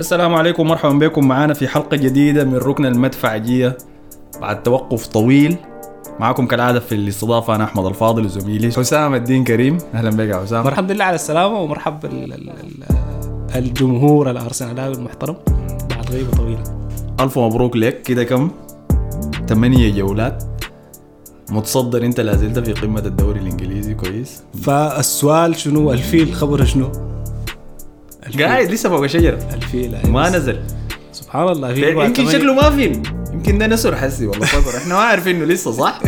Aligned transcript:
السلام 0.00 0.34
عليكم 0.34 0.62
ومرحبا 0.62 0.92
بكم. 1.06 1.28
معنا 1.28 1.54
في 1.54 1.68
حلقة 1.68 1.96
جديدة 1.96 2.44
من 2.44 2.54
ركن 2.54 2.86
المدفعجية 2.86 3.76
بعد 4.40 4.62
توقف 4.62 5.06
طويل 5.06 5.56
معكم 6.20 6.46
كالعادة 6.46 6.80
في 6.80 6.94
الاستضافة 6.94 7.54
أنا 7.54 7.64
أحمد 7.64 7.86
الفاضل 7.86 8.24
وزميلي 8.24 8.72
حسام 8.72 9.14
الدين 9.14 9.44
كريم. 9.44 9.78
أهلا 9.94 10.10
بك 10.10 10.28
يا 10.28 10.36
حسام. 10.36 10.64
مرحبا 10.64 10.92
لله 10.92 11.04
على 11.04 11.14
السلامة 11.14 11.60
ال- 12.04 12.84
الجمهور 13.56 14.30
الأرسنالي 14.30 14.86
المحترم. 14.86 15.36
بعد 15.90 16.10
غيبة 16.10 16.30
طويلة. 16.30 16.62
ألف 17.20 17.38
مبروك 17.38 17.76
لك. 17.76 18.02
كده 18.02 18.24
كم؟ 18.24 18.50
ثمانية 19.48 19.92
جولات. 19.94 20.44
متصدر 21.50 22.04
أنت 22.04 22.20
لازلت 22.20 22.58
في 22.58 22.72
قمة 22.72 23.00
الدوري 23.00 23.40
الإنجليزي 23.40 23.94
كويس؟ 23.94 24.42
فالسؤال 24.62 25.56
شنو؟ 25.56 25.92
الفيل 25.92 26.34
خبره 26.34 26.64
شنو؟ 26.64 26.92
الفيل. 28.26 28.46
قاعد 28.46 28.70
لسه 28.70 28.88
فوق 28.88 29.06
شجرة 29.06 29.48
الفيل 29.54 29.94
أيوة. 29.94 30.10
ما 30.10 30.30
نزل. 30.30 30.60
سبحان 31.12 31.48
الله 31.48 31.74
في 31.74 31.90
يمكن 31.90 32.28
شكله 32.28 32.54
ما 32.54 32.70
فيلم 32.70 33.02
يمكن 33.32 33.58
ده 33.58 33.66
نسر 33.66 33.96
حسي 33.96 34.26
والله 34.26 34.46
صبر. 34.46 34.76
إحنا 34.76 34.94
ما 34.94 35.00
عارفين 35.00 35.36
إنه 35.36 35.44
لسه 35.44 35.70
صح؟ 35.72 36.00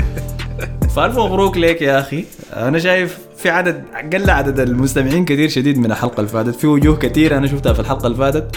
فالف 0.96 1.19
مبروك 1.19 1.57
ليك 1.57 1.82
يا 1.82 2.01
أخي. 2.01 2.24
أنا 2.52 2.79
شايف 2.79 3.18
في 3.37 3.51
عدد 3.51 3.84
قل 4.12 4.30
عدد 4.30 4.60
المستمعين 4.60 5.24
كثير 5.24 5.48
شديد 5.48 5.79
من 5.79 5.93
الحلقة 5.93 6.20
اللي 6.20 6.30
فاتت. 6.30 6.55
في 6.55 6.66
وجوه 6.66 6.96
كثير 6.96 7.37
أنا 7.37 7.46
شفتها 7.46 7.73
في 7.73 7.80
الحلقة 7.80 8.07
اللي 8.07 8.18
فاتت. 8.18 8.57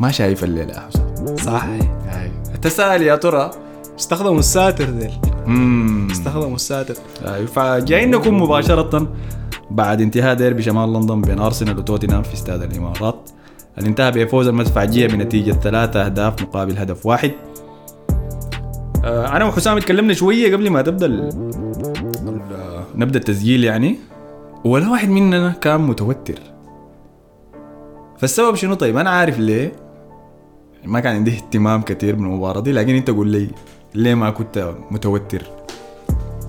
ما 0.00 0.10
شايف 0.10 0.44
الليلة 0.44 0.72
يا 0.72 0.80
حسام 0.80 1.36
صح. 1.36 1.66
تسأل 2.62 3.02
يا 3.02 3.16
ترى. 3.16 3.50
استخدموا 3.98 4.38
الساتر 4.38 4.84
ذيل. 4.84 5.12
استخدموا 6.10 6.54
الساتر 6.54 6.94
أيوة، 7.24 7.46
فجايين 7.46 8.10
نكون 8.10 8.34
مباشرة 8.34 9.12
بعد 9.70 10.00
انتهاء 10.00 10.34
ديربي 10.34 10.62
شمال 10.62 10.92
لندن 10.92 11.20
بين 11.20 11.38
أرسنال 11.38 11.78
وتوتنهام 11.78 12.22
في 12.22 12.34
استاد 12.34 12.62
الإمارات. 12.62 13.30
اللي 13.78 13.88
انتهى 13.88 14.10
بفوز 14.10 14.48
المدفعجيه 14.48 15.06
بنتيجة 15.06 15.52
ثلاثة 15.52 16.04
أهداف 16.06 16.42
مقابل 16.42 16.78
هدف 16.78 17.06
واحد. 17.06 17.32
آه، 19.04 19.36
أنا 19.36 19.44
وحسام 19.44 19.76
اتكلمنا 19.76 20.14
شوية 20.14 20.52
قبل 20.52 20.70
ما 20.70 20.82
تبدأ. 20.82 21.06
ال- 21.06 21.28
نبدأ 22.94 23.18
التسجيل 23.18 23.64
يعني. 23.64 23.96
ولا 24.64 24.90
واحد 24.90 25.08
مننا 25.08 25.50
كان 25.60 25.80
متوتر. 25.80 26.38
فالسبب 28.18 28.54
شنو؟ 28.54 28.74
طيب 28.74 28.96
أنا 28.96 29.10
عارف 29.10 29.38
ليه. 29.38 29.72
ما 30.84 31.00
كان 31.00 31.14
عندي 31.14 31.30
اهتمام 31.30 31.82
كثير 31.82 32.14
بالمباراة 32.14 32.60
دي 32.60 32.72
لكن 32.72 32.94
أنت 32.94 33.10
قول 33.10 33.28
لي. 33.28 33.48
ليه 33.98 34.14
ما 34.14 34.30
كنت 34.30 34.74
متوتر؟ 34.90 35.42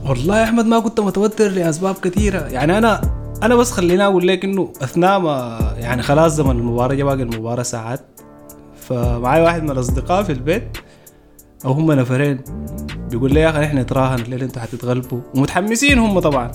والله 0.05 0.39
يا 0.39 0.43
أحمد 0.43 0.65
ما 0.65 0.79
كنت 0.79 0.99
متوتر 0.99 1.47
لأسباب 1.47 1.95
كثيرة. 1.95 2.39
يعني 2.39 2.77
أنا 2.77 3.01
أنا 3.43 3.55
بس 3.55 3.71
خليني 3.71 4.05
أقول 4.05 4.27
لك 4.27 4.43
إنه 4.43 4.73
أثناء 4.81 5.19
ما 5.19 5.59
يعني 5.77 6.01
خلاص 6.01 6.35
زمن 6.35 6.51
المباراة 6.51 6.95
جا 6.95 7.03
باقي 7.03 7.23
المباراة 7.23 7.63
ساعات. 7.63 8.01
فمعاي 8.75 9.41
واحد 9.41 9.63
من 9.63 9.69
الأصدقاء 9.69 10.23
في 10.23 10.31
البيت 10.31 10.77
أو 11.65 11.71
هم 11.71 11.91
نفرين 11.91 12.41
بيقول 13.11 13.33
لي 13.33 13.39
يا 13.39 13.49
أخي 13.49 13.65
إحنا 13.65 13.81
نتراهن 13.81 14.19
الليلة 14.19 14.45
أنتوا 14.45 14.61
حتتغلبوا؟ 14.61 15.19
ومتحمسين 15.35 15.99
هم 15.99 16.19
طبعا. 16.19 16.51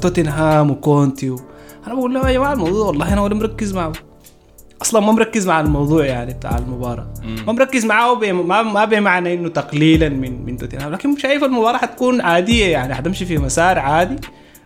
توتنهام 0.00 0.70
وكونتي 0.70 1.30
و... 1.30 1.40
أنا 1.86 1.94
بقول 1.94 2.14
لهم 2.14 2.26
يا 2.26 2.32
جماعة 2.32 2.52
الموضوع 2.52 2.86
والله 2.86 3.12
أنا 3.12 3.20
ولا 3.20 3.34
مركز 3.34 3.74
معه. 3.74 3.92
أصلا 4.82 5.00
ما 5.00 5.12
مركز 5.12 5.46
مع 5.46 5.60
الموضوع 5.60 6.04
يعني 6.04 6.34
بتاع 6.34 6.58
المباراة. 6.58 7.12
ما 7.46 7.52
مركز 7.52 7.84
معاه 7.84 8.14
ما 8.62 8.84
بمعنى 8.84 9.34
إنه 9.34 9.48
تقليلا 9.48 10.08
من 10.08 10.44
من 10.46 10.56
توتنهام. 10.56 10.92
لكن 10.92 11.16
شايف 11.16 11.44
المباراة 11.44 11.78
حتكون 11.78 12.20
عادية 12.20 12.66
يعني 12.66 12.94
حتمشي 12.94 13.24
في 13.26 13.38
مسار 13.38 13.78
عادي. 13.78 14.16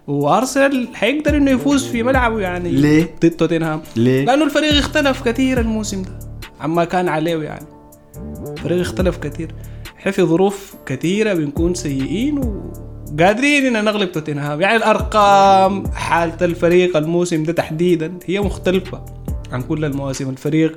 وأرسنال 0.07 0.89
حيقدر 0.95 1.37
إنه 1.37 1.51
يفوز 1.51 1.87
في 1.87 2.03
ملعبه 2.03 2.41
يعني 2.41 2.71
ليه؟ 2.71 3.15
ضد 3.23 3.31
توتنهام. 3.31 3.83
ليه؟ 3.97 4.25
لأنه 4.25 4.45
الفريق 4.45 4.73
اختلف 4.73 5.23
كثير 5.23 5.61
الموسم 5.61 6.03
ده. 6.03 6.19
عما 6.61 6.85
كان 6.85 7.09
عليه 7.09 7.43
يعني. 7.43 7.67
الفريق 8.57 8.81
اختلف 8.81 9.17
كثير. 9.17 9.55
إحنا 9.99 10.13
في 10.13 10.23
ظروف 10.23 10.75
كثيرة 10.87 11.35
بنكون 11.35 11.75
سيئين 11.75 12.39
وقادرين 12.39 13.77
إن 13.77 13.85
نغلب 13.85 14.13
توتنهام. 14.13 14.61
يعني 14.61 14.77
الأرقام 14.77 15.87
حالة 15.95 16.37
الفريق 16.43 16.97
الموسم 16.97 17.43
ده 17.43 17.53
تحديدا 17.53 18.13
هي 18.27 18.41
مختلفة. 18.41 19.05
عن 19.53 19.63
كل 19.63 19.85
المواسم. 19.85 20.31
الفريق 20.31 20.77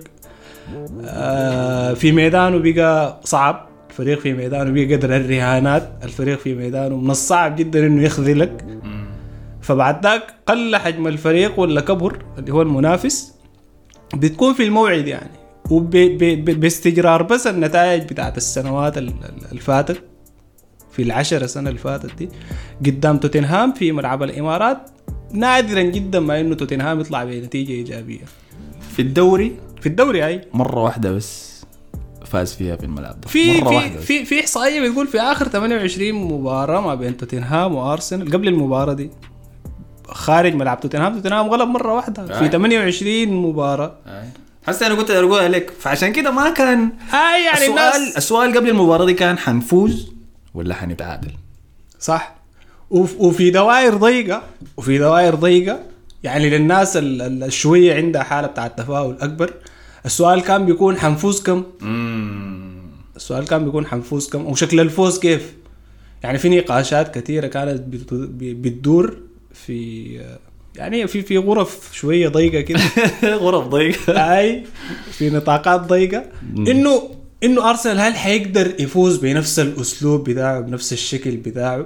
آه، 1.05 1.93
في 1.93 2.11
ميدانه 2.11 2.57
بقى 2.57 3.21
صعب. 3.23 3.67
الفريق 3.89 4.19
في 4.19 4.33
ميدانه 4.33 4.71
بقى 4.71 4.95
قدر 4.95 5.15
الرهانات. 5.15 5.91
الفريق 6.03 6.37
في 6.39 6.55
ميدانه 6.55 6.95
من 6.97 7.09
الصعب 7.11 7.55
جدا 7.55 7.87
إنه 7.87 8.03
يخذلك 8.03 8.65
فبعد 9.61 10.03
ذاك 10.05 10.23
قل 10.45 10.75
حجم 10.75 11.07
الفريق 11.07 11.59
ولا 11.59 11.81
كبر 11.81 12.23
اللي 12.37 12.53
هو 12.53 12.61
المنافس. 12.61 13.33
بتكون 14.15 14.53
في 14.53 14.63
الموعد 14.63 15.07
يعني. 15.07 15.29
وباستجرار 15.71 17.23
بس 17.23 17.47
النتائج 17.47 18.03
بتاعت 18.03 18.37
السنوات 18.37 18.97
ال- 18.97 19.07
ال- 19.07 19.51
الفاتت. 19.51 20.01
في 20.91 21.01
العشر 21.03 21.45
سنة 21.45 21.69
اللي 21.69 21.79
فاتت 21.79 22.15
دي. 22.17 22.29
قدام 22.85 23.17
توتنهام 23.17 23.73
في 23.73 23.91
ملعب 23.91 24.23
الإمارات. 24.23 24.77
نادرا 25.31 25.81
جدا 25.81 26.19
ما 26.19 26.39
إنه 26.39 26.55
توتنهام 26.55 26.99
يطلع 26.99 27.23
بنتيجة 27.23 27.71
إيجابية. 27.71 28.19
في 28.97 29.03
الدوري 29.03 29.57
في 29.81 29.89
الدوري 29.89 30.25
أي؟ 30.27 30.41
مرة 30.53 30.83
واحدة 30.83 31.11
بس 31.11 31.61
فاز 32.25 32.53
فيها 32.53 32.75
في 32.75 32.83
الملعب 32.83 33.21
ده. 33.21 33.27
في 33.27 33.61
في. 33.65 33.97
في 34.01 34.25
في 34.25 34.39
احصائيه 34.39 34.89
بتقول 34.89 35.07
في 35.07 35.19
آخر 35.21 35.47
28 35.47 36.13
مباراة 36.13 36.81
ما 36.81 36.95
بين 36.95 37.17
توتنهام 37.17 37.75
وأرسنال. 37.75 38.31
قبل 38.31 38.47
المباراة 38.47 38.93
دي 38.93 39.09
خارج 40.07 40.53
ملعب 40.55 40.79
توتنهام. 40.79 41.13
توتنهام 41.15 41.47
غلب 41.47 41.67
مرة 41.69 41.93
واحدة 41.93 42.25
في 42.25 42.45
آه. 42.45 42.47
28 42.47 43.27
مباراة. 43.33 43.95
أي. 44.07 44.29
حسي 44.67 44.85
أنا 44.87 44.95
كنت 44.95 45.11
اقولها 45.11 45.47
لك 45.47 45.73
فعشان 45.79 46.11
كده 46.13 46.31
ما 46.31 46.49
كان 46.49 46.89
هاي 47.09 47.43
يعني 47.45 47.57
السؤال 47.57 47.95
الناس 47.95 48.17
السؤال 48.17 48.57
قبل 48.57 48.69
المباراة 48.69 49.05
دي 49.05 49.13
كان 49.13 49.37
حنفوز 49.37 50.11
ولا 50.53 50.75
حنتعادل؟ 50.75 51.31
صح. 51.99 52.35
وف- 52.89 53.15
وفي 53.19 53.49
دوائر 53.49 53.95
ضيقة. 53.95 54.43
وفي 54.77 54.97
دوائر 54.97 55.35
ضيقة. 55.35 55.79
يعني 56.23 56.49
للناس 56.49 56.97
ال- 56.97 57.21
ال- 57.21 57.43
الشوية 57.43 57.95
عندها 57.95 58.23
حالة 58.23 58.47
بتاع 58.47 58.65
التفاؤل 58.65 59.17
أكبر. 59.21 59.53
السؤال 60.05 60.41
كان 60.41 60.65
بيكون 60.65 60.97
حنفوز 60.97 61.41
كم 61.41 61.63
السؤال 63.15 63.45
كان 63.47 63.65
بيكون 63.65 63.85
حنفوز 63.85 64.29
كم 64.29 64.45
وشكل 64.45 64.79
الفوز 64.79 65.19
كيف؟ 65.19 65.53
يعني 66.23 66.37
في 66.37 66.49
نقاشات 66.49 67.15
كثيرة 67.17 67.47
كانت 67.47 67.83
بتدور 68.41 69.17
في 69.53 70.05
يعني 70.75 71.07
في 71.07 71.21
في 71.21 71.37
غرف 71.37 71.89
شوية 71.93 72.27
ضيقة 72.27 72.61
كده. 72.61 72.79
غرف 73.43 73.67
ضيقة. 73.67 74.13
أي 74.39 74.63
في 75.11 75.29
نطاقات 75.29 75.81
ضيقة. 75.81 76.25
إنه 76.57 77.09
إنه 77.43 77.69
أرسنال 77.69 77.99
هل 77.99 78.15
حيقدر 78.15 78.73
يفوز 78.81 79.17
بنفس 79.17 79.59
الأسلوب 79.59 80.29
بتاعه 80.29 80.59
بنفس 80.59 80.93
الشكل 80.93 81.37
بتاعه 81.37 81.85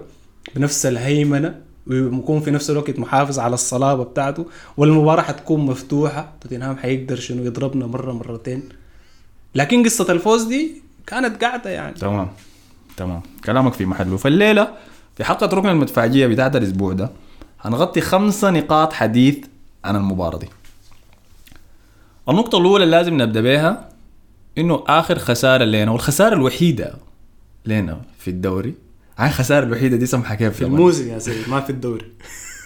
بنفس 0.56 0.86
الهيمنة؟ 0.86 1.56
ويكون 1.88 2.40
في 2.42 2.52
نفس 2.52 2.70
الوقت 2.70 3.00
محافظ 3.00 3.40
على 3.40 3.54
الصلابة 3.54 4.04
بتاعته 4.04 4.46
والمباراة 4.78 5.22
حتكون 5.22 5.60
مفتوحة. 5.66 6.34
توتنهام 6.42 6.78
حيقدر 6.78 7.16
شنو؟ 7.16 7.44
يضربنا 7.46 7.88
مرة 7.88 8.12
مرتين. 8.12 8.64
لكن 9.56 9.84
قصة 9.84 10.12
الفوز 10.12 10.44
دي 10.44 10.82
كانت 11.08 11.44
قاعدة 11.44 11.70
يعني. 11.70 11.94
تمام. 11.94 12.28
تمام. 12.98 13.22
كلامك 13.46 13.74
في 13.74 13.86
محله. 13.86 14.18
فالليلة 14.18 14.68
في 15.18 15.24
حلقه 15.24 15.46
ركن 15.46 15.70
المدفعجيه 15.70 16.28
بتاعت 16.28 16.56
الأسبوع 16.56 16.94
ده 16.94 17.10
هنغطي 17.62 18.02
خمسة 18.02 18.50
نقاط 18.50 18.94
حديث 18.94 19.38
عن 19.86 19.96
المباراة 19.96 20.38
دي. 20.38 20.48
النقطة 22.30 22.58
الأولى 22.58 22.84
اللي 22.84 22.96
لازم 22.98 23.22
نبدأ 23.22 23.42
بها 23.42 23.90
إنه 24.58 24.84
آخر 24.88 25.20
خسارة 25.20 25.64
لنا 25.64 25.92
والخسارة 25.92 26.34
الوحيدة 26.36 26.94
لنا 27.66 28.02
في 28.20 28.30
الدوري 28.30 28.74
هاي 29.22 29.28
الخساره 29.30 29.66
الوحيدة 29.66 29.98
دي 29.98 30.06
سمحها 30.06 30.36
كيف 30.36 30.56
في 30.56 30.64
الموسم 30.64 31.10
يا 31.10 31.20
سيدي 31.20 31.50
ما 31.52 31.62
في 31.62 31.70
الدوري. 31.70 32.06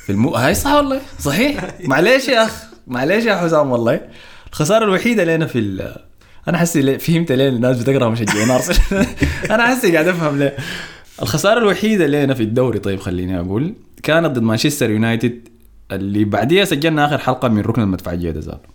في 0.05 0.11
المو... 0.11 0.29
هاي 0.29 0.55
صح 0.55 0.73
والله؟ 0.73 1.01
صحيح؟ 1.19 1.67
معلش 1.91 2.27
يا 2.27 2.45
أخ 2.45 2.63
معلش 2.87 3.25
يا 3.25 3.35
حسام 3.35 3.71
والله. 3.71 4.01
الخسارة 4.49 4.85
الوحيدة 4.85 5.23
لنا 5.23 5.45
في 5.45 5.59
ال... 5.59 5.95
أنا 6.47 6.57
حسي 6.57 6.99
فهمت 6.99 7.31
ليه 7.31 7.49
الناس 7.49 7.79
بتكره 7.81 8.09
مشجعين 8.09 8.49
ارسنال 8.49 9.05
أنا 9.51 9.67
حسي 9.67 9.93
قاعد 9.93 10.07
أفهم 10.07 10.39
ليه. 10.39 10.55
الخسارة 11.21 11.59
الوحيدة 11.59 12.07
لنا 12.07 12.33
في 12.33 12.43
الدوري 12.43 12.79
طيب 12.79 12.99
خليني 12.99 13.39
أقول 13.39 13.73
كانت 14.03 14.27
ضد 14.27 14.43
مانشستر 14.43 14.89
يونايتد 14.89 15.47
اللي 15.91 16.23
بعديها 16.23 16.65
سجلنا 16.65 17.05
آخر 17.05 17.17
حلقة 17.17 17.47
من 17.47 17.61
ركن 17.61 17.81
المدفعجية 17.81 18.31
ده 18.31 18.39
ذاته 18.39 18.69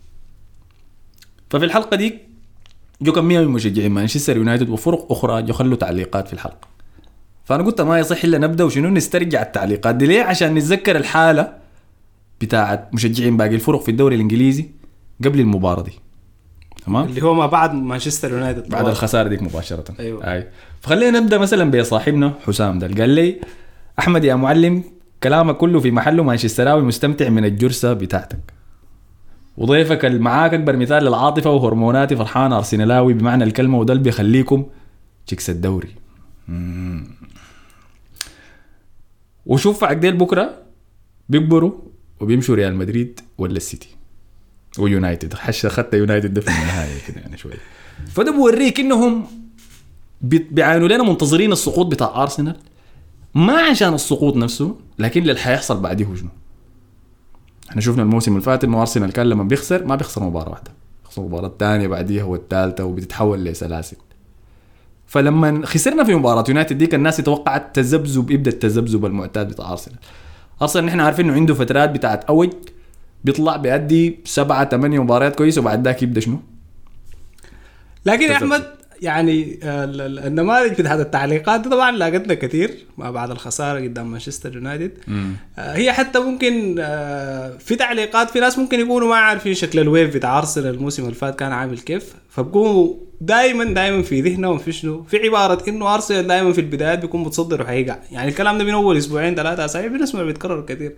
ففي 1.50 1.64
الحلقة 1.64 1.96
دي 1.96 2.18
جو 3.02 3.12
كميه 3.12 3.40
من 3.40 3.48
مشجعين 3.48 3.92
مانشستر 3.92 4.36
يونايتد 4.36 4.68
وفرق 4.68 5.12
أخرى 5.12 5.42
جو 5.42 5.52
خلوا 5.52 5.76
تعليقات 5.76 6.26
في 6.26 6.32
الحلقة. 6.32 6.68
فأنا 7.50 7.64
قلت 7.64 7.80
ما 7.80 7.98
يصح 7.98 8.24
إلا 8.24 8.38
نبدأ 8.38 8.64
وشنو 8.64 8.88
نسترجع 8.88 9.42
التعليقات. 9.42 9.94
دي 9.94 10.06
ليه؟ 10.06 10.22
عشان 10.22 10.54
نتذكر 10.54 10.96
الحالة 10.96 11.52
بتاعت 12.40 12.94
مشجعين 12.94 13.36
باقي 13.36 13.54
الفرق 13.54 13.82
في 13.82 13.90
الدوري 13.90 14.14
الإنجليزي 14.14 14.66
قبل 15.24 15.40
المباراة 15.40 15.82
دي. 15.82 15.92
تمام؟ 16.86 17.06
اللي 17.06 17.22
هو 17.22 17.34
ما 17.34 17.46
بعد 17.46 17.74
مانشستر 17.74 18.30
يونايتد. 18.30 18.68
بعد. 18.68 18.88
الخسارة 18.88 19.28
ديك 19.28 19.42
مباشرة. 19.42 19.84
أيوة. 20.00 20.32
أي. 20.32 20.46
فخلينا 20.80 21.20
نبدأ 21.20 21.38
مثلا 21.38 21.70
بصاحبنا 21.70 22.32
حسام 22.46 22.78
ده 22.78 22.86
قال 22.86 23.10
لي 23.10 23.40
أحمد 23.98 24.24
يا 24.24 24.34
معلم 24.34 24.82
كلامك 25.22 25.56
كله 25.56 25.80
في 25.80 25.90
محله 25.90 26.22
مانشستراوي 26.22 26.82
مستمتع 26.82 27.28
من 27.28 27.44
الجرسه 27.44 27.92
بتاعتك. 27.92 28.52
وضيفك 29.56 30.04
معاك 30.04 30.54
أكبر 30.54 30.76
مثال 30.76 31.04
للعاطفة 31.04 31.50
وهرموناتي 31.50 32.16
فرحان 32.16 32.52
أرسنالاوي 32.52 33.14
بمعنى 33.14 33.44
الكلمة 33.44 33.78
وده 33.78 33.92
اللي 33.92 34.04
بيخليكم 34.04 34.66
تشيكس 35.26 35.50
الدوري. 35.50 35.88
مم. 36.48 37.19
وشوف 39.50 39.84
عقديل 39.84 40.16
بكرة 40.16 40.62
بيكبروا 41.28 41.72
وبيمشوا 42.20 42.54
ريال 42.54 42.76
مدريد 42.76 43.20
ولا 43.38 43.56
السيتي 43.56 43.88
ويونايتد. 44.78 45.34
حش 45.34 45.66
اخذت 45.66 45.94
يونايتد 45.94 46.40
في 46.40 46.48
النهاية 46.48 46.98
كده 47.08 47.20
يعني 47.20 47.36
شوية. 47.38 47.54
فده 48.08 48.32
بوريك 48.32 48.80
إنهم 48.80 49.26
بي- 50.20 50.48
بيعانوا 50.50 50.88
لنا 50.88 51.02
منتظرين 51.02 51.52
السقوط 51.52 51.86
بتاع 51.86 52.22
أرسنال. 52.22 52.56
ما 53.34 53.52
عشان 53.62 53.94
السقوط 53.94 54.36
نفسه 54.36 54.76
لكن 54.98 55.22
اللي 55.22 55.36
حيحصل 55.36 55.80
بعديه 55.80 56.04
شنو؟ 56.04 56.28
إحنا 57.70 57.80
شفنا 57.80 58.02
الموسم 58.02 58.32
اللي 58.32 58.42
فات 58.42 58.64
إنه 58.64 58.80
أرسنال 58.80 59.12
كان 59.12 59.26
لما 59.26 59.44
بيخسر 59.44 59.84
ما 59.84 59.96
بيخسر 59.96 60.22
مباراة 60.24 60.50
واحدة. 60.50 60.72
بيخسر 61.04 61.22
المباراه 61.22 61.46
الثانية 61.46 61.88
بعديها 61.88 62.24
والثالثه 62.24 62.84
وبتتحول 62.84 63.44
لسلاسل. 63.44 63.96
فلما 65.10 65.66
خسرنا 65.66 66.04
في 66.04 66.14
مباراة 66.14 66.44
يونايتد 66.48 66.78
ديك 66.78 66.94
الناس 66.94 67.16
توقعت 67.16 67.74
تذبذب 67.76 68.30
يبدأ 68.30 68.50
التذبذب 68.50 69.06
المعتاد 69.06 69.48
بتاع 69.48 69.72
أرسنال 69.72 69.96
أرسنال 70.62 70.84
نحن 70.86 71.00
عارفين 71.00 71.24
إنه 71.26 71.34
عنده 71.34 71.54
فترات 71.54 71.90
بتاعت 71.90 72.24
اوج 72.24 72.50
بيطلع 73.24 73.56
بيأدي 73.56 74.18
سبعة 74.24 74.68
ثمانية 74.68 75.02
مباريات 75.02 75.36
كويسة 75.36 75.60
وبعد 75.60 75.84
ذاك 75.84 76.02
يبدأ 76.02 76.20
شنو؟ 76.20 76.38
لكن 78.06 78.22
يا. 78.22 78.32
أحمد 78.36 78.62
يعني 79.02 79.58
ال- 79.62 80.18
النماذج 80.26 80.72
بتاعت 80.80 81.00
التعليقات 81.00 81.60
دي 81.60 81.68
طبعا 81.68 81.90
لاقتنا 81.90 82.34
كثير 82.34 82.70
ما 82.98 83.10
بعد 83.10 83.30
الخسارة 83.30 83.80
قدام 83.80 84.10
مانشستر 84.10 84.54
يونايتد 84.54 84.92
آه، 85.58 85.72
هي 85.76 85.92
حتى 85.92 86.18
ممكن 86.18 86.76
آه، 86.78 87.56
في 87.58 87.76
تعليقات 87.76 88.30
في 88.30 88.40
ناس 88.40 88.58
ممكن 88.58 88.80
يكونوا 88.80 89.08
ما 89.08 89.14
عارفين 89.16 89.54
شكل 89.54 89.78
ال 89.78 89.85
wave 89.85 90.14
بتاع 90.14 90.38
أرسنال 90.38 90.74
الموسم 90.74 91.02
اللي 91.02 91.14
فات 91.14 91.38
كان 91.38 91.52
عامل 91.52 91.78
كيف 91.78 92.14
فبقوموا 92.30 92.94
دائما 93.20 93.64
دائما 93.64 94.02
في 94.02 94.20
ذهنهم 94.20 94.58
في 94.58 94.72
شنو؟ 94.72 95.02
في 95.02 95.16
عبارة 95.16 95.68
إنه 95.68 95.94
ارسنال 95.94 96.26
دائما 96.26 96.52
في 96.52 96.60
البدايات 96.60 96.98
بيكون 96.98 97.22
متصدر 97.22 97.62
وحيقع. 97.62 97.98
يعني 98.12 98.28
الكلام 98.28 98.58
ده 98.58 98.64
من 98.64 98.70
أول 98.70 98.96
أسبوعين 98.96 99.34
ثلاثة 99.34 99.64
أسابيع 99.64 99.88
بنسمع 99.88 100.22
بيتكرر 100.22 100.66
كثير. 100.66 100.94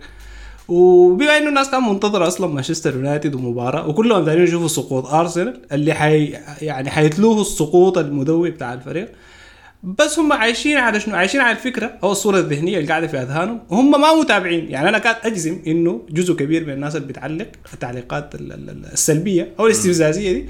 وبما 0.67 1.37
إنه 1.37 1.49
الناس 1.49 1.69
كان 1.71 1.83
منتظرة 1.83 2.27
أصلا 2.27 2.47
مانشستر 2.47 2.95
يونايتد 2.95 3.35
ومباراة 3.35 3.87
وكلهم 3.87 4.25
دايرين 4.25 4.43
يشوفوا 4.43 4.67
سقوط 4.67 5.05
أرسنال 5.05 5.61
اللي 5.71 5.93
حي 5.93 6.33
يعني 6.61 6.89
حيتلوه 6.89 7.41
السقوط 7.41 7.97
المدوي 7.97 8.51
بتاع 8.51 8.73
الفريق. 8.73 9.11
بس 9.83 10.19
هم 10.19 10.33
عايشين 10.33 10.77
على 10.77 10.99
شنو؟ 10.99 11.15
عايشين 11.15 11.41
على 11.41 11.57
الفكرة 11.57 11.91
أو 12.03 12.11
الصورة 12.11 12.39
الذهنية 12.39 12.77
اللي 12.77 12.89
قاعدة 12.89 13.07
في 13.07 13.17
أذهانهم. 13.17 13.59
وهم 13.69 13.91
ما 14.01 14.15
متابعين 14.21 14.69
يعني 14.69 14.89
أنا 14.89 14.97
كاد 14.97 15.15
أجزم 15.23 15.61
إنه 15.67 16.01
جزء 16.09 16.33
كبير 16.33 16.65
من 16.65 16.73
الناس 16.73 16.95
اللي 16.95 17.07
بتعلق 17.07 17.47
التعليقات 17.73 18.35
ال- 18.35 18.51
ال- 18.53 18.69
ال- 18.69 18.85
السلبية 18.93 19.49
أو 19.59 19.65
الاستفزازية 19.65 20.31
دي. 20.31 20.49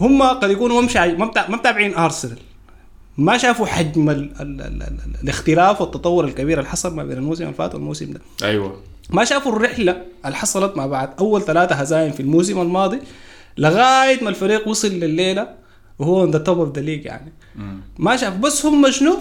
هم 0.00 0.22
قد 0.22 0.50
يكونوا 0.50 0.82
مش 0.82 0.96
ما 0.96 1.16
ما 1.16 1.48
متابعين 1.48 1.94
أرسنال. 1.94 2.38
ما 3.18 3.38
شافوا 3.38 3.66
حجم 3.66 4.10
ال 4.10 4.16
ال 4.40 4.60
ال 4.60 4.82
ال 4.82 4.98
الاختلاف 5.22 5.80
والتطور 5.80 6.24
الكبير 6.24 6.58
اللي 6.58 6.70
حصل 6.70 6.96
ما 6.96 7.04
بين 7.04 7.16
الموسم 7.16 7.44
اللي 7.44 7.54
فات 7.54 7.74
والموسم 7.74 8.12
ده. 8.12 8.20
أيوه. 8.42 8.80
ما 9.10 9.24
شافوا 9.24 9.52
الرحلة 9.52 10.02
اللي 10.24 10.36
حصلت 10.36 10.76
مع 10.76 10.86
بعد 10.86 11.10
أول 11.18 11.42
ثلاثة 11.42 11.74
هزايم 11.74 12.12
في 12.12 12.20
الموسم 12.20 12.60
الماضي 12.60 12.98
لغاية 13.58 14.24
ما 14.24 14.28
الفريق 14.30 14.68
وصل 14.68 14.88
لليلة 14.88 15.48
وهو 15.98 16.24
the 16.24 16.38
top 16.38 16.58
of 16.58 16.76
the 16.76 16.82
league 16.82 17.04
يعني. 17.04 17.32
ما 17.98 18.16
شاف 18.16 18.36
بس 18.36 18.66
هم 18.66 18.90
شنو؟ 18.90 19.18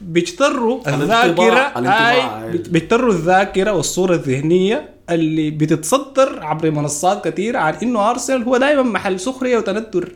بيجتروا 0.00 0.88
الذاكرة 0.88 1.72
هاي 1.76 2.20
أيوة. 2.20 2.46
بيجتروا 2.46 3.12
الذاكرة 3.12 3.72
والصورة 3.72 4.14
الذهنية 4.14 4.88
اللي 5.14 5.50
بتتصدر 5.50 6.44
عبر 6.44 6.70
منصات 6.70 7.28
كثيره 7.28 7.58
عن 7.58 7.74
إنه 7.74 8.10
أرسنال 8.10 8.42
هو 8.42 8.56
دائما 8.56 8.82
محل 8.82 9.20
سخرية 9.20 9.58
وتندر. 9.58 10.12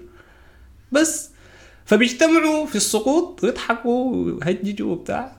بس 0.92 1.30
فبيجتمعوا 1.84 2.66
في 2.66 2.76
السقوط 2.76 3.44
ويضحكوا 3.44 4.14
ويهججوا 4.14 4.92
وبتاع. 4.92 5.36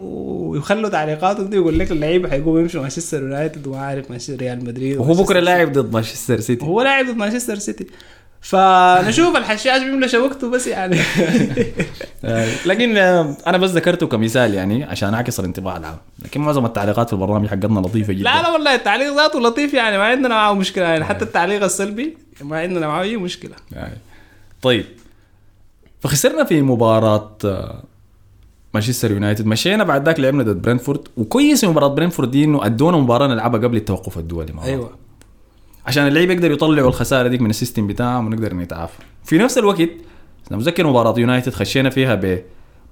ويخلوا 0.00 0.88
تعليقاتهم 0.88 1.46
دي 1.46 1.56
يقول 1.56 1.78
لك 1.78 1.92
اللعيبة 1.92 2.30
حيقوموا 2.30 2.60
يمشوا 2.60 2.80
مانشستر 2.80 3.22
يونايتد 3.22 3.66
وما 3.66 3.78
عارف 3.78 4.10
مانشستر 4.10 4.36
ريال 4.36 4.64
مدريد 4.64 4.96
وهو 4.96 5.14
بكرة 5.14 5.40
لاعب 5.40 5.72
ضد 5.72 5.92
مانشستر 5.92 6.40
سيتي. 6.40 6.64
هو 6.64 6.82
لاعب 6.82 7.06
ضد 7.06 7.16
مانشستر 7.16 7.58
سيتي. 7.58 7.86
فنشوف 8.44 9.36
الحشاش 9.36 9.82
بيملى 9.82 10.08
شبكته 10.08 10.50
بس 10.50 10.66
يعني. 10.66 11.00
آه، 12.24 12.48
لكن 12.68 12.96
آه، 12.96 13.36
أنا 13.46 13.58
بس 13.58 13.70
ذكرته 13.70 14.06
كمثال 14.06 14.54
يعني 14.54 14.84
عشان 14.84 15.14
أعكس 15.14 15.40
الانطباع 15.40 15.76
العام. 15.76 15.96
لكن 16.24 16.40
معظم 16.40 16.66
التعليقات 16.66 17.06
في 17.06 17.12
البرنامج 17.12 17.48
حقتنا 17.48 17.80
لطيفة 17.80 18.12
جدا. 18.12 18.24
لا 18.24 18.42
لا 18.42 18.50
والله 18.50 18.74
التعليق 18.74 19.16
ذاته 19.16 19.40
لطيف 19.40 19.74
يعني 19.74 19.98
ما 19.98 20.04
عندنا 20.04 20.28
معاه 20.28 20.54
مشكلة 20.54 20.84
يعني. 20.84 21.04
حتى 21.04 21.24
التعليق 21.24 21.64
السلبي 21.64 22.16
ما 22.40 22.58
عندنا 22.58 22.86
معاه 22.86 23.02
أي 23.02 23.16
مشكلة. 23.16 23.54
يعني. 23.72 23.98
طيب. 24.62 24.84
فخسرنا 26.00 26.44
في 26.44 26.62
مباراة 26.62 27.36
آه، 27.44 27.82
مانشستر 28.74 29.10
يونايتد. 29.10 29.46
مشينا 29.46 29.84
بعد 29.84 30.06
ذاك 30.06 30.20
لعبنا 30.20 30.42
ضد 30.42 30.62
برينفورد 30.62 31.08
وكويس 31.16 31.60
في 31.60 31.66
مباراة 31.66 31.88
برينفورد 31.88 32.30
دي 32.30 32.44
إنه 32.44 32.66
أدونا 32.66 32.96
مباراة 32.96 33.26
نلعبها 33.26 33.60
قبل 33.60 33.76
التوقف 33.76 34.18
الدولي 34.18 34.52
مع. 34.52 34.64
أيوه. 34.64 35.03
عشان 35.86 36.06
اللعيبة 36.06 36.34
يقدروا 36.34 36.54
يطلعوا 36.54 36.88
الخسارة 36.88 37.28
ديك 37.28 37.40
من 37.40 37.50
ال 37.50 37.55
system 37.55 37.86
بتاعهم 37.86 38.26
ونقدر 38.26 38.54
نتعافى. 38.54 38.98
في 39.24 39.38
نفس 39.38 39.58
الوقت 39.58 39.88
أنا 40.50 40.58
متذكر 40.58 40.86
مباراة 40.86 41.18
يونايتد 41.18 41.52
خشينا 41.52 41.90
فيها 41.90 42.42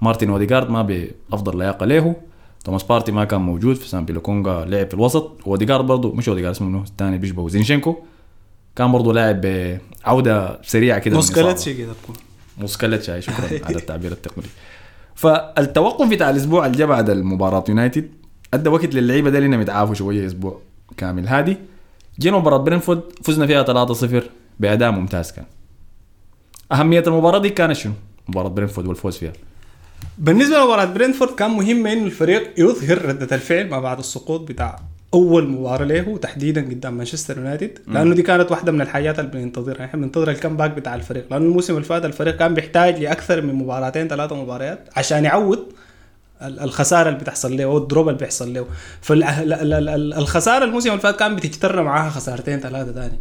بمارتن 0.03 0.31
اوديجارد 0.31 0.71
ما 0.71 0.83
بأفضل 0.83 1.59
لياقة 1.59 1.87
له. 1.87 2.17
توماس 2.65 2.83
بارتي 2.83 3.13
ما 3.13 3.25
كان 3.25 3.41
موجود 3.41 3.77
في 3.77 3.89
سامبي 3.89 4.05
لوكونجا 4.05 4.65
لعب 4.69 4.89
في 4.89 4.95
الوسط. 4.95 5.41
واوديجارد 5.47 5.87
برضه 5.87 6.13
مش 6.13 6.29
اوديجارد 6.29 6.55
اسمه 6.55 6.83
الثاني 6.83 7.19
بيشبه 7.19 7.49
زينشينكو. 7.49 7.97
كان 8.77 8.93
برضه 8.93 9.13
لاعب 9.13 9.41
بعودة 9.41 10.63
سريعة 10.63 10.99
كده. 10.99 11.17
موسكالتشي 11.17 11.75
كده 11.75 11.93
تكون. 12.03 12.17
شكرا 13.21 13.65
على 13.65 13.77
التعبير 13.77 14.13
التقني. 14.13 14.45
فالتوقف 15.15 16.09
بتاع 16.09 16.31
الأسبوع 16.31 16.67
اللي 16.67 16.87
بعد 16.87 17.11
المباراة 17.11 17.65
يونايتد 17.69 18.11
أدى 18.55 18.69
وقت 18.69 18.95
للعيبة 18.95 19.31
دي 19.31 19.39
إنهم 19.39 19.61
يتعافوا 19.61 19.95
شوية 19.95 20.27
أسبوع 20.27 20.61
كامل. 20.97 21.29
هادي 21.29 21.57
جينا 22.21 22.39
مباراة 22.39 22.57
برينفورد 22.57 23.03
فزنا 23.25 23.47
فيها 23.47 23.87
3-0 24.23 24.23
بأداء 24.61 24.91
ممتاز 24.91 25.33
كان. 25.33 25.45
أهمية 26.73 27.05
المباراة 27.07 27.39
دي 27.39 27.51
كانت 27.51 27.77
شنو؟ 27.77 27.93
مباراة 28.29 28.49
برينفورد 28.49 28.87
والفوز 28.87 29.17
فيها. 29.17 29.33
بالنسبة 30.19 30.57
لمباراة 30.57 30.85
برينفورد 30.85 31.35
كان 31.35 31.51
مهم 31.51 31.87
انه 31.87 32.05
الفريق 32.05 32.61
يظهر 32.61 33.05
ردة 33.05 33.37
الفعل 33.37 33.69
ما 33.69 33.81
بعد 33.81 33.99
السقوط 33.99 34.41
بتاع 34.41 34.81
أول 35.15 35.49
مباراة 35.49 35.85
له 35.85 36.19
تحديدا 36.19 36.61
قدام 36.61 36.95
مانشستر 36.95 37.39
يونايتد. 37.39 37.79
لأنه 37.87 38.15
دي 38.15 38.23
كانت 38.23 38.51
واحدة 38.51 38.73
من 38.73 38.81
الحاجات 38.81 39.19
اللي 39.19 39.31
بننتظرها. 39.31 39.85
إحنا 39.85 40.01
بننتظر 40.01 40.31
ال 40.31 40.35
comeback 40.35 40.71
بتاع 40.71 40.95
الفريق. 40.95 41.27
لأنه 41.31 41.45
الموسم 41.45 41.75
اللي 41.75 41.85
فات 41.85 42.05
الفريق 42.05 42.37
كان 42.37 42.55
بيحتاج 42.55 43.03
لأكثر 43.03 43.43
من 43.43 43.55
مباراتين 43.55 44.09
ثلاثة 44.09 44.37
مباريات 44.43 44.89
عشان 44.97 45.25
يعوض 45.25 45.59
الخسارة 46.47 47.09
اللي 47.09 47.21
بتحصل 47.21 47.57
له 47.57 47.65
أو 47.65 47.79
ال 47.79 47.85
drop 47.85 48.09
اللي 48.09 48.19
بيحصل 48.19 48.55
له. 48.55 48.67
فالخساره 49.01 50.65
الموسم 50.65 50.91
اللي 50.91 51.01
فات 51.01 51.19
كان 51.19 51.37
بتجتر 51.37 51.83
معاها 51.83 52.11
خسارتين 52.11 52.61
ثلاثة 52.61 52.93
ثاني 52.93 53.19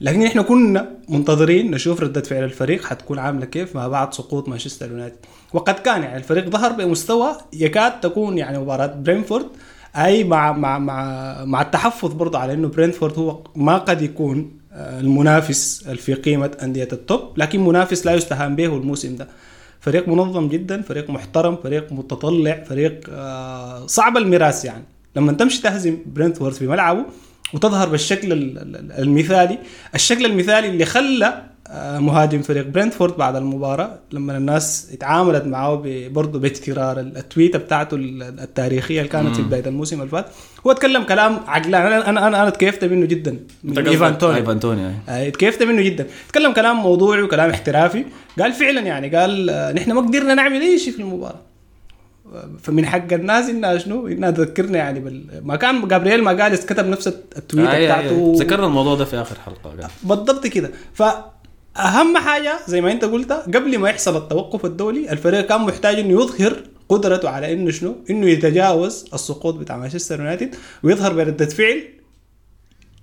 لكن 0.00 0.22
إحنا 0.22 0.42
كنا 0.42 0.88
منتظرين 1.08 1.70
نشوف 1.70 2.00
ردة 2.00 2.20
فعل 2.20 2.44
الفريق 2.44 2.84
حتكون 2.84 3.18
عاملة 3.18 3.46
كيف 3.46 3.76
ما 3.76 3.88
بعد 3.88 4.14
سقوط 4.14 4.48
مانشستر 4.48 4.90
يونايتد. 4.90 5.16
وقد 5.52 5.74
كان 5.74 6.02
يعني 6.02 6.16
الفريق 6.16 6.48
ظهر 6.48 6.72
بمستوى 6.72 7.36
يكاد 7.52 8.00
تكون 8.00 8.38
يعني 8.38 8.58
مباراة 8.58 8.86
برينفورد. 8.86 9.46
أي 9.96 10.24
مع 10.24 10.52
مع 10.52 10.78
مع 10.78 11.44
مع 11.44 11.62
التحفظ 11.62 12.12
برضه 12.12 12.38
على 12.38 12.52
إنه 12.52 12.68
برينفورد 12.68 13.18
هو 13.18 13.38
ما 13.56 13.78
قد 13.78 14.02
يكون 14.02 14.50
آه، 14.72 15.00
المنافس 15.00 15.84
في 15.88 16.14
قيمة 16.14 16.50
أندية 16.62 16.88
ال 16.92 16.98
top. 16.98 17.20
لكن 17.36 17.64
منافس 17.64 18.06
لا 18.06 18.14
يستهان 18.14 18.56
به 18.56 18.76
الموسم 18.76 19.16
ده. 19.16 19.28
فريق 19.82 20.08
منظم 20.08 20.48
جدا 20.48 20.82
فريق 20.82 21.10
محترم 21.10 21.56
فريق 21.56 21.92
متطلع 21.92 22.64
فريق 22.68 23.00
آه، 23.10 23.86
صعب 23.86 24.16
المراس 24.16 24.64
يعني. 24.64 24.84
لما 25.16 25.32
تمشي 25.32 25.62
تهزم 25.62 25.98
برينفورد 26.06 26.52
في 26.54 26.66
ملعبه 26.66 27.04
وتظهر 27.54 27.88
بالشكل 27.88 28.32
ال- 28.32 28.58
ال- 28.58 28.92
المثالي 28.92 29.58
الشكل 29.94 30.24
المثالي 30.26 30.68
اللي 30.68 30.84
خلى 30.84 31.42
مهاجم 31.98 32.42
فريق 32.42 32.66
برينتفورد 32.66 33.16
بعد 33.16 33.36
المباراة 33.36 33.98
لما 34.12 34.36
الناس 34.36 34.88
اتعاملت 34.92 35.44
معه 35.44 35.82
برضه 36.08 36.38
باكترار 36.38 37.00
ال- 37.00 37.16
التويتة 37.16 37.58
بتاعته 37.58 37.94
ال- 37.94 38.22
التاريخية 38.40 38.98
اللي 38.98 39.08
كانت 39.08 39.36
في 39.36 39.42
بداية 39.42 39.66
الموسم 39.66 39.98
اللي 40.00 40.10
فات. 40.10 40.26
هو 40.66 40.72
تكلم 40.72 41.02
كلام 41.02 41.38
عقلاني. 41.46 41.86
أنا 41.86 42.08
أنا 42.10 42.26
أنا, 42.28 42.42
أنا 42.42 42.50
تكيفت 42.50 42.84
منه 42.84 43.06
جدا 43.06 43.38
من 43.64 43.78
إيفان 43.88 44.18
توني. 44.18 44.36
إيفان 44.36 44.60
توني. 44.60 44.86
آه، 45.08 45.28
اتكيفت 45.28 45.62
منه 45.62 45.82
جدا. 45.82 46.06
تكلم 46.28 46.52
كلام 46.52 46.76
موضوعي 46.76 47.22
وكلام 47.22 47.50
احترافي. 47.50 48.04
قال 48.40 48.52
فعلا 48.52 48.80
يعني 48.80 49.16
قال 49.16 49.50
آه، 49.50 49.72
نحن 49.72 49.92
ما 49.92 50.00
قدرنا 50.00 50.34
نعمل 50.34 50.60
أي 50.60 50.78
شيء 50.78 50.92
في 50.92 51.00
المباراة. 51.00 51.40
آه، 52.34 52.50
فمن 52.62 52.86
حق 52.86 53.12
الناس 53.12 53.48
إنها 53.48 53.78
شنو؟ 53.78 54.06
إنها 54.08 54.30
تذكرنا 54.30 54.78
يعني 54.78 55.00
بال... 55.00 55.24
ما 55.44 55.56
كان 55.56 55.88
جابرييل 55.88 56.22
ما 56.24 56.42
قال 56.42 56.56
كتب 56.56 56.86
نفس 56.86 57.08
التويتة 57.08 57.72
أي- 57.72 57.84
بتاعته. 57.84 58.34
ذكرنا 58.38 58.66
الموضوع 58.66 58.94
ده 58.94 59.04
في 59.04 59.16
آخر 59.16 59.36
حلقة. 59.46 59.88
بالضبط 60.02 60.46
كده. 60.46 60.70
فاهم 61.74 62.18
حاجة 62.18 62.58
زي 62.66 62.80
ما 62.80 62.92
أنت 62.92 63.04
قلت 63.04 63.32
قبل 63.32 63.78
ما 63.78 63.88
يحصل 63.88 64.16
التوقف 64.16 64.64
الدولي 64.64 65.12
الفريق 65.12 65.46
كان 65.46 65.60
محتاج 65.60 65.98
إنه 65.98 66.22
يظهر 66.22 66.56
قدرته 66.88 67.28
على 67.28 67.52
إنه 67.52 67.70
شنو؟ 67.70 67.96
إنه 68.10 68.26
يتجاوز 68.26 69.04
السقوط 69.14 69.54
بتاع 69.54 69.76
مانشستر 69.76 70.18
يونايتد 70.18 70.54
ويظهر 70.82 71.12
بردة 71.12 71.46
فعل 71.46 71.82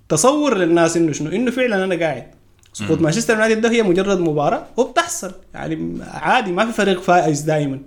تصور 0.08 0.56
للناس 0.56 0.96
إنه 0.96 1.12
شنو؟ 1.12 1.30
إنه 1.30 1.50
فعلا 1.50 1.84
أنا 1.84 1.94
قاعد. 1.94 2.26
سقوط 2.72 3.00
مانشستر 3.00 3.34
يونايتد 3.34 3.60
ده 3.60 3.70
هي 3.70 3.82
مجرد 3.82 4.20
مباراة 4.20 4.66
وبتحصل. 4.76 5.32
يعني 5.54 5.98
عادي 6.02 6.52
ما 6.52 6.66
في 6.66 6.72
فريق 6.72 7.00
فائز 7.00 7.40
دائما 7.40 7.80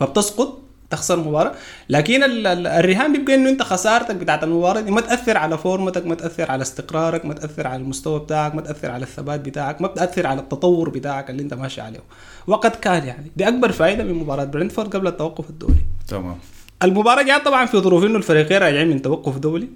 فبتسقط. 0.00 0.62
تخسر 0.90 1.16
مباراة. 1.20 1.52
لكن 1.88 2.22
ال- 2.22 2.46
ال- 2.46 2.66
الرهان 2.66 3.12
بيبقى 3.12 3.34
إنه 3.34 3.50
أنت 3.50 3.62
خسارتك 3.62 4.14
بتاعت 4.14 4.44
المباراة 4.44 4.80
دي 4.80 4.90
ما 4.90 5.00
تأثر 5.00 5.36
على 5.36 5.58
فورمتك 5.58 6.06
ما 6.06 6.14
تأثر 6.14 6.50
على 6.50 6.62
استقرارك 6.62 7.24
ما 7.24 7.34
تأثر 7.34 7.66
على 7.66 7.82
المستوى 7.82 8.20
بتاعك 8.20 8.54
ما 8.54 8.60
تأثر 8.60 8.90
على 8.90 9.02
الثبات 9.02 9.40
بتاعك 9.40 9.80
ما 9.82 9.88
بتأثر 9.88 10.26
على 10.26 10.40
التطور 10.40 10.88
بتاعك 10.90 11.30
اللي 11.30 11.42
أنت 11.42 11.54
ماشي 11.54 11.80
عليه. 11.80 12.00
وقد 12.46 12.70
كان 12.70 13.06
يعني. 13.06 13.30
دي 13.36 13.48
أكبر 13.48 13.72
فائدة 13.72 14.04
من 14.04 14.14
مباراة 14.14 14.44
برنتفورد 14.44 14.96
قبل 14.96 15.06
التوقف 15.06 15.50
الدولي. 15.50 15.84
تمام. 16.08 16.36
المباراة 16.82 17.22
جاءت 17.22 17.44
طبعا 17.44 17.66
في 17.66 17.78
ظروف 17.78 18.04
إنه 18.04 18.16
الفريقين 18.18 18.58
راجعين 18.58 18.88
من 18.88 19.02
توقف 19.02 19.38
دولي. 19.38 19.68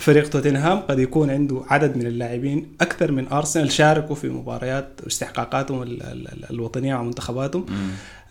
فريق 0.00 0.28
توتنهام 0.28 0.78
قد 0.78 0.98
يكون 0.98 1.30
عنده 1.30 1.62
عدد 1.68 1.96
من 1.96 2.06
اللاعبين 2.06 2.66
أكثر 2.80 3.12
من 3.12 3.28
أرسنال 3.28 3.72
شاركوا 3.72 4.14
في 4.14 4.28
مباريات 4.28 4.88
واستحقاقاتهم 5.04 5.82
ال- 5.82 6.02
ال- 6.02 6.28
ال- 6.28 6.50
الوطنية 6.50 6.94
مع 6.94 7.02
منتخباتهم 7.02 7.66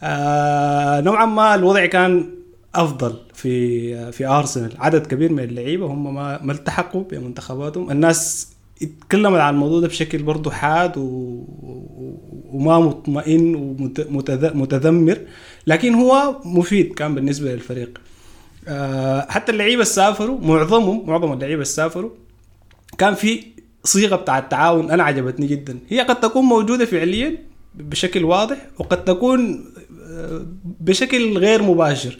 آه 0.03 1.01
نوعا 1.01 1.25
ما 1.25 1.55
الوضع 1.55 1.85
كان 1.85 2.29
أفضل 2.75 3.13
في 3.33 4.11
في 4.11 4.25
أرسنال. 4.27 4.71
عدد 4.79 5.07
كبير 5.07 5.31
من 5.31 5.43
اللعيبة 5.43 5.85
هم 5.85 6.13
ما 6.15 6.39
ما 6.43 6.51
التحقوا 6.53 7.03
بمنتخباتهم. 7.11 7.91
الناس 7.91 8.47
اتكلمت 8.81 9.39
عن 9.39 9.53
الموضوع 9.53 9.79
ده 9.79 9.87
بشكل 9.87 10.17
برضه 10.23 10.51
حاد 10.51 10.97
و... 10.97 11.01
و- 11.01 12.17
وما 12.51 12.79
مطمئن 12.79 13.55
ومتذمر 14.15 15.17
لكن 15.67 15.93
هو 15.93 16.35
مفيد 16.45 16.93
كان 16.93 17.15
بالنسبة 17.15 17.53
للفريق. 17.53 17.99
آه، 18.67 19.25
حتى 19.29 19.51
اللعيبة 19.51 19.83
سافروا 19.83 20.39
معظمهم 20.41 21.09
معظم 21.09 21.33
اللعيبة 21.33 21.63
سافروا 21.63 22.11
كان 22.97 23.13
في 23.15 23.43
صيغة 23.83 24.15
بتاع 24.15 24.37
التعاون 24.39 24.91
أنا 24.91 25.03
عجبتني 25.03 25.47
جدا. 25.47 25.79
هي 25.89 26.01
قد 26.01 26.19
تكون 26.19 26.45
موجودة 26.45 26.85
فعليا 26.85 27.37
بشكل 27.75 28.23
واضح 28.23 28.57
وقد 28.79 29.05
تكون 29.05 29.65
آه، 30.09 30.45
بشكل 30.63 31.37
غير 31.37 31.61
مباشر. 31.63 32.19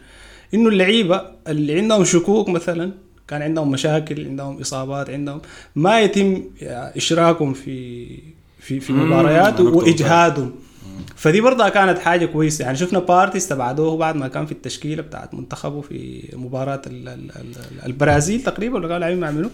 إنه 0.54 0.70
اللعيبة 0.70 1.22
اللي 1.48 1.78
عندهم 1.80 2.04
شكوك 2.04 2.50
مثلا 2.50 2.92
كان 3.28 3.42
عندهم 3.42 3.72
مشاكل 3.72 4.26
عندهم 4.26 4.60
إصابات 4.60 5.10
عندهم 5.10 5.42
ما 5.76 6.00
يتم 6.00 6.44
إشراكهم 6.62 7.54
في 7.54 8.08
في 8.60 8.80
في 8.80 8.94
مباريات 8.94 9.60
وإجهادهم. 9.60 10.52
فدي 11.16 11.42
برضه 11.42 11.70
كانت 11.70 12.00
حاجة 12.00 12.26
كويسة. 12.26 12.66
يعني 12.66 12.78
شفنا 12.78 13.00
بارتي 13.00 13.38
استبعدوه 13.38 13.98
بعد 13.98 14.16
ما 14.16 14.28
كان 14.28 14.46
في 14.46 14.52
التشكيلة 14.52 15.02
بتاعت 15.02 15.34
منتخبه 15.34 15.82
في 15.82 16.24
مباراة 16.34 16.82
ال- 16.88 17.08
ال- 17.08 17.32
ال- 17.36 17.86
البرازيل 17.86 18.42
تقريبا 18.44 18.76
ولا 18.76 18.88
كانوا 18.88 19.00
لاعبين 19.00 19.20
مع 19.20 19.32
منو؟ 19.32 19.50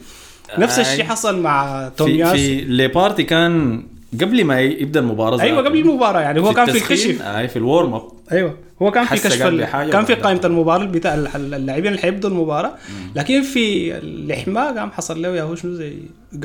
نفس 0.58 0.80
الشيء 0.80 1.02
آه، 1.02 1.08
حصل 1.08 1.40
مع 1.42 1.90
في, 1.90 1.96
تومياس 1.98 2.32
في 2.32 2.62
ليبارتي 2.62 3.24
كان 3.24 3.84
قبل 4.22 4.44
ما 4.44 4.60
يبدأ 4.62 5.00
المباراة 5.00 5.42
أيوه. 5.42 5.62
قبل 5.62 5.78
المباراة 5.80 6.22
يعني. 6.22 6.40
هو 6.40 6.54
كان 6.54 6.66
في 6.72 6.78
الكشف 6.78 7.22
اي 7.22 7.48
في 7.48 7.56
ال 7.56 7.63
warm 7.63 7.94
up 7.94 8.04
أيوه. 8.32 8.58
هو 8.82 8.92
كان 8.92 9.06
في 9.06 9.16
كشف 9.16 9.44
كان 9.44 10.06
في. 10.06 10.14
قائمة 10.16 10.42
المباراة 10.46 10.86
بتاع 10.86 11.14
ال- 11.16 11.54
اللاعبين 11.54 11.88
اللي 11.88 12.00
حيبدوا 12.02 12.30
المباراة. 12.30 12.74
لكن 13.16 13.42
في 13.42 13.98
الإحماء 13.98 14.78
قام 14.78 14.92
حصل 14.92 15.22
له 15.22 15.30
يا 15.36 15.44
هو 15.44 15.56
شنو 15.56 15.74
زي 15.74 15.94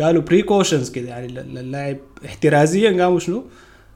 قالوا 0.01 0.23
بريكوشنز 0.23 0.91
كده. 0.91 1.09
يعني 1.09 1.27
ال- 1.27 1.59
اللاعب 1.59 1.97
احترازيا 2.27 3.03
قاموا 3.03 3.19
شنو؟ 3.19 3.45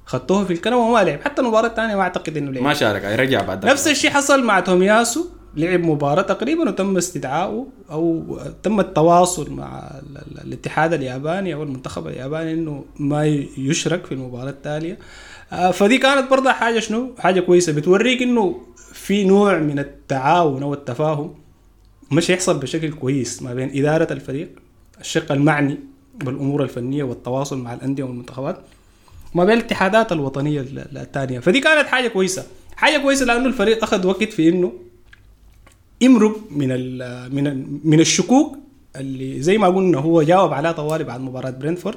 خدوه 0.07 0.45
في 0.45 0.53
الكنبه 0.53 0.77
وما 0.77 1.05
لعب. 1.05 1.21
حتى 1.21 1.43
المباراة 1.43 1.67
الثانية 1.67 1.97
ما 1.97 2.03
أعتقد 2.03 2.37
إنه 2.37 2.53
لعب. 2.53 2.63
ما 2.65 2.75
شارك 2.75 3.05
رجع 3.05 3.43
بعد. 3.43 3.67
نفس 3.67 3.89
الشيء 3.89 4.11
حصل 4.11 4.45
مع 4.45 4.61
تومياسو. 4.61 5.27
لعب 5.57 5.81
مباراة 5.81 6.23
تقريبا 6.23 6.69
وتم 6.69 6.97
استدعائه 6.97 7.67
أو 7.91 8.39
تم 8.63 8.81
التواصل 8.81 9.51
مع 9.53 9.79
ال- 9.79 10.19
ال- 10.19 10.45
الاتحاد 10.47 10.93
الياباني 10.93 11.55
أو 11.55 11.63
المنتخب 11.63 12.07
الياباني 12.09 12.53
إنه 12.53 12.85
ما 12.99 13.27
يشرك 13.59 14.07
في 14.07 14.13
المباراة 14.13 14.51
التالية. 14.51 14.99
آه، 15.53 15.71
فدي 15.71 15.99
كانت 15.99 16.31
برضه 16.31 16.53
حاجة 16.53 16.79
شنو؟ 16.81 17.15
حاجة 17.19 17.41
كويسة. 17.41 17.73
بتوريك 17.73 18.23
إنه 18.23 18.61
في 18.93 19.25
نوع 19.25 19.59
من 19.59 19.79
التعاون 19.79 20.63
أو 20.63 20.75
التفاهم 20.75 21.35
مش 22.13 22.31
يحصل 22.31 22.59
بشكل 22.59 22.93
كويس 22.93 23.43
ما 23.43 23.55
بين 23.55 23.71
إدارة 23.79 24.13
الفريق 24.13 24.51
الشق 25.01 25.33
المعني 25.33 25.79
بالأمور 26.25 26.63
الفنية 26.63 27.03
والتواصل 27.05 27.59
مع 27.59 27.75
الأندية 27.75 28.05
والمنتخبات. 28.05 28.59
ما 29.35 29.45
بين 29.45 29.59
الاتحادات 29.59 30.13
الوطنية 30.13 30.61
ال- 30.61 30.79
ال- 30.79 30.99
الثانية 30.99 31.39
فدي 31.41 31.61
كانت 31.61 31.89
حاجة 31.89 32.09
كويسة. 32.09 32.47
حاجة 32.77 32.99
كويسة 33.03 33.27
لأنه 33.27 33.47
الفريق 33.47 33.83
أخذ 33.83 34.07
وقت 34.07 34.25
في 34.33 34.49
إنه 34.49 34.73
يمرق 36.01 36.41
من 36.51 36.69
من 37.35 37.67
من 37.85 38.01
الشكوك 38.01 38.59
اللي 38.97 39.43
زي 39.43 39.59
ما 39.59 39.69
قلنا 39.69 39.99
هو 39.99 40.23
جاوب 40.23 40.53
عليها 40.53 40.73
طوالي 40.73 41.05
بعد 41.05 41.21
مباراة 41.21 41.51
برينفورد. 41.51 41.97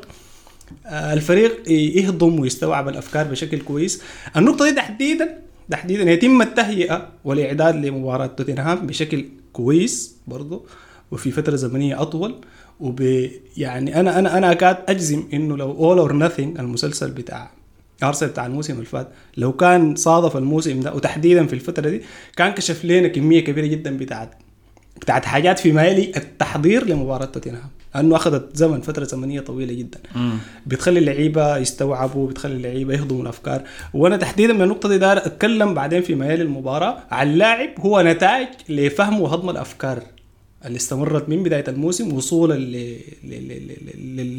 آه، 0.86 1.14
الفريق 1.14 1.72
يهضم 1.72 2.40
ويستوعب 2.40 2.88
الأفكار 2.90 3.28
بشكل 3.28 3.60
كويس. 3.60 4.02
النقطة 4.38 4.66
دي 4.70 4.76
تحديدا 4.76 5.38
تحديدا 5.72 6.12
يتم 6.12 6.42
التهيئة 6.42 7.10
والإعداد 7.26 7.86
لمباراة 7.86 8.28
توتنهام 8.28 8.88
بشكل 8.88 9.26
كويس 9.54 10.16
برضه 10.28 10.64
وفي 11.12 11.32
فترة 11.32 11.56
زمنية 11.56 12.02
أطول. 12.02 12.36
وب 12.80 13.28
يعني 13.58 14.00
أنا 14.00 14.20
أنا 14.20 14.38
أنا 14.38 14.52
اكاد 14.52 14.78
أجزم 14.90 15.24
إنه 15.34 15.58
لو 15.58 15.72
All 15.72 16.00
or 16.00 16.14
Nothing 16.16 16.60
المسلسل 16.60 17.12
بتاع 17.12 17.52
ارسنال 18.04 18.32
بتاع 18.32 18.46
الموسم 18.46 18.74
اللي 18.74 18.86
فات 18.86 19.08
لو 19.38 19.54
كان 19.54 19.96
صادف 19.96 20.38
الموسم 20.38 20.80
ده 20.80 20.94
وتحديدا 20.94 21.46
في 21.46 21.54
الفترة 21.54 21.90
دي 21.90 22.02
كان 22.36 22.52
كشف 22.52 22.86
لنا 22.86 23.08
كمية 23.08 23.40
كبيرة 23.44 23.66
جدا 23.66 23.98
بتاعت 23.98 24.30
بتاعت 25.02 25.26
حاجات 25.26 25.60
فيما 25.60 25.84
يلي 25.86 26.12
التحضير 26.18 26.86
لمباراة 26.86 27.26
توتنهام. 27.26 27.70
لأنه 27.96 28.16
أخذت 28.16 28.58
زمن 28.58 28.82
فترة 28.82 29.04
زمنية 29.04 29.40
طويلة 29.40 29.74
جدا. 29.74 30.00
مم. 30.16 30.38
بتخلي 30.66 31.00
اللعيبة 31.00 31.58
يستوعبوا 31.58 32.28
بتخلي 32.28 32.54
اللعيبة 32.54 32.94
يهضموا 32.94 33.22
الأفكار. 33.22 33.62
وأنا 33.94 34.18
تحديدا 34.18 34.54
من 34.54 34.62
النقطة 34.62 34.90
دي 34.90 34.98
دار 34.98 35.18
أتكلم 35.18 35.74
بعدين 35.74 36.02
في 36.02 36.16
ميال 36.16 36.42
المباراة 36.42 36.98
عن 37.12 37.34
لاعب 37.34 37.70
هو 37.80 38.02
نتاج 38.02 38.48
لفهم 38.70 39.22
وهضم 39.22 39.50
الأفكار. 39.50 40.04
اللي 40.66 40.76
استمرت 40.78 41.30
من 41.30 41.44
بداية 41.44 41.64
الموسم 41.68 42.14
وصولا 42.14 42.54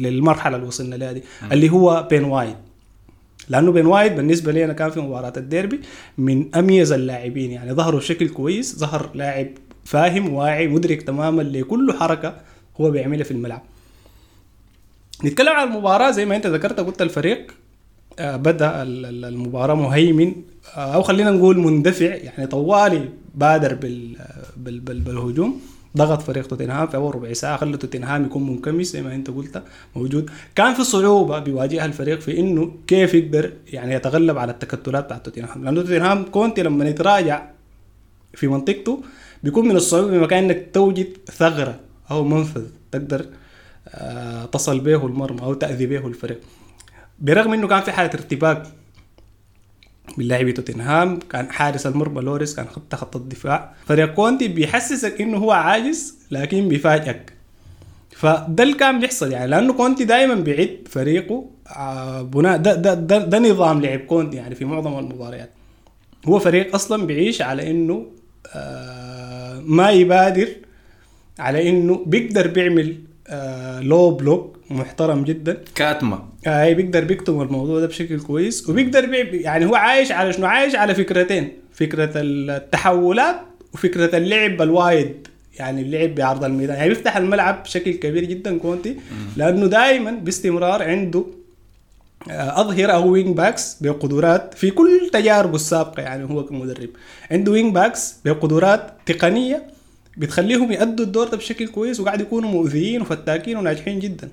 للمرحلة 0.09 0.55
اللي 0.55 0.67
وصلنا 0.67 0.95
لها 0.95 1.11
دي 1.11 1.23
اللي 1.51 1.69
هو 1.69 2.07
بين 2.09 2.23
وايد. 2.23 2.55
لأنه 3.49 3.71
بين 3.71 3.85
وايد 3.85 4.15
بالنسبة 4.15 4.51
لي 4.51 4.65
أنا 4.65 4.73
كان 4.73 4.89
في 4.89 4.99
مباراة 4.99 5.33
الديربي 5.37 5.79
من 6.17 6.55
أميز 6.55 6.91
اللاعبين 6.91 7.51
يعني 7.51 7.73
ظهروا 7.73 7.99
بشكل 7.99 8.29
كويس 8.29 8.75
ظهر 8.75 9.09
لاعب 9.15 9.47
فاهم 9.85 10.33
واعي 10.33 10.67
مدرك 10.67 11.01
تماما 11.01 11.41
لكل 11.41 11.93
حركة 11.99 12.35
هو 12.81 12.91
بيعملها 12.91 13.23
في 13.23 13.31
الملعب. 13.31 13.61
نتكلم 15.25 15.49
عن 15.49 15.67
المباراة 15.67 16.11
زي 16.11 16.25
ما 16.25 16.35
أنت 16.35 16.47
ذكرت 16.47 16.79
قلت 16.79 17.01
الفريق 17.01 17.51
آه، 18.19 18.35
بدأ 18.35 18.81
ال- 18.83 19.05
ال- 19.05 19.25
المباراة 19.25 19.73
مهيمن 19.75 20.35
آه، 20.75 20.95
أو 20.95 21.01
خلينا 21.03 21.31
نقول 21.31 21.59
مندفع 21.59 22.05
يعني 22.15 22.47
طوالي 22.47 23.09
بادر 23.35 23.73
بال 23.73 24.15
بالهجوم. 24.99 25.61
ضغط 25.97 26.21
فريق 26.21 26.47
توتنهام 26.47 26.87
في 26.87 26.95
أول 26.97 27.15
ربع 27.15 27.33
ساعة 27.33 27.57
خلى 27.57 27.77
توتنهام 27.77 28.25
يكون 28.25 28.49
منكمش 28.49 28.85
زي 28.85 29.01
ما 29.01 29.15
أنت 29.15 29.29
قلت 29.29 29.63
موجود. 29.95 30.29
كان 30.55 30.73
في 30.73 30.83
صعوبة 30.83 31.39
بيواجهها 31.39 31.85
الفريق 31.85 32.19
في 32.19 32.39
إنه 32.39 32.73
كيف 32.87 33.13
يقدر 33.13 33.53
يعني 33.73 33.93
يتغلب 33.93 34.37
على 34.37 34.51
التكتلات 34.51 35.05
بتاعت 35.05 35.25
توتنهام. 35.25 35.63
لأنه 35.63 35.81
توتنهام 35.81 36.23
كونتي 36.23 36.63
لما 36.63 36.89
يتراجع 36.89 37.49
في 38.33 38.47
منطقته 38.47 39.03
بيكون 39.43 39.67
من 39.67 39.75
الصعوبة 39.75 40.17
بمكان 40.17 40.43
إنك 40.43 40.69
توجد 40.73 41.07
ثغرة 41.31 41.79
أو 42.11 42.23
منفذ 42.23 42.65
تقدر 42.91 43.25
آه، 43.89 44.45
تصل 44.45 44.79
به 44.79 45.05
المرمى 45.05 45.41
أو 45.41 45.53
تأذي 45.53 45.85
به 45.85 46.07
الفريق. 46.07 46.39
برغم 47.19 47.53
إنه 47.53 47.67
كان 47.67 47.81
في 47.81 47.91
حالة 47.91 48.09
ارتباك 48.13 48.63
من 50.17 50.25
لاعبي 50.25 50.51
توتنهام 50.51 51.19
كان 51.19 51.51
حارس 51.51 51.87
المرمى 51.87 52.21
لوريس 52.21 52.55
كان 52.55 52.65
خط 52.67 52.95
خط 52.95 53.15
الدفاع. 53.15 53.73
فريق 53.85 54.13
كونتي 54.13 54.47
بيحسسك 54.47 55.21
إنه 55.21 55.37
هو 55.37 55.51
عاجز 55.51 56.15
لكن 56.31 56.67
بيفاجئك. 56.67 57.33
فده 58.11 58.63
اللي 58.63 58.75
كان 58.75 58.99
بيحصل. 58.99 59.31
يعني 59.31 59.51
لأنه 59.51 59.73
كونتي 59.73 60.03
دائما 60.05 60.33
بيعد 60.35 60.87
فريقه 60.89 61.45
آه، 61.75 62.21
بناء 62.21 62.57
ده, 62.57 62.75
ده, 62.75 62.93
ده, 62.93 63.17
ده 63.17 63.39
نظام 63.39 63.81
لعب 63.81 63.99
كونتي 63.99 64.37
يعني 64.37 64.55
في 64.55 64.65
معظم 64.65 64.99
المباريات. 64.99 65.49
هو 66.25 66.39
فريق 66.39 66.75
أصلا 66.75 67.05
بيعيش 67.05 67.41
على 67.41 67.71
إنه 67.71 68.05
آه 68.55 69.61
ما 69.65 69.91
يبادر 69.91 70.47
على 71.39 71.69
إنه 71.69 72.03
بيقدر 72.05 72.47
بيعمل 72.47 72.97
آه 73.27 73.79
low 73.79 74.11
block. 74.11 74.56
محترم 74.69 75.23
جدا. 75.23 75.57
كاتمة. 75.75 76.19
آه 76.47 76.73
بيقدر 76.73 77.03
بيكتم 77.03 77.41
الموضوع 77.41 77.79
ده 77.79 77.87
بشكل 77.87 78.19
كويس 78.19 78.69
وبيقدر 78.69 79.05
بي 79.05 79.37
يعني 79.41 79.65
هو 79.65 79.75
عايش 79.75 80.11
على 80.11 80.33
شنو؟ 80.33 80.45
عايش 80.45 80.75
على 80.75 80.95
فكرتين 80.95 81.51
فكرة 81.73 82.11
التحولات 82.15 83.35
وفكرة 83.73 84.17
اللعب 84.17 84.61
ال 84.61 84.74
wide 84.74 85.27
يعني 85.59 85.81
اللعب 85.81 86.15
بعرض 86.15 86.43
الميدان. 86.43 86.77
يعني 86.77 86.89
بيفتح 86.89 87.17
الملعب 87.17 87.63
بشكل 87.63 87.91
كبير 87.93 88.23
جدا 88.23 88.57
كونتي. 88.57 88.97
لأنه 89.37 89.67
دائما 89.67 90.11
باستمرار 90.11 90.83
عنده 90.83 91.25
آه، 92.29 92.61
أظهرة 92.61 92.91
أو 92.91 93.09
wing 93.11 93.37
backs 93.37 93.77
بقدرات 93.81 94.53
في 94.53 94.71
كل 94.71 95.09
تجاربه 95.13 95.55
السابقة 95.55 96.01
يعني 96.01 96.23
هو 96.23 96.45
كمدرب. 96.45 96.89
عنده 97.31 97.51
wing 97.51 97.73
backs 97.73 98.15
بقدرات 98.25 98.93
تقنية 99.05 99.63
بتخليهم 100.17 100.71
يأدوا 100.71 101.05
الدور 101.05 101.27
ده 101.27 101.37
بشكل 101.37 101.67
كويس 101.67 101.99
وقاعد 101.99 102.21
يكونوا 102.21 102.49
مؤذيين 102.49 103.01
وفتاكين 103.01 103.57
وناجحين 103.57 103.99
جدا. 103.99 104.29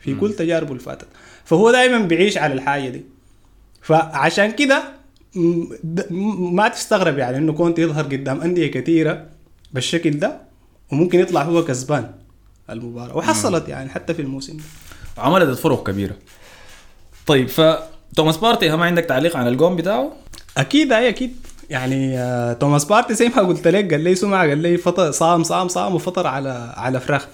في 0.00 0.14
كل 0.14 0.32
تجاربه 0.32 0.70
اللي 0.70 0.82
فاتت 0.82 1.06
فهو 1.44 1.70
دائما 1.70 1.98
بيعيش 1.98 2.38
على 2.38 2.54
الحاجة 2.54 2.88
دي. 2.88 3.04
فعشان 3.82 4.50
كده 4.52 4.82
ما 6.38 6.68
تستغرب 6.68 7.18
يعني 7.18 7.36
إنه 7.38 7.52
كونتي 7.52 7.82
يظهر 7.82 8.04
قدام 8.04 8.40
أندية 8.40 8.70
كثيره 8.70 9.26
بالشكل 9.72 10.10
ده 10.18 10.40
وممكن 10.92 11.20
يطلع 11.20 11.42
هو 11.42 11.64
كسبان 11.64 12.10
المباراة. 12.70 13.16
وحصلت 13.16 13.68
يعني 13.68 13.90
حتى 13.90 14.14
في 14.14 14.22
الموسم 14.22 14.56
عملت 15.18 15.58
فرق 15.58 15.86
كبيرة. 15.86 16.16
طيب 17.26 17.48
ف 17.48 17.60
توماس 18.16 18.36
بارتي 18.36 18.76
ما 18.76 18.84
عندك 18.84 19.04
تعليق 19.04 19.36
عن 19.36 19.48
الجون 19.48 19.76
بتاعه؟ 19.76 20.12
أكيد 20.56 20.92
أي 20.92 21.08
أكيد. 21.08 21.36
يعني 21.70 22.18
آه، 22.18 22.52
توماس 22.52 22.84
بارتي 22.84 23.14
زي 23.14 23.28
ما 23.28 23.42
قلت 23.42 23.68
لك 23.68 23.90
قال 23.92 24.00
لي 24.00 24.14
سمع 24.14 24.40
قال 24.40 24.58
لي 24.58 24.76
فطر 24.76 25.10
صام 25.10 25.42
صام 25.44 25.68
صام 25.68 25.94
وفطر 25.94 26.26
على 26.26 26.72
على 26.76 27.00
فراخ. 27.00 27.26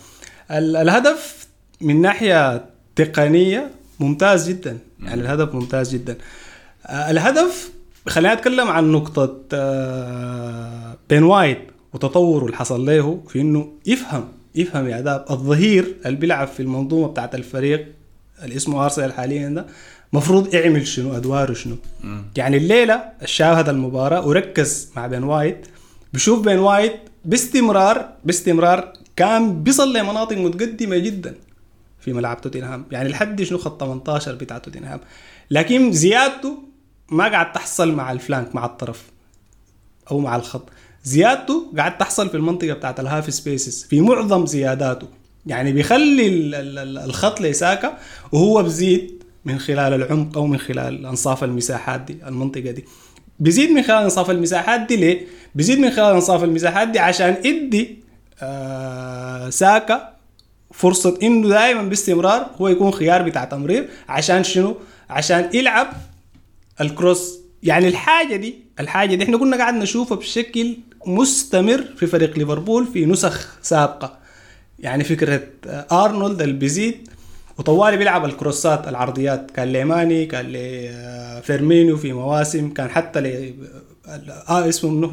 ال- 0.51 0.77
الهدف 0.77 1.44
من 1.85 2.01
ناحية 2.03 2.65
تقنية 2.97 3.71
ممتاز 4.01 4.49
جدا. 4.49 4.79
يعني 5.03 5.21
الهدف 5.21 5.55
ممتاز 5.55 5.95
جدا. 5.95 6.17
آه، 6.87 7.11
الهدف 7.11 7.71
خلينا 8.09 8.33
اتكلم 8.33 8.69
عن 8.69 8.93
نقطة 8.93 9.37
آه، 9.53 10.97
بين 11.11 11.23
وايت 11.23 11.59
وتطوره 11.93 12.45
اللي 12.45 12.57
حصل 12.57 12.87
له 12.87 13.21
في 13.29 13.41
إنه 13.41 13.73
يفهم 13.87 14.29
يفهم 14.55 14.89
يا 14.89 14.99
اداب 14.99 15.25
الظهير 15.31 15.95
اللي 16.07 16.17
بيلعب 16.17 16.49
في 16.49 16.61
المنظومة 16.61 17.09
بتاعت 17.09 17.35
الفريق 17.35 17.87
اللي 18.43 18.57
اسمه 18.57 18.85
أرسنال 18.85 19.13
حاليا 19.13 19.49
ده 19.49 19.67
مفروض 20.13 20.55
يعمل 20.55 20.87
شنو؟ 20.87 21.17
أدواره 21.17 21.53
شنو؟ 21.53 21.77
يعني 22.37 22.57
الليلة 22.57 23.03
شاهد 23.25 23.69
المباراة 23.69 24.27
وركز 24.29 24.89
مع 24.97 25.07
بين 25.07 25.23
وايت 25.25 25.67
بشوف 26.15 26.45
بين 26.45 26.59
وايت 26.59 26.97
باستمرار 27.25 28.09
باستمرار 28.25 28.93
كان 29.17 29.63
بيصل 29.63 29.97
لمناطق 29.97 30.37
متقدمة 30.37 30.99
جدا. 30.99 31.35
في 32.05 32.13
ملعب 32.13 32.41
توتنهام. 32.41 32.87
يعني 32.91 33.09
لحد 33.09 33.43
شنو 33.43 33.59
خط 33.59 33.81
18 33.81 34.35
بتاع 34.35 34.59
توتنهام. 34.59 35.01
لكن 35.51 35.93
زيادته 35.93 36.59
ما 37.09 37.25
قاعد 37.29 37.53
تحصل 37.53 37.93
مع 37.93 38.13
ال 38.13 38.20
flank 38.20 38.55
مع 38.55 38.65
الطرف 38.65 39.03
أو 40.11 40.19
مع 40.19 40.37
الخط. 40.37 40.69
زيادته 41.05 41.73
قاعد 41.77 41.99
تحصل 41.99 42.29
في 42.29 42.37
المنطقة 42.37 42.73
بتاعت 42.73 43.01
ال 43.01 43.08
half 43.08 43.35
spaces 43.35 43.87
في 43.91 44.01
معظم 44.01 44.47
زياداته. 44.47 45.09
يعني 45.47 45.73
بيخلي 45.73 46.27
ال- 46.29 46.55
ال- 46.55 46.79
ال- 46.79 46.99
الخط 46.99 47.41
لساكا 47.41 47.99
وهو 48.33 48.63
بزيد 48.63 49.23
من 49.45 49.59
خلال 49.59 49.95
العمق 49.95 50.37
أو 50.39 50.47
من 50.47 50.59
خلال 50.59 51.07
أنصاف 51.07 51.45
المساحات 51.45 52.01
دي 52.01 52.17
المنطقة 52.27 52.71
دي. 52.71 52.85
بيزيد 53.41 53.71
من 53.71 53.83
خلال 53.83 54.03
أنصاف 54.03 54.31
المساحات 54.31 54.81
دي 54.81 54.97
ليه؟ 54.97 55.27
بيزيد 55.55 55.79
من 55.79 55.91
خلال 55.91 56.15
أنصاف 56.15 56.45
المساحات 56.45 56.89
دي 56.89 56.99
عشان 56.99 57.37
ادي 57.45 57.99
آه 58.43 59.51
ساكا 59.51 60.14
فرصة 60.77 61.19
إنه 61.23 61.49
دائما 61.49 61.83
باستمرار 61.83 62.47
هو 62.61 62.69
يكون 62.69 62.91
خيار 62.91 63.23
بتاع 63.23 63.45
تمرير. 63.45 63.89
عشان 64.09 64.45
شنو؟ 64.45 64.77
عشان 65.11 65.51
يلعب 65.53 65.93
ال 66.81 66.89
cross. 66.89 67.39
يعني 67.63 67.89
الحاجة 67.89 68.37
دي 68.37 68.55
الحاجة 68.81 69.15
دي 69.15 69.25
إحنا 69.25 69.39
كنا 69.39 69.57
قاعد 69.57 69.75
نشوفها 69.75 70.17
بشكل 70.17 70.77
مستمر 71.07 71.85
في 71.97 72.07
فريق 72.07 72.39
ليفربول 72.39 72.87
في 72.87 73.07
نسخ 73.07 73.57
سابقة. 73.63 74.19
يعني 74.79 75.05
فكرة 75.05 75.43
آه، 75.67 76.05
أرنولد 76.05 76.43
اللي 76.43 76.55
بيزيد 76.55 77.09
وطوالي 77.59 77.97
بيلعب 77.97 78.25
الكروسات 78.25 78.89
العرضيات. 78.89 79.51
كان 79.51 79.69
لماني 79.73 80.27
كان 80.27 80.47
لفيرمينيو 80.49 81.97
في 81.97 82.13
مواسم. 82.13 82.71
كان 82.71 82.89
حتى 82.89 83.21
ل 83.21 83.55
آه 84.49 84.69
اسمه 84.69 84.91
منه 84.91 85.09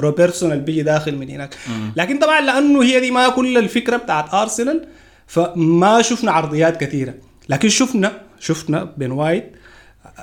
روبرتسون 0.00 0.52
اللي 0.52 0.64
بيجي 0.64 0.82
داخل 0.82 1.16
من 1.16 1.30
هناك. 1.30 1.54
لكن 1.96 2.18
طبعا 2.18 2.40
لأنه 2.40 2.82
هي 2.82 3.00
دي 3.00 3.10
ما 3.10 3.28
كل 3.28 3.58
الفكرة 3.58 3.96
بتاعت 3.96 4.34
أرسنال 4.34 4.86
فما 5.26 6.02
شفنا 6.02 6.32
عرضيات 6.32 6.80
كثيرة. 6.80 7.14
لكن 7.48 7.68
شفنا 7.68 8.20
شفنا 8.40 8.92
بين 8.96 9.12
وايت 9.12 9.52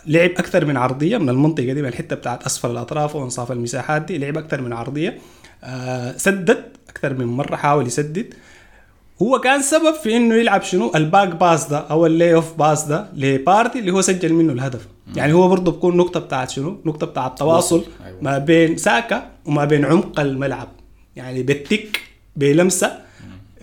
لعب 0.08 0.30
أكثر 0.30 0.66
من 0.66 0.78
عرضية 0.78 1.18
من 1.18 1.30
المنطقة 1.30 1.74
دي 1.74 1.82
من 1.82 1.88
الحتة 1.88 2.16
بتاعت 2.16 2.44
أسفل 2.44 2.72
الأطراف 2.72 3.16
وأنصاف 3.16 3.52
المساحات 3.52 4.02
دي 4.02 4.18
لعب 4.18 4.38
أكثر 4.38 4.62
من 4.62 4.74
عرضية. 4.74 5.18
آه 5.64 6.18
سدد 6.18 6.64
أكثر 6.90 7.14
من 7.14 7.26
مرة 7.26 7.56
حاول 7.56 7.88
يسدد. 7.88 8.34
هو 9.22 9.40
كان 9.40 9.62
سبب 9.62 9.94
في 10.04 10.18
إنه 10.18 10.36
يلعب 10.36 10.62
شنو؟ 10.62 10.92
ال 10.96 11.02
back 11.02 11.28
pass 11.30 11.68
ده 11.68 11.78
أو 11.78 12.06
ال 12.06 12.13
lay 12.13 12.34
off 12.34 12.54
pass 12.58 12.84
ده 12.84 13.08
لبارتي 13.14 13.80
اللي 13.80 13.92
هو 13.92 14.02
سجل 14.02 14.34
منه 14.34 14.54
الهدف. 14.54 14.88
يعني 15.16 15.34
هو 15.34 15.48
برضه 15.48 15.72
بكون 15.72 15.98
نقطة 15.98 16.20
بتاعت 16.20 16.50
شنو؟ 16.50 16.82
نقطة 16.86 17.08
بتاعت 17.08 17.40
تواصل 17.40 17.84
أيوة. 18.06 18.18
ما 18.22 18.38
بين 18.38 18.78
ساكا 18.78 19.30
وما 19.46 19.66
بين 19.66 19.86
عمق 19.86 20.20
الملعب. 20.20 20.68
يعني 21.16 21.44
بالتك 21.44 22.02
بلمسة 22.36 23.00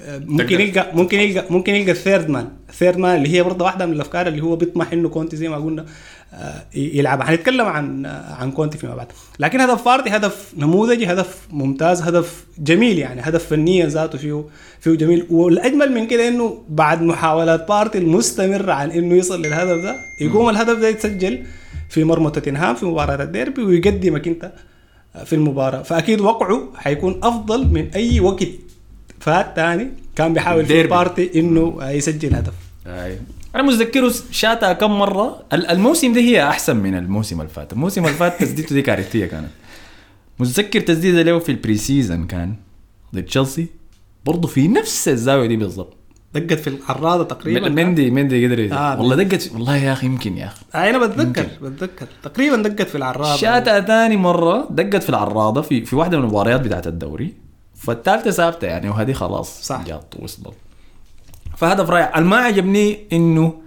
ممكن. 0.06 0.60
يلقى 0.60 0.90
ممكن 0.96 1.20
يلقى 1.20 1.44
ممكن 1.50 1.74
يلقى 1.74 1.90
ال 1.90 1.97
third 1.97 2.28
man 2.28 2.48
ال 2.68 2.73
third 2.73 2.96
man 2.98 3.16
اللي 3.16 3.28
هي 3.36 3.42
برضه 3.42 3.64
واحدة 3.64 3.86
من 3.86 3.92
الأفكار 3.92 4.26
اللي 4.26 4.42
هو 4.42 4.56
بيطمح 4.56 4.92
إنه 4.92 5.08
كونتي 5.08 5.36
زي 5.36 5.48
ما 5.48 5.56
قلنا 5.56 5.86
آه، 6.34 6.64
يلعبها. 6.74 7.26
حنتكلم 7.26 7.66
عن 7.66 8.06
آه، 8.06 8.34
عن 8.34 8.52
كونتي 8.52 8.78
فيما 8.78 8.94
بعد. 8.94 9.06
لكن 9.38 9.60
هدف 9.60 9.82
بارتي 9.82 10.10
هدف 10.10 10.52
نموذجي 10.58 11.06
هدف 11.06 11.38
ممتاز 11.50 12.02
هدف 12.02 12.44
جميل 12.58 12.98
يعني. 12.98 13.20
هدف 13.24 13.46
فنيا 13.46 13.86
ذاته 13.86 14.18
فيه 14.18 14.44
فيه 14.80 14.90
جميل. 14.90 15.26
والأجمل 15.30 15.92
من 15.92 16.06
كده 16.06 16.28
إنه 16.28 16.58
بعد 16.68 17.02
محاولات 17.02 17.68
بارتي 17.68 17.98
المستمره 17.98 18.72
عن 18.72 18.90
إنه 18.90 19.14
يصل 19.14 19.42
للهدف 19.42 19.82
ده 19.82 19.96
يقوم 20.20 20.48
الهدف 20.48 20.78
ده 20.78 20.88
يتسجل 20.88 21.44
في 21.88 22.04
مرمى 22.04 22.30
توتنهام 22.30 22.74
في 22.74 22.86
مباراة 22.86 23.22
الديربي 23.24 23.62
ويقدمك 23.62 24.28
انت 24.28 24.52
في 25.24 25.32
المباراة. 25.32 25.82
فأكيد 25.82 26.20
وقعه 26.20 26.62
حيكون 26.76 27.20
أفضل 27.22 27.66
من 27.66 27.88
أي 27.94 28.20
وقت 28.20 28.48
فات 29.20 29.56
تاني 29.56 29.90
كان 30.16 30.32
بيحاول 30.34 30.66
في. 30.66 30.82
بارتي 30.86 31.40
إنه 31.40 31.78
يسجل 31.90 32.34
هدف. 32.34 32.52
أيوه 32.86 33.18
أنا 33.54 33.62
متذكره 33.62 34.12
شاتها 34.30 34.72
كم 34.72 34.90
مرة 34.98 35.42
ال- 35.52 35.66
الموسم 35.66 36.12
ده 36.12 36.20
هي 36.20 36.48
أحسن 36.48 36.76
من 36.76 36.94
الموسم 36.94 37.40
اللي 37.40 37.52
فات 37.52 37.72
الموسم 37.72 38.04
اللي 38.06 38.16
فات 38.16 38.38
تسديدته 38.42 38.74
دي 38.74 38.82
كارثية 38.82 39.26
كانت. 39.26 39.48
متذكر 40.38 40.80
تسديدة 40.80 41.22
له 41.22 41.38
في 41.38 41.48
ال 41.52 41.76
pre-season 41.76 42.26
كان 42.26 42.54
ضد 43.14 43.22
تشيلسي 43.22 43.66
برضه 44.24 44.48
في 44.48 44.68
نفس 44.68 45.08
الزاوية 45.08 45.46
دي 45.48 45.56
بالضبط. 45.56 45.94
دقت 46.34 46.52
في 46.60 46.68
العارضة 46.70 47.24
تقريبا 47.24 47.68
مندي 47.68 48.10
مندي 48.10 48.46
قدر. 48.46 48.76
آه، 48.76 48.98
والله 49.00 49.16
دقت 49.16 49.50
والله 49.54 49.76
يا 49.76 49.92
أخي 49.92 50.06
يمكن 50.06 50.36
يا 50.36 50.46
أخي. 50.46 50.64
آه 50.74 50.90
أنا 50.90 51.06
بتذكر 51.06 51.46
بتذكر. 51.62 52.06
تقريبا 52.22 52.56
دقت 52.56 52.88
في 52.88 52.94
العراضة. 52.94 53.36
شاتها 53.36 53.80
ثاني 53.80 54.16
مرة 54.16 54.68
دقت 54.70 55.02
في 55.02 55.08
العراضة 55.10 55.60
في 55.62 55.84
في 55.84 55.96
واحدة 55.96 56.18
من 56.18 56.24
المباريات 56.24 56.60
بتاعت 56.60 56.86
الدوري. 56.86 57.34
فالثالثة 57.78 58.30
ثابتة 58.30 58.66
يعني 58.66 58.88
وهذه 58.88 59.12
خلاص 59.12 59.62
صح. 59.62 59.82
جات 59.86 60.14
وصلت 60.18 60.54
فهدف 61.56 61.90
رائع 61.90 62.18
اللي 62.18 62.28
ما 62.28 62.36
عجبني 62.36 62.98
إنه 63.12 63.62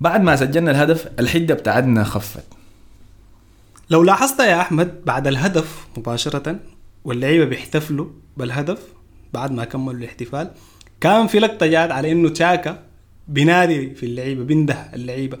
بعد 0.00 0.22
ما 0.22 0.36
سجلنا 0.36 0.70
الهدف 0.70 1.08
الحدة 1.18 1.54
بتاعتنا 1.54 2.04
خفت. 2.04 2.44
لو 3.90 4.02
لاحظت 4.02 4.40
يا 4.40 4.60
أحمد 4.60 5.04
بعد 5.04 5.26
الهدف 5.26 5.86
مباشرة 5.96 6.56
واللعيبة 7.04 7.44
بيحتفلوا 7.44 8.06
بالهدف 8.36 8.78
بعد 9.32 9.52
ما 9.52 9.64
كملوا 9.64 9.98
الاحتفال 9.98 10.50
كان 11.00 11.26
في 11.26 11.38
لقطة 11.38 11.66
جات 11.66 11.90
على 11.90 12.12
إنه 12.12 12.28
تشاكا 12.28 12.82
بينادي 13.28 13.94
في 13.94 14.06
اللعيبة 14.06 14.44
بينده 14.44 14.90
اللعيبة. 14.94 15.38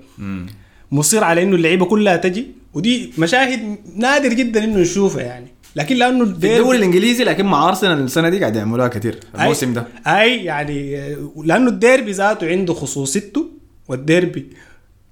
مصر 0.92 1.24
على 1.24 1.42
إنه 1.42 1.56
اللعيبة 1.56 1.86
كلها 1.86 2.16
تجي 2.16 2.46
ودي 2.74 3.12
مشاهد 3.18 3.78
نادر 3.96 4.32
جدا 4.32 4.64
إنه 4.64 4.78
نشوفها 4.78 5.22
يعني. 5.22 5.46
لكن 5.76 5.96
لأنه 5.96 6.24
في 6.24 6.30
الدوري 6.30 6.78
الإنجليزي 6.78 7.24
لكن 7.24 7.46
مع 7.46 7.68
أرسنال 7.68 7.98
السنة 7.98 8.28
دي 8.28 8.38
قاعد 8.38 8.56
يعملوها 8.56 8.88
كثير 8.88 9.20
الموسم 9.34 9.72
ده. 9.72 9.86
أي 10.06 10.44
يعني 10.44 10.96
لأنه 11.44 11.68
الديربي 11.68 12.12
ذاته 12.12 12.48
عنده 12.48 12.74
خصوصيته 12.74 13.46
والديربي 13.88 14.46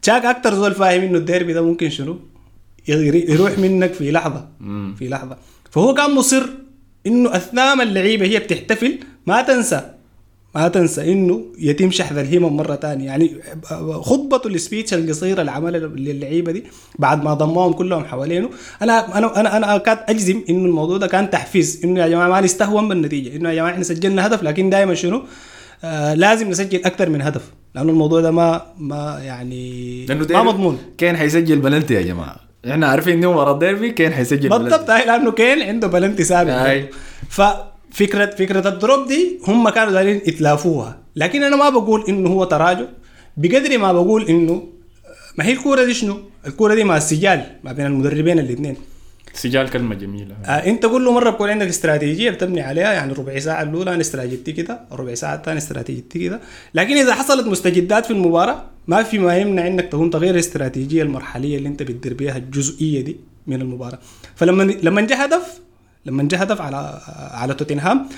تشاك 0.02 0.24
أكتر 0.24 0.54
زول 0.54 0.74
فاهم 0.74 1.02
إنه 1.02 1.18
الديربي 1.18 1.52
ده 1.52 1.62
ممكن 1.62 1.90
شنو؟ 1.90 2.18
يروح 2.88 3.58
منك 3.58 3.92
في 3.92 4.10
لحظة. 4.10 4.48
في 4.98 5.08
لحظة. 5.08 5.36
فهو 5.70 5.94
كان 5.94 6.14
مصر 6.14 6.46
إنه 7.06 7.36
أثناء 7.36 7.76
ما 7.76 7.82
اللعيبة 7.82 8.26
هي 8.26 8.38
بتحتفل 8.38 8.98
ما 9.26 9.42
تنسى. 9.42 9.94
ما 10.54 10.68
تنسى 10.68 11.12
إنه 11.12 11.44
يتم 11.58 11.90
شحذ 11.90 12.18
الهمم 12.18 12.56
مرة 12.56 12.74
تانية. 12.74 13.06
يعني 13.06 13.30
خطبته 14.00 14.46
ال 14.46 14.53
speech 14.53 14.94
القصيرة 14.94 15.40
اللي 15.40 15.50
عملها 15.50 15.80
للعيبة 15.80 16.52
دي 16.52 16.64
بعد 16.98 17.24
ما 17.24 17.34
ضموهم 17.34 17.72
كلهم 17.72 18.04
حوالينه 18.04 18.50
أنا 18.82 19.18
أنا 19.18 19.40
أنا 19.40 19.56
أنا 19.56 19.76
اكاد 19.76 19.98
أجزم 20.08 20.42
إنه 20.50 20.64
الموضوع 20.64 20.96
ده 20.96 21.06
كان 21.06 21.30
تحفيز. 21.30 21.80
إنه 21.84 22.00
يا 22.00 22.08
جماعة 22.08 22.28
ما 22.28 22.40
نستهون 22.40 22.88
بالنتيجة. 22.88 23.36
إنه 23.36 23.48
يا 23.48 23.54
جماعة 23.54 23.72
إحنا 23.72 23.84
سجلنا 23.84 24.26
هدف 24.26 24.42
لكن 24.42 24.70
دائما 24.70 24.94
شنو؟ 24.94 25.22
آه 25.84 26.14
لازم 26.14 26.50
نسجل 26.50 26.84
أكثر 26.84 27.08
من 27.10 27.22
هدف. 27.22 27.42
لأنه 27.74 27.90
الموضوع 27.90 28.20
ده 28.20 28.30
ما 28.30 28.62
ما 28.78 29.20
يعني 29.22 30.06
ما 30.08 30.42
مضمون. 30.42 30.78
كان 30.98 31.16
حيسجل 31.16 31.58
بلنتي 31.58 31.94
يا 31.94 32.02
جماعة. 32.02 32.36
إحنا 32.70 32.86
عارفين 32.86 33.18
إنه 33.18 33.30
ورا 33.38 33.58
ديربي 33.58 33.90
كان 33.90 34.12
حيسجل 34.12 34.48
بالضبط 34.48 34.88
لأنه 34.88 35.32
كين 35.32 35.62
عنده 35.62 35.86
بلنتي 35.86 36.24
سابق. 36.24 36.52
هاي. 36.52 36.90
ففكره 37.90 38.26
فكرة 38.26 38.68
ال 38.68 38.76
drop 38.76 39.08
دي 39.08 39.38
هم 39.48 39.68
كانوا 39.68 39.92
دايرين 39.92 40.16
يتلافوها. 40.16 40.98
لكن 41.16 41.42
أنا 41.42 41.56
ما 41.56 41.68
بقول 41.68 42.04
إنه 42.08 42.30
هو 42.30 42.44
تراجع. 42.44 42.84
بقدر 43.36 43.78
ما 43.78 43.92
بقول 43.92 44.28
إنه 44.28 44.62
ما 45.38 45.44
هي 45.44 45.52
الكورة 45.52 45.84
دي 45.84 45.94
شنو؟ 45.94 46.20
الكورة 46.46 46.74
دي 46.74 46.84
مع 46.84 46.96
السجال 46.96 47.46
ما 47.64 47.72
بين 47.72 47.86
المدربين 47.86 48.38
الاثنين. 48.38 48.76
سجال 49.34 49.70
كلمة 49.70 49.94
جميلة. 49.94 50.34
آه 50.44 50.48
انت 50.48 50.86
كل 50.86 51.10
مرة 51.10 51.30
بكون 51.30 51.50
عندك 51.50 51.66
استراتيجية 51.66 52.30
بتبني 52.30 52.60
عليها 52.60 52.92
يعني 52.92 53.12
الربع 53.12 53.38
ساعة 53.38 53.62
الأولى 53.62 53.90
أنا 53.94 54.00
استراتيجيتي 54.00 54.52
كده 54.52 54.80
الربع 54.92 55.14
ساعة 55.14 55.34
الثانية 55.34 55.58
استراتيجيتي 55.58 56.18
كده. 56.18 56.40
لكن 56.74 56.96
إذا 56.96 57.14
حصلت 57.14 57.46
مستجدات 57.46 58.06
في 58.06 58.10
المباراة 58.10 58.64
ما 58.86 59.02
في 59.02 59.18
ما 59.18 59.36
يمنع 59.36 59.66
إنك 59.66 59.84
تكون 59.84 60.10
تغير 60.10 60.34
الاستراتيجية 60.34 61.02
المرحلية 61.02 61.56
اللي 61.58 61.68
أنت 61.68 61.82
بتدير 61.82 62.14
بيها 62.14 62.36
الجزئية 62.36 63.00
دي 63.00 63.16
من 63.46 63.62
المباراة. 63.62 63.98
فلما 64.36 64.62
لما 64.62 65.00
جاء 65.00 65.24
هدف 65.24 65.60
لما 66.08 66.22
جاء 66.22 66.42
هدف 66.42 66.60
على 66.60 67.00
على 67.32 67.54
توتنهام 67.54 68.08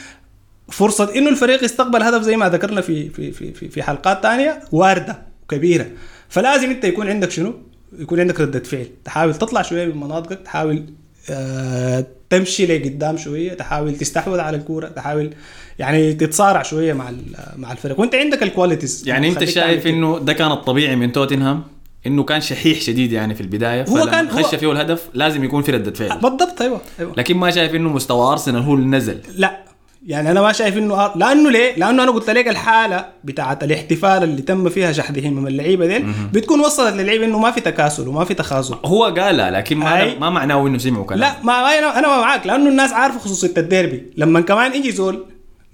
فرصة 0.69 1.17
إنه 1.17 1.29
الفريق 1.31 1.65
يستقبل 1.65 2.03
هدف 2.03 2.23
زي 2.23 2.37
ما 2.37 2.49
ذكرنا 2.49 2.81
في 2.81 3.09
في 3.09 3.33
في 3.33 3.53
في, 3.53 3.69
في 3.69 3.83
حلقات 3.83 4.23
ثانية 4.23 4.61
واردة 4.73 5.23
وكبيرة. 5.45 5.87
فلازم 6.29 6.71
أنت 6.71 6.85
يكون 6.85 7.09
عندك 7.09 7.31
شنو؟ 7.31 7.55
يكون 7.99 8.21
عندك 8.21 8.41
ردة 8.41 8.61
فعل. 8.61 8.87
تحاول 9.05 9.35
تطلع 9.35 9.63
شوية 9.63 9.87
من 9.87 10.01
مناطقك 10.01 10.39
تحاول 10.45 10.85
آه، 11.31 12.07
تمشي 12.31 12.67
لقدام 12.67 13.17
شوية 13.17 13.55
تحاول 13.55 13.97
تستحوذ 13.97 14.41
على 14.41 14.57
الكورة 14.57 14.89
تحاول 14.89 15.35
يعني 15.79 16.13
تتصارع 16.13 16.63
شوية 16.63 16.93
مع 16.93 17.13
مع 17.57 17.73
الفريق. 17.73 18.01
وأنت 18.01 18.15
عندك 18.15 18.43
الكواليتيز 18.43 19.09
يعني 19.09 19.29
أنت 19.29 19.45
شايف 19.45 19.87
إنه 19.87 20.19
ده 20.19 20.33
كان 20.33 20.53
الطبيعي 20.53 20.97
من 20.97 21.13
توتنهام؟ 21.13 21.63
إنه 22.07 22.23
كان 22.23 22.41
شحيح 22.41 22.81
شديد 22.81 23.13
يعني 23.13 23.35
في 23.35 23.41
البداية 23.41 23.85
هو 23.89 24.07
كان- 24.07 24.29
هو- 24.31 24.43
خش 24.43 24.55
فيه 24.55 24.73
الهدف 24.73 25.09
لازم 25.15 25.45
يكون 25.45 25.63
في 25.63 25.73
ردة. 25.73 25.91
فعل 25.93 26.19
بالضبط 26.19 26.63
أيوه 26.63 26.81
أيوه 27.01 27.13
لكن 27.17 27.37
ما 27.37 27.51
شايف 27.51 27.75
إنه 27.75 27.89
مستوى 27.89 28.33
أرسنال 28.33 28.63
هو 28.63 28.75
اللي 28.75 28.87
نزل 28.87 29.19
لا 29.37 29.61
يعني 30.07 30.31
أنا 30.31 30.43
ما 30.43 30.53
شايف 30.53 30.77
إنه 30.79 31.05
أر... 31.05 31.13
لأنه 31.19 31.51
ليه؟ 31.51 31.75
لأنه 31.77 32.03
أنا 32.03 32.11
قلت 32.13 32.31
لك 32.31 32.49
الحالة 32.49 33.07
بتاعت 33.25 33.65
الاحتفال 33.65 34.23
اللي 34.23 34.43
تم 34.43 34.69
فيها 34.69 34.93
شحذهم 34.93 35.33
من 35.33 35.47
اللعيبة 35.47 35.87
دي 35.87 36.05
بتكون 36.33 36.61
وصلت 36.61 36.95
للعيبه 36.95 37.25
إنه 37.25 37.39
ما 37.39 37.51
في 37.51 37.61
تكاسل 37.61 38.09
وما 38.09 38.25
في 38.25 38.35
تخاذل 38.35 38.75
هو 38.85 39.05
قالها 39.05 39.51
لكن 39.51 39.77
ما 39.77 40.01
أي. 40.01 40.19
ما 40.19 40.31
معناه 40.31 40.67
إنه 40.67 40.79
سمعوا 40.79 41.05
كلام 41.05 41.21
لا 41.21 41.35
ما 41.43 41.79
أنا 41.79 41.99
أنا 41.99 42.09
ما 42.09 42.21
معاك 42.21 42.47
لأنه 42.47 42.69
الناس 42.69 42.93
عارفه 42.93 43.19
خصوصية 43.19 43.55
الديربي 43.57 44.03
لما 44.17 44.41
كمان 44.41 44.75
يجي 44.75 44.93
زول 44.93 45.25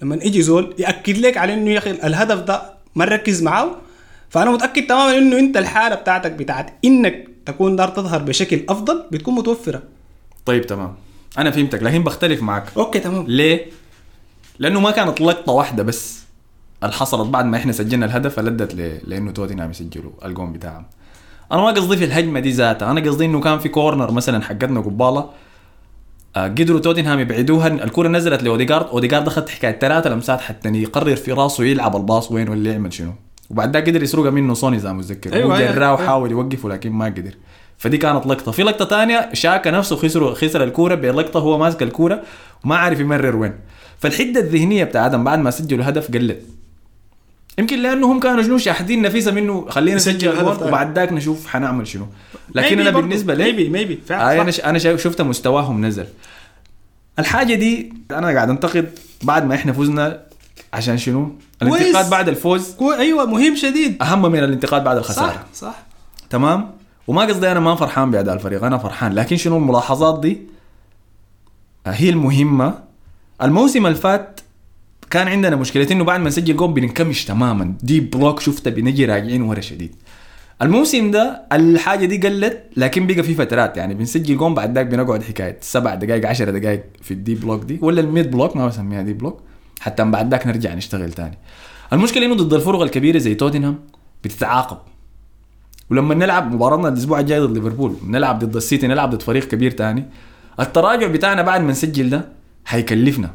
لما 0.02 0.18
يجي 0.22 0.42
زول 0.42 0.74
يأكد 0.78 1.18
لك 1.18 1.36
على 1.36 1.54
إنه 1.54 1.70
يا 1.70 1.78
أخي 1.78 1.90
الهدف 1.90 2.38
ده 2.40 2.62
ما 2.94 3.04
نركز 3.04 3.42
معاه 3.42 3.70
فأنا 4.36 4.50
متأكد 4.50 4.86
تماما 4.86 5.18
إنه 5.18 5.38
أنت 5.38 5.56
الحالة 5.56 5.94
بتاعتك 5.94 6.32
بتاعت 6.32 6.72
إنك 6.84 7.28
تكون 7.46 7.76
دار 7.76 7.88
تظهر 7.88 8.22
بشكل 8.22 8.60
أفضل 8.68 9.04
بتكون 9.12 9.34
متوفرة. 9.34 9.82
طيب 10.46 10.66
تمام. 10.66 10.94
أنا 11.38 11.50
فهمتك 11.50 11.82
لكن 11.82 12.04
بختلف 12.04 12.42
معك. 12.42 12.64
أوكي 12.76 12.98
تمام. 12.98 13.24
ليه؟ 13.28 13.66
لأنه 14.58 14.80
ما 14.80 14.90
كانت 14.90 15.20
لقطة 15.20 15.52
واحدة 15.52 15.82
بس 15.82 16.22
اللي 16.82 16.92
حصلت 16.94 17.28
بعد 17.28 17.44
ما 17.44 17.56
إحنا 17.56 17.72
سجلنا 17.72 18.06
الهدف 18.06 18.38
ادت 18.38 18.74
ل- 18.74 19.00
لأنه 19.04 19.30
توتنهام 19.30 19.70
يسجلوا 19.70 20.10
الجون 20.24 20.52
بتاعهم. 20.52 20.84
أنا 21.52 21.60
ما 21.62 21.70
قصدي 21.70 21.96
في 21.96 22.04
الهجمة 22.04 22.40
دي 22.40 22.50
ذاتها 22.50 22.90
أنا 22.90 23.00
قصدي 23.00 23.24
إنه 23.24 23.40
كان 23.40 23.58
في 23.58 23.68
corner 23.68 24.10
مثلا 24.10 24.42
حقتنا 24.42 24.80
قبالة 24.80 25.30
آه، 26.36 26.48
قدروا 26.48 26.80
توتنهام 26.80 27.20
يبعدوها. 27.20 27.66
الكرة 27.66 28.08
نزلت 28.08 28.42
لاوديجارد 28.42 28.86
اوديجارد 28.86 29.26
اخذ 29.26 29.48
حكاية 29.48 29.78
ثلاثة 29.78 30.10
لمسات 30.10 30.40
حتى 30.40 30.68
يقرر 30.68 31.16
في 31.16 31.32
راسه 31.32 31.64
يلعب 31.64 31.96
ال 31.96 32.04
pass 32.04 32.32
وين 32.32 32.48
ولا 32.48 32.72
يعمل 32.72 32.92
شنو. 32.92 33.12
وبعد 33.50 33.72
ده 33.72 33.80
قدر 33.80 34.02
يسرقها 34.02 34.30
منه 34.30 34.54
سوني 34.54 34.78
ما 34.78 34.92
متذكر. 34.92 35.32
أيوة، 35.32 35.54
هو 35.54 35.58
جراه 35.58 35.86
أيوة. 35.86 35.92
وحاول 35.92 36.30
يوقفه 36.30 36.68
لكن 36.68 36.92
ما 36.92 37.04
قدر. 37.04 37.34
فدي 37.78 37.98
كانت 37.98 38.26
لقطة. 38.26 38.52
في 38.52 38.62
لقطة 38.62 38.84
ثانية 38.84 39.30
تشاكا 39.32 39.70
نفسه 39.70 39.96
خسر 39.96 40.34
خسر 40.34 40.64
الكورة 40.64 40.94
بلقطة 40.94 41.40
هو 41.40 41.58
ماسك 41.58 41.82
الكورة 41.82 42.22
وما 42.64 42.76
عارف 42.76 43.00
يمرر 43.00 43.36
وين. 43.36 43.52
فالحدة 43.98 44.40
الذهنية 44.40 44.84
بتاع 44.84 45.06
آدم 45.06 45.24
بعد 45.24 45.38
ما 45.38 45.50
سجلوا 45.50 45.88
هدف 45.88 46.12
قلت. 46.14 46.42
يمكن 47.58 47.82
لأنه 47.82 48.12
هم 48.12 48.20
كانوا 48.20 48.42
شنو 48.42 48.58
شاحدين 48.58 49.02
نفسهم 49.02 49.32
إنه 49.32 49.66
خلينا 49.68 49.96
نسجل 49.96 50.16
نسجل 50.16 50.28
هدف 50.28 50.40
الجول 50.40 50.56
ثاني. 50.56 50.68
وبعد 50.68 50.98
ذاك 50.98 51.12
نشوف 51.12 51.46
حنعمل 51.46 51.86
شنو. 51.86 52.06
لكن 52.54 52.80
أنا 52.80 52.90
بالنسبة 52.90 53.34
لي 53.34 53.44
maybe 53.44 53.68
maybe 53.68 54.00
آه 54.10 54.42
أنا. 54.42 54.52
أنا 54.64 54.78
شفت 54.78 55.20
مستواهم 55.20 55.86
نزل. 55.86 56.06
الحاجة 57.18 57.54
دي 57.54 57.92
أنا 58.10 58.26
قاعد 58.26 58.50
أنتقد 58.50 58.98
بعد 59.22 59.46
ما 59.46 59.54
إحنا 59.54 59.72
فزنا 59.72 60.22
عشان 60.72 60.98
شنو؟ 60.98 61.38
الانتقاد 61.62 62.10
بعد 62.10 62.28
الفوز 62.28 62.74
كو... 62.74 62.92
أيوه 62.92 63.24
مهم 63.24 63.56
شديد. 63.56 64.02
أهم 64.02 64.22
من 64.22 64.38
الانتقاد 64.38 64.84
بعد 64.84 64.96
الخسارة. 64.96 65.32
صح 65.32 65.44
صح. 65.54 65.86
تمام؟ 66.30 66.70
وما 67.06 67.22
قصدي 67.22 67.52
أنا 67.52 67.60
ما 67.60 67.74
فرحان 67.74 68.10
باداء 68.10 68.34
الفريق 68.34 68.64
أنا 68.64 68.78
فرحان. 68.78 69.12
لكن 69.12 69.36
شنو 69.36 69.56
الملاحظات 69.56 70.20
دي؟ 70.20 70.40
هي 71.86 72.10
المهمة. 72.10 72.78
الموسم 73.42 73.86
اللي 73.86 73.98
فات 73.98 74.40
كان 75.10 75.28
عندنا 75.28 75.56
مشكلة 75.56 75.86
إنه 75.90 76.04
بعد 76.04 76.20
ما 76.20 76.28
نسجل 76.28 76.56
جول 76.56 76.72
بننكمش 76.72 77.24
تماما. 77.24 77.74
deep 77.82 78.00
block 78.00 78.40
شفته 78.40 78.70
بنجي 78.70 79.04
راجعين 79.04 79.42
ورا 79.42 79.60
شديد. 79.60 79.94
الموسم 80.62 81.10
ده 81.10 81.42
الحاجة 81.52 82.06
دي 82.06 82.28
قلت 82.28 82.62
لكن 82.76 83.06
بقى 83.06 83.22
في 83.22 83.34
فترات. 83.34 83.76
يعني 83.76 83.94
بنسجل 83.94 84.36
جون 84.36 84.54
بعد 84.54 84.74
ذاك 84.74 84.86
بنقعد 84.86 85.22
حكاية 85.22 85.58
سبع 85.60 85.94
دقائق 85.94 86.28
10 86.28 86.50
دقائق 86.50 86.84
في 87.02 87.10
ال 87.10 87.15
deep 87.15 87.34
block 87.34 87.64
دي. 87.64 87.78
ولا 87.82 88.00
ال 88.00 88.08
mid 88.08 88.30
block 88.30 88.56
ما 88.56 88.66
بسميها 88.66 89.02
deep 89.02 89.12
block. 89.12 89.40
حتى 89.80 90.04
من 90.04 90.10
بعد 90.10 90.30
ذاك 90.30 90.46
نرجع 90.46 90.74
نشتغل 90.74 91.12
تاني. 91.12 91.38
المشكلة 91.92 92.26
إنه 92.26 92.34
ضد 92.34 92.54
الفرق 92.54 92.80
الكبيرة 92.82 93.18
زي 93.18 93.34
توتنهام 93.34 93.78
بتتعاقب. 94.24 94.78
ولما 95.90 96.14
نلعب 96.14 96.52
مباراتنا 96.54 96.88
الأسبوع 96.88 97.20
الجاي 97.20 97.40
ضد 97.40 97.56
ليفربول 97.56 97.96
نلعب 98.06 98.38
ضد 98.44 98.56
السيتي 98.56 98.86
نلعب 98.86 99.10
ضد 99.10 99.22
فريق 99.22 99.48
كبير 99.48 99.70
تاني 99.70 100.04
التراجع 100.60 101.06
بتاعنا 101.06 101.42
بعد 101.42 101.60
ما 101.60 101.70
نسجل 101.70 102.10
ده 102.10 102.28
حيكلفنا 102.64 103.30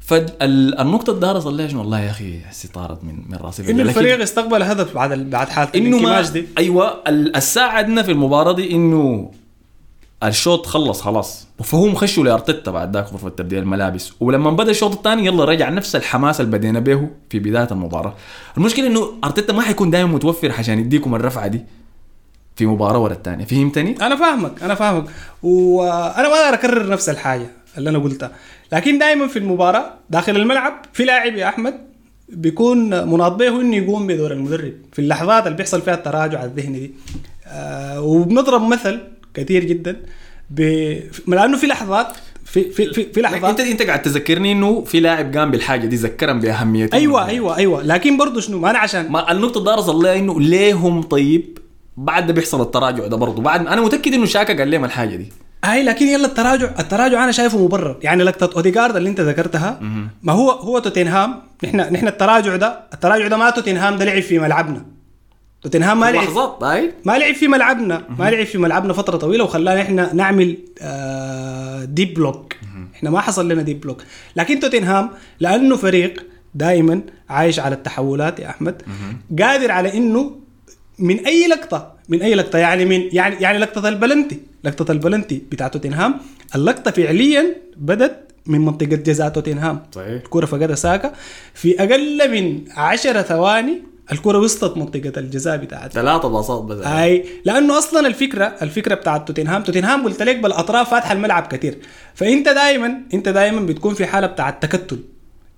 فالنقطة 0.00 1.10
الدارة 1.10 1.38
صليها 1.38 1.68
شنو؟ 1.68 1.80
والله 1.80 2.00
يا 2.00 2.10
أخي 2.10 2.40
حسي 2.40 2.68
طارت 2.68 3.04
من 3.04 3.14
من 3.28 3.36
راسي 3.36 3.70
إنه 3.70 3.82
الفريق 3.82 4.20
استقبل 4.22 4.62
هدف 4.62 4.94
بعد. 4.94 5.30
بعد 5.30 5.48
حالة 5.48 5.70
إنه 5.74 5.98
ما 5.98 6.20
دي. 6.20 6.46
أيوه 6.58 7.02
ال- 7.08 7.36
الساعدنا 7.36 8.02
في 8.02 8.12
المباراة 8.12 8.52
دي 8.52 8.72
إنه 8.72 9.30
الشوط 10.22 10.66
خلص 10.66 11.00
خلاص. 11.00 11.46
فهم 11.64 11.94
خشوا 11.94 12.24
لارتيتا 12.24 12.70
بعد 12.70 12.96
ذاك 12.96 13.12
غرفة 13.12 13.28
تبديل 13.28 13.58
الملابس. 13.58 14.12
ولما 14.20 14.50
بدأ 14.50 14.70
الشوط 14.70 14.92
الثاني 14.92 15.26
يلا 15.26 15.44
رجع 15.44 15.68
نفس 15.68 15.96
الحماس 15.96 16.40
اللي 16.40 16.58
بدينا 16.58 16.80
به 16.80 17.08
في 17.30 17.38
بداية 17.38 17.68
المباراة. 17.70 18.14
المشكلة 18.56 18.86
إنه 18.86 19.12
أرتيتا 19.24 19.52
ما 19.52 19.62
حيكون 19.62 19.90
دائما 19.90 20.12
متوفر 20.12 20.52
عشان 20.52 20.78
يديكم 20.78 21.14
الرفعة 21.14 21.46
دي 21.46 21.64
في 22.56 22.66
مباراة 22.66 22.98
ورا 22.98 23.12
الثانية. 23.12 23.44
فهمتني؟ 23.44 23.96
أنا 24.06 24.16
فاهمك 24.16 24.62
أنا 24.62 24.74
فاهمك. 24.74 25.04
وأنا 25.42 26.28
ما 26.28 26.34
أقدر 26.34 26.54
أكرر 26.54 26.88
نفس 26.88 27.08
الحاجة 27.08 27.46
اللي 27.78 27.90
أنا 27.90 27.98
قلتها. 27.98 28.30
لكن 28.72 28.98
دائما 28.98 29.26
في 29.26 29.38
المباراة 29.38 29.90
داخل 30.10 30.36
الملعب 30.36 30.72
في 30.92 31.04
لاعب 31.04 31.34
يا 31.34 31.48
أحمد 31.48 31.74
بيكون 32.28 33.08
مناط 33.08 33.32
به 33.32 33.60
إنه 33.60 33.76
يقوم 33.76 34.06
بدور 34.06 34.32
المدرب. 34.32 34.72
في 34.92 34.98
اللحظات 34.98 35.46
اللي 35.46 35.56
بيحصل 35.56 35.82
فيها 35.82 35.94
التراجع 35.94 36.44
الذهني 36.44 36.78
دي. 36.78 36.94
آه 37.46 38.00
وبنضرب 38.00 38.62
مثل 38.62 39.00
كثير 39.34 39.64
جدا. 39.64 39.96
ب... 40.50 40.60
لأنه 41.28 41.56
في 41.56 41.66
لحظات 41.66 42.06
في 42.44 42.70
في 42.70 42.92
في, 42.92 43.12
في 43.12 43.20
لحظات. 43.20 43.60
انت 43.60 43.60
أنت 43.60 43.82
قاعد 43.82 44.02
تذكرني 44.02 44.52
إنه 44.52 44.84
في 44.84 45.00
لاعب 45.00 45.36
قام 45.36 45.50
بالحاجة 45.50 45.86
دي 45.86 45.96
ذكرهم 45.96 46.40
باهميتها 46.40 46.96
أيوه 46.96 47.26
أيوه 47.26 47.56
أيوه. 47.56 47.82
لكن 47.82 48.16
برضه 48.16 48.40
شنو؟ 48.40 48.58
ما 48.58 48.70
أنا 48.70 48.78
عشان 48.78 49.10
ما 49.10 49.32
النقطة 49.32 49.58
الدارة 49.58 49.80
صليها 49.80 50.16
إنه 50.16 50.40
ليه 50.40 50.74
هم 50.74 51.02
طيب؟ 51.02 51.58
بعد 51.96 52.26
ده 52.26 52.32
بيحصل 52.32 52.60
التراجع 52.60 53.06
ده 53.06 53.16
برضه 53.16 53.42
بعد 53.42 53.66
أنا 53.66 53.80
متأكد 53.80 54.12
إنه 54.14 54.26
شاكا 54.26 54.58
قال 54.58 54.70
لهم 54.70 54.84
الحاجة 54.84 55.16
دي. 55.16 55.32
اي 55.64 55.82
لكن 55.82 56.06
يلا 56.06 56.26
التراجع 56.26 56.70
التراجع 56.78 57.24
أنا 57.24 57.32
شايفه 57.32 57.64
مبرر. 57.64 57.98
يعني 58.02 58.24
لقطه 58.24 58.56
اوديجارد 58.56 58.96
اللي 58.96 59.08
أنت 59.08 59.20
ذكرتها 59.20 59.80
ما 60.22 60.32
هو 60.32 60.50
هو 60.50 60.78
توتنهام. 60.78 61.34
نحن 61.64 61.76
نحن 61.76 62.08
التراجع 62.08 62.56
ده 62.56 62.80
التراجع 62.94 63.28
ده 63.28 63.36
ما 63.36 63.50
توتنهام 63.50 63.96
ده 63.96 64.04
لعب 64.04 64.22
في 64.22 64.38
ملعبنا. 64.38 64.84
توتنهام 65.62 66.00
ما 66.00 66.12
لعب 66.12 66.24
لحظات 66.24 66.62
اي 66.62 66.92
ما 67.04 67.18
لعب 67.18 67.34
في 67.34 67.48
ملعبنا 67.48 68.04
ما 68.18 68.30
لعب 68.30 68.46
في 68.46 68.58
ملعبنا 68.58 68.92
فترة 68.92 69.16
طويلة 69.16 69.44
وخلانا 69.44 69.80
إحنا 69.82 70.12
نعمل 70.14 70.58
آه 70.80 71.84
deep 71.84 72.14
block 72.14 72.54
إحنا 72.94 73.10
ما 73.10 73.20
حصل 73.20 73.48
لنا 73.48 73.62
deep 73.62 73.80
block 73.80 74.02
لكن 74.36 74.60
توتنهام 74.60 75.10
لأنه 75.40 75.76
فريق 75.76 76.26
دائما 76.54 77.00
عايش 77.28 77.58
على 77.60 77.74
التحولات 77.74 78.40
يا 78.40 78.48
أحمد 78.50 78.82
قادر 79.40 79.70
على 79.70 79.96
إنه 79.96 80.38
من 80.98 81.26
أي 81.26 81.48
لقطة 81.48 81.92
من 82.08 82.22
أي 82.22 82.34
لقطة 82.34 82.58
يعني 82.58 82.84
من 82.84 83.08
يعني 83.12 83.36
يعني 83.36 83.58
لقطة 83.58 83.88
البلنتي 83.88 84.40
لقطة 84.64 84.92
البلنتي 84.92 85.42
بتاع 85.52 85.68
توتنهام. 85.68 86.14
اللقطة 86.54 86.90
فعليا 86.90 87.56
بدت 87.76 88.18
من 88.46 88.60
منطقة 88.60 88.86
جزاء 88.96 89.28
توتنهام. 89.28 89.82
صحيح. 89.92 90.08
الكرة 90.08 90.46
فقدها 90.46 90.74
ساكا. 90.74 91.12
في 91.54 91.82
أقل 91.82 92.30
من 92.30 92.64
10 92.76 93.22
ثواني 93.22 93.82
الكرة 94.12 94.38
وسطت 94.38 94.76
منطقة 94.76 95.12
الجزاء 95.16 95.56
بتاعتها. 95.56 95.88
ثلاثة 96.02 96.28
باصات 96.28 96.62
بس. 96.62 96.86
اي 96.86 97.24
لأنه 97.44 97.78
أصلا 97.78 98.06
الفكرة 98.06 98.44
الفكرة 98.62 98.94
بتاعت 98.94 99.26
توتنهام 99.28 99.62
توتنهام 99.62 100.04
قلت 100.04 100.22
لك 100.22 100.38
بالأطراف 100.38 100.90
فاتحة 100.90 101.12
الملعب 101.12 101.46
كثير 101.46 101.78
فأنت 102.14 102.48
دائما 102.48 102.94
أنت 103.14 103.28
دائما 103.28 103.60
بتكون 103.60 103.94
في 103.94 104.06
حالة 104.06 104.26
بتاعت 104.26 104.62
تكتل. 104.62 104.98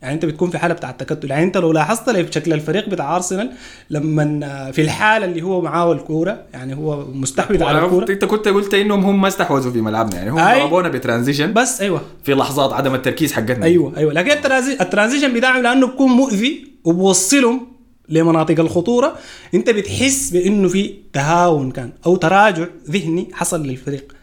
يعني 0.03 0.15
أنت 0.15 0.25
بتكون 0.25 0.51
في 0.51 0.59
حالة 0.59 0.75
بتاعت 0.75 1.03
تكتل. 1.03 1.31
يعني 1.31 1.45
أنت 1.45 1.57
لو 1.57 1.73
لاحظت 1.73 2.09
لي 2.11 2.33
شكل 2.33 2.53
الفريق 2.53 2.89
بتاع 2.89 3.17
أرسنال 3.17 3.51
لما 3.91 4.71
في 4.73 4.83
الحالة 4.83 5.25
اللي 5.27 5.43
هو 5.43 5.61
معاه 5.61 5.93
الكورة 5.93 6.43
يعني 6.53 6.77
هو 6.77 7.05
مستحوذ 7.07 7.63
على 7.63 7.85
الكورة. 7.85 8.11
أنت 8.11 8.25
كنت 8.25 8.49
قلت 8.49 8.75
إنهم 8.75 9.05
هم 9.05 9.21
ما 9.21 9.29
استحوذوا 9.29 9.73
في 9.73 9.81
ملعبنا. 9.81 10.17
يعني 10.17 10.31
هم. 10.31 10.37
ضربونا 10.61 10.89
بترانزيشن. 10.89 11.53
بس 11.53 11.81
أيوه. 11.81 12.01
في 12.25 12.35
لحظات 12.35 12.73
عدم 12.73 12.95
التركيز 12.95 13.33
حقتنا. 13.33 13.65
أيوه 13.67 13.93
أيوه. 13.97 14.13
لكن 14.13 14.31
ال 14.31 14.37
transi- 14.37 14.81
ال 14.81 14.86
transition 14.86 15.35
بتاعهم 15.35 15.63
لأنه 15.63 15.87
بيكون 15.87 16.11
مؤذي 16.11 16.67
وبوصلهم 16.85 17.74
لمناطق 18.09 18.61
الخطورة 18.61 19.17
انت 19.55 19.71
بتحس 19.71 20.31
بإنه 20.31 20.69
في 20.69 20.95
تهاون 21.13 21.71
كان 21.71 21.93
أو 22.07 22.17
تراجع 22.17 22.67
ذهني 22.91 23.29
حصل 23.33 23.67
للفريق. 23.67 24.15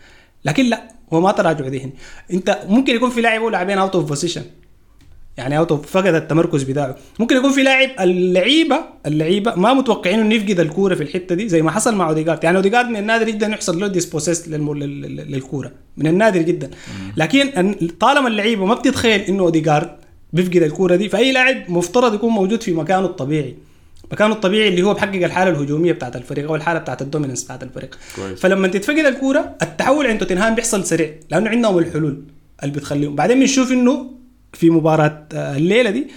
لكن 0.46 0.66
لا 0.66 0.92
هو 1.14 1.22
ما 1.22 1.32
تراجع 1.32 1.68
ذهني. 1.68 1.94
انت 2.34 2.60
ممكن 2.68 2.96
يكون 2.96 3.10
في 3.10 3.22
لاعب 3.22 3.42
هو 3.42 3.50
لاعبين 3.50 3.78
out 3.78 3.96
of 3.96 4.06
position 4.06 4.44
يعني 5.38 5.58
out 5.58 5.72
of 5.72 5.92
فقد 5.92 6.16
التمركز 6.16 6.64
بتاعه. 6.64 6.98
ممكن 7.20 7.36
يكون 7.38 7.52
في 7.52 7.64
لاعب 7.64 7.90
اللعيبه 8.00 8.80
اللعيبة 9.06 9.56
ما 9.56 9.74
متوقعين 9.74 10.20
إنه 10.20 10.36
يفقد 10.36 10.60
الكورة 10.60 10.96
في 10.96 11.04
الحتة 11.04 11.36
دي 11.36 11.50
زي 11.50 11.62
ما 11.62 11.72
حصل 11.72 11.96
مع 11.96 12.10
اوديجارد 12.10 12.44
يعني 12.44 12.58
اوديجارد 12.58 12.90
من 12.90 12.98
النادر 12.98 13.30
جدا 13.30 13.48
يحصل 13.48 13.80
له 13.80 13.88
dispossess 13.88 14.48
للكورة. 14.48 15.72
من 15.98 16.08
النادر 16.08 16.42
جدا. 16.42 16.70
لكن 17.18 17.74
طالما 18.00 18.28
اللعيبة 18.28 18.66
ما 18.66 18.74
بتتخيل 18.74 19.22
إنه 19.22 19.44
اوديجارد 19.44 19.90
بيفقد 20.34 20.56
الكورة 20.64 20.96
دي 20.96 21.10
فأي 21.10 21.32
لاعب 21.32 21.72
مفترض 21.72 22.14
يكون 22.14 22.30
موجود 22.30 22.64
في 22.64 22.74
مكانه 22.74 23.06
الطبيعي. 23.06 23.56
مكانه 24.12 24.34
الطبيعي 24.34 24.68
اللي 24.68 24.84
هو 24.84 24.94
بحقق 24.94 25.24
الحالة 25.24 25.52
الهجومية 25.52 25.92
بتاعت 25.92 26.16
الفريق 26.16 26.48
أو 26.48 26.56
الحالة 26.56 26.80
بتاعت 26.80 27.02
ال 27.02 27.06
dominance 27.06 27.44
بتاعت 27.44 27.64
الفريق. 27.64 27.98
كويس. 28.16 28.40
فلما 28.40 28.68
تتفقد 28.68 28.98
الكورة 28.98 29.56
التحول 29.62 30.08
عند 30.08 30.20
توتنهام 30.20 30.56
بيحصل 30.56 30.86
سريع 30.86 31.10
لأنه 31.32 31.50
عندهم 31.50 31.78
الحلول 31.78 32.24
اللي 32.64 32.74
بتخليهم. 32.76 33.16
بعدين 33.16 33.40
بنشوف 33.40 33.72
إنه 33.72 34.12
في 34.54 34.70
مباراة 34.70 35.28
آه، 35.34 35.58
الليلة 35.58 35.90
دي 35.90 36.08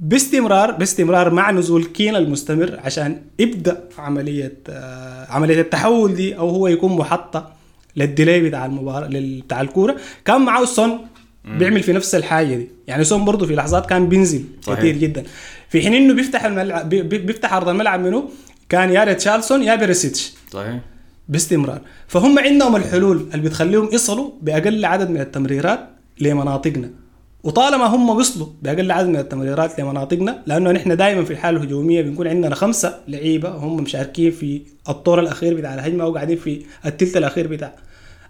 باستمرار 0.00 0.70
باستمرار 0.70 1.34
مع 1.34 1.50
نزول 1.50 1.84
كين 1.84 2.16
المستمر 2.16 2.80
عشان 2.84 3.22
يبدأ 3.38 3.84
عملية 3.98 4.58
آه، 4.68 5.26
عملية 5.30 5.60
التحول 5.60 6.14
دي 6.14 6.38
أو 6.38 6.48
هو 6.48 6.68
يكون 6.68 6.96
محطة 6.96 7.52
لل 7.96 8.09
delay 8.09 8.40
بتاع 8.40 8.66
المباراة 8.66 9.08
بتاع 9.12 9.60
الكورة. 9.60 9.96
كان 10.24 10.40
معه 10.40 10.64
سون 10.64 10.98
بيعمل 11.44 11.82
في 11.82 11.92
نفس 11.92 12.14
الحاجة 12.14 12.54
دي. 12.56 12.68
يعني 12.86 13.04
سون 13.04 13.24
برضه 13.24 13.46
في 13.46 13.54
لحظات 13.54 13.86
كان 13.86 14.08
بينزل 14.08 14.44
صحيح. 14.62 14.78
كثير 14.78 14.96
جدا. 14.96 15.22
في 15.68 15.82
حين 15.82 15.94
إنه 15.94 16.14
بيفتح 16.14 16.44
الملعب 16.44 16.88
بي- 16.88 17.02
بي- 17.02 17.18
بيفتح 17.18 17.52
أرض 17.54 17.68
الملعب 17.68 18.00
منه 18.00 18.28
كان 18.68 18.90
يا 18.90 19.04
ريتشارلسون 19.04 19.62
يا 19.62 19.74
بيريسيتش. 19.74 20.32
صحيح. 20.52 20.78
باستمرار. 21.28 21.80
فهم 22.08 22.38
عندهم 22.38 22.76
الحلول 22.76 23.16
اللي 23.34 23.48
بتخليهم 23.48 23.88
يصلوا 23.92 24.30
بأقل 24.42 24.84
عدد 24.84 25.10
من 25.10 25.20
التمريرات 25.20 25.80
لمناطقنا. 26.20 26.90
وطالما 27.44 27.84
هم 27.86 28.10
وصلوا 28.10 28.46
بأقل 28.62 28.90
عدد 28.92 29.08
من 29.08 29.16
التمريرات 29.16 29.80
لمناطقنا 29.80 30.42
لأنه 30.46 30.72
نحن 30.72 30.96
دائما 30.96 31.24
في 31.24 31.30
الحالة 31.32 31.58
الهجومية 31.58 32.02
بنكون 32.02 32.26
عندنا 32.28 32.54
خمسة 32.54 32.98
لعيبة 33.08 33.48
هم 33.48 33.76
مشاركين 33.82 34.30
في 34.30 34.62
الطور 34.88 35.20
الأخير 35.20 35.54
بتاع 35.54 35.74
الهجمة 35.74 36.04
أو 36.04 36.14
قاعدين 36.14 36.36
في 36.36 36.62
الثلث 36.86 37.16
الأخير 37.16 37.46
بتاع 37.46 37.74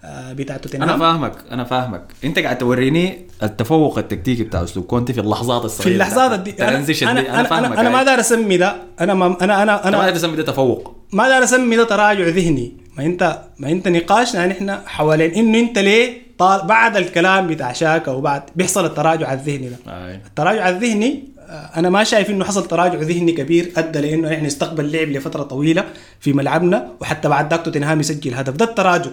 آه، 0.04 0.32
بتاع 0.32 0.54
أنا 0.56 0.62
توتنهام 0.62 0.98
فاهمك 0.98 1.32
أنا 1.50 1.64
فاهمك. 1.64 2.02
أنت 2.24 2.38
قاعد 2.38 2.58
توريني 2.58 3.18
التفوق 3.42 3.98
التكتيكي 3.98 4.42
بتاع 4.44 4.64
أسلوب. 4.64 4.86
كونتي 4.86 5.12
في 5.12 5.20
اللحظات 5.20 5.60
في 5.60 5.66
الصغيره 5.66 5.94
اللحظات 5.94 6.40
دي 6.40 6.50
أنا 6.50 6.68
الترانزيشن 6.68 7.08
أنا 7.08 7.20
دي. 7.20 7.30
أنا, 7.30 7.42
فاهمك 7.42 7.66
أنا, 7.72 7.80
أنا 7.80 7.90
ما. 7.90 8.02
دار 8.02 8.20
أسمي 8.20 8.56
ده. 8.56 8.76
أنا 9.00 9.14
ما 9.14 9.26
أنا 9.26 9.62
أنا 9.62 9.88
أنا 9.88 9.96
ما 9.96 10.02
أنا 10.04 10.10
تسمي 10.10 10.36
ده 10.36 10.42
تفوق. 10.42 10.96
ما 11.12 11.28
دار 11.28 11.44
أسمي 11.44 11.76
ده 11.76 11.84
تراجع 11.84 12.28
ذهني. 12.28 12.72
ما 12.98 13.04
انت 13.06 13.38
ما 13.58 13.70
أنت 13.70 13.88
نقاشنا 13.88 14.46
نحن 14.46 14.78
حوالين 14.86 15.34
إنه 15.34 15.58
أنت 15.58 15.78
ليه 15.78 16.22
طال 16.38 16.66
بعد 16.66 16.96
الكلام 16.96 17.46
بتاع 17.46 17.72
شاكا 17.72 18.12
وبعد 18.12 18.42
بيحصل 18.56 18.84
التراجع 18.84 19.32
الذهني 19.32 19.68
ده. 19.68 19.76
أي. 20.08 20.14
التراجع 20.14 20.68
الذهني 20.68 21.24
آه، 21.38 21.39
أنا 21.50 21.90
ما 21.90 22.04
شايف 22.04 22.30
إنه 22.30 22.44
حصل 22.44 22.68
تراجع 22.68 22.94
ذهني 22.94 23.32
كبير 23.32 23.72
أدى 23.76 24.00
لإنه 24.00 24.28
إحنا 24.34 24.46
نستقبل 24.46 24.92
لعب 24.92 25.08
لفترة 25.08 25.42
طويلة 25.42 25.84
في 26.20 26.32
ملعبنا 26.32 26.92
وحتى 27.00 27.28
بعد 27.28 27.50
ذاك 27.50 27.64
توتنهام 27.64 28.00
يسجل 28.00 28.34
هدف. 28.34 28.54
ده 28.56 28.64
التراجع. 28.64 29.10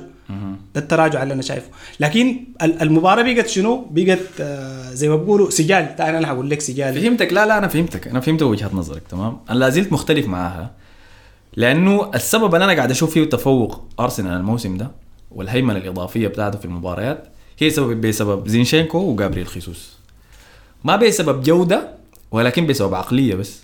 ده 0.76 0.82
التراجع 0.82 1.23
اللي 1.23 1.34
أنا 1.34 1.41
شايفه. 1.41 1.67
لكن 2.00 2.39
ال- 2.62 2.82
المباراة 2.82 3.23
بقت 3.34 3.47
شنو؟ 3.47 3.86
بقت 3.91 4.19
آه، 4.41 4.91
زي 4.93 5.10
ما 5.10 5.15
بيقولوا 5.15 5.50
سجال. 5.50 5.95
تعال 5.95 6.15
أنا 6.15 6.28
هقول 6.28 6.50
لك 6.50 6.62
سجال. 6.62 7.02
فهمتك. 7.02 7.34
لا 7.34 7.45
لا 7.45 7.58
أنا 7.58 7.67
فهمتك. 7.67 8.08
أنا 8.08 8.19
فهمت 8.19 8.41
وجهة 8.41 8.69
نظرك. 8.73 9.02
تمام؟ 9.10 9.38
أنا 9.50 9.60
لا 9.60 9.69
زلت 9.69 9.91
مختلف 9.91 10.28
معاها 10.28 10.71
لأنه 11.56 12.12
السبب 12.15 12.56
اللي 12.56 12.65
أنا 12.65 12.73
قاعد 12.73 12.91
أشوف 12.91 13.13
فيه 13.13 13.23
تفوق 13.30 13.86
أرسنال 14.00 14.38
الموسم 14.38 14.78
ده 14.78 14.91
والهيمنة 15.32 15.78
الإضافية 15.78 16.28
بتاعته 16.28 16.60
في 16.60 16.65
المباريات 16.65 17.23
هي 17.60 17.69
سبب 17.69 18.02
بسبب 18.02 18.47
زينشينكو 18.47 18.97
وجابريل 18.97 19.47
خيسوس. 19.47 19.97
ما 20.84 20.95
بسبب 20.95 21.43
جودة 21.43 21.97
ولكن 22.32 22.68
بسبب 22.68 22.94
عقلية 22.96 23.36
بس. 23.36 23.63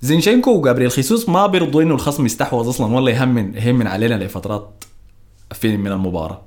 زينشينكو 0.00 0.50
وجابريل 0.50 0.90
خيسوس 0.90 1.28
ما 1.28 1.46
بيرضوا 1.46 1.82
إنه 1.82 1.94
الخصم 1.94 2.26
يستحوذ 2.26 2.68
أصلا 2.68 2.94
ولا 2.94 3.10
يهمن 3.10 3.54
يهمن 3.54 3.86
علينا 3.86 4.14
لفترات 4.24 4.84
في 5.52 5.76
من 5.76 5.92
المباراة. 5.92 6.42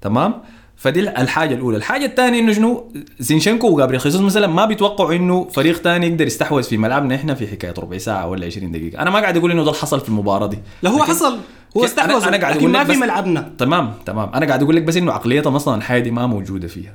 تمام؟ 0.00 0.34
فدي 0.76 1.00
الحاجة 1.00 1.54
الأولى. 1.54 1.76
الحاجة 1.76 2.04
الثانية 2.06 2.40
إنه 2.40 2.52
شنو؟ 2.52 2.92
زينشينكو 3.20 3.68
وجابريل 3.68 4.00
خيسوس 4.00 4.20
مثلا 4.20 4.46
ما 4.46 4.64
بيتوقعوا 4.66 5.14
إنه 5.14 5.48
فريق 5.48 5.76
ثاني 5.82 6.06
يقدر 6.06 6.26
يستحوذ 6.26 6.62
في 6.62 6.76
ملعبنا. 6.76 7.14
إحنا 7.14 7.34
في 7.34 7.46
حكاية 7.48 7.74
ربع 7.78 7.98
ساعة 7.98 8.26
ولا 8.28 8.46
20 8.46 8.72
دقيقة. 8.72 9.02
أنا 9.02 9.10
ما 9.10 9.20
قاعد 9.20 9.36
أقول 9.36 9.50
إنه 9.50 9.62
ده 9.64 9.68
اللي 9.70 9.80
حصل 9.80 10.00
في 10.00 10.08
المباراة 10.08 10.46
دي. 10.46 10.58
لا 10.82 10.90
هو 10.90 11.04
حصل. 11.04 11.38
هو 11.76 11.84
استحوذ 11.84 12.22
أنا- 12.22 12.26
أنا 12.26 12.36
قاعد 12.36 12.52
لكن 12.56 12.60
أقول 12.60 12.70
ما 12.72 12.78
لك 12.78 12.86
في 12.92 12.96
ملعبنا. 12.96 13.52
تمام 13.58 13.94
تمام. 14.06 14.30
أنا 14.34 14.46
قاعد 14.46 14.62
أقول 14.62 14.76
لك 14.76 14.82
بس 14.82 14.96
إنه 14.96 15.12
عقليتهم 15.12 15.54
أصلا 15.54 15.74
الحاجة 15.74 16.02
دي 16.02 16.10
ما 16.10 16.26
موجودة 16.26 16.68
فيها. 16.68 16.94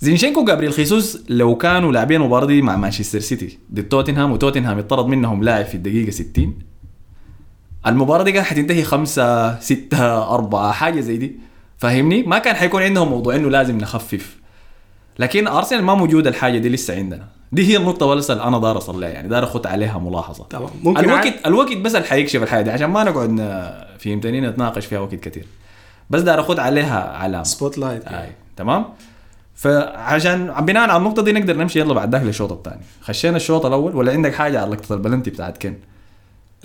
زينشينكو 0.00 0.40
وجابريل 0.40 0.72
خيسوس 0.72 1.18
لو 1.28 1.56
كانوا 1.56 1.92
لاعبين 1.92 2.20
المباراه 2.20 2.46
دي 2.46 2.62
مع 2.62 2.76
مانشستر 2.76 3.20
سيتي 3.20 3.58
ضد 3.74 3.82
توتنهام 3.88 4.32
وتوتنهام 4.32 4.78
يطرد 4.78 5.06
منهم 5.06 5.42
لاعب 5.44 5.64
في 5.64 5.74
الدقيقة 5.74 6.10
60 6.10 6.58
المباراة 7.86 8.22
دي 8.24 8.32
كانت 8.32 8.46
حتنتهي 8.46 8.82
5 8.84 9.60
6 9.60 10.24
4 10.34 10.72
حاجة 10.72 11.00
زي 11.00 11.16
دي. 11.16 11.36
فاهمني؟ 11.78 12.22
ما 12.22 12.38
كان 12.38 12.54
حيكون 12.56 12.82
عندهم 12.82 13.08
موضوع 13.08 13.36
إنه 13.36 13.48
لازم 13.50 13.78
نخفف. 13.78 14.36
لكن 15.18 15.46
أرسنال 15.46 15.82
ما 15.82 15.94
موجود 15.94 16.26
الحاجة 16.26 16.58
دي 16.58 16.68
لسه 16.68 16.96
عندنا. 16.96 17.26
دي 17.52 17.66
هي 17.72 17.76
النقطة 17.76 18.06
ولسه 18.06 18.32
اللي 18.32 18.44
أنا 18.44 18.58
دار 18.58 18.78
اصل 18.78 19.02
يعني 19.02 19.28
دار 19.28 19.44
اخد 19.44 19.66
عليها 19.66 19.98
ملاحظة. 19.98 20.44
طبعا. 20.44 20.70
ممكن 20.82 21.00
الوقت 21.04 21.24
عاد- 21.26 21.34
الوقت 21.46 21.72
بس 21.76 21.94
اللي 21.94 22.06
حيكشف 22.06 22.42
الحاجة 22.42 22.62
دي 22.64 22.70
عشان 22.70 22.90
ما 22.90 23.04
نقعد 23.04 23.36
فهمتني 23.98 24.40
نتناقش 24.40 24.86
فيها 24.86 24.98
وقت 25.00 25.14
كثير 25.14 25.46
بس 26.10 26.20
دار 26.22 26.40
اخد 26.40 26.58
عليها 26.58 27.16
علامة. 27.16 27.44
spotlight 27.44 28.04
اي 28.04 28.28
تمام؟ 28.56 28.84
فعشان 29.60 30.54
بناء 30.60 30.82
على 30.90 30.96
النقطة 30.96 31.22
دي 31.22 31.32
نقدر 31.32 31.56
نمشي 31.56 31.78
يلا 31.80 31.94
بعد 31.94 32.12
ذاك 32.12 32.22
للشوط 32.22 32.52
الثاني. 32.52 32.80
خشينا 33.02 33.36
الشوط 33.36 33.66
الأول 33.66 33.96
ولا 33.96 34.12
عندك 34.12 34.34
حاجة 34.34 34.60
على 34.60 34.70
لقطة 34.70 34.94
البلنتي 34.94 35.30
بتاعت 35.30 35.58
كين 35.58 35.78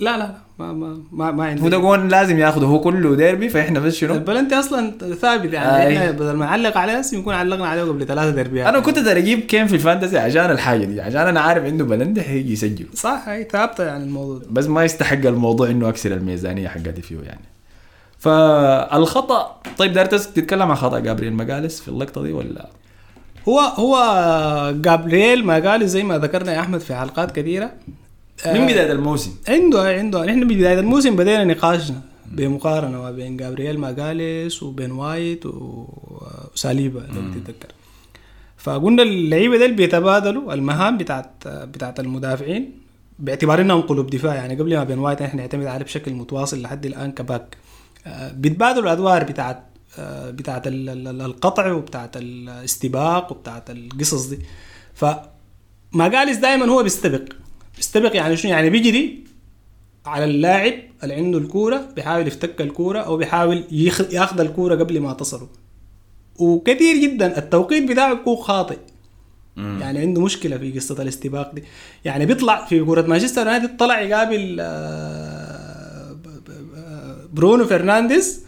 لا 0.00 0.18
لا 0.18 0.34
ما 0.58 0.72
ما 0.72 0.98
ما, 1.12 1.30
ما 1.30 1.44
عندي. 1.44 1.62
هو 1.62 1.68
ده 1.68 1.76
جون 1.78 2.08
لازم 2.08 2.38
ياخده 2.38 2.66
هو 2.66 2.80
كله 2.80 3.14
ديربي 3.16 3.48
فإحنا 3.48 3.80
بس 3.80 3.94
شنو؟ 3.94 4.14
البلنتي 4.14 4.54
أصلا 4.54 4.92
ثابت 5.20 5.52
يعني 5.52 5.86
آي. 5.86 5.96
إحنا 5.98 6.10
بدل 6.10 6.32
ما 6.32 6.46
نعلق 6.46 6.76
عليه 6.78 6.98
هسه 6.98 7.18
نكون 7.18 7.34
علقنا 7.34 7.66
عليه 7.66 7.82
قبل 7.82 8.06
ثلاثة 8.06 8.30
دربيات 8.30 8.66
أنا 8.66 8.80
كنت 8.80 8.98
أجيب 8.98 9.40
كين 9.40 9.66
في 9.66 9.74
ال 9.74 9.80
fantasy 9.80 10.18
عشان 10.18 10.50
الحاجة 10.50 10.84
دي 10.84 11.00
عشان 11.00 11.20
أنا 11.26 11.40
عارف 11.40 11.64
عنده 11.64 11.84
بلنتي 11.84 12.22
حيجي 12.22 12.52
يسجل. 12.52 12.86
صح 12.94 13.22
هي 13.28 13.44
ثابتة 13.52 13.84
يعني 13.84 14.04
الموضوع. 14.04 14.38
ده 14.38 14.46
بس 14.50 14.66
ما 14.66 14.84
يستحق 14.84 15.26
الموضوع 15.26 15.70
إنه 15.70 15.88
أكسر 15.88 16.12
الميزانية 16.12 16.68
حقتي 16.68 17.02
فيه 17.02 17.16
يعني. 17.26 17.44
فالخطأ 18.18 19.60
طيب 19.78 19.92
داير 19.92 20.06
تس- 20.06 20.32
تتكلم 20.32 20.70
عن 20.70 20.76
خطأ 20.76 20.98
جابرييل 20.98 21.32
ماجاليس 21.32 21.80
في 21.80 21.88
اللقطة 21.88 22.22
دي 22.22 22.32
ولا؟ 22.32 22.68
هو 23.48 23.58
هو 23.60 23.94
جابرييل 24.72 25.46
ماجاليس 25.46 25.88
زي 25.88 26.02
ما 26.02 26.18
ذكرنا 26.18 26.52
يا 26.52 26.60
أحمد 26.60 26.80
في 26.80 26.94
حلقات 26.94 27.36
كثيرة 27.36 27.72
من 28.46 28.66
بداية 28.66 28.92
الموسم؟ 28.92 29.34
عنده 29.48 29.82
عنده. 29.82 30.24
نحن 30.24 30.48
بداية 30.48 30.80
الموسم 30.80 31.16
بدينا 31.16 31.44
نقاشنا 31.44 32.00
بمقارنة 32.26 33.02
ما 33.02 33.10
بين 33.10 33.36
جابرييل 33.36 33.78
ماجاليس 33.78 34.62
وبين 34.62 34.90
وايت 34.90 35.46
وساليبا 35.46 36.98
لو 36.98 37.22
تتذكر. 37.34 37.68
فقلنا 38.56 39.02
اللعيبة 39.02 39.58
ديل 39.58 39.72
بيتبادلوا 39.74 40.54
المهام 40.54 40.98
بتاعت 40.98 41.30
بتاعت 41.48 42.00
المدافعين 42.00 42.72
باعتبار 43.18 43.60
إنهم 43.60 43.80
قلوب 43.80 44.10
دفاع. 44.10 44.34
يعني 44.34 44.54
قبل 44.54 44.76
ما 44.76 44.84
بين 44.84 44.98
وايت 44.98 45.22
إحنا 45.22 45.40
نعتمد 45.40 45.66
عليه 45.66 45.84
بشكل 45.84 46.12
متواصل 46.12 46.62
لحد 46.62 46.86
الآن 46.86 47.12
كباك. 47.12 47.56
آه، 48.06 48.32
بيتبادلوا 48.32 48.84
الأدوار 48.84 49.24
بتاعت 49.24 49.56
آه، 49.56 49.75
بتاعت 50.30 50.66
ال- 50.66 50.88
ال- 50.88 51.20
القطع 51.20 51.72
وبتاعت 51.72 52.16
الاستباق 52.16 53.32
وبتاعت 53.32 53.70
القصص 53.70 54.26
دي. 54.26 54.38
فماجاليس 54.94 56.36
دائما 56.36 56.66
هو 56.66 56.82
بيستبق. 56.82 57.22
بيستبق 57.76 58.16
يعني 58.16 58.36
شنو؟ 58.36 58.50
يعني 58.50 58.70
بيجري 58.70 59.24
على 60.06 60.24
اللاعب 60.24 60.74
اللي 61.02 61.14
عنده 61.14 61.38
الكورة 61.38 61.88
بيحاول 61.96 62.26
يفتك 62.26 62.60
الكورة 62.60 62.98
أو 62.98 63.16
بيحاول 63.16 63.64
ياخذ 64.12 64.40
الكورة 64.40 64.74
قبل 64.74 65.00
ما 65.00 65.12
تصله. 65.12 65.48
وكثير 66.38 66.96
جدا 67.02 67.38
التوقيت 67.38 67.90
بتاعه 67.90 68.14
بيكون 68.14 68.36
خاطئ. 68.36 68.78
يعني 69.56 69.98
عنده 69.98 70.20
مشكلة 70.22 70.58
في 70.58 70.72
قصة 70.72 71.02
الاستباق 71.02 71.54
دي. 71.54 71.64
يعني 72.04 72.26
بيطلع 72.26 72.64
في 72.64 72.84
كورة 72.84 73.02
مانشستر 73.02 73.40
يونايتد 73.40 73.76
طلع 73.76 74.00
يقابل 74.00 74.56
آه، 74.60 76.16
آه، 76.76 77.16
برونو 77.32 77.64
فرنانديز. 77.66 78.45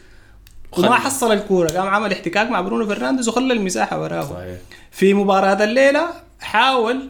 وما. 0.77 0.95
حصل 0.97 1.33
الكورة. 1.33 1.69
قام 1.69 1.87
عمل 1.89 2.13
احتكاك 2.13 2.51
مع 2.51 2.61
برونو 2.61 2.87
فرنانديز 2.87 3.29
وخلى 3.29 3.53
المساحة 3.53 4.03
وراه 4.03 4.23
صحيح. 4.23 4.57
في 4.91 5.15
مباراة 5.15 5.65
الليلة 5.65 6.09
حاول 6.41 7.01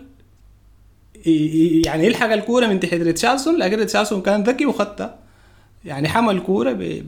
يعني 1.84 2.06
يلحق 2.06 2.32
الكورة 2.32 2.66
من 2.66 2.80
تحت 2.80 2.94
ريتشارلسون 2.94 3.56
لكن 3.56 3.76
ريتشارلسون 3.78 4.22
كان 4.22 4.42
ذكي 4.42 4.66
وخدها 4.66 5.18
يعني 5.84 6.08
حمل 6.08 6.40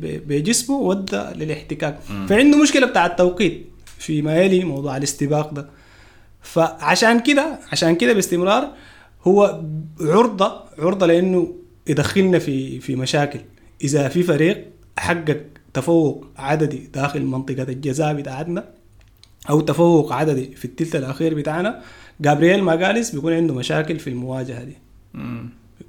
ب- 0.00 0.28
بجسمه 0.28 0.76
وودى 0.76 1.22
للاحتكاك. 1.36 1.98
فعنده 2.28 2.62
مشكلة 2.62 2.86
بتاع 2.86 3.06
التوقيت 3.06 3.66
فيما 3.98 4.36
يلي 4.36 4.64
موضوع 4.64 4.96
الاستباق 4.96 5.54
ده. 5.54 5.68
فعشان 6.42 7.20
كده 7.20 7.58
عشان 7.72 7.94
كده 7.94 8.12
باستمرار 8.12 8.68
هو 9.24 9.60
عرضه 10.00 10.60
عرضة 10.78 11.06
لأنه 11.06 11.54
يدخلنا 11.86 12.38
في 12.38 12.80
في 12.80 12.96
مشاكل. 12.96 13.40
إذا 13.84 14.08
في 14.08 14.22
فريق 14.22 14.66
حقق 14.98 15.40
تفوق 15.74 16.26
عددي 16.36 16.90
داخل 16.94 17.22
منطقة 17.22 17.62
الجزاء 17.62 18.14
بتاعتنا 18.14 18.64
أو 19.50 19.60
تفوق 19.60 20.12
عددي 20.12 20.54
في 20.54 20.64
الثلث 20.64 20.96
الأخير 20.96 21.34
بتاعنا. 21.34 21.82
جابرييل 22.20 22.62
ماجاليس 22.62 23.14
بيكون 23.14 23.32
عنده 23.32 23.54
مشاكل 23.54 23.98
في 23.98 24.10
المواجهة 24.10 24.64
دي. 24.64 24.76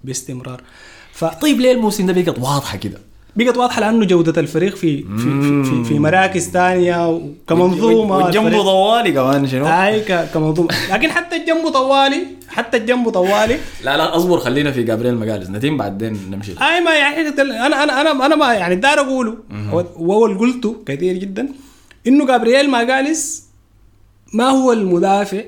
باستمرار. 0.04 0.64
ف 1.12 1.26
طيب 1.26 1.60
ليه 1.60 1.72
الموسم 1.72 2.06
ده 2.06 2.14
بقت 2.14 2.40
واضحة 2.40 2.78
كده؟ 2.78 3.00
بقت 3.36 3.58
واضحة 3.58 3.82
لأنه 3.82 4.06
جودة 4.06 4.42
الفريق 4.42 4.76
في 4.76 4.98
في 5.04 5.08
في, 5.18 5.64
في, 5.64 5.84
في 5.84 6.00
مراكز 6.00 6.50
ثانية 6.50 7.10
وكمنظومه 7.10 8.18
وجنبه 8.18 8.48
الفريق- 8.48 8.64
طوالي 8.64 9.12
كمان 9.12 9.48
شنو؟ 9.48 9.66
هاي 9.66 10.02
ك- 10.02 10.28
كمنظومة. 10.34 10.70
لكن 10.92 11.12
حتى 11.12 11.36
الجنب 11.36 11.70
طوالي 11.70 12.28
حتى 12.50 12.78
الجنب 12.78 13.10
طوالي. 13.10 13.58
لا 13.84 13.98
لا 13.98 14.16
أصبر 14.16 14.40
خلينا 14.40 14.72
في 14.72 14.84
جابرييل 14.84 15.16
مجالس 15.16 15.50
نديم 15.50 15.78
بعدين 15.78 16.18
نمشي. 16.32 16.52
هاي 16.60 16.82
ما 16.82 16.96
يعني 16.96 17.28
أنا 17.28 17.84
أنا 17.84 18.02
أنا 18.02 18.26
أنا 18.26 18.36
ما 18.36 18.54
يعني 18.54 18.76
دار 18.76 19.00
أقوله. 19.00 19.38
وهو 19.96 20.26
اللي 20.26 20.40
قلته 20.40 20.76
كثير 20.86 21.18
جدا. 21.18 21.48
إنه 22.08 22.26
جابرييل 22.26 22.70
ماجاليس 22.70 23.44
ما 24.34 24.44
هو 24.50 24.72
المدافع. 24.72 25.42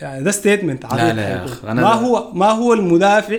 يعني 0.00 0.24
ده 0.24 0.30
statement 0.30 0.84
لا 0.94 1.12
لا 1.12 1.22
يا 1.28 1.46
أنا 1.64 1.82
ما. 1.82 1.92
هو 1.92 2.32
ما 2.32 2.50
هو 2.50 2.72
المدافع 2.72 3.38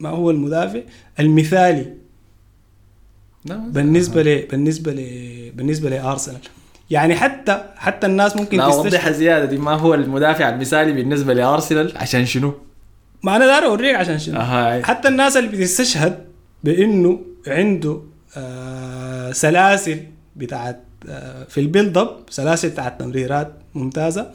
ما 0.00 0.08
هو 0.08 0.30
المدافع 0.30 0.80
المثالي 1.20 1.97
بالنسبة 3.56 4.22
ل 4.22 4.46
بالنسبة 4.46 4.92
ل 4.92 5.00
بالنسبة 5.54 5.90
لارسنال 5.90 6.40
يعني 6.90 7.16
حتى 7.16 7.64
حتى 7.76 8.06
الناس 8.06 8.36
ممكن 8.36 8.58
لا 8.58 8.66
وضحها 8.66 9.12
زيادة 9.12 9.44
دي 9.44 9.58
ما 9.58 9.72
هو 9.72 9.94
المدافع 9.94 10.48
المثالي 10.48 10.92
بالنسبة 10.92 11.34
لارسنال 11.34 11.92
عشان 11.96 12.26
شنو؟ 12.26 12.54
ما 13.22 13.36
أنا 13.36 13.46
دار 13.46 13.64
أوريك 13.64 13.94
عشان 13.94 14.18
شنو. 14.18 14.40
أها. 14.40 14.82
حتى 14.82 15.08
الناس 15.08 15.36
اللي 15.36 15.48
بتستشهد 15.48 16.24
بإنه 16.64 17.20
عنده 17.46 18.00
آه 18.36 19.32
سلاسل 19.32 20.00
بتاعت 20.36 20.80
آه 21.08 21.44
في 21.44 21.60
ال 21.60 21.66
build 21.66 21.98
up 21.98 22.16
سلاسل 22.30 22.68
بتاعت 22.68 23.00
تمريرات 23.00 23.52
ممتازة. 23.74 24.30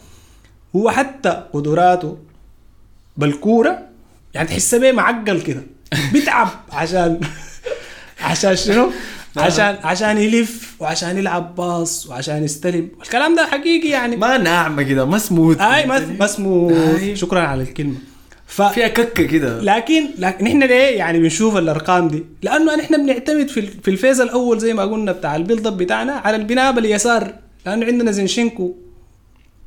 هو 0.76 0.90
حتى 0.90 1.44
قدراته 1.54 2.18
بالكورة 3.18 3.80
يعني 4.34 4.48
تحس 4.48 4.76
بيه 4.76 4.92
معقل 4.92 5.42
كده. 5.42 5.62
بيتعب 6.14 6.48
عشان 6.72 7.20
عشان 8.24 8.56
شنو؟ 8.56 8.90
عشان 9.38 9.76
عشان 9.84 10.18
يلف 10.18 10.74
وعشان 10.80 11.18
يلعب 11.18 11.56
pass 11.56 12.08
وعشان 12.08 12.44
يستلم. 12.44 12.90
الكلام 13.04 13.36
ده 13.36 13.46
حقيقي 13.46 13.90
يعني. 13.90 14.16
ما 14.16 14.38
ناعمة 14.38 14.84
كده 14.84 15.06
ما 15.06 15.18
سموث. 15.18 15.62
هاي 15.62 15.86
ما 15.86 15.98
أي. 17.00 17.16
شكرا 17.16 17.40
على 17.40 17.64
الكلمة. 17.64 17.96
ف 18.48 18.62
فيها 18.62 18.88
ككة 18.88 19.24
كده. 19.24 19.62
لكن 19.62 20.04
لكن 20.18 20.48
إحنا 20.48 20.66
ليه 20.66 20.98
يعني 20.98 21.20
بنشوف 21.20 21.58
الأرقام 21.58 22.08
دي؟ 22.08 22.24
لأنه 22.42 22.80
إحنا 22.80 22.98
بنعتمد 22.98 23.48
في 23.50 23.60
ال- 23.60 23.82
في 23.84 23.92
ال 23.92 23.97
phase 23.97 24.22
الأول 24.22 24.60
زي 24.60 24.74
ما 24.74 24.84
قلنا 24.84 25.12
بتاع 25.12 25.36
ال 25.36 25.41
build 25.41 25.68
up 25.68 25.78
بتاعنا 25.78 26.12
على 26.14 26.36
البناء 26.36 26.72
باليسار. 26.72 27.34
لأنه 27.66 27.86
عندنا 27.86 28.12
زينشينكو 28.12 28.76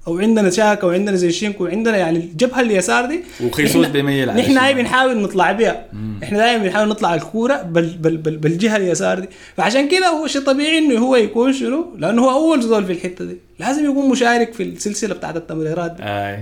أو 0.07 0.19
عندنا 0.19 0.51
شاكا 0.51 0.87
وعندنا 0.87 1.17
زينشينكو 1.17 1.65
وعندنا 1.65 1.97
يعني 1.97 2.19
الجبهة 2.19 2.61
اليسار 2.61 3.07
دي 3.07 3.21
وخيسوس 3.45 3.87
بيميل 3.87 4.29
نحو 4.29 4.39
هاي 4.39 4.49
الشمال. 4.49 4.75
بنحاول 4.75 5.23
نطلع 5.23 5.53
بها 5.53 5.87
إحنا 6.23 6.39
دائما 6.39 6.65
بنحاول 6.65 6.89
نطلع 6.89 7.15
الكورة 7.15 7.63
بال 7.63 7.89
بال 7.99 8.17
بال 8.17 8.37
بالجهة 8.37 8.77
اليسار 8.77 9.19
دي. 9.19 9.29
فعشان 9.57 9.89
كده 9.89 10.09
هو 10.09 10.27
شيء 10.27 10.43
طبيعي 10.43 10.79
إنه 10.79 10.99
هو 10.99 11.17
يكون 11.17 11.53
شنو؟ 11.53 11.95
لأنه 11.99 12.23
هو 12.23 12.31
أول 12.31 12.63
زول 12.63 12.85
في 12.87 12.93
الحتة 12.93 13.25
دي. 13.25 13.39
لازم 13.59 13.91
يكون 13.91 14.09
مشارك 14.09 14.53
في 14.53 14.63
السلسلة 14.63 15.15
بتاعت 15.15 15.37
التمريرات 15.37 15.91
دي. 15.91 16.03
آي. 16.03 16.39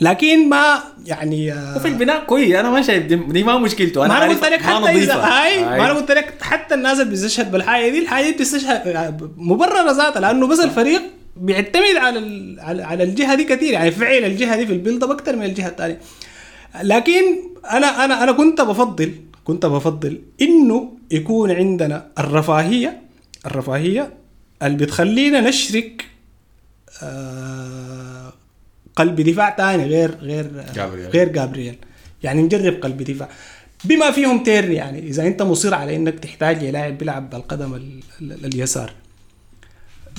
لكن 0.00 0.48
ما 0.48 0.78
يعني 1.06 1.52
آه، 1.52 1.76
وفي 1.76 1.88
البناء 1.88 2.24
كويس. 2.24 2.54
أنا 2.54 2.70
ما 2.70 2.82
شايف 2.82 3.06
دي, 3.06 3.16
دي 3.16 3.44
ما 3.44 3.58
مشكلته. 3.58 4.04
أنا 4.04 4.14
ما 4.14 4.24
أنا 4.24 4.32
قلت 4.32 4.44
لك 4.44 4.66
ما 4.66 4.86
حتى 4.86 4.98
اذا. 4.98 5.14
هاي. 5.14 5.64
ما 5.64 5.90
أنا 5.90 5.92
قلت 5.92 6.10
لك 6.10 6.34
حتى 6.40 6.74
الناس 6.74 7.00
اللي 7.00 7.10
بتستشهد 7.10 7.50
بالحاجة 7.50 7.90
دي 7.90 7.98
الحاجة 7.98 8.24
دي 8.24 8.32
بتستشهد 8.32 9.14
مبررة 9.36 9.92
ذاتها 9.92 10.20
لأنه 10.20 10.46
بس 10.46 10.60
الفريق 10.60 11.02
بيعتمد 11.36 11.96
على 11.96 12.18
ال- 12.18 12.60
على 12.84 13.02
الجهة 13.04 13.34
دي 13.34 13.44
كثير. 13.44 13.72
يعني 13.72 13.90
فعل 13.90 14.24
الجهة 14.24 14.56
دي 14.56 14.66
في 14.66 14.72
ال 14.72 14.77
build 14.77 15.02
up 15.02 15.10
أكثر 15.10 15.36
من 15.36 15.44
الجهة 15.44 15.68
الثانية 15.68 16.00
لكن 16.82 17.22
أنا 17.70 18.04
أنا 18.04 18.22
أنا 18.22 18.32
كنت 18.32 18.60
بفضل 18.60 19.12
كنت 19.44 19.66
بفضل 19.66 20.20
إنه 20.40 20.92
يكون 21.10 21.50
عندنا 21.50 22.06
الرفاهيه 22.18 23.00
الرفاهية 23.46 24.12
اللي 24.62 24.76
بتخلينا 24.76 25.40
نشرك 25.40 26.04
آه 27.02 28.32
قلب 28.96 29.20
دفاع 29.20 29.56
ثاني 29.56 29.84
غير 29.84 30.10
غير 30.20 30.64
جابرييل. 30.74 31.08
غير 31.10 31.28
جابرييل. 31.28 31.76
يعني 32.22 32.42
نجرب 32.42 32.74
قلب 32.82 33.02
دفاع. 33.02 33.28
بما 33.84 34.10
فيهم 34.10 34.42
تيرني 34.42 34.74
يعني 34.74 34.98
إذا 34.98 35.26
أنت 35.26 35.42
مصر 35.42 35.74
على 35.74 35.96
إنك 35.96 36.18
تحتاج 36.18 36.64
للاعب 36.64 36.98
بيلعب 36.98 37.30
بالقدم 37.30 37.74
ال- 37.74 38.00
ال- 38.20 38.44
اليسار. 38.44 38.92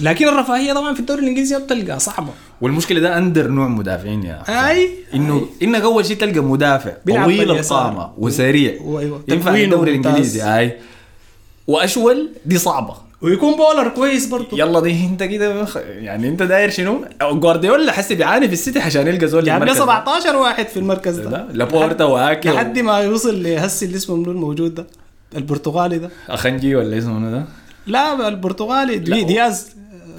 لكن 0.01 0.27
الرفاهية 0.27 0.73
طبعا 0.73 0.93
في 0.93 0.99
الدوري 0.99 1.21
الإنجليزي 1.21 1.59
بتلقى 1.59 1.99
صعبة 1.99 2.29
والمشكلة 2.61 2.99
ده 2.99 3.17
أندر 3.17 3.47
نوع 3.47 3.67
مدافعين 3.67 4.23
يا. 4.23 4.69
أي. 4.69 4.89
إنه 5.13 5.47
إنك 5.63 5.81
أول 5.81 6.05
شيء 6.05 6.17
تلقى 6.17 6.39
مدافع 6.39 6.91
طويل. 7.07 7.51
القامة 7.51 8.11
وسريع 8.17 8.81
وأيوة. 8.81 9.23
ينفع 9.27 9.51
في 9.51 9.63
الدوري. 9.63 9.91
الإنجليزي 9.91 10.43
أي 10.57 10.77
وأشول 11.67 12.29
دي 12.45 12.57
صعبة 12.57 12.93
ويكون 13.21 13.55
baller 13.55 13.87
كويس 13.87 14.25
برضه 14.25 14.47
يلا 14.53 14.79
دي 14.79 15.05
أنت 15.05 15.23
كده 15.23 15.67
يعني 15.85 16.27
أنت 16.27 16.43
داير 16.43 16.69
شنو؟ 16.69 17.05
جوارديولا 17.21 17.91
حسي 17.91 18.15
بيعاني 18.15 18.47
في 18.47 18.53
السيتي 18.53 18.79
عشان 18.79 19.07
يلقى 19.07 19.27
زول 19.27 19.45
ده. 19.45 19.73
17 19.73 20.35
واحد 20.35 20.67
في 20.67 20.77
المركز 20.77 21.17
ده 21.19 21.29
ده 21.29 21.47
لابورت 21.51 22.03
واكي 22.03 22.49
لحد 22.49 22.79
ما 22.79 22.99
يوصل 22.99 23.43
لهسي 23.43 23.85
اللي 23.85 23.97
اسمه 23.97 24.15
منو 24.15 24.31
الموجود 24.31 24.75
ده 24.75 24.87
البرتغالي 25.35 25.97
ده 25.97 26.09
أخنجي 26.29 26.75
ولا 26.75 26.97
اسمه 26.97 27.31
ده؟ 27.31 27.45
لا 27.87 28.27
البرتغالي 28.27 28.97
دي 28.97 29.23
دياز 29.23 29.67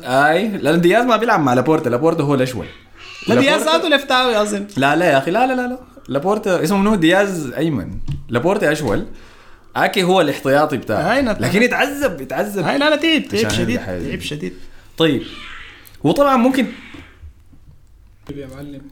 آي 0.04 0.48
لأن 0.48 0.80
دياز 0.80 1.04
ما 1.04 1.16
بيلعب 1.16 1.40
مع 1.40 1.54
لابورتا 1.54 1.88
لابورتا 1.88 2.22
هو 2.22 2.34
الأشول. 2.34 2.66
لا 3.28 3.34
دياز 3.34 3.62
ذاته 3.62 3.88
لفتاوي 3.88 4.42
اظن 4.42 4.66
لا 4.76 4.96
لا 4.96 5.04
يا 5.04 5.18
أخي 5.18 5.30
لا 5.30 5.46
لا 5.46 5.52
لا 5.52 5.68
لا. 5.68 5.78
لابورتا 6.08 6.62
اسمه 6.62 6.78
منو؟ 6.78 6.94
دياز 6.94 7.52
أيمن. 7.52 7.90
لابورتا 8.28 8.72
أشول. 8.72 9.06
أكي 9.76 10.02
هو 10.02 10.20
الاحتياطي 10.20 10.76
بتاعه. 10.76 11.20
لكن 11.20 11.62
يتعذب 11.62 12.20
يتعذب. 12.20 12.64
هاي 12.64 12.78
لا 12.78 12.90
لا 12.90 12.96
تعب 12.96 13.28
تعب 13.28 13.50
شديد. 13.50 13.78
تعب 13.78 14.20
شديد. 14.20 14.52
طيب. 14.98 15.22
وطبعا 16.04 16.36
ممكن 16.36 16.66
يا 18.36 18.48
معلم. 18.54 18.82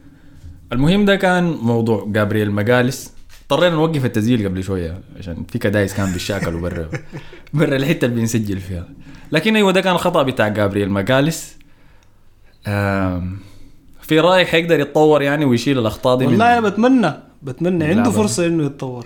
المهم 0.73 1.05
ده 1.05 1.15
كان 1.15 1.43
موضوع 1.43 2.05
جابرييل 2.07 2.51
مجالس 2.51 3.13
اضطرينا 3.41 3.75
نوقف 3.75 4.05
التسجيل 4.05 4.47
قبل 4.47 4.63
شوية 4.63 5.01
عشان 5.19 5.43
في 5.49 5.59
كدايس 5.59 5.93
كان 5.93 6.13
بيشاكلوا 6.13 6.61
برا 6.61 6.89
برا 7.53 7.75
الحتة 7.75 8.05
اللي 8.05 8.15
بنسجل 8.15 8.59
فيها. 8.59 8.87
لكن 9.31 9.55
أيوه 9.55 9.71
ده 9.71 9.81
كان 9.81 9.93
الخطا 9.93 10.23
بتاع 10.23 10.47
جابرييل 10.47 10.89
آم، 12.67 13.39
في 14.01 14.19
رايك 14.19 14.47
حيقدر 14.47 14.79
يتطور 14.79 15.21
يعني 15.21 15.45
ويشيل 15.45 15.79
الأخطاء 15.79 16.17
دي 16.17 16.25
من- 16.25 16.31
والله 16.31 16.57
أنا 16.57 16.69
بتمنى 16.69 17.13
بتمنى 17.43 17.85
عنده. 17.85 18.11
فرصة 18.11 18.45
إنه 18.45 18.65
يتطور. 18.65 19.05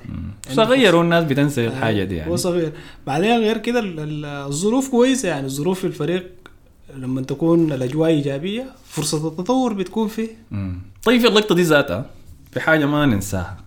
صغير 0.50 0.96
والناس 0.96 1.24
بتنسى 1.24 1.68
الحاجة 1.68 2.04
دي 2.04 2.16
هو 2.16 2.20
يعني. 2.20 2.38
صغير. 2.38 2.72
بعدين 3.08 3.38
غير 3.40 3.58
كده 3.58 3.80
ال- 3.80 4.00
ال- 4.00 4.26
الظروف 4.26 4.90
كويسة 4.90 5.30
يعني. 5.30 5.46
الظروف 5.46 5.80
في 5.80 5.88
الفريق 5.88 6.30
لما 6.98 7.22
تكون 7.22 7.72
الأجواء 7.74 8.10
إيجابية 8.10 8.66
فرصة 8.86 9.28
التطور 9.28 9.74
بتكون 9.74 10.08
فيه. 10.08 10.30
مم. 10.52 10.80
طيب 11.04 11.22
في 11.22 11.28
اللقطة 11.28 11.56
دي 11.56 11.62
ذاتها 11.62 12.06
في 12.52 12.60
حاجة 12.60 12.86
ما 12.86 13.06
ننساها. 13.06 13.58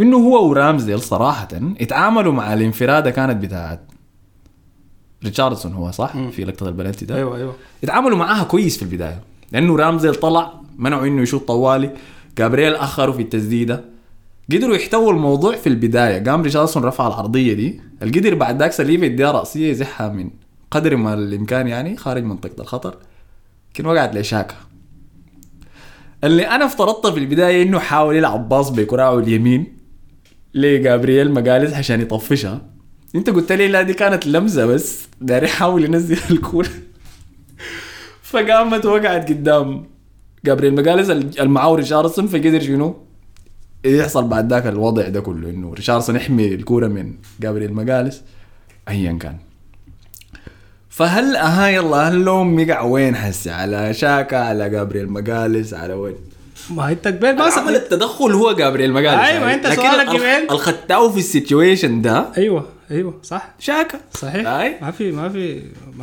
إنه 0.00 0.16
هو 0.16 0.48
ورامزديل 0.48 1.00
صراحة 1.00 1.48
اتعاملوا 1.80 2.32
مع 2.32 2.52
الانفرادة 2.54 3.10
كانت 3.10 3.42
بتاعت 3.44 3.80
ريتشاردسون 5.24 5.72
هو 5.72 5.90
صح؟ 5.90 6.16
مم. 6.16 6.30
في 6.30 6.44
لقطة 6.44 6.68
البلنتي 6.68 7.04
ده؟ 7.04 7.16
أيوه 7.16 7.36
أيوه. 7.36 7.54
اتعاملوا 7.84 8.16
معاها 8.18 8.44
كويس 8.44 8.76
في 8.76 8.82
البداية. 8.82 9.20
لأنه 9.52 9.76
رامزيل 9.76 10.14
طلع 10.14 10.52
منعوا 10.78 11.06
إنه 11.06 11.22
يشوط 11.22 11.48
طوالي. 11.48 11.90
جابرييل 12.38 12.74
اخروا 12.74 13.14
في 13.14 13.22
التسديدة. 13.22 13.84
قدروا 14.52 14.76
يحتووا 14.76 15.12
الموضوع 15.12 15.56
في 15.56 15.66
البداية. 15.66 16.24
قام 16.24 16.42
ريتشاردسون 16.42 16.84
رفع 16.84 17.06
العرضية 17.06 17.52
دي. 17.54 17.80
القدر 18.02 18.34
بعد 18.34 18.58
ذاك 18.58 18.72
سليفه 18.72 19.04
يديها 19.04 19.32
رأسية 19.32 19.70
يزحها 19.70 20.08
من 20.08 20.30
قدر 20.70 20.96
ما 20.96 21.14
الإمكان 21.14 21.68
يعني 21.68 21.96
خارج 21.96 22.24
منطقة 22.24 22.62
الخطر. 22.62 22.96
لكن 23.74 23.86
وقعت 23.86 24.16
لشاكا 24.16 24.54
اللي 26.24 26.48
أنا 26.48 26.64
افترضت 26.66 27.06
في 27.06 27.18
البداية 27.18 27.62
إنه 27.62 27.78
حاول 27.78 28.16
يلعب 28.16 28.48
باص 28.48 28.70
بكراعه 28.70 29.18
اليمين 29.18 29.76
لجابرييل 30.54 31.32
مجالس 31.32 31.74
عشان 31.74 32.00
يطفشها. 32.00 32.60
انت 33.14 33.30
قلت 33.30 33.52
لي 33.52 33.68
لا 33.68 33.82
دي 33.82 33.94
كانت 33.94 34.26
لمسه 34.26 34.66
بس. 34.66 35.06
داري 35.20 35.46
يحاول 35.46 35.84
ينزل 35.84 36.18
الكورة. 36.30 36.68
فقامت 38.22 38.86
وقعت 38.86 39.28
قدام 39.28 39.84
جابرييل 40.44 40.74
مجالس 40.74 41.10
المعاه 41.40 41.74
ريشاردسون 41.74 42.26
فقدر 42.26 42.60
شنو؟ 42.60 42.96
يحصل 43.84 44.28
بعد 44.28 44.52
ذاك 44.52 44.66
الوضع 44.66 45.08
ده 45.08 45.20
كله 45.20 45.50
إنه 45.50 45.74
ريشاردسون 45.74 46.16
يحمي 46.16 46.54
الكورة 46.54 46.86
من 46.88 47.12
جابرييل 47.40 47.72
مجالس 47.74 48.22
ايا 48.88 49.12
كان. 49.20 49.36
فهل 50.88 51.36
أها 51.36 51.68
يلا 51.68 51.96
هل 52.08 52.14
اللوم 52.14 52.58
يقع 52.58 52.80
وين 52.80 53.16
حسي 53.16 53.50
على 53.50 53.94
شاكا 53.94 54.36
على 54.36 54.70
جابرييل 54.70 55.08
مجالس 55.08 55.74
على 55.74 55.94
وين؟ 55.94 56.14
ما 56.70 56.90
انت 56.92 57.06
قبل 57.06 57.36
ما 57.36 57.44
عمل 57.44 57.76
التدخل 57.76 58.32
هو 58.32 58.52
جابرييل 58.52 58.92
ماجاليس 58.92 59.20
أيوة، 59.20 59.48
يعني. 59.50 59.62
لكن 59.62 59.74
سؤالك 59.76 60.08
ال- 60.08 60.16
قبل. 60.16 60.50
الخطأ 60.50 61.10
في 61.10 61.18
ال 61.18 61.26
situation 61.26 62.02
ده 62.02 62.26
أيوه. 62.38 62.66
أيوه 62.90 63.20
صح. 63.22 63.54
شاكا. 63.58 64.00
صحيح. 64.14 64.46
أي. 64.48 64.76
ما 64.82 64.90
في 64.90 65.12
ما 65.12 65.28
في 65.28 65.62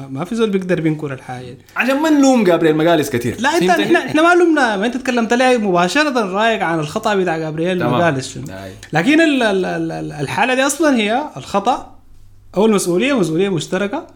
ما, 0.09 0.25
في 0.25 0.35
زول 0.35 0.49
بيقدر 0.49 0.81
بينكر 0.81 1.13
الحاجة 1.13 1.57
عشان 1.75 1.99
ما 2.01 2.09
نلوم 2.09 2.43
جابرييل 2.43 2.75
ماجاليس 2.75 3.09
كثير 3.09 3.35
لا 3.41 3.49
انت؟ 3.57 3.69
إحنا 3.69 3.99
إحنا 4.05 4.21
ما 4.21 4.35
لومنا. 4.43 4.77
ما 4.77 4.85
أنت 4.85 4.97
تكلمت 4.97 5.33
لي 5.33 5.57
مباشرة 5.57 6.25
رأيك 6.33 6.61
عن 6.61 6.79
الخطأ 6.79 7.15
بتاع 7.15 7.37
جابرييل. 7.37 7.83
ماجاليس 7.85 8.37
أي. 8.37 8.71
لكن 8.93 9.21
ال- 9.21 9.43
ال- 9.43 9.65
ال- 9.65 9.91
ال- 9.91 10.11
الحالة 10.11 10.53
دي 10.53 10.61
أصلا 10.65 10.95
هي 10.97 11.23
الخطأ. 11.37 11.95
أو 12.57 12.65
المسؤوليه 12.65 13.19
مسؤولية 13.19 13.49
مشتركة. 13.49 14.07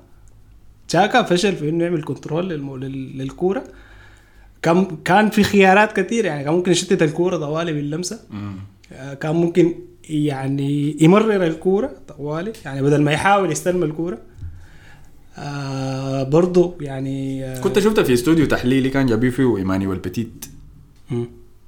شاكا 0.88 1.24
فشل 1.24 1.56
في 1.56 1.70
إنه 1.70 1.84
يعمل 1.84 2.04
control 2.04 2.50
للمو... 2.50 2.76
للكورة. 2.78 3.64
كان 4.62 4.98
كان 5.06 5.30
في 5.30 5.44
خيارات 5.44 6.00
كثير 6.00 6.26
يعني 6.26 6.44
كان 6.44 6.54
ممكن 6.54 6.72
يشتت 6.72 7.02
الكورة 7.04 7.38
طوالي 7.38 7.74
باللمسة. 7.74 8.20
آه، 8.94 9.14
كان 9.14 9.36
ممكن 9.36 9.74
يعني 10.10 10.98
يمرر 11.02 11.44
الكورة 11.46 11.92
طوالي 12.08 12.54
يعني 12.66 12.82
بدل 12.82 13.02
ما 13.02 13.12
يحاول 13.12 13.52
يستلم 13.52 13.84
الكورة. 13.84 14.18
آه 15.38 16.24
برضو 16.24 16.76
يعني 16.82 17.46
آه 17.46 17.62
كنت 17.62 17.80
شفته 17.80 18.04
في 18.04 18.14
استوديو 18.14 18.46
تحليلي 18.46 18.90
كان 18.90 19.06
جابيه 19.06 19.30
فيه 19.30 19.58
ايمانويل 19.58 20.00
بتيت. 20.00 20.46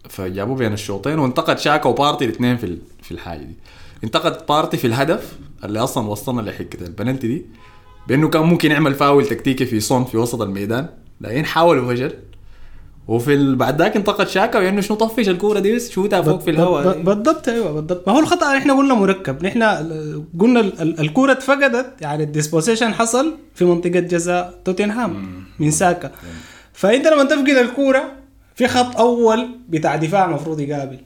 فجابوه 0.09 0.55
بين 0.55 0.73
الشوطين 0.73 1.19
وانتقد 1.19 1.59
شاكا 1.59 1.89
وبارتي 1.89 2.25
الاثنين 2.25 2.57
في 2.57 2.77
في 3.01 3.11
الحاجة 3.11 3.39
دي. 3.43 3.55
انتقد 4.03 4.45
بارتي 4.45 4.77
في 4.77 4.87
الهدف 4.87 5.37
اللي 5.63 5.79
أصلا 5.79 6.07
وصلنا 6.07 6.41
لحتة 6.41 6.85
البنالتي 6.85 7.27
دي 7.27 7.45
بأنه 8.07 8.29
كان 8.29 8.43
ممكن 8.43 8.71
يعمل 8.71 8.95
فاول 8.95 9.25
تكتيكي 9.25 9.65
في 9.65 9.79
صون 9.79 10.05
في 10.05 10.17
وسط 10.17 10.41
الميدان 10.41 10.89
لكن 11.21 11.45
حاول 11.45 11.79
وفشل 11.79 12.13
وفي 13.09 13.33
ال... 13.33 13.55
بعد 13.55 13.81
ذاك 13.81 13.95
انتقد 13.95 14.27
شاكا 14.27 14.59
بانه 14.59 14.81
شنو 14.81 14.97
طفش 14.97 15.29
الكورة 15.29 15.59
دي 15.59 15.75
بس؟ 15.75 15.91
شوتها 15.91 16.21
فوق 16.21 16.41
في 16.41 16.49
الهواء؟ 16.49 17.01
بالضبط 17.01 17.49
أيوه 17.49 17.71
بالضبط. 17.71 18.07
ما 18.07 18.13
هو 18.15 18.19
الخطأ 18.19 18.57
إحنا 18.57 18.73
قلنا 18.73 18.93
مركب. 18.93 19.45
نحن 19.45 19.63
قلنا 20.39 20.59
ال- 20.59 20.81
ال- 20.81 20.99
الكورة 20.99 21.31
اتفقدت 21.31 22.01
يعني 22.01 22.23
ال 22.23 22.28
dispossession 22.28 22.93
حصل 22.93 23.33
في 23.55 23.65
منطقة 23.65 23.99
جزاء 23.99 24.59
توتنهام 24.65 25.43
من 25.59 25.71
ساكا. 25.71 26.11
فأنت 26.73 27.07
لما 27.07 27.23
تفقد 27.23 27.49
الكورة 27.49 28.03
في 28.55 28.67
خط 28.67 28.97
أول 28.97 29.49
بتاع 29.69 29.95
دفاع 29.95 30.25
المفروض 30.25 30.59
يقابل. 30.59 30.97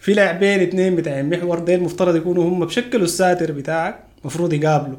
في 0.00 0.12
لاعبين 0.14 0.60
اثنين 0.60 0.96
بتاع 0.96 1.20
المحور 1.20 1.58
ديل 1.58 1.78
المفترض 1.78 2.16
يكونوا 2.16 2.44
هم 2.44 2.64
بشكلوا 2.64 3.04
الساتر 3.04 3.52
بتاعك 3.52 3.98
المفروض 4.22 4.52
يقابلوا. 4.52 4.98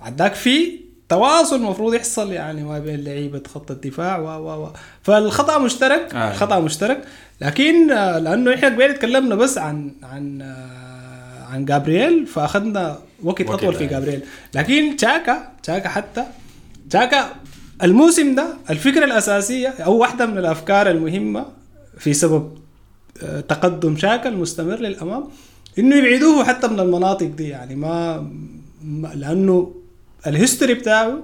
بعد 0.00 0.18
ذاك 0.18 0.34
في 0.34 0.80
تواصل 1.10 1.56
المفروض 1.56 1.94
يحصل 1.94 2.32
يعني 2.32 2.62
ما 2.64 2.78
بين 2.78 3.04
لعيبة 3.04 3.42
خط 3.54 3.70
الدفاع 3.70 4.18
و 4.18 4.24
و 4.26 4.64
و 4.64 4.68
فالخطأ 5.02 5.58
مشترك 5.58 6.14
آه. 6.14 6.32
خطأ 6.32 6.60
مشترك 6.60 7.02
لكن 7.40 7.90
آه، 7.90 8.18
لأنه 8.18 8.54
إحنا 8.54 8.68
قبل 8.68 8.94
تكلمنا 8.94 9.34
بس 9.34 9.58
عن 9.58 9.92
عن 10.02 10.42
آه، 10.42 11.44
عن 11.52 11.64
جابرييل 11.64 12.26
فأخذنا 12.26 12.98
وقت 13.22 13.40
وقت، 13.40 13.50
أطول 13.50 13.74
في 13.74 13.84
آه. 13.84 13.88
جابرييل 13.88 14.20
لكن 14.54 14.96
تشاكا 14.96 15.48
تشاكا 15.62 15.88
حتى 15.88 16.24
تشاكا 16.90 17.30
الموسم 17.82 18.34
ده 18.34 18.46
الفكرة 18.70 19.04
الأساسية 19.04 19.68
أو 19.68 19.96
واحدة 19.96 20.26
من 20.26 20.38
الأفكار 20.38 20.90
المهمة 20.90 21.46
في 21.98 22.12
سبب 22.14 22.58
آه، 23.22 23.40
تقدم 23.40 23.96
شاكا 23.96 24.28
المستمر 24.28 24.76
للأمام 24.76 25.24
إنه 25.78 25.96
يبعدوه 25.96 26.44
حتى 26.44 26.66
من 26.68 26.80
المناطق 26.80 27.26
دي 27.26 27.48
يعني 27.48 27.74
ما 27.76 28.20
ما- 28.84 29.12
لأنه 29.14 29.74
ال 30.26 30.32
history 30.32 30.74
بتاعه 30.74 31.18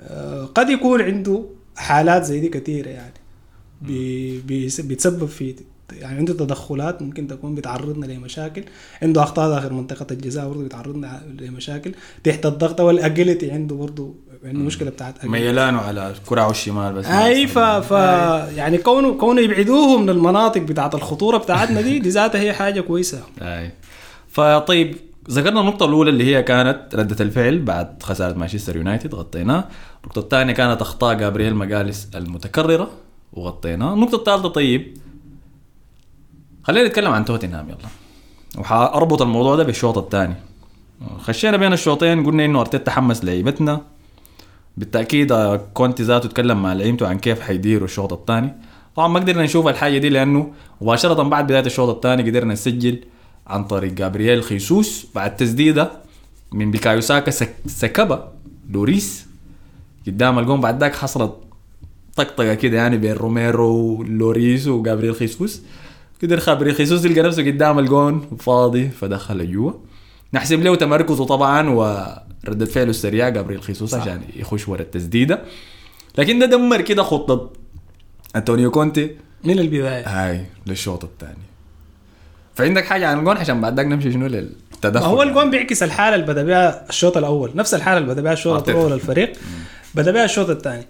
آه، 0.00 0.44
قد 0.54 0.70
يكون 0.70 1.02
عنده 1.02 1.44
حالات 1.76 2.24
زي 2.24 2.40
دي 2.40 2.48
كثيره 2.48 2.88
يعني. 2.88 3.14
بي 3.82 4.40
بيتسبب 4.78 5.26
في 5.26 5.54
يعني 5.92 6.18
عنده 6.18 6.32
تدخلات 6.32 7.02
ممكن 7.02 7.26
تكون 7.28 7.54
بتعرضنا 7.54 8.06
لمشاكل. 8.06 8.64
عنده 9.02 9.22
أخطاء 9.22 9.50
داخل 9.50 9.72
منطقة 9.72 10.06
الجزاء 10.10 10.48
برضه 10.48 10.64
بتعرضنا 10.64 11.22
لمشاكل. 11.40 11.94
تحت 12.24 12.46
الضغط 12.46 12.80
وال 12.80 12.96
agility 12.96 13.50
عنده 13.50 13.76
برضه 13.76 14.14
عنده 14.44 14.58
مشكلة 14.58 14.90
بتاعت 14.90 15.18
agility. 15.18 15.24
ميلانه 15.24 15.78
على 15.78 16.10
الكرة 16.10 16.50
الشمال 16.50 16.92
بس. 16.92 17.06
أي 17.06 17.46
ف, 17.46 17.58
ف 17.58 17.90
يعني 18.56 18.78
كونه 18.78 19.14
كونه 19.14 19.40
يبعدوه 19.40 19.98
من 19.98 20.10
المناطق 20.10 20.60
بتاعت 20.60 20.94
الخطورة 20.94 21.38
بتاعتنا 21.38 21.80
دي 21.80 21.98
دي 21.98 22.08
ذاتها 22.08 22.40
هي 22.40 22.52
حاجة 22.52 22.80
كويسة. 22.80 23.22
أي. 23.42 23.70
فطيب 24.28 24.96
ذكرنا 25.30 25.60
النقطة 25.60 25.86
الأولى 25.86 26.10
اللي 26.10 26.24
هي 26.24 26.42
كانت 26.42 26.94
ردة 26.94 27.24
الفعل 27.24 27.58
بعد 27.58 28.02
خسارة 28.02 28.38
مانشستر 28.38 28.76
يونايتد 28.76 29.14
غطيناها، 29.14 29.68
النقطة 30.02 30.18
الثانية 30.18 30.52
كانت 30.52 30.80
أخطاء 30.80 31.14
جابرييل 31.14 31.54
ماجاليس 31.54 32.08
المتكررة 32.14 32.90
وغطيناها، 33.32 33.94
النقطة 33.94 34.16
الثالثة 34.16 34.48
طيب 34.48 34.98
خلينا 36.62 36.88
نتكلم 36.88 37.12
عن 37.12 37.24
توتنهام 37.24 37.68
يلا. 37.68 37.78
وحأربط 38.58 39.22
الموضوع 39.22 39.56
ده 39.56 39.62
بالشوط 39.62 39.98
الثاني. 39.98 40.34
خشينا 41.18 41.56
بين 41.56 41.72
الشوطين 41.72 42.26
قلنا 42.26 42.44
إنه 42.44 42.60
أرتيتا 42.60 42.90
حمس 42.90 43.24
لعيبتنا. 43.24 43.80
بالتأكيد 44.76 45.32
آه، 45.32 45.56
كونتي 45.74 46.02
ذاته 46.02 46.28
تكلم 46.28 46.62
مع 46.62 46.72
لعيبته 46.72 47.08
عن 47.08 47.18
كيف 47.18 47.40
حيديروا 47.40 47.84
الشوط 47.84 48.12
الثاني. 48.12 48.54
طبعا 48.96 49.08
ما 49.08 49.20
قدرنا 49.20 49.42
نشوف 49.42 49.68
الحاجة 49.68 49.98
دي 49.98 50.08
لأنه 50.08 50.52
مباشرة 50.80 51.22
بعد 51.22 51.44
بداية 51.44 51.66
الشوط 51.66 51.88
الثاني 51.88 52.30
قدرنا 52.30 52.52
نسجل. 52.52 53.04
عن 53.46 53.64
طريق 53.64 53.92
جابرييل 53.92 54.42
خيسوس 54.42 55.06
بعد 55.14 55.36
تسديده 55.36 55.90
من 56.52 56.70
بيكايو 56.70 57.00
ساكا 57.00 57.30
سك 57.30 57.54
سكبها 57.66 58.32
لوريس. 58.70 59.26
قدام 60.06 60.38
الجون 60.38 60.60
بعد 60.60 60.80
ذاك 60.80 60.94
حصلت 60.94 61.34
طقطقة 62.16 62.54
كده 62.54 62.76
يعني 62.76 62.96
بين 62.96 63.12
روميرو 63.12 63.98
ولوريس 63.98 64.66
وجابرييل 64.66 65.14
خيسوس. 65.14 65.62
قدر 66.22 66.38
جابرييل 66.40 66.76
خيسوس 66.76 67.04
يلقى 67.04 67.22
نفسه 67.22 67.46
قدام 67.46 67.78
الجون 67.78 68.36
فاضي 68.38 68.88
فدخل 68.88 69.52
جوا 69.52 69.72
نحسب 70.34 70.60
له 70.62 70.74
تمركزه 70.74 71.24
طبعا 71.24 71.68
وردة 71.68 72.66
فعله 72.66 72.90
السريعة 72.90 73.28
جابرييل 73.30 73.62
خيسوس 73.62 73.94
عشان 73.94 74.22
يخش 74.36 74.68
ورا 74.68 74.80
التسديدة 74.80 75.42
لكن 76.18 76.38
ده 76.38 76.46
دمر 76.46 76.80
كده 76.80 77.02
خطة 77.02 77.50
أنطونيو 78.36 78.70
كونتي. 78.70 79.10
من 79.44 79.58
البداية. 79.58 80.08
هاي 80.08 80.46
للشوط 80.66 81.04
الثاني. 81.04 81.51
فعندك 82.54 82.84
حاجة 82.84 83.06
عن 83.08 83.18
الجون 83.18 83.36
عشان 83.36 83.60
بعد 83.60 83.76
ذاك 83.76 83.86
نمشي 83.86 84.12
شنو 84.12 84.26
للتدخل 84.26 85.04
هو 85.06 85.22
الجون 85.22 85.50
بيعكس 85.50 85.82
الحالة 85.82 86.14
اللي 86.14 86.26
بدأ 86.26 86.42
بها 86.42 86.88
الشوط 86.88 87.16
الأول. 87.16 87.50
نفس 87.54 87.74
الحالة 87.74 87.98
اللي 87.98 88.08
بدأ 88.08 88.22
بها 88.22 88.32
الشوط. 88.32 88.68
الأول 88.68 88.92
الفريق. 88.92 89.32
بدأ 89.94 90.12
بها 90.12 90.24
الشوط 90.24 90.50
الثاني. 90.50 90.84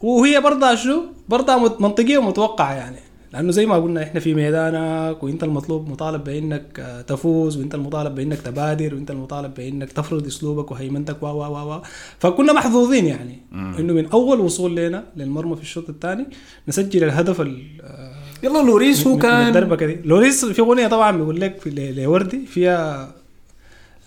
وهي 0.00 0.40
برضها 0.40 0.74
شنو 0.74 1.02
برضها 1.28 1.56
مت- 1.58 1.80
منطقية 1.80 2.18
ومتوقعة 2.18 2.72
يعني. 2.74 2.96
لأنه 3.32 3.52
زي 3.52 3.66
ما 3.66 3.76
قلنا 3.76 4.02
إحنا 4.02 4.20
في 4.20 4.34
ميدانك 4.34 5.22
وإنت 5.22 5.44
المطلوب 5.44 5.88
مطالب 5.90 6.24
بإنك 6.24 6.80
آه، 6.80 7.00
تفوز 7.00 7.56
وإنت 7.56 7.74
المطالب 7.74 8.14
بإنك 8.14 8.40
تبادر 8.40 8.94
وإنت 8.94 9.10
المطالب 9.10 9.54
بإنك 9.54 9.92
تفرض 9.92 10.26
أسلوبك 10.26 10.70
وهيمنتك 10.70 11.22
و 11.22 11.26
و 11.26 11.42
و 11.44 11.74
و 11.76 11.82
فكنا 12.18 12.52
محظوظين 12.52 13.06
يعني. 13.06 13.38
إنه 13.52 13.92
من 13.92 14.06
أول 14.06 14.40
وصول 14.40 14.76
لنا 14.76 15.04
للمرمى 15.16 15.56
في 15.56 15.62
الشوط 15.62 15.88
الثاني 15.88 16.26
نسجل 16.68 17.04
الهدف 17.04 17.40
ال- 17.40 17.62
آه، 17.82 18.07
يلا 18.42 18.58
لوريس 18.58 19.06
هو 19.06 19.18
كان 19.18 19.46
الدربكه 19.48 19.86
دي 19.86 19.98
لوريس 20.04 20.44
في 20.44 20.60
أغنية 20.62 20.86
طبعا 20.86 21.16
بيقول 21.16 21.40
لك 21.40 21.60
في 21.60 21.92
لوردي 21.96 22.46
فيها 22.46 23.08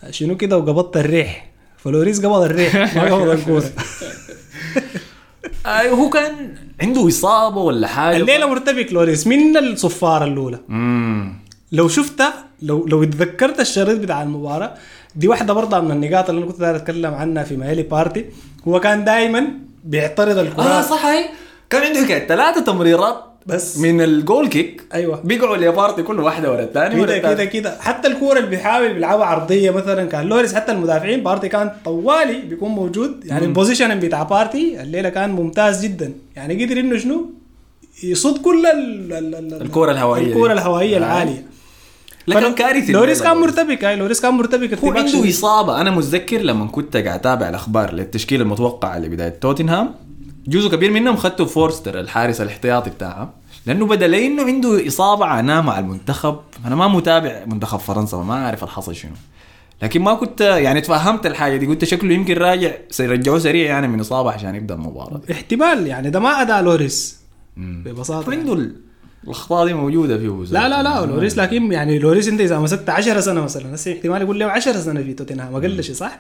شنو 0.10 0.38
كده 0.38 0.58
وقبضت 0.58 0.98
الريح. 0.98 1.48
فلوريس 1.78 2.26
قبض 2.26 2.42
الريح 2.42 2.96
ما 2.96 3.04
قبض 3.16 3.28
الكورة. 3.30 3.64
آه 5.66 5.90
هو 5.90 6.10
كان 6.10 6.56
عنده 6.82 7.08
إصابة 7.08 7.62
ولا 7.62 7.88
حاجة؟ 7.88 8.18
الليلة 8.18 8.46
مرتبك 8.50 8.94
لوريس. 8.94 9.28
من 9.28 9.58
الصفاره 9.58 10.26
الأولى؟ 10.26 10.60
لو 11.72 11.88
شفتها 11.88 12.34
لو 12.62 12.86
لو 12.88 13.04
اتذكرت 13.04 13.60
الشريط 13.60 14.00
بتاع 14.00 14.24
المباراة 14.24 14.74
دي 15.16 15.28
واحدة 15.28 15.54
برضه 15.54 15.80
من 15.80 15.92
النقاط 15.92 16.30
اللي 16.30 16.42
أنا 16.44 16.52
كنت 16.52 16.60
داير 16.60 16.76
أتكلم 16.76 17.14
عنها 17.14 17.44
فيما 17.44 17.58
يلي 17.58 17.84
بارتي. 17.84 18.26
هو 18.68 18.80
كان 18.80 19.04
دائما 19.04 19.48
بيعترض 19.84 20.38
الكرات 20.38 20.66
آه 20.68 20.82
صح 20.82 21.06
كان 21.70 21.82
عنده 21.84 22.06
حكاية 22.06 22.28
ثلاثة 22.28 22.62
تمريرات 22.62 23.24
بس 23.46 23.78
من 23.78 24.02
ال 24.02 24.11
goal 24.11 24.48
kick 24.48 24.82
أيوه 24.94 25.22
بيقعوا 25.24 25.58
لبارتي 25.58 26.04
كل 26.04 26.20
واحدة 26.20 26.52
ورا 26.52 26.64
الثانية 26.64 27.06
كده. 27.06 27.18
كده 27.18 27.46
كده 27.46 27.78
حتى 27.82 28.08
الكورة 28.08 28.38
اللي 28.38 28.50
بيحاول 28.50 28.94
بيلعبها 28.94 29.26
عرضية 29.26 29.72
مثلا 29.72 30.10
كان 30.10 30.26
لوريس 30.28 30.54
حتى 30.56 30.72
المدافعين 30.72 31.24
بارتي 31.24 31.50
كان 31.50 31.72
طوالي 31.86 32.42
بيكون 32.42 32.70
موجود 32.72 33.26
يعني 33.26 33.46
ال 33.46 33.52
position 33.52 34.00
بتاع 34.00 34.24
بارتي 34.24 34.82
الليلة 34.82 35.10
كان 35.10 35.30
ممتاز 35.30 35.84
جدا 35.86 36.14
يعني 36.36 36.66
قدر 36.66 36.80
إنه 36.80 36.98
شنو 36.98 37.26
يصد 38.04 38.38
كل 38.42 38.66
ال 38.66 39.14
ال 39.14 39.36
ال 39.36 39.62
الكرة 39.62 39.92
الهوائية 39.92 40.24
دي. 40.24 40.30
الكورة 40.30 40.54
الهوائية 40.54 40.96
آه. 40.96 40.98
العالية 40.98 41.46
لكن 42.28 42.54
كارثي 42.56 42.92
لوريس 42.92 43.24
كان. 43.24 43.38
مرتبك 43.38 43.84
هاي 43.86 43.96
لوريس 43.96 44.22
كان 44.22 44.34
مرتبك 44.34 44.74
هو 44.80 44.92
عنده. 44.92 45.30
إصابة 45.30 45.82
أنا 45.82 45.92
متذكر 45.92 46.38
لما 46.38 46.66
كنت 46.68 46.98
قاعد 46.98 47.20
أتابع 47.20 47.50
الأخبار 47.50 47.94
للتشكيله 47.94 48.44
المتوقعه 48.44 49.00
لبداية 49.00 49.30
توتنهام 49.30 49.90
جزء 50.48 50.70
كبير 50.70 50.92
منهم 50.92 51.16
خدته 51.16 51.46
فورستر 51.46 52.00
الحارس 52.00 52.42
الاحتياطي 52.42 52.90
بتاعهم 52.90 53.30
لأنه 53.66 53.86
بدا 53.86 54.06
إنه 54.18 54.44
عنده 54.44 54.88
إصابة 54.88 55.26
عناه 55.26 55.62
مع 55.62 55.80
المنتخب 55.80 56.40
أنا 56.66 56.76
ما 56.76 56.88
متابع 56.88 57.44
منتخب 57.46 57.80
فرنسا 57.80 58.18
فما 58.18 58.46
عارف 58.46 58.64
الحصل 58.64 58.96
شنو. 58.96 59.12
لكن 59.82 60.02
ما 60.02 60.14
كنت 60.14 60.42
يعني 60.42 60.82
تفهمت 60.82 61.26
الحاجة 61.26 61.58
دي 61.58 61.66
قلت 61.66 61.86
شكله 61.86 62.14
يمكن 62.14 62.38
راجع 62.38 62.72
سيرجعوه 62.90 63.40
سريع 63.40 63.66
يعني 63.66 63.88
من 63.88 64.00
إصابة 64.00 64.32
عشان 64.32 64.56
يبدأ 64.56 64.76
المباراة 64.76 65.22
احتمال 65.32 65.88
يعني 65.88 66.10
ده 66.10 66.20
ما 66.20 66.30
اداء 66.42 66.62
لوريس 66.62 67.20
ببساطة 67.58 68.32
فعنده 68.32 68.54
ال... 68.54 68.76
الأخطاء 69.24 69.66
دي 69.66 69.74
موجودة 69.74 70.18
فيه 70.18 70.44
لا 70.52 70.70
لا 70.70 70.84
لا 70.84 71.06
لوريس 71.06 71.38
لكن 71.38 71.72
يعني 71.72 72.00
لوريس 72.00 72.28
أنت 72.28 72.42
إذا 72.42 72.60
مسكت 72.60 72.90
10 72.90 73.20
سنة 73.20 73.42
مثلا 73.42 73.76
هسه 73.76 73.94
احتمال 73.94 74.22
يقول 74.22 74.40
له 74.40 74.46
10 74.46 74.72
سنة 74.74 75.04
في 75.04 75.14
توتنهام 75.14 75.56
أقل 75.56 75.84
شيء 75.84 75.96
صح؟ 75.96 76.20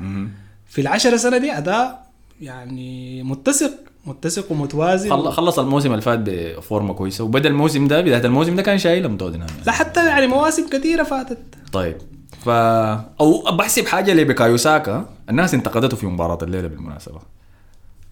في 0.68 0.82
ال 0.82 0.88
10 0.88 1.18
سنة 1.18 1.38
دي 1.38 1.58
أداء 1.58 2.08
يعني 2.42 3.24
متسق. 3.24 3.72
متسق 4.06 4.52
ومتوازن 4.52 5.10
خل- 5.10 5.32
خلص 5.32 5.60
الموسم 5.60 5.92
اللي 5.92 6.02
فات 6.02 6.20
بفورمة 6.26 6.94
كويسة. 6.94 7.24
وبدأ 7.24 7.50
الموسم 7.50 7.88
ده 7.88 8.02
بداية 8.02 8.26
الموسم 8.26 8.56
ده 8.56 8.62
كان 8.62 8.78
شايلهم 8.78 9.18
توتنهام 9.18 9.50
يعني. 9.50 9.62
لا 9.66 9.72
حتى 9.72 10.06
يعني 10.08 10.28
مواسم 10.28 10.70
كثيرة 10.70 11.04
فاتت. 11.04 11.38
طيب 11.72 11.98
ف 12.46 12.50
أو 12.50 13.42
بحسب 13.58 13.86
حاجة 13.86 14.14
لبيكايو 14.14 14.58
ساكا 14.58 15.06
الناس 15.30 15.54
انتقدته 15.54 15.98
في 15.98 16.08
مباراة 16.08 16.38
الليلة 16.44 16.68
بالمناسبة. 16.68 17.20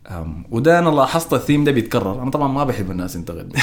أم، 0.10 0.46
وده 0.52 0.80
أنا 0.80 0.90
لاحظت 0.90 1.34
الثيم 1.34 1.64
ده 1.64 1.72
بيتكرر. 1.72 2.22
أنا 2.24 2.32
طبعا 2.32 2.48
ما 2.48 2.64
بحب 2.64 2.92
الناس 2.92 3.14
تنتقد. 3.14 3.54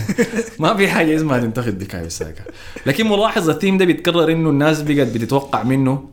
ما 0.60 0.74
في 0.76 0.88
حاجة 0.88 1.16
اسمها 1.16 1.38
تنتقد 1.40 1.78
بيكايو 1.78 2.08
ساكا 2.08 2.44
لكن 2.86 3.08
ملاحظ 3.08 3.50
الثيم 3.50 3.78
ده 3.78 3.84
بيتكرر 3.84 4.32
إنه 4.32 4.50
الناس 4.50 4.82
بقت 4.82 5.06
بتتوقع 5.08 5.62
منه 5.62 6.08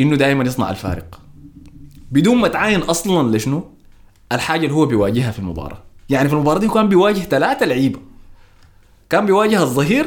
إنه 0.00 0.16
دائما 0.16 0.44
يصنع 0.44 0.70
الفارق. 0.70 1.20
بدون 2.12 2.36
ما 2.36 2.48
تعاين 2.48 2.80
أصلا 2.80 3.36
لشنو؟ 3.36 3.64
الحاجة 4.34 4.62
اللي 4.66 4.74
هو 4.74 4.86
بيواجهها 4.86 5.30
في 5.30 5.38
المباراة. 5.38 5.78
يعني 6.10 6.28
في 6.28 6.34
المباراة 6.34 6.58
دي 6.58 6.68
كان 6.68 6.88
بيواجه 6.88 7.20
ثلاثة 7.20 7.66
لعيبة. 7.66 7.98
كان 9.10 9.26
بيواجه 9.26 9.62
الظهير 9.62 10.06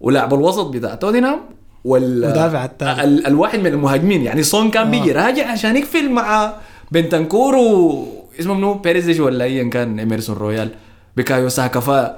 ولاعب 0.00 0.34
الوسط 0.34 0.66
بتاع 0.66 0.94
توتنهام 0.94 1.40
وال 1.84 2.20
مدافع. 2.30 2.64
ال... 2.82 3.26
الواحد 3.26 3.58
من 3.58 3.66
المهاجمين. 3.66 4.22
يعني 4.22 4.42
سون 4.42 4.70
كان 4.70 4.90
بيجي 4.90 5.12
راجع 5.12 5.50
عشان 5.50 5.76
يقفل 5.76 6.10
مع 6.10 6.52
بنتنكور 6.92 7.54
و 7.54 8.06
اسمه 8.40 8.54
منو؟ 8.54 8.74
بيريزيش 8.74 9.20
ولا 9.20 9.44
ايا 9.44 9.70
كان؟ 9.70 9.98
ايمرسون 9.98 10.36
رويال. 10.36 10.70
بكايو 11.16 11.48
ساكا. 11.48 11.80
ف 11.80 12.10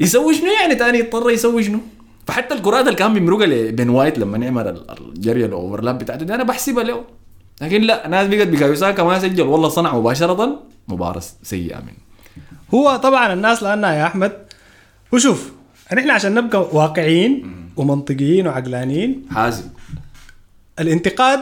يسوي 0.00 0.34
شنو 0.34 0.52
يعني 0.60 0.74
تاني؟ 0.74 0.98
يضطر 0.98 1.30
يسوي 1.30 1.62
شنو؟ 1.62 1.78
فحتى 2.26 2.54
الكرات 2.54 2.86
اللي 2.86 2.98
كان 2.98 3.14
بيمرقها 3.14 3.46
لبن 3.46 3.88
وايت 3.88 4.18
لما 4.18 4.38
نعمل 4.38 4.68
ال- 4.68 4.90
الجري 5.14 5.44
ال 5.44 5.51
overlap 5.51 5.98
بتاعته 5.98 6.24
دي 6.24 6.34
أنا 6.34 6.44
بحسبها 6.44 6.84
له. 6.84 7.04
لكن 7.62 7.80
لا 7.80 8.08
ناس 8.08 8.26
بقت 8.26 8.74
ساكا 8.74 9.02
ما 9.02 9.18
سجل. 9.18 9.42
والله 9.42 9.68
صنع 9.68 9.96
مباشرة 9.96 10.62
مباراة 10.88 11.22
سيئة 11.42 11.78
منه. 11.78 12.02
هو 12.74 12.96
طبعا 12.96 13.32
الناس 13.32 13.62
لانها 13.62 13.92
يا 13.94 14.06
أحمد. 14.06 14.32
وشوف 15.12 15.52
نحن 15.94 16.10
عشان 16.10 16.34
نبقى 16.34 16.68
واقعيين 16.72 17.32
ومنطقيين 17.76 18.46
وعقلانيين 18.46 19.26
حازم. 19.30 19.64
الانتقاد 20.80 21.40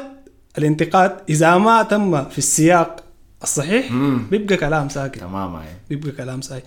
الانتقاد 0.59 1.17
إذا 1.29 1.59
ما 1.59 1.83
تم 1.83 2.25
في 2.25 2.39
السياق 2.39 3.05
الصحيح 3.43 3.93
مم. 3.93 4.27
بيبقى 4.31 4.57
كلام 4.57 4.89
ساكت. 4.89 5.19
تمام 5.19 5.55
يعني 5.55 5.79
بيبقى 5.91 6.13
كلام 6.13 6.41
ساي 6.41 6.63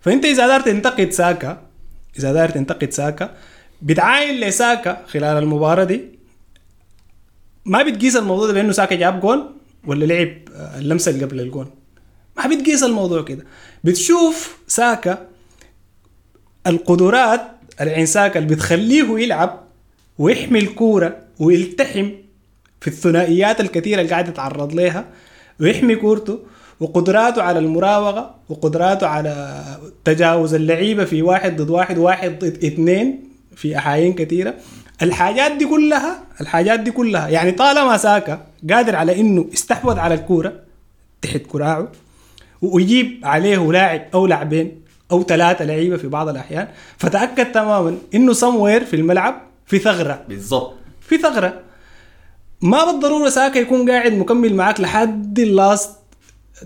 فأنت 0.00 0.24
إذا 0.24 0.46
دار 0.46 0.60
تنتقد 0.60 1.10
ساكا 1.10 1.58
إذا 2.18 2.32
دار 2.32 2.48
تنتقد 2.48 2.90
ساكا 2.90 3.30
بتعاين 3.82 4.40
لساكا 4.40 5.02
خلال 5.08 5.42
المباراة 5.42 5.84
دي 5.84 6.15
ما 7.66 7.82
بتقيس 7.82 8.16
الموضوع 8.16 8.46
ده 8.46 8.52
بانه 8.52 8.72
ساكا 8.72 8.94
جاب 8.96 9.20
جون 9.20 9.44
ولا 9.86 10.04
لعب 10.04 10.28
آه، 10.54 10.78
اللمسة 10.78 11.10
اللي 11.10 11.24
قبل 11.24 11.40
الجون؟ 11.40 11.70
ما 12.36 12.46
بتقيس 12.46 12.82
الموضوع 12.82 13.22
كده. 13.22 13.44
بتشوف 13.84 14.58
ساكا 14.66 15.26
القدرات 16.66 17.40
اللي 17.80 17.94
عند 17.94 18.04
ساكا 18.06 18.38
اللي 18.38 18.54
بتخليه 18.54 19.18
يلعب 19.18 19.60
ويحمي 20.18 20.58
الكورة 20.58 21.16
ويلتحم 21.38 22.10
في 22.80 22.88
الثنائيات 22.88 23.60
الكثيرة 23.60 24.00
اللي 24.00 24.10
قاعد 24.10 24.28
يتعرض 24.28 24.74
لها 24.74 25.04
ويحمي 25.60 25.96
كورته 25.96 26.38
وقدراته 26.80 27.42
على 27.42 27.58
المراوغة 27.58 28.34
وقدراته 28.48 29.06
على 29.06 29.62
تجاوز 30.04 30.54
اللعيبة 30.54 31.04
في 31.04 31.22
واحد 31.22 31.62
ضد 31.62 31.70
واحد 31.70 31.98
واحد 31.98 32.38
ضد 32.38 32.64
اثنين 32.64 33.28
في 33.56 33.78
أحايين 33.78 34.12
كثيرة. 34.12 34.54
الحاجات 35.02 35.52
دي 35.52 35.66
كلها 35.66 36.22
الحاجات 36.40 36.80
دي 36.80 36.90
كلها. 36.90 37.28
يعني 37.28 37.52
طالما 37.52 37.96
ساكا 37.96 38.46
قادر 38.70 38.96
على 38.96 39.20
إنه 39.20 39.46
يستحوذ 39.52 39.98
على 39.98 40.14
الكورة 40.14 40.52
تحت 41.22 41.40
كراعه 41.48 41.88
ويجيب 42.62 43.20
عليه 43.24 43.72
لاعب 43.72 44.02
أو 44.14 44.26
لاعبين 44.26 44.80
أو 45.12 45.22
ثلاثة 45.22 45.64
لعيبة 45.64 45.96
في 45.96 46.08
بعض 46.08 46.28
الأحيان 46.28 46.68
فتأكد 46.98 47.52
تماما 47.52 47.98
إنه 48.14 48.32
سموير 48.32 48.84
في 48.84 48.96
الملعب 48.96 49.42
في 49.66 49.78
ثغرة. 49.78 50.24
بالضبط. 50.28 50.74
في 51.00 51.18
ثغرة. 51.18 51.60
ما 52.60 52.84
بالضرورة 52.84 53.28
ساكا 53.28 53.58
يكون 53.58 53.90
قاعد 53.90 54.12
مكمل 54.12 54.54
معاك 54.54 54.80
لحد 54.80 55.38
ال 55.38 55.48
last 55.48 55.90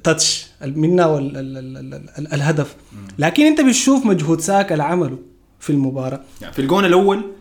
touch 0.04 0.46
منا 0.62 1.18
الهدف. 2.18 2.74
لكن 3.18 3.46
أنت 3.46 3.60
بتشوف 3.60 4.06
مجهود 4.06 4.40
ساكا 4.40 4.72
اللي 4.72 4.84
عمله 4.84 5.18
في 5.60 5.70
المباراة. 5.70 6.20
يعني 6.40 6.52
في 6.54 6.58
الجون 6.58 6.84
الأول 6.84 7.32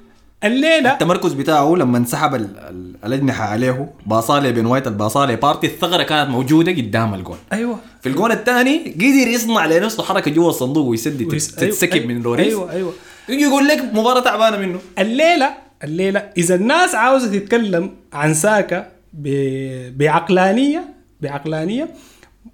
الليلة. 0.44 0.94
التمركز 0.94 1.34
بتاعه 1.34 1.76
لما 1.76 1.98
انسحب 1.98 2.36
ال- 2.36 2.60
ال- 2.60 2.96
الأجنحة 3.06 3.44
عليه 3.44 3.94
باصالي 4.06 4.52
بن 4.52 4.66
وايت 4.66 4.88
الباصالي 4.88 5.36
بارتي 5.36 5.68
الثغرة 5.68 6.04
كانت 6.04 6.30
موجودة 6.30 6.72
قدام 6.72 7.14
الجون 7.14 7.38
أيوه. 7.54 7.80
في 8.02 8.10
الجون 8.10 8.32
الثاني 8.32 8.92
قدر 8.96 9.28
يصنع 9.28 9.66
لنفسه 9.66 10.04
حركة 10.04 10.32
جوا 10.32 10.50
الصندوق 10.50 10.86
ويسدد 10.88 11.34
ويس- 11.34 11.48
تت- 11.56 11.60
تتسكب 11.60 11.94
أيوة، 11.94 12.08
من 12.08 12.22
لوريس 12.22 12.48
أيوه 12.48 12.72
أيوه. 12.72 12.94
يجي 13.30 13.44
يقول 13.44 13.68
لك 13.68 13.84
مباراة 13.94 14.20
تعبانة 14.20 14.58
منه. 14.58 14.80
الليلة 15.00 15.50
الليلة 15.84 16.20
إذا 16.38 16.56
الناس 16.56 16.96
عاوزة 16.96 17.40
تتكلم 17.40 17.92
عن 18.14 18.34
ساكا 18.34 18.92
ب- 19.14 19.98
بعقلانية 19.98 20.84
بعقلانية 21.22 21.88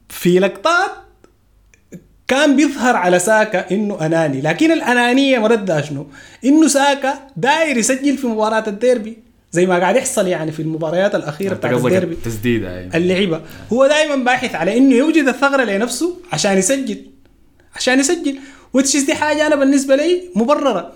في 0.10 0.40
لقطات 0.40 0.92
كان 2.28 2.56
بيظهر 2.56 2.96
على 2.96 3.20
ساكا 3.20 3.72
إنه 3.72 4.06
أناني. 4.06 4.42
لكن 4.42 4.72
الأنانية 4.72 5.40
مردها 5.40 5.82
شنو؟ 5.82 6.08
إنه 6.46 6.68
ساكا 6.68 7.14
داير 7.38 7.78
يسجل 7.78 8.18
في 8.18 8.28
مباراة 8.28 8.64
الديربي 8.68 9.18
زي 9.52 9.66
ما 9.66 9.80
قاعد 9.80 9.96
يحصل 9.96 10.28
يعني 10.28 10.52
في 10.52 10.62
المباريات 10.62 11.16
الأخيرة 11.16 11.54
بتاعت 11.54 11.74
الديربي. 11.74 12.14
التسديدة 12.14 12.78
أيوة. 12.78 12.96
اللعيبة. 12.98 13.42
هو 13.74 13.88
دائما 13.88 14.16
باحث 14.16 14.56
على 14.56 14.78
إنه 14.78 14.96
يوجد 14.96 15.28
الثغرة 15.28 15.64
لنفسه 15.64 16.18
عشان 16.34 16.58
يسجل. 16.58 17.06
عشان 17.76 18.00
يسجل. 18.00 18.40
which 18.74 18.95
is 18.95 19.04
دي 19.04 19.16
حاجة 19.16 19.48
أنا 19.48 19.56
بالنسبة 19.56 19.96
لي 19.96 20.22
مبررة. 20.36 20.92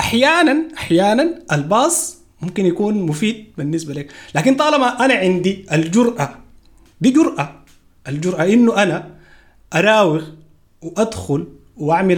أحيانا 0.00 0.62
أحيانا 0.76 1.38
ال 1.52 1.65
pass 1.65 2.16
ممكن 2.42 2.66
يكون 2.66 2.94
مفيد 2.94 3.44
بالنسبة 3.58 3.94
لك. 3.94 4.08
لكن 4.34 4.54
طالما 4.54 5.04
أنا 5.04 5.14
عندي 5.14 5.66
الجرأة 5.72 6.38
دي 7.00 7.10
جراه 7.10 7.52
الجرأة 8.08 8.44
إنه 8.44 8.82
أنا 8.82 9.08
أراوغ 9.74 10.22
وأدخل 10.82 11.46
وأعمل 11.76 12.16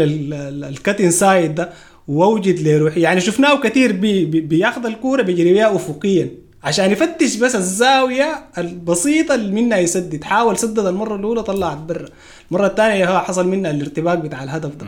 ال 0.65 0.74
cut 0.74 1.01
inside 1.01 1.55
ده 1.55 1.71
وأوجد 2.09 2.59
لي 2.59 2.77
روحي. 2.79 3.01
يعني 3.01 3.21
شفناه 3.21 3.61
كثير 3.61 3.93
بي 3.93 4.25
بي 4.25 4.41
بياخذ 4.41 4.87
الكورة 4.87 5.23
بيجري 5.23 5.53
بيها 5.53 5.77
افقيا. 5.77 6.31
عشان 6.65 6.91
يفتش 6.91 7.37
بس 7.37 7.55
الزاوية 7.55 8.45
البسيطة 8.59 9.35
اللي 9.35 9.63
منها 9.63 9.79
يسدد. 9.79 10.25
حاول 10.25 10.59
سدد 10.59 10.79
المرة 10.87 11.17
الأولى 11.17 11.43
طلعت 11.43 11.77
برا. 11.79 12.07
المرة 12.51 12.67
الثانية 12.67 13.07
حصل 13.19 13.49
منها 13.49 13.71
الارتباك 13.71 14.19
بتاع 14.19 14.43
الهدف 14.45 14.75
ده. 14.77 14.87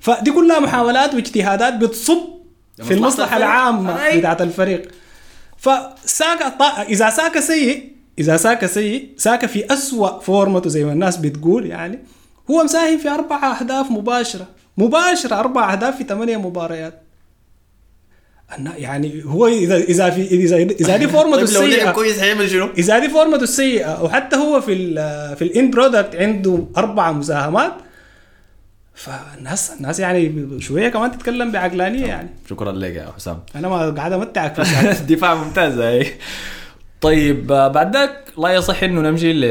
فدي 0.00 0.30
كلها 0.30 0.60
محاولات 0.60 1.14
واجتهادات 1.14 1.74
بتصب 1.76 2.18
في 2.82 2.94
المصلحة. 2.94 3.36
العامة. 3.36 4.18
بتاعت 4.18 4.42
الفريق. 4.42 4.88
فساكا 5.56 6.48
ط- 6.48 6.88
إذا 6.88 7.10
ساكا 7.10 7.40
سيء 7.40 7.92
إذا 8.18 8.36
ساكا 8.36 8.66
سيء 8.66 9.08
ساكا 9.16 9.46
في 9.46 9.72
أسوأ 9.72 10.18
فورمته 10.20 10.70
زي 10.70 10.84
ما 10.84 10.92
الناس 10.92 11.16
بتقول 11.16 11.66
يعني. 11.66 11.98
هو 12.50 12.64
مساهم 12.64 12.98
في 12.98 13.08
أربع 13.08 13.60
أهداف 13.60 13.90
مباشرة. 13.90 14.46
مباشره 14.78 15.40
أربع 15.40 15.72
أهداف 15.72 15.96
في 15.96 16.04
ثمانية 16.04 16.36
مباريات. 16.36 17.02
يعني 18.76 19.22
هو 19.24 19.46
اذا 19.46 19.76
إذا 19.76 20.10
في 20.10 20.22
اذا 20.22 20.56
إذا 20.56 20.96
دي 20.96 21.08
فورمته 21.16 21.36
طيب 21.36 21.54
لو 21.54 21.62
السيئه 21.62 21.90
كويس 21.90 22.18
هيعمل 22.18 22.50
شنو؟ 22.50 22.68
إذا 22.78 22.98
دي 22.98 23.08
فورمته 23.08 23.42
السيئة 23.42 24.02
وحتى 24.02 24.36
هو 24.36 24.60
في 24.60 24.72
ال 24.72 24.96
في 25.36 25.42
ال 25.44 25.51
end 25.51 25.70
product 25.70 26.16
عنده 26.16 26.64
أربع 26.76 27.12
مساهمات 27.12 27.72
فالناس 28.94 29.70
الناس 29.70 30.00
يعني 30.00 30.48
شوية 30.60 30.88
كمان 30.88 31.12
تتكلم 31.12 31.52
بعقلانية 31.52 32.06
يعني. 32.06 32.28
شكرا 32.50 32.72
لك 32.72 32.94
يا 32.94 33.12
حسام. 33.16 33.40
أنا 33.56 33.68
ما 33.68 33.90
قاعد 33.90 34.12
أمتعك. 34.12 34.60
دفاع 35.08 35.34
ممتاز 35.34 35.78
هاي 35.78 36.06
طيب 37.00 37.52
آه، 37.52 37.68
بعد 37.68 37.96
ذاك 37.96 38.24
لا 38.38 38.48
يصح 38.48 38.82
إنه 38.82 39.00
نمشي 39.00 39.32
ل 39.32 39.44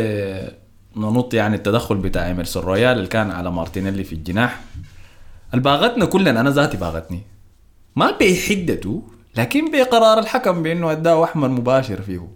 ننط 0.98 1.34
يعني 1.34 1.56
التدخل 1.56 1.96
بتاع 1.96 2.28
ايمرسون 2.28 2.64
رويال 2.64 2.98
اللي 2.98 3.08
كان 3.08 3.32
على 3.32 3.52
مارتينيلي 3.52 4.04
في 4.04 4.14
الجناح. 4.14 4.60
الباغتنا 5.54 6.06
كلنا؟ 6.06 6.40
أنا 6.40 6.50
ذاتي 6.50 6.78
باغتني. 6.78 7.22
ما 7.96 8.12
بحدته 8.12 9.04
لكن 9.38 9.72
بقرار 9.72 10.20
الحكم 10.20 10.64
بإنه 10.64 10.92
اداه 10.92 11.24
أحمر 11.24 11.48
مباشر 11.48 12.02
فيه. 12.02 12.28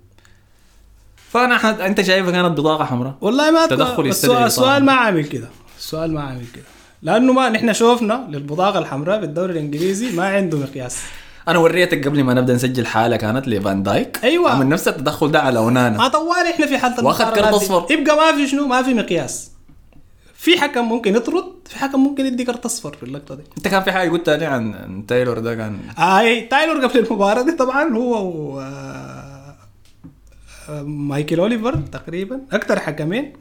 فأنا 1.29 1.57
حد... 1.57 1.81
أنت 1.81 2.01
شايفها 2.01 2.31
كانت 2.31 2.59
بطاقة 2.59 2.85
حمراء؟ 2.85 3.15
والله 3.21 3.51
ما 3.51 3.65
تدخل 3.65 4.05
السؤال. 4.05 4.43
السؤال 4.43 4.85
ما 4.85 4.93
عامل 4.93 5.25
كده. 5.25 5.47
السؤال 5.77 6.13
ما 6.13 6.21
عامل 6.21 6.45
كده. 6.55 6.63
لأنه 7.01 7.33
ما 7.33 7.49
نحن 7.49 7.73
شوفنا 7.73 8.27
للبطاقة 8.29 8.79
الحمراء 8.79 9.19
في 9.19 9.25
الدوري 9.25 9.53
الإنجليزي 9.53 10.15
ما 10.15 10.27
عنده 10.27 10.57
مقياس. 10.57 11.03
أنا 11.47 11.59
وريتك 11.59 12.07
قبل 12.07 12.23
ما 12.23 12.33
نبدأ 12.33 12.53
نسجل 12.53 12.85
حالة 12.85 13.15
كانت 13.15 13.47
لفان 13.47 13.83
دايك. 13.83 14.19
أيوة. 14.23 14.51
عمل 14.51 14.69
نفس 14.69 14.87
التدخل 14.87 15.31
ده 15.31 15.39
على 15.41 15.59
أونانا. 15.59 15.97
ما 15.97 16.07
طوال 16.07 16.47
إحنا 16.53 16.65
في 16.65 16.77
حالة 16.77 17.05
واخد 17.05 17.21
المقارنات 17.21 17.53
كرت 17.53 17.59
دي. 17.59 17.65
أصفر. 17.65 17.93
يبقى 17.93 18.15
ما 18.15 18.37
في 18.37 18.47
شنو؟ 18.47 18.67
ما 18.67 18.83
في 18.83 18.93
مقياس. 18.93 19.51
في 20.35 20.59
حكم 20.59 20.89
ممكن 20.89 21.15
يطرد 21.15 21.43
في 21.65 21.79
حكم 21.79 21.99
ممكن 22.03 22.25
يدي 22.25 22.43
كرت 22.45 22.65
أصفر 22.65 22.93
في 22.93 23.03
اللقطة 23.03 23.35
دي. 23.35 23.43
أنت 23.57 23.67
كان 23.67 23.83
في 23.83 23.91
حاجة 23.91 24.09
قلت 24.09 24.25
تاني 24.25 24.45
عن 24.45 25.03
تايلور 25.07 25.39
ده 25.39 25.55
كان؟ 25.55 25.79
آي 25.99 26.41
تايلور 26.41 26.85
قبل 26.85 26.99
المباراة 26.99 27.41
دي 27.41 27.51
طبعا 27.51 27.93
هو 27.97 28.27
و 28.27 28.59
آه، 28.59 29.55
آه، 30.69 30.81
مايكل 30.83 31.39
أوليفر 31.39 31.75
تقريبا. 31.75 32.41
أكثر 32.51 32.79
حكمين 32.79 33.33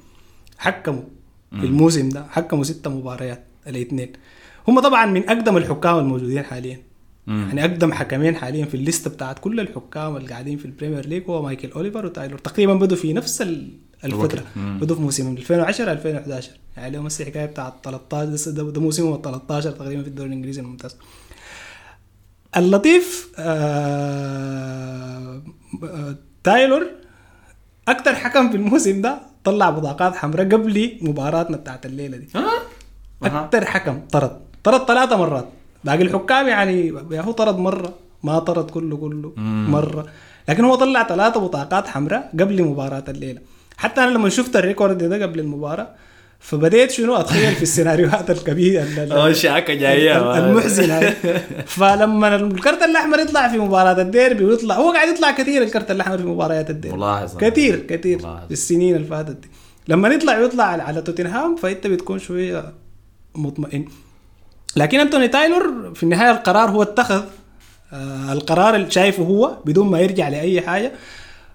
حكموا 0.58 1.02
في 1.50 1.66
الموسم 1.66 2.08
ده 2.08 2.24
حكموا 2.30 2.64
ستة 2.64 2.90
مباريات 2.90 3.44
الاثنين 3.66 4.12
هم 4.68 4.80
طبعا 4.80 5.06
من 5.06 5.28
أقدم 5.28 5.56
الحكام 5.56 5.98
الموجودين 5.98 6.42
حاليا. 6.42 6.85
مم. 7.26 7.46
يعني 7.48 7.60
أقدم 7.60 7.92
حكمين 7.92 8.36
حاليا 8.36 8.64
في 8.64 8.74
الليسته 8.74 9.10
بتاعت 9.10 9.38
كل 9.38 9.60
الحكام 9.60 10.16
اللي 10.16 10.28
قاعدين 10.30 10.58
في 10.58 10.64
البريمير 10.64 11.06
ليج 11.06 11.22
هو 11.30 11.42
مايكل 11.42 11.70
أوليفر 11.70 12.06
وتايلور. 12.06 12.38
تقريبا 12.38 12.74
بدوا 12.74 12.96
في 12.96 13.12
نفس 13.12 13.42
ال- 13.42 13.70
الفترة. 14.04 14.44
بدوا 14.56 14.96
في 14.96 15.02
موسم 15.02 15.36
2010 15.36 15.92
2011 15.92 16.50
يعني 16.76 16.96
لهم 16.96 17.06
هسه 17.06 17.24
حكايه 17.24 17.46
بتاعت 17.46 17.74
13 17.84 18.50
ده, 18.50 18.62
ده 18.70 18.80
موسمهم 18.80 19.14
ال 19.14 19.22
13 19.22 19.70
تقريبا 19.70 20.02
في 20.02 20.08
الدوري 20.08 20.28
الإنجليزي 20.28 20.60
الممتاز. 20.60 20.96
اللطيف 22.56 23.32
آه 23.38 25.42
آه 25.84 26.14
تايلور 26.44 26.86
أكثر 27.88 28.14
حكم 28.14 28.50
في 28.50 28.56
الموسم 28.56 29.00
ده 29.00 29.18
طلع 29.44 29.70
بطاقات 29.70 30.16
حمراء 30.16 30.46
قبل 30.48 30.98
مباراتنا 31.00 31.56
بتاعت 31.56 31.86
الليلة 31.86 32.16
دي. 32.16 32.28
أها. 32.36 32.52
أكثر 33.22 33.64
حكم 33.64 34.00
طرد. 34.12 34.40
طرد 34.64 34.86
ثلاثة 34.88 35.16
مرات. 35.16 35.48
باقي 35.84 36.02
الحكام 36.02 36.48
يعني 36.48 36.94
يا 37.10 37.20
هو 37.20 37.32
طرد 37.32 37.58
مرة 37.58 37.94
ما 38.22 38.38
طرد 38.38 38.70
كله 38.70 38.96
كله 38.96 39.32
مرة. 39.70 40.06
لكن 40.48 40.64
هو 40.64 40.74
طلع 40.74 41.02
ثلاثة 41.08 41.40
بطاقات 41.40 41.88
حمراء 41.88 42.30
قبل 42.40 42.62
مباراة 42.62 43.04
الليلة. 43.08 43.40
حتى 43.76 44.00
أنا 44.04 44.10
لما 44.10 44.28
شفت 44.28 44.56
ال 44.56 44.62
record 44.62 44.98
ده 45.04 45.22
قبل 45.22 45.40
المباراة 45.40 45.88
فبديت 46.40 46.90
شنو 46.90 47.16
أتخيل 47.16 47.54
في 47.54 47.62
السيناريوهات 47.62 48.30
الكبيرة 48.30 48.82
ال- 48.82 48.98
ال- 48.98 49.12
آه 49.12 49.32
شاكه 49.32 49.74
جاية. 49.74 50.38
المحزنه 50.38 51.10
فلما 51.66 52.36
الكرت 52.36 52.82
الأحمر 52.82 53.18
يطلع 53.18 53.48
في 53.48 53.58
مباراة 53.58 54.02
الديربي 54.02 54.44
ويطلع 54.44 54.74
هو 54.74 54.92
قاعد 54.92 55.08
يطلع 55.08 55.30
كثير 55.30 55.62
الكرت 55.62 55.90
الأحمر 55.90 56.18
في 56.18 56.24
مباريات 56.24 56.70
الديربي. 56.70 56.96
ملاحظ 56.98 57.36
كثير 57.36 57.76
كثير. 57.78 58.18
في 58.18 58.50
السنين 58.50 58.96
اللي 58.96 59.06
فاتت 59.06 59.30
دي. 59.40 59.48
لما 59.88 60.08
يطلع 60.08 60.38
ويطلع 60.38 60.64
على 60.64 61.02
توتنهام 61.02 61.56
فأنت 61.56 61.86
بتكون 61.86 62.18
شوية 62.18 62.72
مطمئن. 63.34 63.84
لكن 64.76 65.00
أنتوني 65.00 65.28
تايلور 65.28 65.92
في 65.94 66.02
النهاية 66.02 66.30
القرار 66.30 66.70
هو 66.70 66.82
اتخذ 66.82 67.22
آه 67.92 68.32
القرار 68.32 68.74
اللي 68.76 68.90
شايفه 68.90 69.22
هو 69.22 69.56
بدون 69.64 69.90
ما 69.90 70.00
يرجع 70.00 70.28
لأي 70.28 70.60
حاجة 70.60 70.92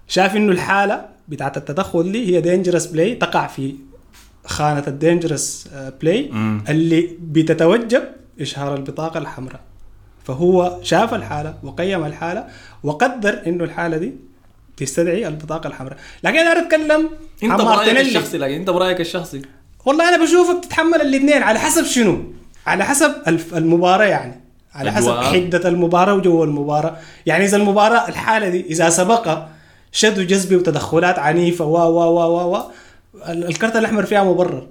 شاف 0.08 0.36
إنه 0.36 0.52
الحالة 0.52 1.04
بتاعت 1.28 1.56
التدخل 1.56 2.12
دي 2.12 2.36
هي 2.36 2.40
dangerous 2.40 2.86
play 2.86 3.14
تقع 3.14 3.46
في 3.46 3.74
خانة 4.46 4.84
ال 4.88 4.96
dangerous 4.96 5.68
بلاي 6.02 6.28
مم. 6.32 6.64
اللي 6.68 7.10
بتتوجب 7.20 8.02
إشهار 8.40 8.74
البطاقة 8.74 9.18
الحمراء 9.18 9.60
فهو 10.24 10.78
شاف 10.82 11.14
الحالة 11.14 11.54
وقيم 11.62 12.04
الحالة 12.04 12.46
وقدر 12.82 13.42
إنه 13.46 13.64
الحالة 13.64 13.96
دي 13.96 14.12
تستدعي 14.76 15.28
البطاقة 15.28 15.66
الحمراء 15.66 15.96
لكن 16.24 16.38
أنا 16.38 16.66
أتكلم 16.66 17.10
أنت 17.42 17.52
عن 17.52 17.64
برأيك. 17.64 17.98
الشخصي 18.00 18.38
لكن 18.38 18.54
أنت 18.54 18.70
برأيك 18.70 19.00
الشخصي 19.00 19.42
والله 19.84 20.08
أنا 20.14 20.24
بشوفك 20.24 20.64
تتحمل 20.64 21.00
الاثنين 21.00 21.42
على 21.42 21.58
حسب 21.58 21.84
شنو 21.84 22.22
على 22.66 22.84
حسب 22.84 23.12
المباراة 23.56 24.04
يعني. 24.04 24.40
على 24.74 24.92
حسب 24.92 25.08
أجواء. 25.08 25.22
حدة 25.24 25.68
المباراة 25.68 26.14
وجو 26.14 26.44
المباراة. 26.44 26.96
يعني 27.26 27.44
إذا 27.44 27.56
المباراة 27.56 28.08
الحالة 28.08 28.48
دي 28.48 28.66
إذا 28.66 28.88
سبق 28.90 29.38
شد 29.92 30.18
وجذب 30.18 30.56
وتدخلات 30.56 31.18
عنيفة 31.18 31.64
و 31.64 31.76
و 31.76 32.00
و 32.00 32.20
و 32.20 32.56
و 32.56 32.62
ال- 33.28 33.44
الكرت 33.46 33.76
الأحمر 33.76 34.06
فيها 34.06 34.24
مبرر. 34.24 34.66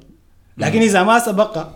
لكن 0.58 0.82
إذا 0.82 1.04
ما 1.04 1.20
سبق 1.20 1.68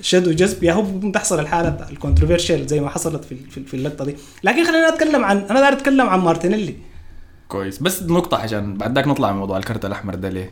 شد 0.00 0.28
وجذب 0.28 0.62
يا 0.64 0.72
هو 0.72 1.10
تحصل 1.14 1.38
الحالة 1.40 1.86
ال 1.90 1.95
controversial 1.95 2.66
زي 2.66 2.80
ما 2.80 2.90
حصلت 2.90 3.24
في 3.24 3.36
في- 3.66 3.74
اللقطة 3.74 4.04
دي. 4.04 4.16
لكن 4.44 4.64
خلينا 4.64 4.90
نتكلم 4.90 5.24
عن 5.24 5.38
أنا 5.38 5.60
داير 5.60 5.72
أتكلم 5.72 6.08
عن 6.08 6.20
مارتينيلي. 6.20 6.74
كويس. 7.48 7.78
بس 7.78 8.02
نقطة 8.02 8.36
عشان 8.36 8.74
بعد 8.76 8.94
ذاك 8.94 9.08
نطلع 9.08 9.32
من 9.32 9.38
موضوع 9.38 9.56
الكرت 9.56 9.84
الأحمر 9.84 10.14
ده 10.14 10.28
ليه؟ 10.28 10.50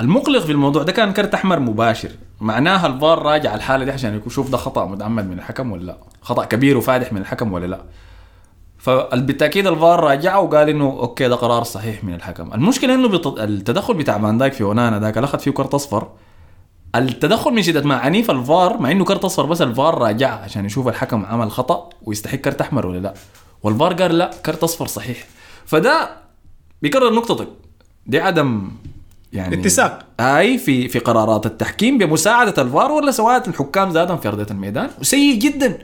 المقلق 0.00 0.40
في 0.40 0.52
الموضوع 0.52 0.82
ده 0.82 0.92
كان 0.92 1.12
كرت 1.12 1.34
أحمر 1.34 1.60
مباشر. 1.60 2.10
معناها 2.40 2.86
الفار 2.86 3.22
راجع 3.22 3.54
الحالة 3.54 3.84
دي 3.84 3.90
عشان 3.90 4.20
يشوف 4.26 4.50
ده 4.50 4.56
خطأ 4.56 4.86
متعمد 4.86 5.26
من 5.26 5.38
الحكم 5.38 5.72
ولا 5.72 5.82
لا. 5.84 5.98
خطأ 6.22 6.44
كبير 6.44 6.76
وفادح 6.76 7.12
من 7.12 7.20
الحكم 7.20 7.52
ولا 7.52 7.66
لا. 7.66 7.80
فبالتأكيد 8.78 9.66
الفار 9.66 10.00
راجعه 10.00 10.40
وقال 10.40 10.68
إنه 10.68 10.84
أوكي 10.84 11.28
ده 11.28 11.34
قرار 11.34 11.64
صحيح 11.64 12.04
من 12.04 12.14
الحكم. 12.14 12.52
المشكلة 12.54 12.94
إنه 12.94 13.08
بت... 13.08 13.26
التدخل 13.26 13.94
بتاع 13.94 14.18
فان 14.18 14.38
دايك 14.38 14.52
في 14.52 14.64
ونانا 14.64 15.00
ذاك 15.00 15.18
أخذ 15.18 15.38
فيه 15.38 15.50
كرت 15.50 15.74
أصفر. 15.74 16.08
التدخل 16.94 17.50
من 17.50 17.62
شدة 17.62 17.82
ما 17.82 17.96
عنيف 17.96 18.30
الفار 18.30 18.78
مع 18.78 18.90
إنه 18.90 19.04
كرت 19.04 19.24
أصفر 19.24 19.46
بس 19.46 19.62
الفار 19.62 19.98
راجع 19.98 20.34
عشان 20.34 20.64
يشوف 20.64 20.88
الحكم 20.88 21.26
عمل 21.26 21.50
خطأ 21.50 21.88
ويستحق 22.02 22.36
كرت 22.36 22.60
أحمر 22.60 22.86
ولا 22.86 22.98
لا. 22.98 23.14
والفار 23.62 23.92
قال 23.92 24.18
لا 24.18 24.30
كرت 24.46 24.62
أصفر 24.62 24.86
صحيح. 24.86 25.26
فده 25.66 26.10
بيكرر 26.82 27.12
نقطتك. 27.12 27.48
دي 28.06 28.20
عدم 28.20 28.70
يعني 29.32 29.60
اتساق. 29.60 30.06
أي 30.20 30.58
في 30.58 30.88
في 30.88 30.98
قرارات 30.98 31.46
التحكيم 31.46 31.98
بمساعدة 31.98 32.62
الفار 32.62 32.92
ولا 32.92 33.10
سواء 33.10 33.48
الحكام 33.48 33.90
ذاتهم 33.90 34.16
في 34.16 34.28
أرضية 34.28 34.46
الميدان؟ 34.50 34.90
وسيء 35.00 35.38
جدا. 35.38 35.78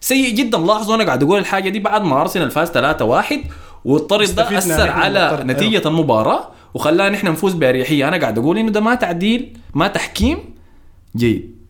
سيء 0.00 0.34
جدا. 0.34 0.58
لاحظوا 0.58 0.94
أنا 0.94 1.04
قاعد 1.04 1.22
أقول 1.22 1.38
الحاجة 1.38 1.68
دي 1.68 1.78
بعد 1.78 2.02
ما 2.02 2.20
أرسنال 2.20 2.50
فاز 2.50 2.70
3-1 2.70 3.46
والطرد 3.84 4.34
ده 4.34 4.58
أثر 4.58 4.90
على 4.90 5.28
بالطرد، 5.30 5.46
نتيجة 5.46 5.88
المباراة 5.88 6.48
وخلانا 6.74 7.08
نحن 7.08 7.26
نفوز 7.26 7.52
بأريحية. 7.52 8.08
أنا 8.08 8.16
قاعد 8.16 8.38
أقول 8.38 8.58
إنه 8.58 8.70
ده 8.70 8.80
ما 8.80 8.94
تعديل 8.94 9.58
ما 9.74 9.88
تحكيم 9.88 10.38
جيد. 11.16 11.62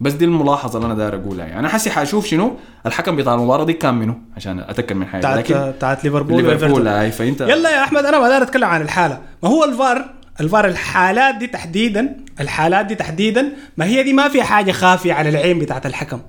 بس 0.00 0.12
دي 0.12 0.24
الملاحظة 0.24 0.76
اللي 0.76 0.86
أنا 0.86 0.94
داير 0.94 1.14
أقولها. 1.14 1.46
يعني 1.46 1.60
أنا 1.60 1.68
حسي 1.68 1.90
حأشوف 1.90 2.26
شنو؟ 2.26 2.56
الحكم 2.86 3.16
بتاع 3.16 3.34
المباراة 3.34 3.64
دي 3.64 3.72
كان 3.72 3.94
منه 3.94 4.18
عشان 4.36 4.60
أتأكد 4.60 4.96
من 4.96 5.06
حاجة. 5.06 5.20
بتاعت 5.20 5.38
لكن 5.38 5.70
بتاعت 5.70 6.04
ليفربول 6.04 6.44
ليفربول. 6.44 6.88
هاي 6.88 7.12
فإنت 7.12 7.40
يلا 7.40 7.70
يا 7.70 7.82
أحمد 7.84 8.04
أنا 8.04 8.18
ما 8.18 8.28
داير 8.28 8.42
أتكلم 8.42 8.64
عن 8.64 8.82
الحالة. 8.82 9.20
ما 9.42 9.48
هو 9.48 9.64
الفار 9.64 10.15
الفار 10.40 10.66
الحالات 10.66 11.34
دي 11.34 11.46
تحديدا 11.46 12.16
الحالات 12.40 12.86
دي 12.86 12.94
تحديدا 12.94 13.52
ما 13.76 13.84
هي 13.84 14.02
دي 14.02 14.12
ما 14.12 14.28
فيها 14.28 14.44
حاجة 14.44 14.72
خافية 14.72 15.12
على 15.12 15.28
العين 15.28 15.58
بتاعت 15.58 15.86
الحكم. 15.86 16.20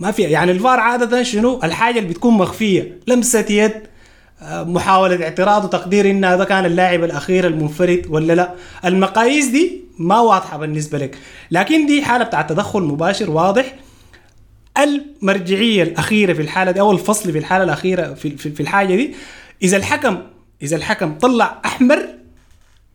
ما 0.00 0.10
فيها 0.10 0.28
يعني 0.28 0.52
الفار 0.52 0.80
عادة 0.80 1.22
شنو؟ 1.22 1.60
الحاجة 1.64 1.98
اللي 1.98 2.08
بتكون 2.08 2.34
مخفية 2.34 2.98
لمسة 3.06 3.46
يد 3.50 3.72
آه، 4.42 4.62
محاولة 4.62 5.24
اعتراض 5.24 5.64
وتقدير 5.64 6.10
إن 6.10 6.24
هذا 6.24 6.44
كان 6.44 6.64
اللاعب 6.66 7.04
الأخير 7.04 7.46
المنفرد 7.46 8.06
ولا 8.08 8.32
لا. 8.32 8.54
المقاييس 8.84 9.46
دي 9.46 9.80
ما 9.98 10.20
واضحة 10.20 10.56
بالنسبة 10.58 10.98
لك. 10.98 11.18
لكن 11.50 11.86
دي 11.86 12.02
حالة 12.04 12.24
بتاع 12.24 12.42
تدخل 12.42 12.80
مباشر 12.82 13.30
واضح. 13.30 13.74
المرجعية 14.78 15.82
الأخيرة 15.82 16.32
في 16.32 16.42
الحالة 16.42 16.70
دي 16.70 16.80
أو 16.80 16.92
الفصل 16.92 17.32
في 17.32 17.38
الحالة 17.38 17.64
الأخيرة 17.64 18.14
في, 18.14 18.36
في, 18.36 18.50
في 18.50 18.60
الحاجة 18.60 18.96
دي 18.96 19.14
إذا 19.62 19.76
الحكم 19.76 20.18
إذا 20.62 20.76
الحكم 20.76 21.14
طلع 21.18 21.60
أحمر 21.64 22.08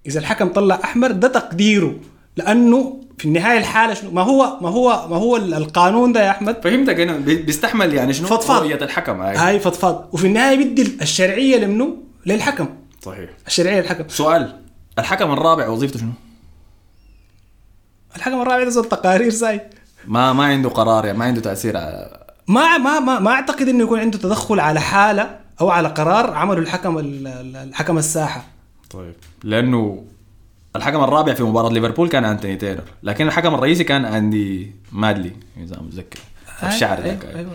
إذا 0.08 0.20
الحكم 0.20 0.48
طلع 0.50 0.80
أحمر 0.84 1.12
ده 1.12 1.28
تقديره. 1.28 1.96
لأنه 2.38 3.00
في 3.18 3.26
النهاية 3.26 3.58
الحالة 3.58 3.94
شنو؟ 3.94 4.12
ما 4.12 4.22
هو 4.22 4.58
ما 4.62 4.70
هو 4.70 5.08
ما 5.10 5.16
هو 5.16 5.38
القانون 5.38 6.12
ده 6.14 6.26
يا 6.26 6.30
أحمد؟ 6.32 6.62
فهمتك 6.64 7.00
أنا. 7.00 7.18
بي- 7.18 7.36
بيستحمل 7.42 7.94
يعني 7.94 8.14
شنو؟ 8.14 8.28
فضفاض. 8.28 8.62
رؤية 8.62 8.76
الحكم 8.84 9.22
هاي 9.22 9.36
هاي 9.38 9.60
فضفاض. 9.60 10.10
وفي 10.12 10.28
النهاية 10.28 10.58
بيدي 10.58 10.98
الشرعية 11.02 11.58
لمنو؟ 11.58 11.98
للحكم. 12.26 12.68
صحيح. 13.02 13.30
الشرعية 13.48 13.82
للحكم. 13.82 14.04
سؤال. 14.08 14.54
الحكم 15.00 15.32
الرابع 15.32 15.68
وظيفته 15.68 16.00
شنو؟ 16.00 16.10
الحكم 18.16 18.42
الرابع 18.42 18.64
ده 18.64 18.82
تقارير 18.84 19.30
زي 19.30 19.62
ما 20.08 20.34
ما 20.34 20.46
عنده 20.46 20.70
قرار 20.70 21.06
يعني 21.06 21.18
ما 21.18 21.26
عنده 21.26 21.42
تأثير 21.42 21.74
على- 21.74 22.18
ما 22.48 22.78
ما 22.78 23.00
ما 23.00 23.20
ما 23.20 23.32
أعتقد 23.32 23.68
إنه 23.68 23.84
يكون 23.84 24.00
عنده 24.00 24.18
تدخل 24.18 24.60
على 24.60 24.82
حالة 24.82 25.40
أو 25.62 25.70
على 25.70 25.88
قرار 25.88 26.34
عمله 26.34 26.60
الحكم 26.60 26.98
ال- 26.98 27.28
ال- 27.28 27.56
الحكم 27.56 27.98
الساحة. 27.98 28.46
طيب. 28.90 29.14
لأنه 29.44 30.04
الحكم 30.76 31.04
الرابع 31.04 31.34
في 31.34 31.44
مباراة 31.44 31.70
ليفربول 31.70 32.10
كان 32.10 32.26
أنتوني 32.26 32.56
تايلور 32.56 32.84
لكن 33.04 33.28
الحكم 33.28 33.54
الرئيسي 33.56 33.84
كان 33.84 34.06
أندي 34.06 34.72
مادلي 34.92 35.32
إذا 35.64 35.80
متذكر. 35.82 36.20
الشعر 36.64 36.98
أيوة، 36.98 37.08
ذاك. 37.08 37.26
أيوة. 37.36 37.52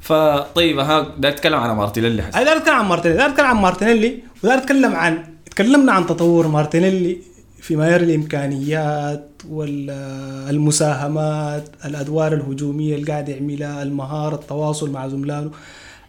فطيب 0.00 0.78
ها 0.78 1.14
ده 1.18 1.28
اتكلم 1.28 1.58
على 1.58 1.74
مارتينيلي 1.74 2.22
حسن. 2.22 2.36
أنا 2.38 2.44
داير 2.44 2.56
اتكلم 2.56 2.74
عن 2.74 2.88
مارتينيلي 2.88 3.18
داير 3.18 3.30
اتكلم 3.30 3.46
عن 3.46 3.56
مارتينيلي 3.56 4.22
وداير 4.44 4.58
اتكلم 4.58 4.94
عن 4.94 5.24
تكلمنا 5.50 5.92
عن 5.92 6.06
تطور 6.06 6.48
مارتينيلي 6.48 7.18
في 7.60 7.76
معيار 7.76 8.00
الإمكانيات 8.00 9.28
والمساهمات 9.48 11.68
الأدوار 11.84 12.32
الهجومية 12.32 12.94
اللي 12.94 13.12
قاعد 13.12 13.28
يعملها 13.28 13.82
المهارة 13.82 14.34
التواصل 14.34 14.90
مع 14.90 15.08
زملائه. 15.08 15.50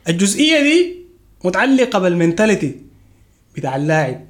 الجزئية 0.10 0.62
دي 0.62 0.96
متعلقة 1.44 2.00
بال 2.00 2.14
mentality 2.14 2.76
بتاع 3.56 3.76
اللاعب. 3.76 4.22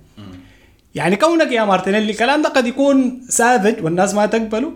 يعني 0.95 1.15
كونك 1.15 1.51
يا 1.51 1.63
مارتينيلي 1.65 2.11
الكلام 2.11 2.41
ده 2.41 2.49
قد 2.49 2.65
يكون 2.67 3.21
ساذج 3.29 3.83
والناس 3.83 4.13
ما 4.13 4.25
تقبله 4.25 4.73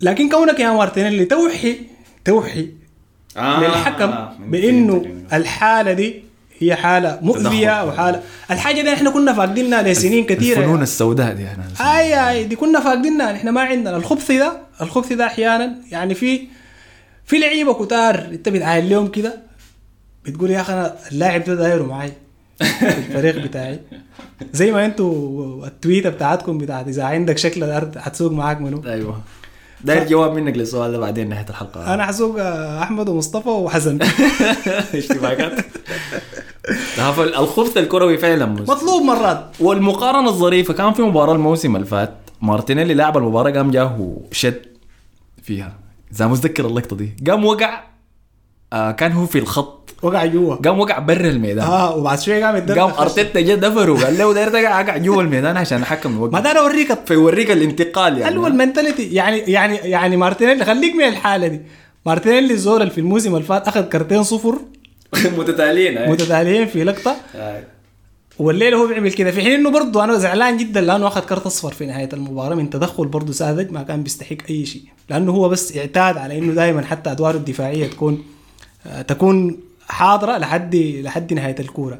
لكن 0.00 0.28
كونك 0.28 0.60
يا 0.60 0.70
مارتينيلي 0.70 1.24
توحي 1.24 1.78
توحي 2.24 2.68
آه، 3.36 3.60
للحكم 3.60 4.10
آه، 4.10 4.32
بإنه. 4.40 5.06
الحالة 5.32 5.92
دي 5.92 6.22
هي 6.58 6.74
حالة 6.74 7.18
مؤذية. 7.22 7.84
وحالة. 7.88 8.22
الحاجة 8.50 8.82
دي 8.82 8.92
إحنا 8.94 9.10
كنا 9.10 9.32
فاقدينها 9.32 9.82
لسنين 9.82 10.24
كثيره 10.24 10.58
الفنون 10.58 10.82
السوداء 10.82 11.32
دي 11.34 11.44
إحنا 11.46 11.64
آي 11.98 12.28
آي 12.30 12.44
دي 12.44 12.56
كنا 12.56 12.80
فاقدينها. 12.80 13.32
إحنا 13.36 13.50
ما 13.50 13.60
عندنا. 13.60 13.96
الخبث 13.96 14.32
ده 14.32 14.52
الخبث 14.80 15.12
ده 15.12 15.26
أحيانا 15.26 15.74
يعني 15.90 16.14
في 16.14 16.40
في 17.26 17.38
لعيبة 17.38 17.74
كتار. 17.84 18.14
أنت 18.18 18.48
بتعاين 18.48 18.88
لهم 18.88 19.08
كده 19.08 19.36
بتقول 20.24 20.50
يا 20.50 20.60
أخي 20.60 20.72
أنا 20.72 20.96
اللاعب 21.12 21.44
ده 21.44 21.54
دايره 21.54 21.82
معي 21.82 22.12
في 22.58 22.98
الفريق 22.98 23.36
بتاعي. 23.44 23.80
زي 24.52 24.72
ما 24.72 24.84
أنتوا 24.86 25.66
التويتة 25.66 26.10
بتاعتكم 26.10 26.58
بتاعت 26.58 26.88
إذا 26.88 27.04
عندك 27.04 27.38
شكل 27.38 27.64
الأرض 27.64 27.98
حتسوق 27.98 28.32
معاك 28.32 28.60
منو. 28.60 28.82
أيوه. 28.86 29.20
داير 29.84 30.08
جواب 30.08 30.32
منك 30.32 30.56
للسؤال 30.56 30.92
ده 30.92 30.98
بعدين 30.98 31.28
نهاية 31.28 31.46
الحلقة. 31.48 31.94
أنا 31.94 32.06
حسوق 32.06 32.40
آه، 32.40 32.82
أحمد 32.82 33.08
ومصطفى 33.08 33.48
وحسن. 33.48 33.98
اشتباكات. 34.94 35.66
ها، 36.98 37.12
فالخبث 37.12 37.76
الكروي 37.76 38.18
فعلا 38.18 38.46
مطلوب 38.46 39.02
مرات. 39.02 39.44
والمقارنة 39.60 40.28
الظريفة 40.28 40.74
كان 40.74 40.92
في 40.92 41.02
مباراة 41.02 41.34
الموسم 41.34 41.76
اللي 41.76 41.86
فات. 41.86 42.14
مارتينيلي 42.40 42.94
لاعب 42.94 43.16
المباراة 43.16 43.50
قام 43.50 43.70
جاه 43.70 44.16
شد 44.32 44.62
فيها. 45.42 45.72
إذا 46.12 46.26
متذكر 46.26 46.66
اللقطة 46.66 46.96
دي. 46.96 47.16
قام 47.30 47.44
وقع 47.44 47.84
آه 48.72 48.90
كان 48.90 49.12
هو 49.12 49.26
في 49.26 49.38
الخط. 49.38 49.78
وقع 50.02 50.26
جوا. 50.26 50.54
قام 50.54 50.80
وقع 50.80 50.98
برا 50.98 51.28
الميدان. 51.28 51.64
آه 51.66 51.96
وبعد 51.96 52.20
شوية 52.20 52.46
قام 52.46 52.56
يتدرب 52.56 52.78
قام 52.78 52.90
أرتيتا 52.90 53.40
جا 53.40 53.54
دفره 53.54 53.92
وقال 53.92 54.18
له 54.18 54.34
داير 54.34 54.56
اقع 54.56 54.96
جوا 54.96 55.22
الميدان 55.22 55.56
عشان 55.56 55.82
احكم 55.82 56.10
ما 56.10 56.16
الوقت 56.16 56.42
ده 56.42 56.50
أنا 56.50 56.60
اوريك 56.60 56.98
فيوريك 57.06 57.50
الانتقال 57.50 58.12
يعني. 58.12 58.24
حلوة 58.24 58.48
ال 58.48 58.55
mentality 58.55 59.14
يعني 59.14 59.38
يعني 59.38 59.76
يعني 59.76 60.16
مارتينيلي 60.16 60.64
خليك 60.64 60.94
من 60.94 61.04
الحالة 61.04 61.46
دي. 61.46 61.60
مارتينيلي 62.06 62.54
اللي 62.54 62.90
في 62.90 62.98
الموسم 62.98 63.34
اللي 63.34 63.46
فات 63.46 63.68
أخذ 63.68 63.82
كرتين 63.82 64.22
صفر. 64.22 64.58
متتاليين 65.38 65.98
أي. 65.98 66.10
متتاليين 66.10 66.66
في 66.66 66.84
لقطة. 66.84 67.16
أي. 67.34 67.64
والليلة 68.38 68.76
هو 68.76 68.86
بيعمل 68.86 69.12
كده. 69.12 69.30
في 69.30 69.42
حين 69.42 69.52
إنه 69.52 69.70
برضه 69.70 70.04
أنا 70.04 70.18
زعلان 70.18 70.56
جدا 70.56 70.80
لأنه 70.80 71.06
أخذ 71.06 71.20
كرت 71.20 71.46
أصفر 71.46 71.72
في 71.72 71.86
نهاية 71.86 72.08
المباراة. 72.12 72.54
من 72.54 72.70
تدخل 72.70 73.06
برضه 73.06 73.32
ساذج 73.32 73.70
ما 73.70 73.82
كان 73.82 74.02
بيستحق 74.02 74.36
أي 74.50 74.66
شيء. 74.66 74.82
لأنه 75.10 75.32
هو 75.32 75.48
بس 75.48 75.76
اعتاد 75.76 76.16
على 76.16 76.38
إنه 76.38 76.52
دائما 76.52 76.82
حتى 76.82 77.10
أدواره 77.12 77.36
الدفاعية 77.36 77.86
تكون 77.86 78.14
آه، 78.14 78.37
تكون 79.08 79.60
حاضرة 79.88 80.38
لحد 80.38 80.76
لحد 80.76 81.32
نهاية 81.32 81.56
الكورة. 81.60 81.98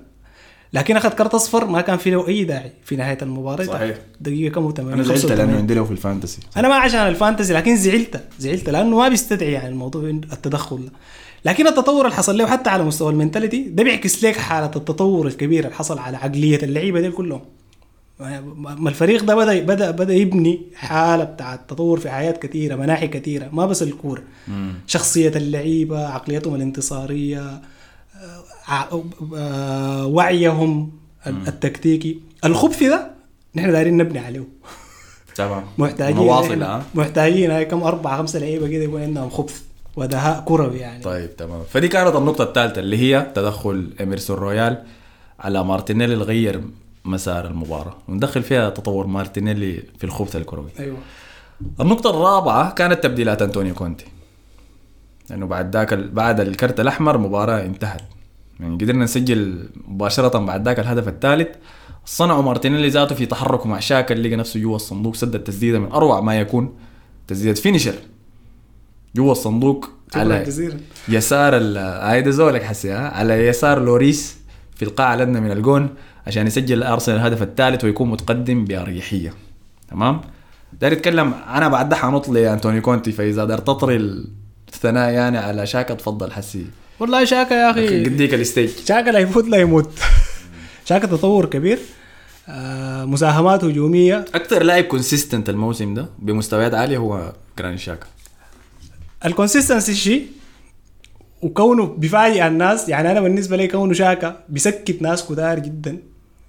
لكن 0.72 0.96
أخذ 0.96 1.08
كرت 1.08 1.34
أصفر 1.34 1.66
ما 1.66 1.80
كان 1.80 1.96
في 1.98 2.10
له 2.10 2.28
أي 2.28 2.44
داعي 2.44 2.72
في 2.84 2.96
نهاية 2.96 3.18
المباراة. 3.22 3.64
صحيح. 3.64 3.96
دقيقة 4.20 4.52
كم 4.52 4.72
80 4.76 4.92
أنا 4.92 5.02
زعلت 5.02 5.20
85. 5.20 5.38
لأنه 5.38 5.58
عندي 5.58 5.74
له 5.74 5.84
في 5.84 5.90
ال 5.90 5.96
fantasy. 5.96 6.40
أنا 6.56 6.68
ما 6.68 6.74
عشان 6.74 7.00
ال 7.00 7.07
fantasy 7.07 7.54
لكن 7.54 7.76
زعلت. 7.76 8.20
زعلت 8.38 8.70
لأنه 8.70 8.96
ما 8.96 9.08
بيستدعي 9.08 9.52
يعني 9.52 9.68
الموضوع 9.68 10.02
التدخل 10.10 10.84
ده. 10.84 10.92
لكن 11.44 11.66
التطور 11.66 12.04
اللي 12.04 12.16
حصل 12.16 12.38
له 12.38 12.46
حتى 12.46 12.70
على 12.70 12.84
مستوى 12.84 13.12
ال 13.12 13.17
mentality 13.17 13.62
ده 13.62 13.84
بيعكس 13.84 14.24
لك 14.24 14.36
حالة 14.36 14.70
التطور 14.76 15.26
الكبير 15.26 15.64
اللي 15.64 15.76
حصل 15.76 15.98
على 15.98 16.16
عقلية 16.16 16.62
اللعيبة 16.62 17.00
دي 17.00 17.10
كلهم. 17.10 17.40
ما 18.20 18.88
الفريق 18.88 19.24
ده 19.24 19.34
بدا 19.34 19.60
بدا 19.60 19.90
بدأ 19.90 20.14
يبني 20.14 20.60
حالة 20.74 21.24
بتاعت 21.24 21.70
تطور 21.70 22.00
في 22.00 22.10
حاجات 22.11 22.32
كثيرة 22.32 22.76
مناحي 22.76 23.08
كثيرة 23.08 23.48
ما 23.52 23.66
بس 23.66 23.82
الكورة. 23.82 24.22
شخصية 24.86 25.32
اللعيبة 25.36 26.06
عقليتهم 26.06 26.54
الانتصارية 26.54 27.60
آه، 28.68 29.02
آه، 29.36 30.06
وعيهم 30.06 30.92
التكتيكي. 31.26 32.20
الخبث 32.44 32.82
ده 32.82 33.10
نحن 33.54 33.72
دايرين 33.72 33.96
نبني 33.96 34.18
عليه. 34.18 34.44
تمام. 35.34 35.64
محتاجين 35.78 36.16
مواصل 36.16 36.62
ها؟ 36.62 36.82
محتاجين 36.94 37.50
هاي 37.50 37.64
كم 37.64 37.82
أربعة 37.82 38.18
خمسة 38.18 38.38
لعيبة 38.38 38.68
كده 38.68 38.84
يكون 38.84 39.02
عندهم 39.02 39.30
خبث 39.30 39.62
ودهاء 39.96 40.44
كروي 40.46 40.78
يعني. 40.78 41.02
طيب 41.02 41.36
تمام. 41.36 41.62
فدي 41.70 41.88
كانت 41.88 42.16
النقطة 42.16 42.44
الثالثة 42.44 42.80
اللي 42.80 42.96
هي 42.98 43.32
تدخل 43.34 43.90
إميرسون 44.00 44.36
رويال 44.36 44.84
على 45.40 45.64
مارتينيلي 45.64 46.12
اللي 46.12 46.24
غير 46.24 46.60
مسار 47.05 47.46
المباراة. 47.46 47.96
وندخل 48.09 48.42
فيها 48.42 48.70
تطور 48.70 49.07
مارتينيلي 49.07 49.82
في 49.99 50.05
الخبث 50.05 50.36
الكروي. 50.36 50.70
أيوه. 50.80 50.96
النقطة 51.80 52.11
الرابعة 52.11 52.70
كانت 52.74 53.03
تبديلات 53.03 53.42
أنطونيو 53.42 53.74
كونتي. 53.74 54.05
لأنه 55.30 55.46
بعد 55.46 55.76
ذاك 55.76 55.92
ال- 55.92 56.09
بعد 56.11 56.40
الكرت 56.40 56.80
الأحمر 56.80 57.16
المباراة 57.16 57.61
انتهت. 57.61 58.01
يعني 58.61 58.74
قدرنا 58.74 59.05
نسجل 59.05 59.68
مباشرة 59.88 60.38
بعد 60.38 60.64
ذاك 60.68 60.80
الهدف 60.80 61.09
الثالث. 61.09 61.49
صنعوا 62.05 62.42
مارتينيلي 62.42 62.88
ذاته 62.88 63.14
في 63.14 63.26
تحركه 63.26 63.68
مع 63.68 63.78
شاكا 63.78 64.14
اللي 64.14 64.28
لقى 64.28 64.36
نفسه 64.36 64.61
جوا 64.61 64.76
الصندوق 64.76 65.14
سد 65.14 65.34
التسديدة 65.34 65.78
من 65.78 65.92
أروع 65.92 66.20
ما 66.20 66.40
يكون. 66.40 66.74
تسديدة 67.28 67.55
finisher. 67.61 67.94
جوا 69.16 69.32
الصندوق 69.32 69.90
على 70.14 70.44
جزيلا 70.44 70.76
يسار 71.09 71.57
ال 71.57 71.76
هاي 71.78 72.32
زولك 72.32 72.62
حسي 72.62 72.90
ها 72.90 73.09
على 73.09 73.46
يسار 73.46 73.82
لوريس 73.82 74.36
في 74.76 74.84
القاع 74.84 75.14
الأدنى 75.14 75.40
من 75.40 75.51
الجون. 75.53 75.88
عشان 76.28 76.46
يسجل 76.46 76.82
أرسنال 76.82 77.18
الهدف 77.18 77.42
الثالث 77.42 77.84
ويكون 77.84 78.10
متقدم 78.10 78.64
بأريحية. 78.64 79.34
تمام؟ 79.90 80.20
داير 80.80 80.92
يتكلم 80.92 81.34
أنا 81.48 81.68
بعد 81.68 81.88
ده 81.88 81.96
حنط 81.96 82.28
لأنطونيو 82.28 82.80
كونتي 82.80 83.12
فإذا 83.12 83.44
دار 83.44 83.58
تطري 83.58 83.96
الثناء 84.68 85.10
يعني 85.10 85.38
على 85.38 85.66
شاكا 85.66 85.94
تفضل 85.94 86.32
حسي. 86.32 86.66
والله 87.00 87.24
شاكا 87.24 87.54
يا 87.54 87.70
أخي 87.70 88.04
قديك 88.04 88.34
ال 88.34 88.40
stage. 88.40 88.70
شاكا 88.88 89.10
لا 89.10 89.18
يفوت 89.18 89.48
لا 89.48 89.56
يموت. 89.56 89.90
شاكا 90.88 91.06
تطور 91.06 91.46
كبير. 91.46 91.78
آه 92.48 93.04
مساهمات 93.04 93.64
هجومية. 93.64 94.24
أكثر 94.34 94.62
لاعب 94.62 94.84
consistent 94.84 95.48
الموسم 95.48 95.94
ده 95.94 96.08
بمستويات 96.18 96.74
عالية 96.74 96.98
هو 96.98 97.32
جراني 97.58 97.78
شاكا. 97.78 98.06
ال 99.26 99.32
consistency 99.32 99.94
شيء 99.94 100.26
وكونه 101.42 101.86
بيفاجئ 101.86 102.46
الناس. 102.46 102.88
يعني 102.88 103.10
أنا 103.10 103.20
بالنسبة 103.20 103.56
لي 103.56 103.68
كونه 103.68 103.92
شاكا 103.92 104.40
بيسكت 104.48 105.02
ناس 105.02 105.24
كتار 105.24 105.58
جدا. 105.58 105.98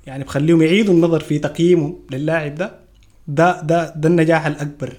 يعني 0.09 0.23
بخليهم 0.23 0.61
يعيدوا 0.61 0.93
النظر 0.93 1.19
في 1.19 1.39
تقييمهم 1.39 1.99
للاعب 2.11 2.55
ده. 2.55 2.79
ده 3.27 3.61
ده 3.61 3.93
ده 3.95 4.09
النجاح 4.09 4.45
الأكبر. 4.45 4.93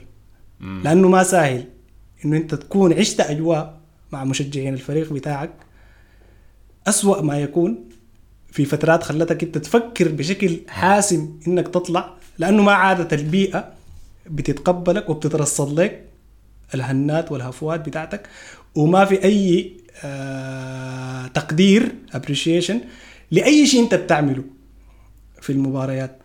لأنه 0.84 1.08
ما 1.08 1.22
سهل 1.22 1.64
إنه 2.24 2.36
أنت 2.36 2.54
تكون 2.54 2.92
عشت 2.92 3.20
أجواء 3.20 3.80
مع 4.12 4.24
مشجعين 4.24 4.74
الفريق 4.74 5.12
بتاعك. 5.12 5.50
أسوأ 6.86 7.22
ما 7.22 7.40
يكون 7.40 7.78
في 8.52 8.64
فترات 8.64 9.02
خلتك 9.02 9.42
أنت 9.42 9.58
تفكر 9.58 10.08
بشكل 10.08 10.61
حاسم 10.68 11.38
إنك 11.46 11.68
تطلع 11.68 12.14
لأنه 12.38 12.62
ما 12.62 12.72
عادت 12.72 13.12
البيئة 13.14 13.72
بتتقبلك 14.26 15.11
وبتترصد 15.11 15.80
لك 15.80 16.04
الهنات 16.74 17.32
والهفوات 17.32 17.80
بتاعتك. 17.88 18.28
وما 18.74 19.04
في 19.04 19.24
أي 19.24 19.72
آه 20.04 21.26
تقدير 21.26 21.92
ابريشيشن 22.12 22.80
لأي 23.30 23.66
شيء 23.66 23.82
أنت 23.82 23.94
بتعمله. 23.94 24.44
في 25.41 25.51
المباريات. 25.53 26.18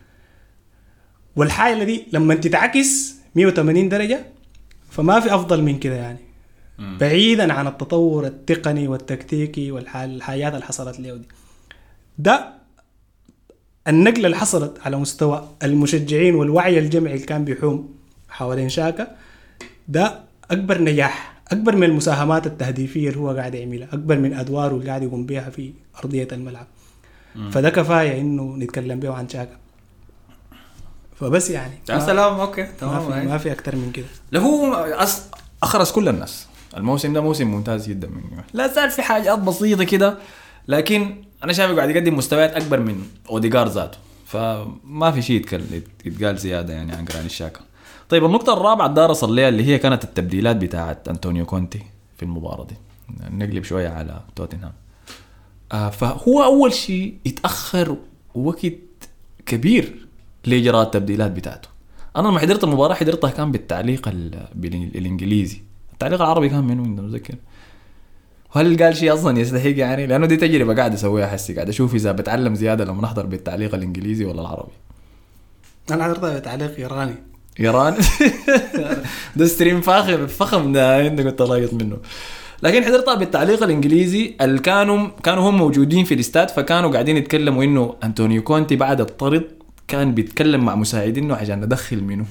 والحاله 1.36 1.84
دي 1.84 2.06
لما 2.12 2.34
تتعكس 2.34 3.14
180 3.34 3.88
درجة 3.88 4.26
فما 4.90 5.20
في 5.20 5.34
أفضل 5.34 5.62
من 5.62 5.78
كده 5.78 5.94
يعني. 5.94 6.18
بعيدا 6.78 7.52
عن 7.52 7.66
التطور 7.66 8.26
التقني 8.26 8.88
والتكتيكي 8.88 9.70
والحاجات 9.72 10.54
اللي 10.54 10.64
حصلت 10.64 11.00
له 11.00 11.16
دي. 11.16 11.28
ده 12.18 12.52
النقلة 13.88 14.26
اللي 14.26 14.36
حصلت 14.36 14.78
على 14.84 14.96
مستوى 14.96 15.48
المشجعين 15.62 16.34
والوعي 16.34 16.78
الجمعي 16.78 17.14
اللي 17.14 17.26
كان 17.26 17.44
بيحوم 17.44 17.94
حوالين 18.28 18.68
شاكا 18.68 19.16
ده 19.88 20.20
أكبر 20.50 20.82
نجاح 20.82 21.42
أكبر 21.52 21.76
من 21.76 21.84
المساهمات 21.84 22.46
التهديفية 22.46 23.08
اللي 23.08 23.20
هو 23.20 23.30
قاعد 23.30 23.54
يعملها 23.54 23.88
أكبر 23.92 24.18
من 24.18 24.32
أدواره 24.34 24.74
اللي 24.74 24.88
قاعد 24.88 25.02
يقوم 25.02 25.26
بها 25.26 25.50
في 25.50 25.72
أرضية 25.98 26.28
الملعب. 26.32 26.66
فده 27.50 27.70
كفاية 27.70 28.20
إنه 28.20 28.56
نتكلم 28.56 29.00
به 29.00 29.14
عن 29.14 29.28
شاكا 29.28 29.56
فبس 31.20 31.50
يعني. 31.50 31.74
يا 31.88 31.94
ما- 31.94 32.06
سلام 32.06 32.40
أوكي 32.40 32.62
ما 32.62 32.68
تمام 32.80 33.06
في, 33.06 33.12
هاي. 33.12 33.26
ما 33.26 33.38
في 33.38 33.52
أكتر 33.52 33.76
من 33.76 33.92
كده. 33.92 34.06
اللي 34.28 34.40
هو 34.46 34.74
أص... 34.74 35.22
أخرس 35.62 35.92
كل 35.92 36.08
الناس. 36.08 36.46
الموسم 36.76 37.12
ده 37.12 37.20
موسم 37.20 37.46
ممتاز 37.46 37.88
جدا 37.88 38.08
منه 38.08 38.44
لا 38.52 38.66
زال 38.66 38.90
في 38.90 39.02
حاجات 39.02 39.38
بسيطة 39.38 39.84
كده 39.84 40.18
لكن 40.68 41.16
أنا 41.44 41.52
شايفه 41.52 41.76
قاعد 41.76 41.90
يقدم 41.90 42.16
مستويات 42.16 42.50
أكبر 42.54 42.80
من 42.80 43.06
اوديجار 43.30 43.68
ذاته. 43.68 43.98
فما 44.26 45.10
في 45.12 45.22
شيء 45.22 45.46
يتقال 46.04 46.36
زيادة 46.38 46.74
يعني 46.74 46.92
عن 46.92 47.04
جراني 47.04 47.26
الشاكا 47.26 47.60
طيب 48.08 48.24
النقطة 48.24 48.52
الرابعة 48.52 48.86
الداير 48.86 49.10
اصل 49.10 49.34
ليها 49.34 49.48
اللي 49.48 49.64
هي 49.66 49.78
كانت 49.78 50.04
التبديلات 50.04 50.56
بتاعت 50.56 51.08
أنطونيو 51.08 51.46
كونتي 51.46 51.82
في 52.16 52.22
المباراة 52.22 52.64
دي. 52.64 52.74
نقلب 53.30 53.64
شوية 53.64 53.88
على 53.88 54.20
توتنهام. 54.36 54.72
فهو 55.70 56.44
أول 56.44 56.72
شيء 56.72 57.14
يتأخر 57.24 57.96
وقت 58.34 58.72
كبير 59.46 60.06
لاجراء 60.44 60.82
التبديلات 60.82 61.30
بتاعته. 61.30 61.68
أنا 62.16 62.28
لما 62.28 62.38
حضرت 62.38 62.64
المباراة 62.64 62.94
حضرتها 62.94 63.30
كان 63.30 63.52
بالتعليق 63.52 64.08
ال- 64.08 64.46
بالإن- 64.54 64.96
الإنجليزي. 64.96 65.62
التعليق 65.92 66.20
العربي 66.22 66.48
كان 66.48 66.64
منو 66.64 66.84
انت 66.84 67.00
متذكر. 67.00 67.34
هل 68.52 68.82
قال 68.82 68.96
شيء 68.96 69.14
أصلا 69.14 69.38
يستحق 69.40 69.66
يعني؟ 69.78 70.06
لأنه 70.06 70.26
دي 70.26 70.36
تجربة 70.36 70.74
قاعد 70.74 70.92
أسويها 70.94 71.26
حسي 71.26 71.54
قاعد 71.54 71.68
أشوف 71.68 71.94
إذا 71.94 72.12
بتعلم 72.12 72.54
زيادة 72.54 72.84
لما 72.84 73.02
نحضر 73.02 73.26
بالتعليق 73.26 73.74
الإنجليزي 73.74 74.24
ولا 74.24 74.40
العربي. 74.40 74.72
أنا 75.90 76.04
حضرتها 76.04 76.38
بتعليق 76.38 76.76
إيراني. 76.78 77.14
ايران 77.60 77.96
ده 79.36 79.46
stream 79.46 79.80
فاخر 79.80 80.26
فخم 80.26 80.72
ده 80.72 81.06
انت 81.06 81.20
كنت 81.20 81.42
لاقط 81.42 81.74
منه. 81.74 81.96
لكن 82.62 82.84
حضرتها 82.84 83.14
بالتعليق 83.14 83.62
الإنجليزي 83.62 84.36
اللي 84.40 84.58
كانوا 84.58 85.08
كانوا 85.22 85.50
هم 85.50 85.56
موجودين 85.58 86.04
في 86.04 86.14
الاستاد 86.14 86.48
فكانوا 86.50 86.92
قاعدين 86.92 87.16
يتكلموا 87.16 87.64
إنه 87.64 87.94
أنطونيو 88.04 88.42
كونتي 88.42 88.76
بعد 88.76 89.00
الطرد 89.00 89.44
كان 89.88 90.14
بيتكلم 90.14 90.64
مع 90.64 90.74
مساعدينه 90.74 91.34
عشان 91.34 91.60
ندخل 91.60 92.04
منه. 92.04 92.26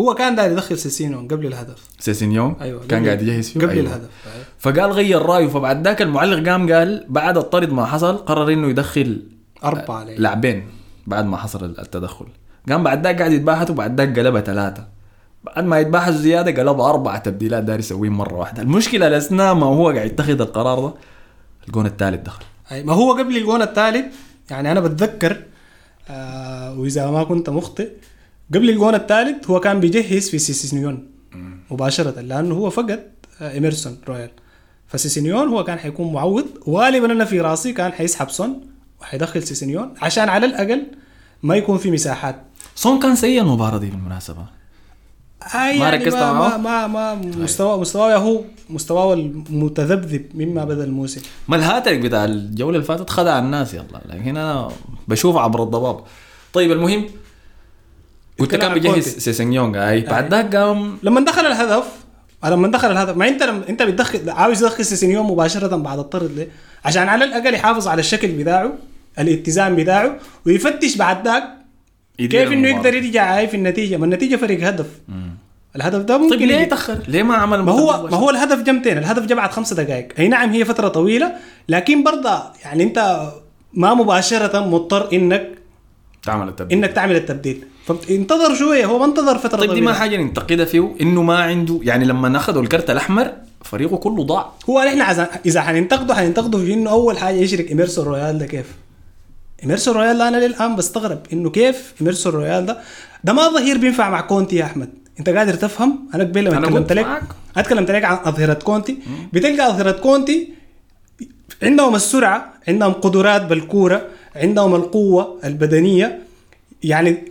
هو 0.00 0.14
كان 0.14 0.34
داير 0.34 0.52
يدخل 0.52 0.78
سيسينيون 0.78 1.20
قبل 1.20 1.46
الهدف. 1.46 1.88
سيسينيون 1.98 2.56
أيوه 2.60 2.86
كان 2.88 3.06
قاعد 3.06 3.22
يجهز 3.22 3.48
فيه؟ 3.48 3.60
قبل 3.60 3.70
أيوة. 3.70 3.86
الهدف 3.86 4.08
أيوة. 4.34 4.44
فقال 4.58 4.92
غير 4.92 5.22
رأيه 5.22 5.46
فبعد 5.46 5.84
ذاك 5.84 6.02
المعلق 6.02 6.48
قام 6.48 6.72
قال 6.72 7.04
بعد 7.08 7.36
الطرد 7.38 7.72
ما 7.72 7.84
حصل 7.84 8.16
قرر 8.16 8.52
إنه 8.52 8.68
يدخل 8.68 9.22
أربعة 9.64 9.96
عليه 9.96 10.16
لاعبين 10.16 10.66
بعد 11.06 11.26
ما 11.26 11.36
حصل 11.36 11.64
التدخل. 11.64 12.26
قام 12.68 12.82
بعد 12.82 13.06
ذاك 13.06 13.18
قاعد 13.18 13.32
يتباحثوا 13.32 13.74
بعد 13.74 14.00
ذاك 14.00 14.18
قلبها 14.18 14.40
ثلاثة. 14.40 14.99
بعد 15.44 15.64
ما 15.64 15.78
يتباحثوا 15.80 16.18
زيادة 16.18 16.62
قلبها 16.62 16.90
أربعة 16.90 17.18
تبديلات 17.18 17.64
داير 17.64 17.78
يسويهم 17.78 18.16
مرة 18.18 18.34
واحدة. 18.34 18.62
المشكلة 18.62 19.06
الأثناء 19.06 19.54
ما 19.54 19.66
هو 19.66 19.90
قاعد 19.90 20.06
يتخذ 20.06 20.40
القرار 20.40 20.80
ده 20.80 20.94
الجون 21.66 21.86
الثالث 21.86 22.26
دخل. 22.26 22.44
أي 22.72 22.82
ما 22.82 22.92
هو 22.92 23.12
قبل 23.12 23.36
الجون 23.36 23.62
الثالث 23.62 24.14
يعني 24.50 24.72
أنا 24.72 24.80
بتذكر 24.80 25.42
آه 26.10 26.78
وإذا 26.78 27.10
ما 27.10 27.24
كنت 27.24 27.50
مخطئ 27.50 27.88
قبل 28.54 28.70
الجون 28.70 28.94
الثالث 28.94 29.50
هو 29.50 29.60
كان 29.60 29.80
بيجهز 29.80 30.30
في 30.30 30.38
سيسينيون 30.38 31.10
مباشرة 31.70 32.20
لأنه 32.20 32.54
هو 32.54 32.70
فقد 32.70 33.10
آه 33.40 33.50
ايمرسون 33.50 33.98
رويال. 34.08 34.30
فسيسينيون 34.86 35.48
هو 35.48 35.64
كان 35.64 35.78
حيكون 35.78 36.12
معوض 36.12 36.46
غالبا 36.68 37.12
أنا 37.12 37.24
في 37.24 37.40
رأسي 37.40 37.72
كان 37.72 37.92
حيسحب 37.92 38.30
سون 38.30 38.60
وحيدخل 39.00 39.42
سيسينيون 39.42 39.94
عشان 40.02 40.28
على 40.28 40.46
الأقل 40.46 40.86
ما 41.42 41.56
يكون 41.56 41.78
في 41.78 41.90
مساحات. 41.90 42.42
سون 42.74 43.00
كان 43.00 43.16
سيء 43.16 43.40
المباراة 43.42 43.78
دي 43.78 43.90
بالمناسبة. 43.90 44.59
هاي 45.44 45.78
ما 45.78 45.84
يعني 45.84 45.96
ركزت 45.96 46.16
ما, 46.16 46.32
معه؟ 46.32 46.56
ما, 46.56 46.86
ما, 46.86 47.14
ما 47.14 47.14
مستوى 47.14 47.78
مستواه 47.78 48.16
هو 48.16 48.40
مستواه 48.70 49.14
المتذبذب 49.14 50.26
مما 50.34 50.64
بدأ 50.64 50.84
الموسم 50.84 51.20
ما 51.48 51.56
الهاتريك 51.56 52.00
بتاع 52.00 52.24
الجولة 52.24 52.76
اللي 52.76 52.86
فاتت 52.86 53.10
خدع 53.10 53.38
الناس 53.38 53.74
يلا 53.74 54.00
لكن 54.08 54.36
أنا 54.36 54.68
بشوف 55.08 55.36
عبر 55.36 55.62
الضباب 55.62 56.00
طيب 56.52 56.72
المهم 56.72 57.06
قلت 58.38 58.54
كان 58.54 58.74
بيجهز 58.74 58.92
كونتي. 58.92 59.20
سيسينيون 59.20 59.88
أي 59.88 60.00
بعد 60.00 60.30
ذاك 60.30 60.56
قام 60.56 60.98
لما 61.02 61.20
دخل 61.20 61.46
الهدف 61.46 61.84
لما 62.44 62.68
دخل 62.68 62.90
الهدف 62.90 63.16
ما 63.16 63.28
أنت 63.28 63.42
لما 63.42 63.68
أنت 63.68 63.82
بتدخل 63.82 64.30
عاوز 64.30 64.60
تدخل 64.60 64.84
سيسينيون 64.84 65.26
مباشرة 65.26 65.76
بعد 65.76 65.98
الطرد 65.98 66.32
ليه؟ 66.32 66.48
عشان 66.84 67.08
على 67.08 67.24
الأقل 67.24 67.54
يحافظ 67.54 67.88
على 67.88 68.00
الشكل 68.00 68.28
بتاعه 68.28 68.72
الاتزان 69.18 69.76
بتاعه 69.76 70.18
ويفتش 70.46 70.96
بعد 70.96 71.24
ذاك 71.24 71.59
كيف 72.28 72.52
إنه. 72.52 72.68
يقدر 72.68 72.94
يرجع 72.94 73.36
هاي 73.38 73.48
في 73.48 73.56
النتيجة؟ 73.56 73.96
ما 73.96 74.04
النتيجة 74.04 74.36
فرق 74.36 74.62
هدف. 74.66 74.86
الهدف 75.76 75.98
ده 76.02 76.18
ممكن 76.18 76.30
طيب 76.36 76.40
ليه 76.48 76.54
يجي- 76.56 76.66
تأخر؟ 76.66 76.98
ليه 77.08 77.22
ما 77.22 77.34
عمل 77.34 77.58
ما 77.62 77.72
هو 77.72 78.08
ما 78.10 78.16
هو 78.16 78.30
الهدف 78.30 78.62
جمتين. 78.62 78.98
الهدف 78.98 79.26
جا 79.26 79.34
بعد 79.34 79.50
خمسة 79.50 79.76
دقائق. 79.76 80.08
أي 80.18 80.28
نعم 80.28 80.50
هي 80.50 80.64
فترة 80.64 80.88
طويلة 80.88 81.32
لكن 81.68 82.02
برضه 82.04 82.30
يعني 82.64 82.82
أنت 82.82 83.28
ما 83.74 83.94
مباشرة 83.94 84.60
مضطر 84.66 85.08
إنك 85.12 85.48
تعمل 86.22 86.48
التبديل. 86.48 86.78
إنك 86.78 86.92
تعمل 86.92 87.16
التبديل. 87.16 87.64
فانتظر 87.86 88.54
شوية. 88.54 88.86
هو 88.86 88.98
ما 88.98 89.04
انتظر 89.04 89.38
فترة 89.38 89.58
طيب 89.58 89.60
دي 89.60 89.66
طويلة. 89.66 89.86
ما 89.86 89.92
حاجة 89.92 90.16
ننتقدها 90.16 90.64
فيه 90.64 90.94
إنه 91.00 91.22
ما 91.22 91.38
عنده 91.38 91.80
يعني 91.82 92.04
لما 92.04 92.36
اخذوا 92.36 92.62
الكرت 92.62 92.90
الأحمر 92.90 93.32
فريقه 93.64 93.96
كله 93.96 94.24
ضاع. 94.24 94.52
هو 94.70 94.78
عز... 94.78 95.20
إذا 95.46 95.60
حننتقده 95.60 96.14
حننتقده 96.14 96.58
في 96.58 96.74
إنه 96.74 96.90
أول 96.90 97.18
حاجة 97.18 97.34
يشرك 97.36 97.68
إيميرسون 97.68 98.04
رويال 98.04 98.38
ده 98.38 98.46
كيف؟ 98.46 98.66
ايميرسون 99.62 99.94
رويال 99.94 100.18
ده 100.18 100.28
أنا 100.28 100.36
للان 100.36 100.76
بستغرب 100.76 101.18
إنه 101.32 101.50
كيف 101.50 101.94
ايميرسون 102.00 102.32
رويال 102.32 102.66
ده؟ 102.66 102.78
ده 103.24 103.32
ما 103.32 103.48
ظهير 103.48 103.78
بينفع 103.78 104.10
مع 104.10 104.20
كونتي 104.20 104.56
يا 104.56 104.64
أحمد. 104.64 104.90
أنت 105.18 105.28
قادر 105.28 105.54
تفهم؟ 105.54 106.08
أنا 106.14 106.24
قبل 106.24 106.44
لما 106.44 106.58
اتكلمت 106.58 106.92
لك. 106.92 107.22
اتكلمت 107.56 107.90
لك 107.90 108.04
عن 108.04 108.18
أظهرة 108.24 108.54
كونتي. 108.54 108.98
بتلقى 109.32 109.68
أظهرة 109.68 109.92
كونتي 109.92 110.48
عندهم 111.62 111.94
السرعة 111.94 112.52
عندهم 112.68 112.92
قدرات 112.92 113.42
بالكورة 113.42 114.06
عندهم 114.36 114.74
القوة 114.74 115.38
البدنية. 115.44 116.18
يعني 116.82 117.24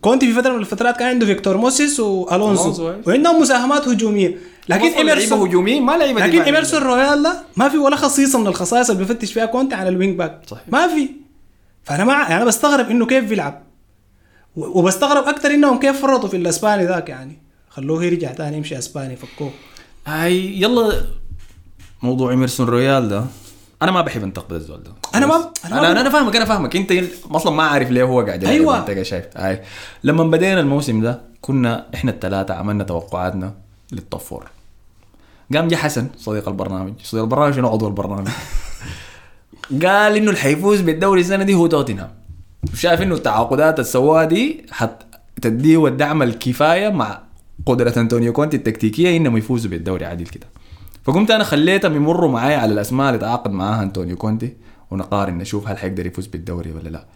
كونتي 0.00 0.26
في 0.26 0.32
فترة 0.40 0.52
من 0.52 0.60
الفترات 0.60 0.96
كان 0.96 1.08
عنده 1.08 1.26
فيكتور 1.26 1.56
موسيس 1.56 2.00
وألونسو. 2.00 2.90
أي. 2.90 2.96
وعندهم 3.06 3.40
مساهمات 3.40 3.88
هجومية. 3.88 4.38
لكن 4.68 4.86
ايميرسون 4.86 5.48
هجوميين 5.48 5.82
ما 5.82 5.92
لعيبة 5.92 6.26
لكن. 6.26 6.40
ايمرسون 6.40 6.82
رويال 6.82 7.22
ده 7.22 7.42
ما 7.56 7.68
في 7.68 7.78
ولا 7.78 7.96
خصيصة 7.96 8.38
من 8.38 8.46
الخصائص 8.46 8.90
اللي 8.90 9.04
بيفتش 9.04 9.32
فيها 9.32 9.46
كونتي 9.46 9.74
على 9.74 9.88
ال 9.88 9.94
wing 9.94 10.18
back. 10.18 10.40
صحيح. 10.46 10.62
ما 10.68 10.88
في. 10.88 11.25
فأنا 11.86 12.04
ما 12.04 12.12
يعني 12.12 12.36
أنا 12.36 12.44
بستغرب 12.44 12.90
إنه 12.90 13.06
كيف 13.06 13.24
بيلعب. 13.24 13.62
وبستغرب 14.56 15.24
أكثر 15.24 15.50
إنهم 15.50 15.78
كيف 15.80 16.02
فرطوا 16.02 16.28
في 16.28 16.36
الإسباني 16.36 16.84
ذاك 16.86 17.08
يعني. 17.08 17.38
خلوه 17.70 18.04
يرجع 18.04 18.32
تاني 18.32 18.56
يمشي 18.56 18.78
إسباني 18.78 19.16
فكوه. 19.16 19.50
هاي 20.06 20.60
يلا. 20.62 21.02
موضوع 22.02 22.30
ايمرسون 22.30 22.68
رويال 22.68 23.08
ده. 23.08 23.24
أنا 23.82 23.90
ما 23.90 24.00
بحب 24.00 24.22
انتقد 24.22 24.52
الزول 24.52 24.82
ده. 24.82 24.90
أنا 25.14 25.26
ما- 25.26 25.50
أنا 25.64 25.78
أنا, 25.92 26.00
أنا 26.00 26.10
فاهمك 26.10 26.36
أنا 26.36 26.44
فاهمك. 26.44 26.76
أنت 26.76 26.92
أصلا 27.30 27.52
ما 27.52 27.62
عارف 27.62 27.90
ليه 27.90 28.02
هو 28.04 28.20
قاعد 28.20 28.44
أيوة. 28.44 28.78
انت 28.90 29.02
شايف. 29.02 29.24
هاي. 29.36 29.62
لما 30.04 30.24
بدينا 30.24 30.60
الموسم 30.60 31.00
ده 31.00 31.20
كنا 31.40 31.86
إحنا 31.94 32.10
الثلاثة 32.10 32.54
عملنا 32.54 32.84
توقعاتنا 32.84 33.54
لل 33.92 34.03
top 34.03 34.20
four 34.20 34.46
قام 35.54 35.68
جه 35.68 35.76
حسن 35.76 36.08
صديق 36.18 36.48
البرنامج. 36.48 36.92
صديق 37.02 37.22
البرنامج 37.22 37.54
شنو 37.54 37.68
عضو 37.68 37.86
البرنامج؟ 37.88 38.28
قال 39.70 40.16
إنه 40.16 40.28
اللي 40.30 40.36
حيفوز 40.36 40.80
بالدوري 40.80 41.20
السنة 41.20 41.44
دي 41.44 41.54
هو 41.54 41.66
توتنهام. 41.66 42.10
شايف 42.74 43.02
إنه 43.02 43.14
التعاقدات 43.14 43.74
اللي 43.74 43.90
سواها 43.90 44.24
دي 44.24 44.66
حتديه 44.70 45.86
الدعم 45.86 46.22
الكفاية 46.22 46.88
مع 46.88 47.22
قدرة 47.66 47.92
أنطونيو 47.96 48.32
كونتي 48.32 48.56
التكتيكية 48.56 49.16
إنهم 49.16 49.36
يفوزوا 49.36 49.70
بالدوري 49.70 50.04
عادل 50.04 50.26
كده. 50.26 50.46
فقمت 51.04 51.30
أنا 51.30 51.44
خليتهم 51.44 51.96
يمروا 51.96 52.30
معايا 52.30 52.56
على 52.56 52.72
الأسماء 52.72 53.08
اللي 53.08 53.18
تعاقد 53.18 53.50
معاها 53.50 53.82
أنطونيو 53.82 54.16
كونتي 54.16 54.52
ونقارن 54.90 55.38
نشوف 55.38 55.68
هل 55.68 55.78
حيقدر 55.78 56.06
يفوز 56.06 56.26
بالدوري 56.26 56.72
ولا 56.72 56.88
لا. 56.88 57.06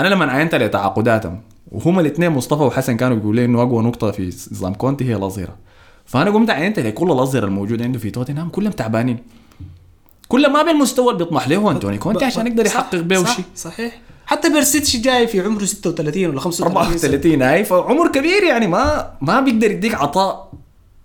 أنا 0.00 0.08
لما 0.08 0.32
عينت 0.32 0.54
على 0.54 0.68
تعاقداتهم 0.68 1.40
وهم 1.72 2.00
الاثنين 2.00 2.30
مصطفى 2.30 2.62
وحسن 2.62 2.96
كانوا 2.96 3.16
بيقولوا 3.16 3.34
لي 3.40 3.44
إنه 3.44 3.62
أقوى 3.62 3.82
نقطة 3.82 4.10
في 4.10 4.26
نظام 4.52 4.74
كونتي 4.74 5.04
هي 5.04 5.16
الأظهرة. 5.16 5.56
فأنا 6.06 6.30
قمت 6.30 6.50
عينت 6.50 6.78
على 6.78 6.92
كل 6.92 7.12
الأظهرة 7.12 7.44
الموجودة 7.44 7.84
عنده 7.84 7.98
في 7.98 8.10
توتنهام 8.10 8.48
كلهم 8.48 8.72
تعبانين. 8.72 9.18
كلهم 10.28 10.52
ما 10.52 10.62
بالمستوى 10.62 11.12
اللي 11.12 11.24
بيطمح. 11.24 11.48
له 11.48 11.70
أنطونيو 11.70 11.98
كونتي 11.98 12.24
عشان 12.24 12.46
يقدر 12.46 12.66
يحقق 12.66 12.96
بيه 13.00 13.18
صح- 13.18 13.36
شيء 13.36 13.44
صحيح. 13.56 14.00
حتى 14.26 14.48
بيرسيتش 14.48 14.96
جاي 14.96 15.26
في 15.28 15.40
عمره 15.40 15.64
36 15.64 16.26
ولا 16.30 16.40
35 16.40 16.98
سنة. 16.98 17.10
34 17.10 17.42
هاي. 17.42 17.64
فعمر 17.64 18.12
كبير 18.12 18.42
يعني 18.42 18.66
ما 18.66 19.10
ما 19.20 19.40
بيقدر 19.40 19.70
يديك 19.70 19.94
عطاء 19.94 20.52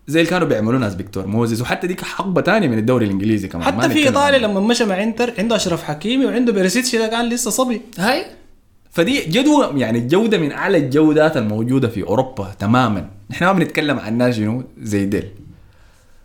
زي 0.08 0.20
اللي 0.20 0.30
كانوا 0.32 0.48
بيعملوا 0.48 0.80
ناس 0.80 0.96
فيكتور 0.96 1.28
موسيس 1.28 1.62
وحتى 1.62 1.88
ديك 1.88 2.02
حقبة 2.02 2.42
ثانية 2.42 2.68
من 2.68 2.78
الدوري 2.78 3.06
الإنجليزي 3.06 3.48
كمان. 3.48 3.76
ما 3.76 3.82
حتى 3.84 3.94
في 3.94 4.00
إيطاليا. 4.08 4.38
لما 4.40 4.60
مشى 4.60 4.86
مع 4.86 5.04
إنتر 5.04 5.34
عنده 5.40 5.56
أشرف 5.56 5.84
حكيمي 5.84 6.26
وعنده 6.26 6.54
بيرسيتش 6.54 6.96
ده 6.96 7.08
كان 7.08 7.30
لسه 7.30 7.52
صبي. 7.52 7.82
هاي. 7.98 8.26
فدي 8.92 9.22
جودة 9.26 9.80
يعني 9.80 10.00
الجودة 10.00 10.38
من 10.38 10.52
أعلى 10.52 10.78
الجودات 10.78 11.38
الموجودة 11.38 11.88
في 11.88 12.04
أوروبا 12.04 12.52
تماما. 12.60 13.10
إحنا 13.32 13.54
ما 13.54 13.60
بنتكلم 13.60 14.00
عن 14.00 14.18
ناس 14.18 14.42
زي 14.82 15.06
ديل. 15.06 15.30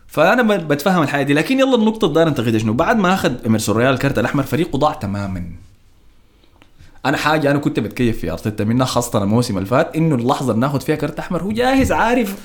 فأنا 0.09 0.57
بتفهم 0.57 1.03
الحاجة 1.03 1.23
دي. 1.23 1.33
لكن 1.33 1.59
يلا 1.59 1.75
النقطة 1.75 2.05
الدار 2.05 2.27
انتقدها 2.27 2.59
شنو؟ 2.59 2.73
بعد 2.73 2.97
ما 2.97 3.13
أخذ 3.13 3.33
ايمرسون 3.43 3.77
رويال 3.77 3.93
الكارت 3.93 4.19
الأحمر 4.19 4.43
فريقه 4.43 4.77
ضاع 4.77 4.93
تماما. 4.93 5.43
أنا 7.05 7.17
حاجة 7.17 7.51
أنا 7.51 7.59
كنت 7.59 7.79
بتكيف 7.79 8.19
في 8.19 8.31
أرتيتا 8.31 8.63
منها 8.63 8.85
خاصة 8.85 9.23
الموسم 9.23 9.57
اللي 9.57 9.69
فات 9.69 9.95
إنه 9.95 10.15
اللحظة 10.15 10.51
اللي 10.51 10.61
ناخذ 10.61 10.81
فيها 10.81 10.95
كارت 10.95 11.19
أحمر 11.19 11.43
هو 11.43 11.51
جاهز 11.51 11.91
عارف. 11.91 12.35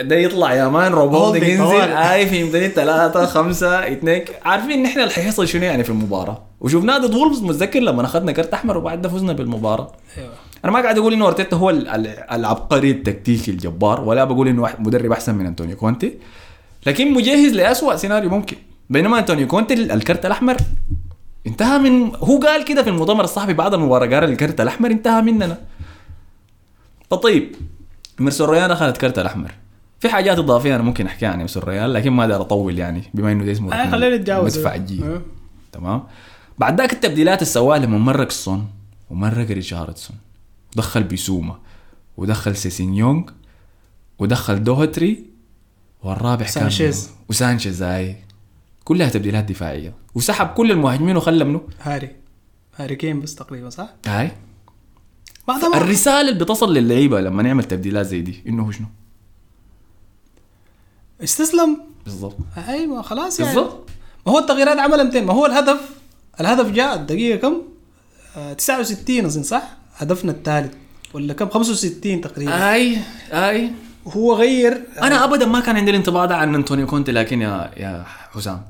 ده 0.00 0.16
يطلع 0.16 0.54
يا 0.54 0.68
man 0.68 0.92
Holding 0.94 1.42
ينزل 1.42 2.28
في 2.28 2.40
يمكن 2.40 2.68
ثلاثة 2.68 3.26
خمسة 3.26 3.68
اثنين. 3.68 4.24
عارفين 4.44 4.82
نحن 4.82 5.00
اللي 5.00 5.10
حيحصل 5.10 5.48
شنو 5.48 5.62
يعني 5.62 5.84
في 5.84 5.90
المباراة؟ 5.90 6.42
وشفناه 6.60 6.98
ضد 6.98 7.14
وولفز 7.14 7.42
متذكر 7.42 7.80
لما 7.80 8.04
أخذنا 8.04 8.32
كرت 8.32 8.54
أحمر 8.54 8.78
وبعد 8.78 9.02
ده 9.02 9.08
فزنا 9.08 9.32
بالمباراة. 9.32 9.92
أيوه. 10.18 10.28
أنا 10.64 10.72
ما 10.72 10.80
قاعد 10.82 10.98
أقول 10.98 11.12
إنه 11.12 11.26
أرتيتا 11.26 11.56
هو 11.56 11.70
ال- 11.70 11.88
ال- 11.88 12.30
العبقري 12.32 12.90
التكتيكي 12.90 13.50
الجبار 13.50 14.00
ولا 14.00 14.24
بقول 14.24 14.48
إنه 14.48 14.68
مدرب 14.78 15.12
أحسن 15.12 15.34
من 15.34 15.46
أنطونيو 15.46 15.76
كونتي. 15.76 16.14
لكن 16.86 17.12
مجهز 17.12 17.52
لأسوأ 17.52 17.96
سيناريو 17.96 18.30
ممكن. 18.30 18.56
بينما 18.90 19.18
أنطونيو 19.18 19.46
كونتي 19.46 19.74
ال- 19.74 19.92
الكرت 19.92 20.26
الأحمر 20.26 20.56
انتهى 21.46 21.78
من 21.78 22.14
هو 22.16 22.38
قال 22.38 22.64
كده 22.64 22.82
في 22.82 22.90
المؤتمر 22.90 23.24
الصحفي 23.24 23.52
بعد 23.52 23.74
المباراة 23.74 24.06
قال 24.06 24.24
الكرت 24.24 24.60
الأحمر 24.60 24.90
انتهى 24.90 25.22
مننا. 25.22 25.58
فطيب 27.10 27.54
ايمرسون 28.20 28.50
رويال 28.50 28.70
أخذت 28.70 28.96
كرت 28.96 29.18
الأحمر. 29.18 29.54
في 30.00 30.08
حاجات 30.08 30.38
إضافية 30.38 30.74
أنا 30.74 30.82
ممكن 30.82 31.06
أحكيها 31.06 31.28
عن 31.28 31.38
ايمرسون 31.38 31.62
رويال 31.62 31.92
لكن 31.92 32.10
ما 32.10 32.22
أقدر 32.22 32.40
أطول 32.40 32.78
يعني 32.78 33.02
بما 33.14 33.32
إنه 33.32 33.44
ده 33.44 33.52
اسمه 33.52 33.74
آه، 33.74 33.90
خلينا 33.90 34.16
نتجاوز 34.16 34.58
مدفعجية. 34.58 35.20
تمام؟ 35.72 36.02
بعد 36.58 36.80
ذاك 36.80 36.92
التبديلات 36.92 37.38
اللي 37.38 37.50
سواها 37.52 37.78
لما 37.78 37.98
مرق 37.98 38.30
سون 38.30 38.66
ومرق 39.10 39.50
ريتشاردسون. 39.50 40.16
ودخل 40.76 41.02
بيسوما 41.02 41.58
ودخل 42.16 42.56
سيسينيون 42.56 43.22
ودخل 44.18 44.64
دوهتري 44.64 45.24
والرابع 46.04 46.46
سانشيز. 46.46 47.06
كان 47.06 47.14
وسانشيز. 47.28 47.82
هاي 47.82 48.16
كلها 48.84 49.08
تبديلات 49.08 49.44
دفاعية. 49.44 49.94
وسحب 50.14 50.46
كل 50.46 50.70
المهاجمين 50.70 51.16
وخلى 51.16 51.44
منه 51.44 51.62
هاري. 51.82 52.10
هاري 52.76 52.96
كين 52.96 53.20
بس 53.20 53.34
تقريبا 53.34 53.70
صح؟ 53.70 53.88
هاي 54.06 54.32
الرسالة 55.74 56.20
اللي 56.20 56.44
بتصل 56.44 56.74
للعيبة 56.74 57.20
لما 57.20 57.42
نعمل 57.42 57.64
تبديلات 57.64 58.06
زي 58.06 58.20
دي 58.20 58.42
إنه 58.46 58.66
هو 58.66 58.70
شنو؟ 58.70 58.86
استسلم. 61.24 61.80
بالضبط. 62.04 62.36
أيوه 62.68 63.02
خلاص 63.02 63.40
يعني. 63.40 63.54
بالضبط. 63.54 63.90
ما 64.26 64.32
هو 64.32 64.38
التغييرات 64.38 64.78
عملها 64.78 65.04
200 65.04 65.20
ما 65.20 65.32
هو 65.32 65.46
الهدف؟ 65.46 65.80
الهدف 66.40 66.70
جاء 66.70 66.94
الدقيقة 66.94 67.38
كم؟ 67.38 67.62
آه 68.36 68.52
69 68.52 69.24
أظن 69.24 69.42
صح؟ 69.42 69.76
هدفنا 69.96 70.32
الثالث 70.32 70.74
ولا 71.14 71.34
كم؟ 71.34 71.48
65 71.48 72.20
تقريبا. 72.20 72.72
أي 72.72 72.98
أي. 73.32 73.70
هو 74.06 74.34
غير 74.34 74.80
أنا 75.02 75.24
ابدا 75.24 75.46
ما 75.46 75.60
كان 75.60 75.76
عندي 75.76 75.90
الانطباع 75.90 76.24
ده 76.24 76.36
عن 76.36 76.54
أنطونيو 76.54 76.86
كونتي 76.86 77.12
لكن 77.12 77.40
يا 77.42 77.70
يا 77.76 78.04
حسام 78.34 78.62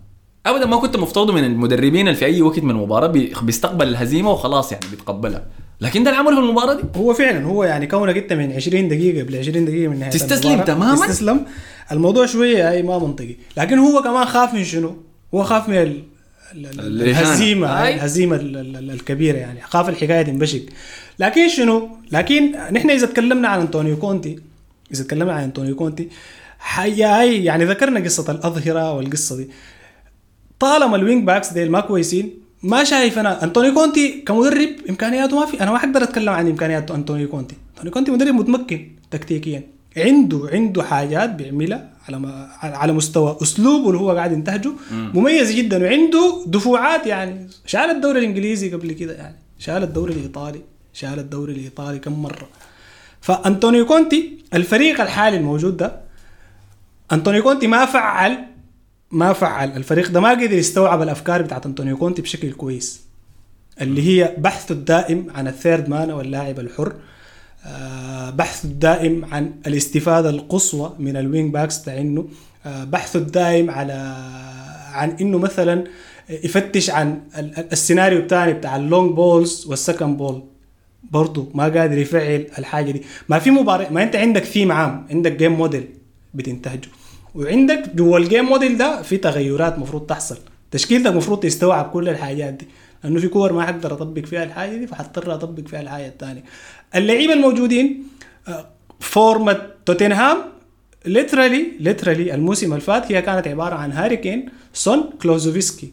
ابدا 0.46 0.66
ما 0.66 0.76
كنت 0.76 0.96
مفترض 0.96 1.30
من 1.30 1.44
المدربين 1.44 2.08
اللي 2.08 2.18
في 2.18 2.24
أي 2.24 2.42
وقت 2.42 2.58
من 2.58 2.70
المباراة 2.70 3.06
بي- 3.06 3.32
بيستقبل 3.42 3.88
الهزيمة 3.88 4.30
وخلاص 4.30 4.72
يعني 4.72 4.84
بيتقبلها 4.90 5.42
لكن 5.80 6.04
ده 6.04 6.10
اللي 6.10 6.20
عمله 6.20 6.36
في 6.36 6.42
المباراة 6.42 6.74
دي 6.74 6.82
هو 6.96 7.14
فعلا 7.14 7.44
هو 7.44 7.64
يعني 7.64 7.86
كونك 7.86 8.16
انت 8.16 8.32
من 8.32 8.52
20 8.52 8.88
دقيقة 8.88 9.22
قبل 9.24 9.36
20 9.36 9.64
دقيقة 9.64 9.90
من 9.90 9.98
نهاية 9.98 10.10
تستسلم 10.10 10.50
المباراة، 10.52 10.66
تماماً؟ 10.74 11.06
تستسلم 11.06 11.44
الموضوع 11.92 12.26
شوية 12.26 12.70
اي 12.70 12.82
ما 12.82 12.98
منطقي 12.98 13.36
لكن 13.56 13.78
هو 13.78 14.02
كمان 14.02 14.24
خاف 14.24 14.54
من 14.54 14.64
شنو؟ 14.64 14.96
هو 15.34 15.42
خاف 15.42 15.68
من 15.68 15.74
ال... 15.76 16.02
ال- 16.54 16.66
ال- 16.66 16.80
الإهانة. 16.80 17.20
الهزيمة 17.28 17.82
أي. 17.86 17.94
الهزيمة 17.94 18.36
ال- 18.36 18.56
ال- 18.56 18.76
ال- 18.76 18.90
الكبيرة 18.90 19.36
يعني 19.36 19.60
خاف 19.62 19.88
الحكاية 19.88 20.22
تنبشق 20.22 20.62
لكن 21.18 21.48
شنو؟ 21.48 21.88
لكن 22.12 22.52
نحن 22.72 22.90
إذا 22.90 23.06
تكلمنا 23.06 23.48
عن 23.48 23.60
أنطونيو 23.60 23.96
كونتي 23.96 24.38
إذا 24.92 25.04
تكلمنا 25.04 25.32
عن 25.32 25.42
أنطونيو 25.42 25.76
كونتي 25.76 26.08
حي 26.58 27.02
هاي 27.02 27.44
يعني 27.44 27.64
ذكرنا 27.64 28.00
قصة 28.00 28.32
الأظهرة 28.32 28.92
والقصة 28.92 29.36
دي. 29.36 29.50
طالما 30.60 30.96
ال 30.96 31.02
wing 31.02 31.26
backs 31.26 31.52
ديل 31.52 31.70
ما 31.70 31.80
كويسين 31.80 32.30
ما 32.62 32.84
شايف 32.84 33.18
أنا 33.18 33.44
أنطونيو 33.44 33.74
كونتي 33.74 34.20
كمدرب 34.20 34.68
إمكانياته 34.90 35.40
ما 35.40 35.46
في. 35.46 35.60
أنا 35.60 35.70
ما 35.70 35.78
حقدر 35.78 36.02
أتكلم 36.02 36.28
عن 36.28 36.48
امكانيات 36.48 36.90
أنطونيو 36.90 37.28
كونتي. 37.28 37.54
أنطونيو 37.70 37.92
كونتي 37.92 38.10
مدرب 38.10 38.34
متمكن 38.34 38.88
تكتيكيا. 39.10 39.62
عنده 39.96 40.48
عنده 40.52 40.82
حاجات 40.82 41.30
بيعملها 41.30 41.90
على 42.08 42.18
ما 42.18 42.48
على 42.62 42.92
مستوى 42.92 43.38
أسلوبه 43.42 43.88
اللي 43.88 44.00
هو 44.00 44.10
قاعد 44.10 44.32
ينتهجه. 44.32 44.72
مميز 44.90 45.52
جدا. 45.52 45.82
وعنده 45.84 46.44
دفوعات 46.46 47.06
يعني. 47.06 47.48
شال 47.66 47.90
الدوري 47.90 48.18
الإنجليزي 48.18 48.70
قبل 48.70 48.92
كده 48.92 49.12
يعني. 49.12 49.36
شال 49.58 49.82
الدوري 49.82 50.12
الإيطالي. 50.12 50.60
شال 50.92 51.18
الدوري 51.18 51.52
الإيطالي 51.52 51.98
كم 51.98 52.22
مرة. 52.22 52.48
فأنطونيو 53.24 53.86
كونتي 53.86 54.38
الفريق 54.54 55.00
الحالي 55.00 55.36
الموجود 55.36 55.76
ده 55.76 56.00
أنطونيو 57.12 57.42
كونتي 57.42 57.66
ما 57.66 57.86
فعل 57.86 58.38
ما 59.10 59.32
فعل 59.32 59.76
الفريق 59.76 60.10
ده 60.10 60.20
ما 60.20 60.30
قدر 60.30 60.52
يستوعب 60.52 61.02
الأفكار 61.02 61.42
بتاعت 61.42 61.66
أنطونيو 61.66 61.96
كونتي 61.96 62.22
بشكل 62.22 62.52
كويس 62.52 63.00
اللي 63.80 64.02
هي 64.08 64.34
بحثه 64.38 64.72
الدائم 64.72 65.26
عن 65.34 65.48
ال 65.48 65.55
third 65.55 65.88
man 65.88 66.10
واللاعب 66.10 66.60
الحر 66.60 66.92
آه، 67.66 68.30
بحثه 68.30 68.68
الدائم 68.68 69.24
عن 69.32 69.52
الاستفادة 69.66 70.30
القصوى 70.30 70.94
من 70.98 71.16
ال 71.16 71.23
wing 71.23 71.52
backs 71.54 71.78
بتاع 71.78 71.98
إنه 72.00 72.28
آه، 72.66 72.84
بحثه 72.84 73.18
الدائم 73.18 73.70
على 73.70 73.92
عن 74.92 75.10
إنه 75.20 75.38
مثلا 75.38 75.84
يفتش 76.30 76.90
عن 76.90 77.20
ال- 77.38 77.58
ال- 77.58 77.72
السيناريو 77.72 78.18
الثاني 78.18 78.52
بتاع 78.52 78.76
ال 78.76 78.83
long 78.83 79.12
balls 79.14 79.66
وال 79.66 79.79
second 79.79 80.16
ball. 80.16 80.42
برضه 81.14 81.48
ما 81.54 81.64
قادر 81.64 81.98
يفعل 81.98 82.46
الحاجة 82.58 82.90
دي. 82.90 83.02
ما 83.28 83.38
في 83.38 83.50
مباراه 83.50 83.92
ما 83.92 84.02
انت 84.02 84.16
عندك 84.16 84.44
ثيم 84.44 84.72
عام 84.72 85.06
عندك 85.10 85.32
game 85.32 85.52
model 85.52 85.88
بتنتهجه. 86.34 86.88
وعندك 87.34 87.82
جوا 87.94 88.18
ال 88.18 88.23
game 88.23 88.44
model 88.44 88.78
ده 88.78 89.02
في 89.02 89.16
تغيرات 89.16 89.78
مفروض 89.78 90.06
تحصل. 90.06 90.38
تشكيلتك 90.70 91.06
المفروض 91.10 91.40
تستوعب 91.40 91.84
كل 91.84 92.08
الحاجات 92.08 92.54
دي. 92.54 92.68
لأنه 93.04 93.20
في 93.20 93.28
كور 93.28 93.52
ما 93.52 93.66
حقدر 93.66 93.92
أطبق 93.92 94.24
فيها 94.24 94.44
الحاجة 94.44 94.76
دي 94.76 94.86
فحضطر 94.86 95.34
أطبق 95.34 95.68
فيها 95.68 95.80
الحاجة 95.80 96.06
الثانية 96.06 96.44
اللعيبة 96.94 97.32
الموجودين 97.32 98.02
فورمة 99.00 99.62
توتنهام 99.86 100.38
literally 101.06 101.66
literally 101.80 102.34
الموسم 102.34 102.72
اللي 102.72 102.80
فات 102.80 103.12
هي 103.12 103.22
كانت 103.22 103.48
عبارة 103.48 103.74
عن 103.74 103.92
هاري 103.92 104.16
كين 104.16 104.48
سون 104.72 105.10
كولوسيفسكي 105.22 105.92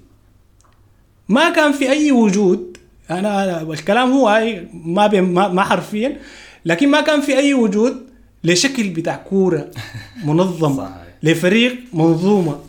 ما 1.29 1.49
كان 1.49 1.71
في 1.71 1.89
أي 1.91 2.11
وجود 2.11 2.70
أنا 3.19 3.61
الكلام 3.61 4.11
هو 4.11 4.27
هاي 4.27 4.67
ما 4.73 5.07
ما 5.47 5.63
حرفيا. 5.63 6.17
لكن 6.65 6.89
ما 6.89 7.01
كان 7.01 7.21
في 7.21 7.37
أي 7.37 7.53
وجود 7.53 7.97
لشكل 8.43 8.89
بتاع 8.89 9.15
كورة 9.15 9.71
منظم 10.25 10.77
صحيح. 10.77 10.91
لفريق 11.23 11.75
منظومة. 11.93 12.59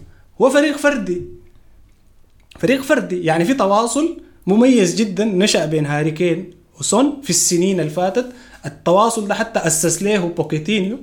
هو 0.40 0.50
فريق 0.50 0.76
فردي. 0.76 1.22
فريق 2.58 2.82
فردي. 2.82 3.24
يعني 3.24 3.44
في 3.44 3.54
تواصل 3.54 4.20
مميز 4.46 4.94
جدا 4.94 5.24
نشأ 5.24 5.66
بين 5.66 5.86
هاري 5.86 6.10
كين 6.10 6.50
وسون 6.80 7.20
في 7.22 7.30
السنين 7.30 7.80
اللي 7.80 7.90
فاتت. 7.90 8.32
التواصل 8.66 9.28
ده 9.28 9.34
حتى 9.34 9.58
أسس 9.60 10.02
له 10.02 10.18
بوكيتينيو 10.28 10.98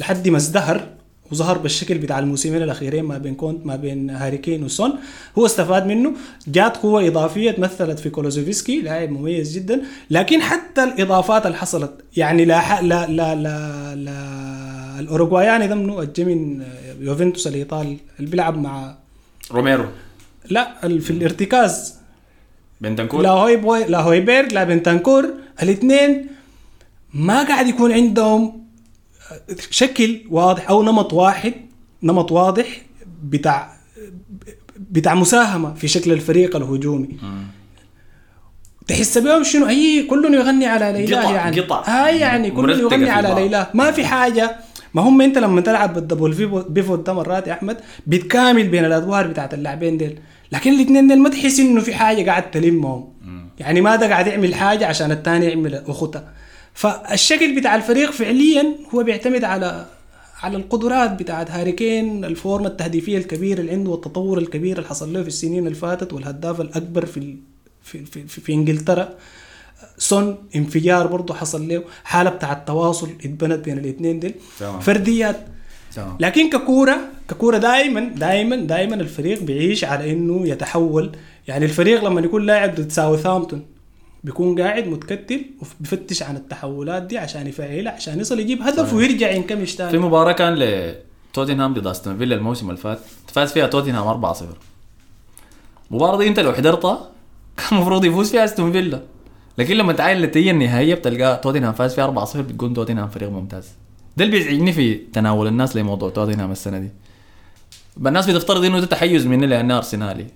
لحد 0.00 0.28
ما 0.28 0.36
ازدهر. 0.36 0.88
وظهر 1.32 1.58
بالشكل 1.58 1.98
بتاع 1.98 2.18
الموسمين 2.18 2.62
الأخيرين 2.62 3.04
ما 3.04 3.18
بين 3.18 3.34
كونت 3.34 3.66
ما 3.66 3.76
بين 3.76 4.10
هاري 4.10 4.38
كين 4.38 4.64
وسون. 4.64 4.92
هو 5.38 5.46
استفاد 5.46 5.86
منه 5.86 6.12
جات 6.48 6.76
قوة 6.76 7.06
إضافية 7.06 7.50
تمثلت 7.50 7.98
في 7.98 8.10
كولوسيفسكي 8.10 8.80
لاعب 8.80 9.10
مميز 9.10 9.58
جدا. 9.58 9.82
لكن 10.10 10.40
حتى 10.40 10.84
الإضافات 10.84 11.46
اللي 11.46 11.56
حصلت 11.56 11.92
يعني 12.16 12.44
لا 12.44 12.82
لا 12.82 13.06
لا 13.06 13.34
لا, 13.34 13.94
لا 13.94 15.00
الاوروغواياني 15.00 15.66
ده 15.66 15.74
منه 15.74 16.00
الجي 16.00 16.24
من 16.24 16.62
يوفنتوس 17.00 17.46
الايطالي 17.46 17.98
اللي 18.18 18.30
بيلعب 18.30 18.58
مع 18.58 18.94
روميرو. 19.52 19.84
لا 20.50 20.88
في 20.98 21.10
الارتكاز. 21.10 21.94
بنتنكور 22.80 23.22
لا 23.22 23.30
هوي 23.30 23.84
لا 23.84 24.00
هويبرغ 24.00 24.46
لا 24.52 24.64
بنتنكور 24.64 25.34
الاثنين 25.62 26.26
ما 27.14 27.42
قاعد 27.42 27.68
يكون 27.68 27.92
عندهم 27.92 28.63
شكل 29.70 30.20
واضح 30.30 30.70
أو 30.70 30.82
نمط 30.82 31.12
واحد 31.12 31.54
نمط 32.02 32.32
واضح 32.32 32.66
بتاع 33.24 33.74
بتاع 34.90 35.14
مساهمة 35.14 35.74
في 35.74 35.88
شكل 35.88 36.12
الفريق 36.12 36.56
الهجومي. 36.56 37.08
تحس 38.86 39.18
بيهم 39.18 39.44
شنو؟ 39.44 39.68
اي 39.68 40.02
كل 40.02 40.34
يغني 40.34 40.66
على 40.66 40.92
ليلى 40.92 41.16
يعني. 41.16 41.60
قطع. 41.60 41.82
هاي 41.86 42.18
يعني 42.18 42.50
كل 42.50 42.62
مرتبة 42.62 42.82
يغني 42.82 43.10
على. 43.10 43.34
ليلى. 43.34 43.66
ما 43.74 43.90
في 43.90 44.04
حاجة. 44.04 44.56
ما 44.94 45.02
هم 45.02 45.20
أنت 45.20 45.38
لما 45.38 45.60
تلعب 45.60 45.94
بال 45.94 46.11
double 46.11 46.64
pivot 46.68 47.06
ده 47.06 47.12
مرات 47.12 47.46
يا 47.46 47.52
أحمد 47.52 47.76
بتكامل 48.06 48.68
بين 48.68 48.84
الأدوار 48.84 49.26
بتاعت 49.26 49.54
اللاعبين 49.54 49.96
ديل. 49.98 50.18
لكن 50.52 50.72
الاثنين 50.72 51.08
ديل 51.08 51.18
ما 51.22 51.28
تحس 51.28 51.60
إنه 51.60 51.80
في 51.80 51.94
حاجة 51.94 52.30
قاعد 52.30 52.50
تلمهم. 52.50 53.08
يعني 53.58 53.80
ما 53.80 53.96
ده 53.96 54.08
قاعد 54.08 54.26
يعمل 54.26 54.54
حاجة 54.54 54.86
عشان 54.86 55.12
الثاني 55.12 55.46
يعمل 55.46 55.74
أخوته. 55.74 56.22
فالشكل 56.74 57.60
بتاع 57.60 57.74
الفريق 57.74 58.10
فعليا 58.10 58.74
هو 58.94 59.02
بيعتمد 59.02 59.44
على 59.44 59.86
على 60.42 60.56
القدرات 60.56 61.10
بتاعت 61.22 61.50
هاري 61.50 61.72
كين 61.72 62.24
الفورمة 62.24 62.66
التهديفية 62.66 63.18
الكبيرة 63.18 63.60
اللي 63.60 63.72
عنده 63.72 63.90
والتطور 63.90 64.38
الكبير 64.38 64.76
اللي 64.78 64.88
حصل 64.88 65.12
له 65.12 65.22
في 65.22 65.28
السنين 65.28 65.66
اللي 65.66 65.74
فاتت 65.78 66.12
والهداف 66.12 66.60
الأكبر 66.60 67.06
في 67.06 67.16
ال- 67.16 67.36
في 67.82 68.04
في, 68.04 68.26
في, 68.26 68.40
في 68.40 68.52
إنجلترا 68.52 69.08
سون 69.98 70.36
انفجار 70.56 71.06
برضه 71.06 71.34
حصل 71.34 71.68
له 71.68 71.84
حالة 72.04 72.30
بتاع 72.30 72.52
التواصل 72.52 73.08
اتبنت 73.24 73.64
بين 73.64 73.78
الاثنين 73.78 74.20
دول. 74.20 74.32
فرديات 74.80 75.36
تمام. 75.96 76.16
لكن 76.20 76.50
ككوره 76.50 76.98
ككوره 77.28 77.58
دائما 77.58 78.00
دائما 78.00 78.56
دائما 78.56 78.94
الفريق 78.94 79.42
بيعيش 79.42 79.84
على 79.84 80.12
إنه 80.12 80.48
يتحول 80.48 81.12
يعني 81.48 81.64
الفريق 81.64 82.04
لما 82.04 82.20
يكون 82.20 82.46
لاعب 82.46 82.74
ضد 82.74 82.92
ساوثهامبتون 82.92 83.62
بيكون 84.24 84.60
قاعد 84.60 84.86
متكتل 84.86 85.44
وبيفتش 85.60 86.22
عن 86.22 86.36
التحولات 86.36 87.02
دي 87.02 87.18
عشان 87.18 87.46
يفعلها 87.46 87.92
عشان 87.92 88.20
يصل 88.20 88.40
يجيب 88.40 88.62
هدف 88.62 88.94
ويرجع 88.94 89.30
ينكمش 89.30 89.70
في 89.70 89.76
تاني 89.76 89.98
مباراة 89.98 90.32
كان 90.32 90.54
لتوتنهام 90.54 91.74
ضد 91.74 91.86
أستون 91.86 92.18
فيلا 92.18 92.34
الموسم 92.36 92.70
اللي 92.70 92.80
فات 92.80 92.98
فاز 93.32 93.52
فيها 93.52 93.66
توتنهام 93.66 94.34
4-0 94.34 94.42
المباراة 95.90 96.18
دي 96.18 96.28
انت 96.28 96.40
لو 96.40 96.52
حضرتها 96.52 97.10
كان 97.56 97.66
المفروض 97.72 98.04
يفوز 98.04 98.30
فيها 98.30 98.44
أستون 98.44 98.72
فيلا. 98.72 99.00
لكن 99.58 99.76
لما 99.76 99.92
تعاين 99.92 100.16
النتيجة 100.16 100.50
النهائية 100.50 100.94
بتلقى 100.94 101.40
توتنهام 101.42 101.72
فاز 101.72 101.94
فيها 101.94 102.26
4-0 102.26 102.36
بتكون 102.36 102.74
توتنهام 102.74 103.08
فريق 103.08 103.28
ممتاز. 103.28 103.68
ده 104.16 104.24
اللي 104.24 104.36
بيزعجني 104.36 104.72
في 104.72 104.94
تناول 104.94 105.46
الناس 105.46 105.76
لموضوع 105.76 106.10
توتنهام 106.10 106.52
السنة 106.52 106.78
دي. 106.78 106.90
الناس 108.06 108.30
بتفترض 108.30 108.64
إنه 108.64 108.80
ده 108.80 108.86
تحيز 108.86 109.26
مني 109.26 109.46
لاني 109.46 109.72
ارسنالي 109.72 110.26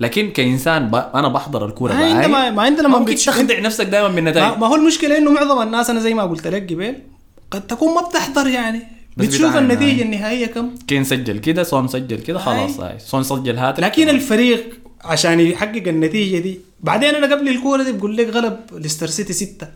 لكن 0.00 0.30
كإنسان 0.30 0.90
ب... 0.90 0.94
أنا 0.94 1.28
بحضر 1.28 1.66
الكورة 1.66 1.92
ما 1.92 2.12
انت 2.12 2.26
ما, 2.30 2.50
ما 2.50 2.68
انت 2.68 2.80
لما 2.80 2.98
ممكن 2.98 3.14
تخدع 3.14 3.60
نفسك 3.60 3.86
دائما 3.86 4.08
ما, 4.08 4.14
بالنتائج 4.14 4.58
ما 4.58 4.66
هو 4.66 4.74
المشكلة 4.74 5.18
إنه 5.18 5.30
معظم 5.30 5.62
الناس 5.62 5.90
أنا 5.90 6.00
زي 6.00 6.14
ما 6.14 6.22
قلت 6.22 6.46
لك 6.46 6.72
قبل 6.72 6.94
قد 7.50 7.66
تكون 7.66 7.94
ما 7.94 8.00
بتحضر 8.08 8.46
يعني. 8.46 8.82
بتشوف 9.16 9.56
النتيجة. 9.56 10.02
النهائية 10.02 10.46
كم؟ 10.46 10.70
كين 10.86 11.04
سجل 11.04 11.38
كده 11.38 11.62
سون 11.62 11.88
سجل 11.88 12.16
كده 12.18 12.38
خلاص. 12.38 12.80
هاي. 12.80 12.98
سون 12.98 13.22
سجل 13.22 13.56
هاتف 13.58 13.80
لكن 13.80 14.08
الفريق 14.08 14.78
عشان 15.04 15.40
يحقق 15.40 15.88
النتيجة 15.88 16.38
دي 16.42 16.60
بعدين 16.80 17.14
أنا 17.14 17.34
قبل 17.36 17.48
الكورة 17.48 17.82
دي 17.82 17.92
بقول 17.92 18.16
لك 18.16 18.28
غلب 18.28 18.56
ليستر 18.72 19.06
سيتي 19.06 19.32
ستة. 19.32 19.68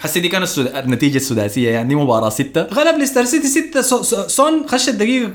حسي 0.00 0.20
دي 0.20 0.28
كانت 0.28 0.42
السد... 0.44 0.66
النتيجة 0.76 1.16
السداسية 1.16 1.68
يعني 1.70 1.88
دي 1.88 1.94
مباراة 1.94 2.28
ستة. 2.30 2.62
غلب 2.62 2.98
ليستر 2.98 3.24
سيتي 3.24 3.46
ستة 3.48 3.80
سو- 3.82 4.02
سو- 4.02 4.28
سون 4.28 4.68
خش 4.68 4.88
الدقيقة 4.88 5.30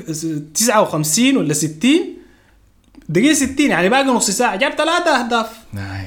59 0.56 1.38
ولا 1.38 1.54
60 1.54 1.92
دقيقة 3.10 3.34
60 3.34 3.70
يعني 3.70 3.90
باقي 3.90 4.04
نص 4.04 4.32
ساعة. 4.32 4.56
جاب 4.56 4.72
ثلاثة 4.72 5.20
أهداف. 5.20 5.48
هاي. 5.74 6.06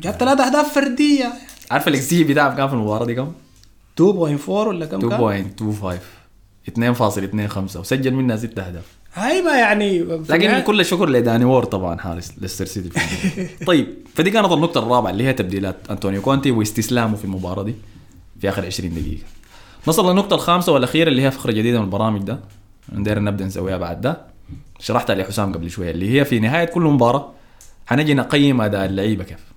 جاب 0.00 0.14
ثلاثة 0.14 0.46
أهداف 0.46 0.74
فردية. 0.74 1.32
عارف 1.70 1.88
الاكس 1.88 2.14
جي 2.14 2.24
بتاعه 2.24 2.56
كام 2.56 2.68
في 2.68 2.74
المباراة 2.74 3.04
دي 3.04 3.14
كم؟ 3.14 3.32
2.4 4.00 4.48
ولا 4.48 4.86
كم 4.86 5.08
كان؟ 5.08 5.50
2.25 5.60 5.94
2.25 6.68 7.76
وسجل 7.76 8.14
منها 8.14 8.36
ست 8.36 8.58
أهداف. 8.58 8.84
هاي 9.14 9.42
ما 9.42 9.58
يعني 9.58 9.98
لكن 10.28 10.60
كل 10.60 10.80
الشكر 10.80 11.08
لداني 11.08 11.44
وورد 11.44 11.64
طبعا 11.64 11.98
حارس 11.98 12.32
ليستر 12.40 12.64
سيتي. 12.64 13.00
طيب 13.66 13.94
فدي 14.14 14.30
كانت 14.30 14.52
النقطة 14.52 14.78
الرابعة 14.78 15.10
اللي 15.10 15.24
هي 15.24 15.32
تبديلات 15.32 15.76
أنطونيو 15.90 16.22
كونتي 16.22 16.50
واستسلامه 16.50 17.16
في 17.16 17.24
المباراة 17.24 17.62
دي 17.62 17.74
في 18.40 18.48
آخر 18.48 18.66
20 18.66 18.94
دقيقة. 18.94 19.22
نصل 19.88 20.10
للنقطة 20.10 20.34
الخامسة 20.34 20.72
والأخيرة 20.72 21.08
اللي 21.08 21.22
هي 21.22 21.30
فقرة 21.30 21.52
جديدة 21.52 21.78
من 21.78 21.84
البرامج 21.84 22.22
ده. 22.22 22.40
ندير 22.92 23.18
نبدأ 23.18 23.44
نسويها 23.44 23.76
بعد 23.76 24.00
ده. 24.00 24.27
شرحتها 24.78 25.14
لحسام 25.14 25.52
قبل 25.52 25.70
شوية 25.70 25.90
اللي 25.90 26.10
هي 26.20 26.24
في 26.24 26.40
نهاية 26.40 26.64
كل 26.64 26.82
مباراة 26.82 27.32
حنجي 27.86 28.14
نقيم 28.14 28.60
أداء 28.60 28.84
اللعيبة 28.84 29.24
كيف؟ 29.24 29.48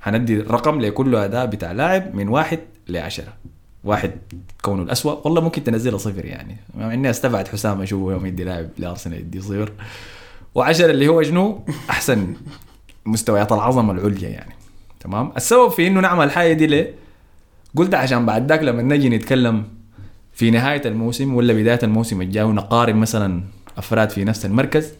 حندي 0.00 0.40
رقم 0.40 0.80
لكل 0.80 1.16
أداء 1.16 1.46
بتاع 1.46 1.72
لاعب 1.72 2.14
من 2.14 2.28
واحد 2.28 2.58
لعشرة. 2.88 3.32
واحد 3.84 4.12
كونه 4.62 4.82
الأسوأ. 4.82 5.20
والله 5.24 5.40
ممكن 5.40 5.64
تنزلها 5.64 5.98
صفر 5.98 6.24
يعني. 6.24 6.56
مع 6.74 6.94
إني 6.94 7.10
استبعد 7.10 7.48
حسام 7.48 7.82
أشوفه 7.82 8.12
يوم 8.12 8.26
يدي 8.26 8.44
لاعب 8.44 8.68
لأرسنال 8.78 9.18
يدي 9.18 9.40
صفر. 9.40 9.72
وعشرة 10.54 10.90
اللي 10.90 11.08
هو 11.08 11.22
شنو؟ 11.22 11.64
أحسن 11.90 12.34
مستويات 13.06 13.52
العظمة 13.52 13.92
العليا 13.92 14.28
يعني. 14.28 14.54
تمام؟ 15.00 15.32
السبب 15.36 15.68
في 15.68 15.86
إنه 15.86 16.00
نعمل 16.00 16.24
الحاجة 16.24 16.52
دي 16.52 16.66
ليه؟ 16.66 16.94
قلت 17.76 17.94
عشان 17.94 18.26
بعد 18.26 18.48
ذاك 18.48 18.62
لما 18.62 18.82
نجي 18.82 19.08
نتكلم 19.08 19.64
في 20.32 20.50
نهاية 20.50 20.82
الموسم 20.84 21.34
ولا 21.34 21.52
بداية 21.52 21.80
الموسم 21.82 22.22
الجاي 22.22 22.44
ونقارن 22.44 22.96
مثلا 22.96 23.42
أفراد 23.78 24.10
في 24.10 24.24
نفس 24.24 24.46
المركز. 24.46 24.92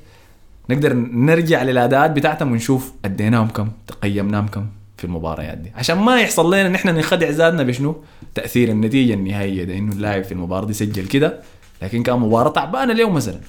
نقدر 0.71 0.93
نرجع 0.95 1.63
للأداءات 1.63 2.11
بتاعتهم 2.11 2.53
ونشوف 2.53 2.93
أديناهم 3.05 3.49
كم 3.49 3.69
تقيمناهم 3.87 4.49
كم 4.49 4.67
في 4.97 5.05
المباريات 5.05 5.59
دي. 5.59 5.73
عشان 5.77 5.99
ما 5.99 6.21
يحصل 6.21 6.55
لنا 6.55 6.69
نحن 6.69 6.89
نخدع 6.89 7.29
ذاتنا 7.29 7.63
بشنو؟ 7.63 7.97
تأثير 8.35 8.69
النتيجة 8.69 9.15
النهائية 9.15 9.65
ده 9.65 9.79
إنه 9.79 9.93
اللاعب 9.93 10.25
في 10.25 10.33
المباراة 10.33 10.67
دي 10.67 10.73
سجل 10.73 11.07
كده 11.07 11.41
لكن 11.83 12.03
كان 12.03 12.19
مباراة 12.19 12.51
تعبانة 12.51 12.93
اليوم 12.93 13.15
مثلا 13.15 13.41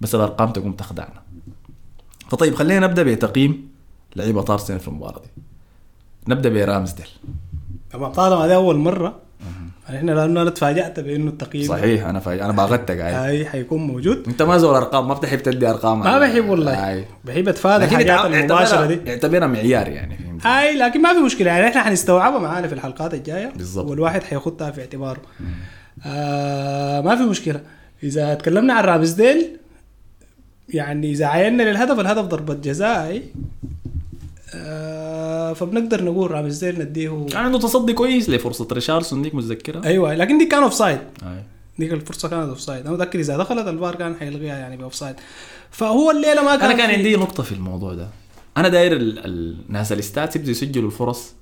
بس 0.00 0.14
الأرقام 0.14 0.50
تقوم 0.50 0.72
تخدعنا. 0.72 1.22
فطيب 2.30 2.54
خلينا 2.54 2.86
نبدأ 2.86 3.02
بتقييم 3.02 3.68
لعيبة 4.16 4.44
ارسنال 4.50 4.80
في 4.80 4.88
المباراة 4.88 5.20
دي. 5.20 5.42
نبدأ 6.28 6.48
برامزديل 6.48 7.08
طبعا 7.92 8.12
طالما 8.12 8.46
دي 8.46 8.54
أول 8.54 8.76
مرة 8.76 9.14
إحنا 9.94 10.12
لأنه 10.12 10.42
أنا 10.42 10.50
تفاجات 10.50 11.00
بانه 11.00 11.30
التقييم 11.30 11.68
صحيح 11.68 12.06
أنا 12.06 12.20
فاي... 12.20 12.42
أنا 12.44 12.52
باغتك 12.52 13.00
عاي. 13.00 13.12
هاي 13.12 13.46
حيكون 13.46 13.86
موجود. 13.86 14.24
أنت 14.28 14.42
ما 14.42 14.58
زول 14.58 14.74
ارقام 14.74 15.08
ما 15.08 15.14
بتحب 15.14 15.38
تدي 15.38 15.70
أرقام. 15.70 16.00
ما 16.00 16.18
بحب 16.18 16.48
والله. 16.48 16.72
عاي. 16.72 17.04
بحب 17.24 17.48
أتفادى 17.48 17.84
الحاجات 17.84 18.24
المباشرة 18.24 18.86
دي. 18.86 19.10
اعتبرها 19.10 19.46
معيار 19.46 19.88
يعني 19.88 20.18
فهمت؟ 20.18 20.46
هاي 20.46 20.76
لكن 20.76 21.02
ما 21.02 21.14
في 21.14 21.20
مشكلة. 21.20 21.50
يعني 21.50 21.66
إحنا 21.68 21.82
حنستوعبها 21.82 22.38
معانا 22.38 22.68
في 22.68 22.74
الحلقات 22.74 23.14
الجاية. 23.14 23.52
بالضبط. 23.56 23.90
والواحد 23.90 24.22
حياخدها 24.22 24.70
في 24.70 24.80
اعتباره. 24.80 25.22
آه 26.06 27.00
ما 27.00 27.16
في 27.16 27.22
مشكلة. 27.22 27.60
إذا 28.02 28.34
تكلمنا 28.34 28.74
عن 28.74 28.84
رامزديل 28.84 29.56
يعني 30.68 31.10
إذا 31.10 31.26
عينا 31.26 31.62
للهدف 31.62 32.00
الهدف 32.00 32.22
ضربة 32.22 32.54
جزاء 32.54 33.22
آه 34.54 35.52
فبنقدر 35.52 36.04
نقول 36.04 36.30
رامزديل 36.30 36.80
نديه 36.80 37.26
كان 37.30 37.44
عنده 37.44 37.58
تصدي 37.58 37.92
كويس 37.92 38.30
لفرصة 38.30 38.68
ريشارلسون 38.72 39.22
ديك 39.22 39.34
متذكرها 39.34 39.84
أيوه 39.84 40.14
لكن 40.14 40.38
دي 40.38 40.46
كان 40.46 40.62
offside. 40.62 40.98
ديك 41.78 41.92
الفرصة 41.92 42.28
كانت 42.28 42.48
offside 42.48 42.86
أنا 42.86 42.94
متأكد 42.94 43.18
إذا 43.18 43.36
دخلت 43.36 43.68
الفار 43.68 43.94
كان 43.94 44.14
حيلغيها 44.16 44.58
يعني 44.58 44.76
ب 44.76 44.94
offside 44.94 45.16
فهو 45.70 46.10
الليلة 46.10 46.44
ما 46.44 46.56
كان 46.56 46.70
أنا 46.70 46.78
كان 46.78 46.90
عندي 46.90 47.16
نقطة 47.16 47.42
في 47.42 47.52
الموضوع 47.52 47.94
ده. 47.94 48.08
أنا 48.56 48.68
داير 48.68 48.92
ال... 48.92 49.18
ال... 49.18 49.56
ناس 49.68 49.92
ال 49.92 49.99
stats 49.99 50.36
يبدوا 50.36 50.50
يسجلوا 50.50 50.86
الفرص 50.86 51.32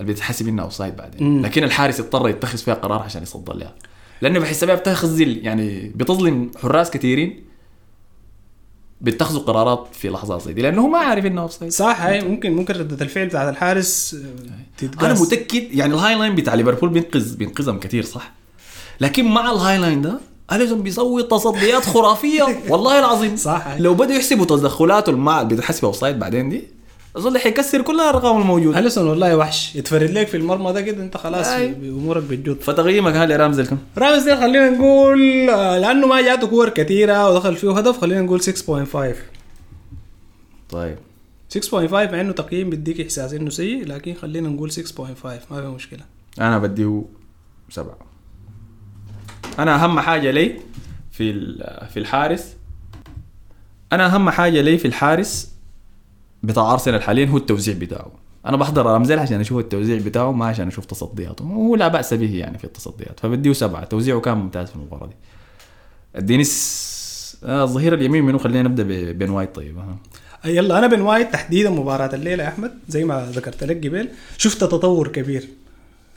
اللي 0.00 0.12
بتحسب 0.12 0.48
إنها 0.48 0.64
offside 0.64 0.96
بعدين. 0.96 1.22
مم. 1.22 1.46
لكن 1.46 1.64
الحارس 1.64 2.00
اضطر 2.00 2.28
يتخذ 2.28 2.58
فيها 2.58 2.74
قرار 2.74 3.02
عشان 3.02 3.22
يصد 3.22 3.50
لها. 3.50 3.74
لأنه 4.22 4.38
بحس 4.38 4.64
بها 4.64 4.74
بتخذل 4.74 5.38
يعني 5.46 5.92
بتظلم 5.94 6.50
حراس 6.62 6.90
كثيرين. 6.90 7.44
بيتخذوا 9.04 9.42
قرارات 9.42 9.86
في 9.92 10.08
لحظات 10.08 10.42
زي 10.42 10.52
دي 10.52 10.62
لأنه 10.62 10.82
هو 10.82 10.88
ما 10.88 10.98
عارف 10.98 11.26
انها 11.26 11.42
offside 11.42 11.72
صح 11.72 12.00
هاي 12.02 12.20
ممكن 12.20 12.52
ممكن 12.52 12.74
ردة 12.74 13.04
الفعل 13.04 13.26
بتاعت 13.26 13.48
الحارس 13.48 14.14
آه، 14.14 14.78
تتقاس. 14.78 15.04
أنا 15.04 15.20
متأكد 15.20 15.74
يعني 15.74 15.94
ال 15.94 16.14
high 16.14 16.24
line 16.24 16.34
بتاع 16.34 16.54
ليفربول 16.54 16.88
بينقذ 16.88 17.36
بينقذهم 17.36 17.78
كثير 17.78 18.04
صح. 18.04 18.32
لكن 19.00 19.24
مع 19.24 19.50
ال 19.50 19.78
high 19.78 19.90
line 19.90 20.02
ده 20.02 20.18
أليسون 20.52 20.82
بيسوي 20.82 21.22
تصديات 21.22 21.84
خرافية 21.84 22.42
والله 22.70 22.98
العظيم. 22.98 23.36
صح. 23.36 23.66
لو 23.78 23.94
بدوا 23.94 24.14
يحسبوا 24.14 24.44
تدخلاته 24.44 25.10
المع 25.10 25.42
بتحسب 25.42 25.84
offside 25.84 26.18
بعدين 26.18 26.48
دي 26.48 26.64
أظن 27.16 27.38
حيكسر 27.38 27.82
كل 27.82 27.94
الارقام 27.94 28.40
الموجودة. 28.40 28.78
أليسون 28.78 29.06
والله 29.06 29.36
وحش. 29.36 29.76
يتفرد 29.76 30.10
لك 30.10 30.26
في 30.26 30.36
المرمى 30.36 30.72
ده 30.72 30.80
كده 30.80 31.02
أنت 31.02 31.16
خلاص. 31.16 31.46
امورك 31.48 32.22
بتجود. 32.22 32.60
فتقييمك 32.60 33.14
هل 33.16 33.40
رامزديل 33.40 33.66
كم؟ 33.66 33.78
رامز 33.98 34.28
خلينا 34.30 34.70
نقول 34.70 35.50
آه، 35.50 35.78
لأنه 35.78 36.06
ما 36.06 36.22
جاته 36.22 36.46
كور 36.46 36.68
كثيره 36.68 37.30
ودخل 37.30 37.56
فيه 37.56 37.78
هدف 37.78 38.00
خلينا 38.00 38.20
نقول 38.22 38.40
6.5 38.42 39.16
طيب. 40.70 40.96
6.5 41.58 41.72
مع 42.12 42.20
إنه 42.20 42.32
تقييم 42.32 42.70
بيديك 42.70 43.00
إحساس 43.00 43.32
إنه 43.32 43.50
سيء 43.50 43.86
لكن 43.86 44.14
خلينا 44.14 44.48
نقول 44.48 44.70
6.5 44.72 45.00
ما 45.50 45.60
في 45.60 45.66
مشكلة. 45.68 46.00
أنا 46.40 46.58
بديه 46.58 47.02
سبعة. 47.70 47.98
أنا 49.58 49.84
أهم 49.84 50.00
حاجة 50.00 50.30
لي 50.30 50.56
في 51.12 51.30
ال- 51.30 51.86
في 51.90 51.98
الحارس. 51.98 52.56
أنا 53.92 54.06
أهم 54.14 54.30
حاجة 54.30 54.60
لي 54.60 54.78
في 54.78 54.84
الحارس 54.88 55.53
بتاع 56.46 56.72
أرسنال 56.72 57.02
حاليا 57.02 57.26
هو 57.26 57.36
التوزيع 57.36 57.74
بتاعه. 57.74 58.10
أنا 58.46 58.56
بحضر 58.56 58.86
رامزيل 58.86 59.18
عشان 59.18 59.40
أشوف 59.40 59.58
التوزيع 59.58 59.98
بتاعه 59.98 60.32
ما 60.32 60.46
عشان 60.46 60.66
أشوف 60.66 60.84
تصدياته. 60.84 61.44
وهو 61.44 61.76
لا 61.76 61.88
بأس 61.88 62.14
به 62.14 62.36
يعني 62.36 62.58
في 62.58 62.64
التصديات 62.64 63.20
فبديه 63.20 63.52
سبعة. 63.52 63.84
توزيعه 63.84 64.20
كان 64.20 64.36
ممتاز 64.36 64.68
في 64.68 64.76
المباراة 64.76 65.06
دي. 65.06 65.14
اديني 66.16 66.44
س... 66.44 67.36
آه 67.44 67.62
الظهير 67.62 67.94
اليمين 67.94 68.24
منو؟ 68.24 68.38
خلينا 68.38 68.68
نبدأ 68.68 69.12
بن 69.12 69.30
وايت 69.30 69.54
طيب. 69.54 69.78
ها. 69.78 69.96
يلا 70.44 70.78
أنا 70.78 70.86
بن 70.86 71.00
وايت 71.00 71.32
تحديدا 71.32 71.70
مباراة 71.70 72.14
الليلة 72.14 72.44
يا 72.44 72.48
أحمد 72.48 72.72
زي 72.88 73.04
ما 73.04 73.30
ذكرت 73.32 73.64
لك 73.64 73.86
قبل. 73.86 74.08
شفت 74.38 74.60
تطور 74.60 75.08
كبير. 75.08 75.48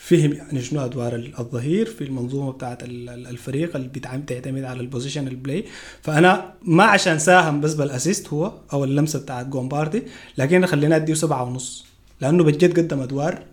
فهم 0.10 0.34
يعني 0.34 0.62
شنو 0.62 0.86
أدوار 0.86 1.16
ال- 1.16 1.40
الظهير 1.40 1.86
في 1.86 2.04
المنظومة 2.04 2.52
بتاعت 2.52 2.84
ال- 2.84 3.10
ال- 3.10 3.28
الفريق 3.28 3.76
اللي 3.76 3.88
بتعتمد 3.88 4.64
على 4.64 4.80
ال 4.80 4.84
positional 4.84 5.28
play 5.28 5.66
فأنا 6.02 6.54
ما 6.64 6.84
عشان 6.84 7.20
ساهم 7.20 7.62
بس 7.62 7.74
بال 7.74 7.87
assist 7.87 8.28
هو 8.28 8.54
أو 8.74 8.84
اللمسة 8.84 9.20
بتاعت 9.20 9.46
قون 9.46 9.71
بارتي 9.71 10.04
لكن 10.38 10.66
خلينا 10.66 10.96
أديه 10.96 11.14
سبعة 11.14 11.44
ونص 11.44 11.86
لأنه 12.22 12.44
بجد 12.44 12.80
قدم 12.80 13.00
أدوار 13.02 13.44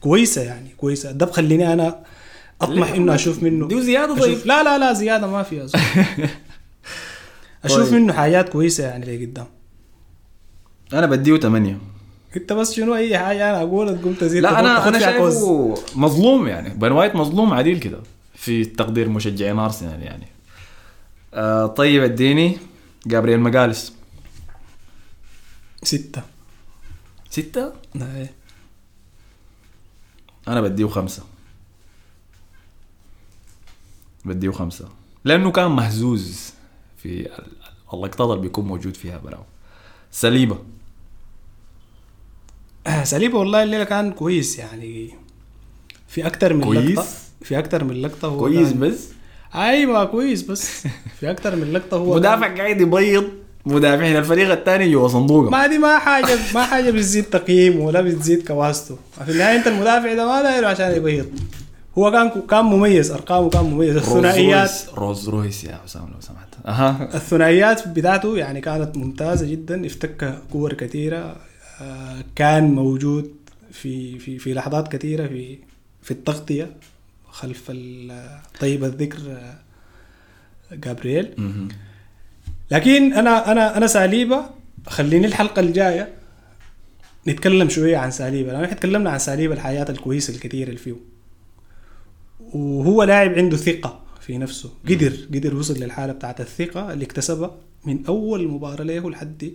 كويسة 0.00 0.42
يعني 0.42 0.68
كويسة 0.76 1.12
ده 1.12 1.26
بخليني 1.26 1.72
أنا 1.72 2.04
أطمح؟ 2.60 2.92
إنه 2.92 3.14
أشوف 3.14 3.42
منه 3.42 3.68
دي 3.68 3.82
زيادة 3.82 4.12
أشوف 4.14 4.24
طيب. 4.24 4.38
لا 4.46 4.62
لا 4.62 4.78
لا 4.78 4.92
زيادة 4.92 5.26
ما 5.26 5.42
فيها. 5.42 5.66
أشوف 7.64 7.84
طيب. 7.90 7.94
منه 7.94 8.12
حاجات 8.12 8.48
كويسة 8.48 8.84
يعني 8.84 9.16
لقدام 9.16 9.46
أنا 10.92 11.06
بديه 11.06 11.36
ثمانية 11.36 11.78
انت 12.36 12.52
بس 12.52 12.72
شنو 12.74 12.94
اي 12.94 13.18
حاجة 13.18 13.50
أنا 13.50 13.62
اقولها 13.62 13.94
تقوم 13.94 14.14
تزيد 14.14 14.42
لا 14.42 14.60
أنا 14.60 14.88
أنا. 14.88 14.98
شايفه 14.98 15.74
مظلوم 15.96 16.46
يعني. 16.48 16.68
بن 16.74 16.92
وايت 16.92 17.14
مظلوم 17.16 17.54
عديل 17.54 17.78
كده 17.80 18.00
في 18.34 18.64
تقدير 18.64 19.08
مشجعين 19.08 19.58
أرسنال 19.58 20.02
يعني. 20.02 20.26
آه 21.34 21.66
طيب 21.66 22.02
اديني 22.02 22.58
جابرييل 23.06 23.40
مجالس 23.40 23.92
ستة. 25.82 26.22
ستة؟ 27.30 27.72
إيه. 27.96 28.30
أنا 30.48 30.60
بديه 30.60 30.86
خمسة. 30.86 31.22
بديه 34.24 34.50
خمسة. 34.50 34.88
لأنه 35.24 35.50
كان 35.50 35.70
مهزوز 35.70 36.52
في 37.02 37.20
ال- 37.26 37.46
اللقطات 37.94 38.30
اللي 38.30 38.40
بيكون 38.42 38.64
موجود 38.66 38.96
فيها 38.96 39.18
براو. 39.18 39.42
سليبة. 40.10 40.58
سليبة 43.04 43.38
والله 43.38 43.62
الليلة 43.62 43.84
كان 43.84 44.12
كويس 44.12 44.58
يعني. 44.58 45.10
في 46.08 46.26
أكتر 46.26 46.54
من 46.54 46.64
كويس؟ 46.64 46.90
لقطة 46.98 47.06
في 47.42 47.58
أكتر 47.58 47.84
من 47.84 48.02
لقطة 48.02 48.28
هو 48.28 48.38
كويس 48.38 48.68
كان- 48.70 48.80
بس؟ 48.80 48.98
أيوة 49.54 50.04
كويس 50.04 50.42
بس. 50.42 50.82
في 51.20 51.30
أكتر 51.30 51.56
من 51.56 51.72
لقطة 51.72 51.96
هو 51.96 52.14
مدافع 52.16 52.56
قاعد 52.56 52.80
يبيض 52.80 53.24
مدافعين 53.66 54.16
الفريق 54.16 54.50
الثاني 54.52 54.92
جوا 54.92 55.08
صندوقه. 55.08 55.50
ما 55.50 55.66
دي 55.66 55.78
ما 55.78 55.98
حاجة 55.98 56.38
ما 56.54 56.62
حاجة 56.66 56.90
بتزيد 56.90 57.24
تقييمه 57.24 57.84
ولا 57.84 58.00
بتزيد 58.00 58.46
كواسته. 58.48 58.96
في 59.24 59.30
النهاية 59.32 59.56
أنت 59.58 59.66
المدافع 59.66 60.14
ده 60.14 60.26
ما 60.26 60.42
دايره 60.42 60.66
عشان 60.66 60.90
يبيض. 60.96 61.26
هو 61.98 62.10
كان 62.10 62.30
كان 62.50 62.64
مميز 62.64 63.10
أرقامه 63.10 63.50
كان 63.50 63.64
مميز. 63.64 63.96
الثنائيات 63.96 64.70
روز 64.94 65.28
رويس, 65.28 65.64
يا 65.64 65.78
حسام 65.84 66.02
لو 66.02 66.20
سمحت. 66.20 66.48
أها. 66.66 67.08
الثنائيات 67.14 67.88
بتاعته 67.88 68.36
يعني 68.36 68.60
كانت 68.60 68.96
ممتازة 68.96 69.46
جدا 69.46 69.86
افتك 69.86 70.38
كور 70.52 70.72
كثيرة. 70.72 71.16
آه، 71.16 71.36
كان 72.36 72.64
موجود 72.64 73.34
في 73.72 74.18
في 74.18 74.38
في 74.38 74.54
لحظات 74.54 74.92
كثيرة 74.96 75.26
في 75.26 75.58
في 76.02 76.10
التغطية 76.10 76.76
خلف 77.28 77.70
طيب 78.60 78.84
الذكر 78.84 79.18
جابرييل. 80.72 81.34
لكن 82.70 83.12
أنا 83.12 83.52
أنا 83.52 83.76
أنا 83.76 83.86
ساليبا 83.86 84.50
خليني 84.86 85.26
الحلقة 85.26 85.60
الجاية 85.60 86.08
نتكلم 87.28 87.68
شوية 87.68 87.96
عن 87.96 88.10
ساليبا 88.10 88.50
لأن 88.50 88.64
إحنا 88.64 88.76
تكلمنا 88.76 89.10
عن 89.10 89.18
ساليبا 89.18 89.54
الحياة 89.54 89.86
الكويسة 89.90 90.34
الكثيرة 90.34 90.68
اللي 90.68 90.78
فيه. 90.78 90.94
وهو 92.40 93.02
لاعب 93.02 93.30
عنده 93.32 93.56
في 93.56 93.80
في 94.20 94.38
نفسه 94.38 94.70
قدر 94.88 95.12
قدر 95.34 95.56
وصل 95.56 95.74
للحالة 95.74 96.12
بتاعت 96.12 96.40
الثقة 96.40 96.92
اللي 96.92 97.04
اكتسبها 97.04 97.56
من 97.84 98.06
أول 98.06 98.48
مباراة 98.48 98.84
له 98.84 99.10
لحد 99.10 99.52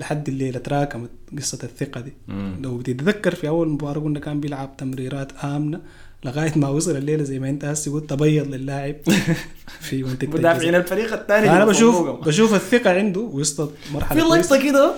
لحد 0.00 0.28
الليلة 0.28 0.58
تراكمت 0.58 1.10
قصة 1.38 1.58
الثقة 1.62 2.00
دي 2.00 2.12
مم. 2.28 2.56
لو 2.62 2.76
بتتذكر 2.78 3.34
في 3.34 3.48
أول 3.48 3.68
مباراة 3.68 4.00
قلنا 4.00 4.20
كان 4.20 4.40
بيلعب 4.40 4.76
تمريرات 4.76 5.32
آمنة 5.44 5.80
لغاية 6.24 6.52
ما 6.56 6.68
وصل 6.68 6.96
الليلة 6.96 7.22
زي 7.22 7.38
ما 7.38 7.48
أنت 7.50 7.64
هسه 7.64 7.92
قلت 7.92 8.10
تبيض 8.10 8.46
لللاعب 8.54 8.96
في 9.86 10.02
منطقة 10.02 10.28
مدافعين. 10.38 10.74
الفريق 10.74 11.12
الثاني 11.12 11.46
جوا 11.46 11.64
بشوف. 11.64 12.10
بشوف 12.26 12.54
الثقة 12.54 12.90
عنده 12.90 13.20
وسط 13.20 13.72
مرحلة 13.94 14.22
في. 14.22 14.28
لقطة 14.40 14.62
كده 14.62 14.92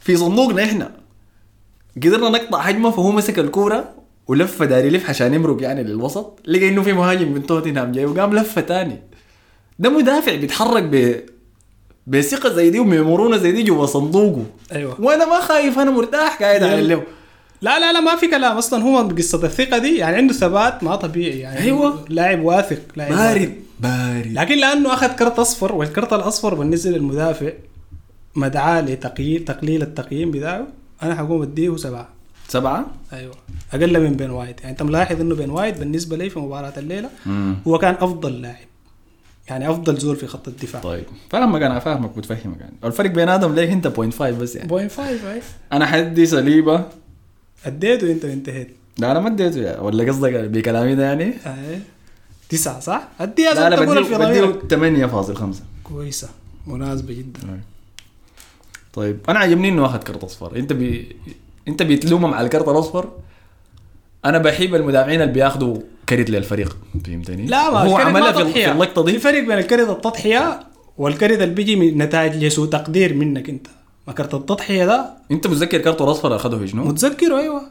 في 0.00 0.16
صندوقنا 0.16 0.64
إحنا 0.64 0.90
قدرنا 1.96 2.28
نقطع 2.28 2.60
هجمه 2.60 2.90
فهو 2.90 3.12
مسك 3.12 3.38
الكورة 3.38 3.94
ولف 4.26 4.62
داري 4.62 4.86
يلف 4.88 5.10
عشان 5.10 5.34
يمرق 5.34 5.62
يعني 5.62 5.82
للوسط 5.82 6.38
لقى 6.46 6.68
إنه 6.68 6.82
في 6.82 6.92
مهاجم 6.92 7.32
من 7.32 7.46
توتنهام 7.46 7.92
جاي 7.92 8.04
وقام 8.06 8.34
لفه 8.34 8.60
تاني 8.60 8.98
ده 9.78 9.90
مدافع 9.90 10.34
بيتحرك 10.34 10.82
ب 10.82 11.20
بثقة 12.08 12.48
زي 12.48 12.70
دي 12.70 12.80
وبمرونه 12.80 13.36
زي 13.36 13.52
دي 13.52 13.62
جوا 13.62 13.86
صندوقه. 13.86 14.44
أيوه. 14.72 15.00
وأنا 15.00 15.24
ما 15.24 15.40
خايف 15.40 15.78
أنا 15.78 15.90
مرتاح 15.90 16.42
قاعد 16.42 16.62
على 16.62 16.78
اللو 16.78 17.02
لا 17.62 17.78
لا 17.78 17.92
لا 17.92 18.00
ما 18.00 18.16
في 18.16 18.26
كلام 18.26 18.56
أصلا. 18.56 18.82
هو 18.82 18.98
قصة 19.08 19.44
الثقة 19.44 19.78
دي 19.78 19.96
يعني 19.96 20.16
عنده 20.16 20.34
ثبات 20.34 20.84
ما 20.84 20.96
طبيعي 20.96 21.38
يعني. 21.38 21.58
أيوة. 21.60 22.04
لاعب 22.08 22.44
واثق 22.44 22.82
لاعب. 22.96 23.12
بارد 23.12 23.54
بارد. 23.80 24.32
لكن 24.32 24.58
لأنه 24.58 24.94
أخذ 24.94 25.06
كرت 25.08 25.38
أصفر 25.38 25.74
والكرت 25.74 26.12
الأصفر 26.12 26.54
بالنسبة 26.54 26.90
للمدافع 26.90 27.50
مدعاه 28.36 28.80
لتقييم 28.80 29.44
تقليل 29.44 29.82
التقييم 29.82 30.30
بتاعه 30.30 30.66
أنا 31.02 31.14
حقوم 31.14 31.42
أديه 31.42 31.76
سبعة. 31.76 32.08
سبعة؟ 32.48 32.86
أيوه. 33.12 33.34
أقل 33.72 34.00
من 34.00 34.12
بن 34.12 34.30
وايت 34.30 34.60
يعني 34.60 34.72
أنت 34.72 34.82
ملاحظ 34.82 35.20
إنه 35.20 35.34
بن 35.34 35.50
وايت 35.50 35.78
بالنسبة 35.78 36.16
لي 36.16 36.30
في 36.30 36.38
مباراة 36.38 36.72
الليلة 36.76 37.10
مم. 37.26 37.56
هو 37.66 37.78
كان 37.78 37.94
أفضل 37.94 38.42
لاعب. 38.42 38.66
يعني 39.48 39.70
أفضل 39.70 39.96
زول 39.96 40.16
في 40.16 40.26
خط 40.26 40.48
الدفاع. 40.48 40.82
طيب. 40.82 41.04
فاهمك 41.30 41.62
أنا 41.62 41.78
فاهمك 41.78 42.18
متفهمك 42.18 42.60
يعني. 42.60 42.74
الفرق 42.84 43.10
بين 43.10 43.28
آدم 43.28 43.54
ليك 43.54 43.70
أنت 43.70 43.88
0.5 43.88 44.22
بس 44.22 44.56
يعني؟ 44.56 44.68
point 44.68 44.90
five 44.90 45.26
أي. 45.26 45.42
أنا 45.72 45.86
حدي 45.86 46.26
صليبه 46.26 46.84
أديته 47.64 48.12
أنت 48.12 48.24
وانتهيت. 48.24 48.76
لا 48.98 49.10
أنا 49.10 49.20
ما 49.20 49.28
أديته 49.28 49.60
يعني. 49.60 49.80
ولا 49.80 50.08
قصدك 50.08 50.32
بكلامي 50.32 50.94
ده 50.94 51.04
يعني؟ 51.04 51.24
أي. 51.24 51.80
تسعة 52.48 52.80
صح؟ 52.80 53.08
أديها 53.20 53.54
لا 53.54 53.70
لا 53.70 53.80
بديه 53.80 54.16
ضميرك 54.68 55.10
8.5 55.54 55.62
كويسة. 55.84 56.28
مناسبة 56.66 57.14
جدا. 57.14 57.60
طيب 58.92 59.18
أنا 59.28 59.38
عجبني 59.38 59.68
إنه 59.68 59.86
اخذ 59.86 59.98
كرت 59.98 60.24
أصفر. 60.24 60.56
أنت 60.56 60.72
بي... 60.72 61.16
أنت 61.68 61.82
بتلومهم 61.82 62.34
على 62.34 62.44
الكرت 62.44 62.68
الأصفر؟ 62.68 63.10
أنا 64.24 64.38
بحب 64.38 64.74
المدافعين 64.74 65.22
اللي 65.22 65.32
بياخذوا 65.32 65.78
كرت 66.08 66.30
للفريق. 66.30 66.76
فهمتني؟ 67.06 67.46
لا 67.46 67.70
ما 67.70 67.78
هو 67.78 67.96
عملها 67.96 68.32
في. 68.32 68.52
في 68.52 68.72
اللقطة 68.72 69.04
في 69.04 69.12
دي 69.12 69.18
فرق 69.18 69.40
بين 69.40 69.52
الكرت 69.58 69.88
التضحية 69.90 70.60
والكرت 70.98 71.40
اللي 71.42 71.54
بيجي 71.54 71.76
من 71.76 71.98
نتائج 71.98 72.44
لسوء 72.44 72.68
تقدير 72.68 73.14
منك 73.14 73.48
انت. 73.48 73.66
ما 74.06 74.12
كرت 74.12 74.34
التضحية 74.34 74.84
ده. 74.86 75.10
انت 75.30 75.46
متذكر 75.46 75.78
كرته 75.78 76.04
الاصفر 76.04 76.36
أخذه 76.36 76.56
في 76.58 76.68
شنو؟ 76.68 76.84
متذكره 76.84 77.38
أيوه. 77.40 77.62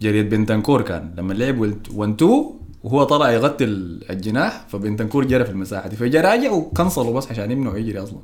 جريد 0.00 0.28
بنتنكور 0.30 0.82
كان. 0.82 1.14
لما 1.18 1.32
لعب 1.32 1.60
1 1.60 2.14
2 2.14 2.50
وهو 2.84 3.04
طلع 3.04 3.30
يغطي 3.30 3.64
ال- 3.64 4.10
الجناح 4.10 4.64
فبنتنكور 4.68 5.24
جرى 5.24 5.44
في 5.44 5.50
المساحة 5.50 5.88
دي. 5.88 5.96
فجا 5.96 6.20
راجع 6.20 6.50
وكنصله 6.52 7.12
بس 7.12 7.30
عشان 7.30 7.50
يمنعه 7.50 7.76
يجري 7.76 7.98
أصلا. 8.02 8.18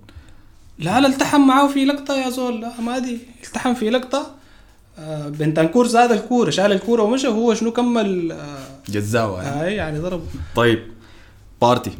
لا 0.79 1.01
لا 1.01 1.09
التحم 1.09 1.41
معاه 1.41 1.69
في 1.69 1.85
لقطة 1.85 2.15
يا 2.25 2.31
زول. 2.31 2.61
لا 2.61 2.81
ما 2.81 2.99
دي 2.99 3.19
التحم 3.47 3.75
في 3.75 3.91
لقطة. 3.91 4.27
آه 4.99 5.29
بنتنكور 5.29 5.87
زاد 5.87 6.13
الكورة 6.13 6.51
شال 6.51 6.73
الكورة 6.73 7.03
ومشى 7.03 7.29
وهو 7.29 7.55
شنو 7.55 7.73
كمل 7.73 8.33
آه 8.33 8.67
جزاوة 8.89 9.43
يعني. 9.43 9.61
آه 9.61 9.65
يعني 9.65 9.99
ضرب. 9.99 10.23
طيب 10.57 10.83
بارتي. 11.61 11.91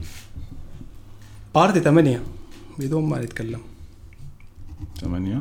بارتي 1.55 1.81
ثمانية 1.81 2.23
بدون 2.79 3.05
ما 3.05 3.19
نتكلم. 3.19 3.61
ثمانية. 5.01 5.41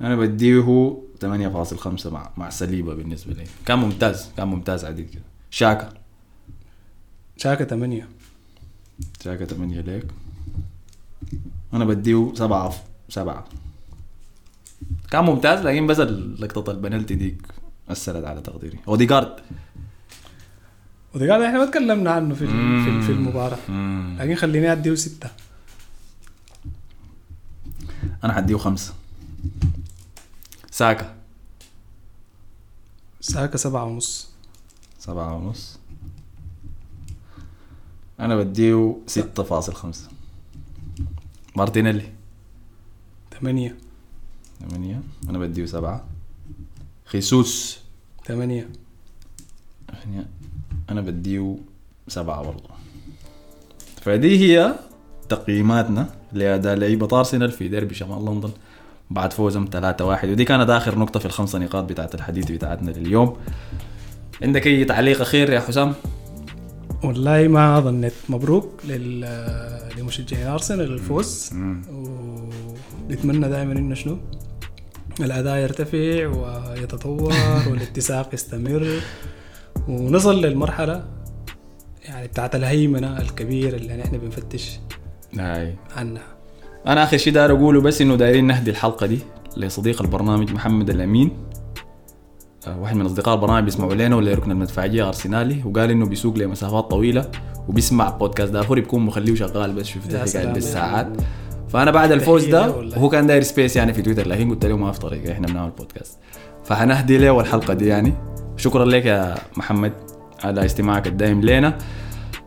أنا 0.00 0.16
بديه 0.16 0.96
8.5 1.20 2.06
مع 2.06 2.30
مع 2.36 2.50
صليبا 2.50 2.94
بالنسبة 2.94 3.32
لي. 3.34 3.44
كان 3.66 3.78
ممتاز 3.78 4.28
كان 4.36 4.48
ممتاز 4.48 4.84
عديد 4.84 5.10
كده. 5.10 5.22
شاكا. 5.50 5.92
شاكا 7.36 7.64
ثمانية. 7.64 8.08
شاكا 9.24 9.44
8 9.44 9.80
ليك. 9.80 10.06
أنا 11.74 11.84
بديه 11.84 12.32
سبعة 12.34 12.74
سبعة. 13.08 13.44
كان 15.10 15.24
ممتاز 15.24 15.66
لكن 15.66 15.86
بس 15.86 16.00
لقطة 16.00 16.70
البنالتي 16.70 17.14
ديك 17.14 17.42
أثرت 17.88 18.24
على 18.24 18.40
تقديري. 18.40 18.78
اوديجارد 18.88 19.36
قال 21.14 21.42
إحنا 21.42 21.58
ما 21.58 21.66
تكلمنا 21.66 22.10
عنه 22.10 22.34
في 22.34 22.42
ال- 22.44 22.84
في, 22.84 22.90
ال- 22.90 23.02
في 23.02 23.12
المباراة. 23.12 23.58
مم. 23.68 24.16
لكن 24.20 24.34
خليني 24.34 24.72
أديه 24.72 24.94
ستة. 24.94 25.30
أنا 28.24 28.32
حديه 28.32 28.56
خمسة 28.56 28.94
ساكا. 30.70 31.14
ساكا 33.20 33.56
سبعة 33.56 33.84
ونص. 33.84 34.28
سبعة 34.98 35.34
ونص. 35.34 35.78
أنا 38.20 38.36
بديه 38.36 38.96
ستة 39.06 39.42
فاصل 39.42 39.74
خمسة 39.74 40.08
مارتينيلي. 41.56 42.12
ثمانية. 43.40 43.76
ثمانية 44.60 45.00
أنا 45.30 45.38
بديه 45.38 45.66
سبعة. 45.66 46.04
خيسوس. 47.04 47.78
ثمانية 48.26 48.68
ثمانية. 50.02 50.26
أنا 50.90 51.00
بديه 51.00 51.56
سبعة 52.08 52.42
برضه 52.42 52.70
فدي 54.00 54.38
هي 54.38 54.74
تقييماتنا 55.28 56.08
لأداء 56.32 56.76
لعيبة 56.76 57.18
أرسنال 57.18 57.50
في 57.52 57.68
ديربي 57.68 57.94
شمال 57.94 58.24
لندن 58.24 58.50
بعد 59.10 59.32
فوزهم 59.32 59.66
3-1 59.66 60.24
ودي 60.24 60.44
كانت 60.44 60.70
آخر 60.70 60.98
نقطة 60.98 61.20
في 61.20 61.26
الخمسة 61.26 61.58
نقاط 61.58 61.84
بتاعت 61.84 62.14
الحديث 62.14 62.50
بتاعتنا 62.50 62.90
لليوم. 62.90 63.36
عندك 64.42 64.66
أي 64.66 64.84
تعليق 64.84 65.20
أخير 65.20 65.52
يا 65.52 65.60
حسام؟ 65.60 65.94
والله 67.04 67.48
ما 67.48 67.80
ظنيت. 67.80 68.12
مبروك 68.28 68.80
لل 68.84 69.20
لمشجعين 69.98 70.46
أرسنال 70.46 70.92
الفوز 70.92 71.50
ونتمنى 73.08 73.48
دائما 73.48 73.72
إنه 73.72 73.94
شنو؟ 73.94 74.18
الاداء 75.20 75.56
يرتفع 75.58 76.26
ويتطور 76.26 77.32
والاتساق 77.70 78.34
يستمر. 78.34 79.00
ونصل 79.88 80.40
للمرحلة 80.40 81.04
يعني 82.04 82.26
بتاعت 82.26 82.54
الهيمنة 82.54 83.18
الكبيرة 83.20 83.76
اللي 83.76 83.96
نحن 83.96 84.18
بنفتش 84.18 84.78
هاي. 85.38 85.74
عنها. 85.96 86.22
أنا 86.86 87.04
آخر 87.04 87.16
شيء 87.16 87.32
داير 87.32 87.52
أقوله 87.52 87.80
بس 87.80 88.00
إنه 88.00 88.16
دايرين 88.16 88.46
نهدي 88.46 88.70
الحلقة 88.70 89.06
دي 89.06 89.18
لصديق 89.56 90.02
البرنامج 90.02 90.52
محمد 90.52 90.90
الأمين. 90.90 91.30
آه، 92.66 92.78
واحد 92.80 92.96
من 92.96 93.06
أصدقاء 93.06 93.34
البرنامج 93.34 93.64
بيسمعوا 93.64 93.94
لنا 93.94 94.16
ولا 94.16 94.34
ركن 94.34 94.50
المدفعية 94.50 95.08
أرسنالي 95.08 95.62
وقال 95.64 95.90
إنه 95.90 96.06
بيسوق 96.06 96.38
لمسافات 96.38 96.84
طويلة 96.90 97.30
وبيسمع 97.68 98.10
بودكاست. 98.10 98.52
دافور 98.52 98.80
بيكون 98.80 99.02
مخليه 99.02 99.34
شغال 99.34 99.72
بس 99.72 99.86
شوف 99.86 100.06
ده 100.06 100.24
قاعد. 100.24 100.52
بالساعات. 100.54 101.08
فأنا 101.68 101.90
بعد 101.90 102.12
الفوز 102.12 102.44
ده. 102.44 102.70
وهو 102.70 103.08
كان 103.08 103.26
داير 103.26 103.42
space 103.42 103.76
يعني 103.76 103.92
في 103.92 104.02
تويتر 104.02 104.28
لكن 104.28 104.50
قلت 104.50 104.66
له 104.66 104.76
ما 104.76 104.92
في 104.92 105.00
طريقة 105.00 105.32
إحنا 105.32 105.46
بنعمل 105.46 105.70
بودكاست 105.70 106.18
فحنهدي 106.64 107.18
له 107.18 107.40
الحلقة 107.40 107.74
دي 107.74 107.86
يعني. 107.86 108.12
شكرا 108.56 108.84
لك 108.84 109.04
يا 109.06 109.34
محمد 109.56 109.92
على 110.44 110.64
استماعك 110.64 111.06
الدائم 111.06 111.40
لنا 111.40 111.78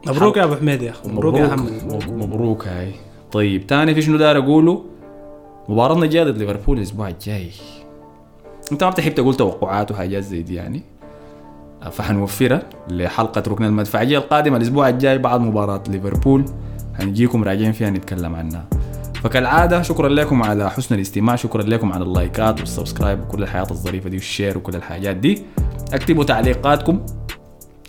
مبروك 0.08 0.38
يا 0.38 0.44
أبو 0.44 0.56
حميد 0.56 0.82
يا 0.82 0.92
أخي. 0.92 1.10
مبروك 1.10 1.36
يا 1.36 1.48
محمد. 1.48 1.72
مبروك 1.84 2.10
مبروك 2.10 2.68
هاي. 2.68 2.92
طيب 3.32 3.68
تاني 3.68 3.96
في 3.96 4.02
شنو 4.02 4.18
داير 4.18 4.38
أقوله؟ 4.38 4.86
مباراتنا 5.70 6.06
الجايه 6.06 6.24
ضد 6.24 6.38
ليفربول 6.38 6.78
الأسبوع 6.78 7.10
الجاي. 7.10 7.52
أنت 8.72 8.84
ما 8.84 8.90
بتحب 8.90 9.14
تقول 9.14 9.36
توقعات 9.36 9.92
وحاجات 9.92 10.24
زي 10.24 10.42
دي 10.42 10.56
يعني. 10.56 10.84
فحنوفرها 11.92 12.64
لحلقة 12.90 13.44
ركن 13.48 13.64
المدفعية 13.64 14.18
القادمة 14.18 14.58
الأسبوع 14.58 14.90
الجاي 14.90 15.18
بعد 15.18 15.42
مباراة 15.42 15.84
ليفربول. 15.90 16.46
هنجيكم 16.96 17.44
راجعين 17.44 17.72
فيها 17.72 17.90
نتكلم 17.90 18.36
عنها. 18.36 18.66
فكالعادة 19.24 19.82
شكرا 19.82 20.10
لكم 20.10 20.44
على 20.44 20.70
حسن 20.70 20.96
الاستماع 20.96 21.36
شكرا 21.36 21.64
لكم 21.64 21.94
على 21.94 22.04
اللايكات 22.04 22.60
وال 22.60 22.71
subscribe 22.71 23.22
وكل 23.22 23.44
الحاجات 23.44 23.68
الظريفة 23.72 24.10
دي 24.10 24.18
وال 24.18 24.29
share 24.29 24.58
وكل 24.58 24.76
الحاجات 24.76 25.16
دي. 25.16 25.44
أكتبوا 25.94 26.24
تعليقاتكم 26.24 27.06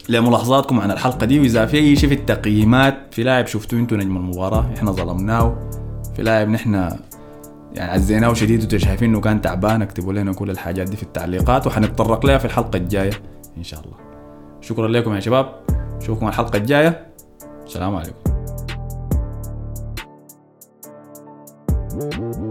وملاحظاتكم 0.08 0.80
عن 0.80 0.90
الحلقة 0.90 1.26
دي 1.26 1.40
وإذا 1.40 1.66
في 1.66 1.76
أي 1.76 1.96
شيء 1.96 2.08
في 2.08 2.14
التقييمات 2.14 2.94
في 3.10 3.22
لاعب 3.22 3.46
شفتوه 3.46 3.80
أنتوا 3.80 3.96
نجم 3.96 4.16
المباراة 4.16 4.70
إحنا 4.76 4.90
ظلمناه. 4.90 5.70
في 6.16 6.22
لاعب 6.22 6.48
نحن 6.48 6.74
يعني 7.74 7.92
عزيناه 7.92 8.34
شديد 8.34 8.60
وأنتوا 8.60 8.78
شايفين 8.78 9.10
إنه 9.10 9.20
كان 9.20 9.40
تعبان 9.40 9.82
اكتبوا 9.82 10.12
لنا 10.12 10.32
كل 10.32 10.50
الحاجات 10.50 10.88
دي 10.88 10.96
في 10.96 11.02
التعليقات 11.02 11.66
وحنتطرق 11.66 12.26
لها 12.26 12.38
في 12.38 12.44
الحلقة 12.44 12.76
الجاية 12.76 13.12
إن 13.56 13.62
شاء 13.64 13.80
الله. 13.80 13.96
شكرا 14.60 14.88
لكم 14.88 15.14
يا 15.14 15.20
شباب. 15.20 15.54
اشوفكم 16.02 16.28
الحلقة 16.28 16.56
الجاية. 16.56 17.06
السلام 17.66 17.96
عليكم. 17.96 18.31
Mm-hmm. 22.02 22.41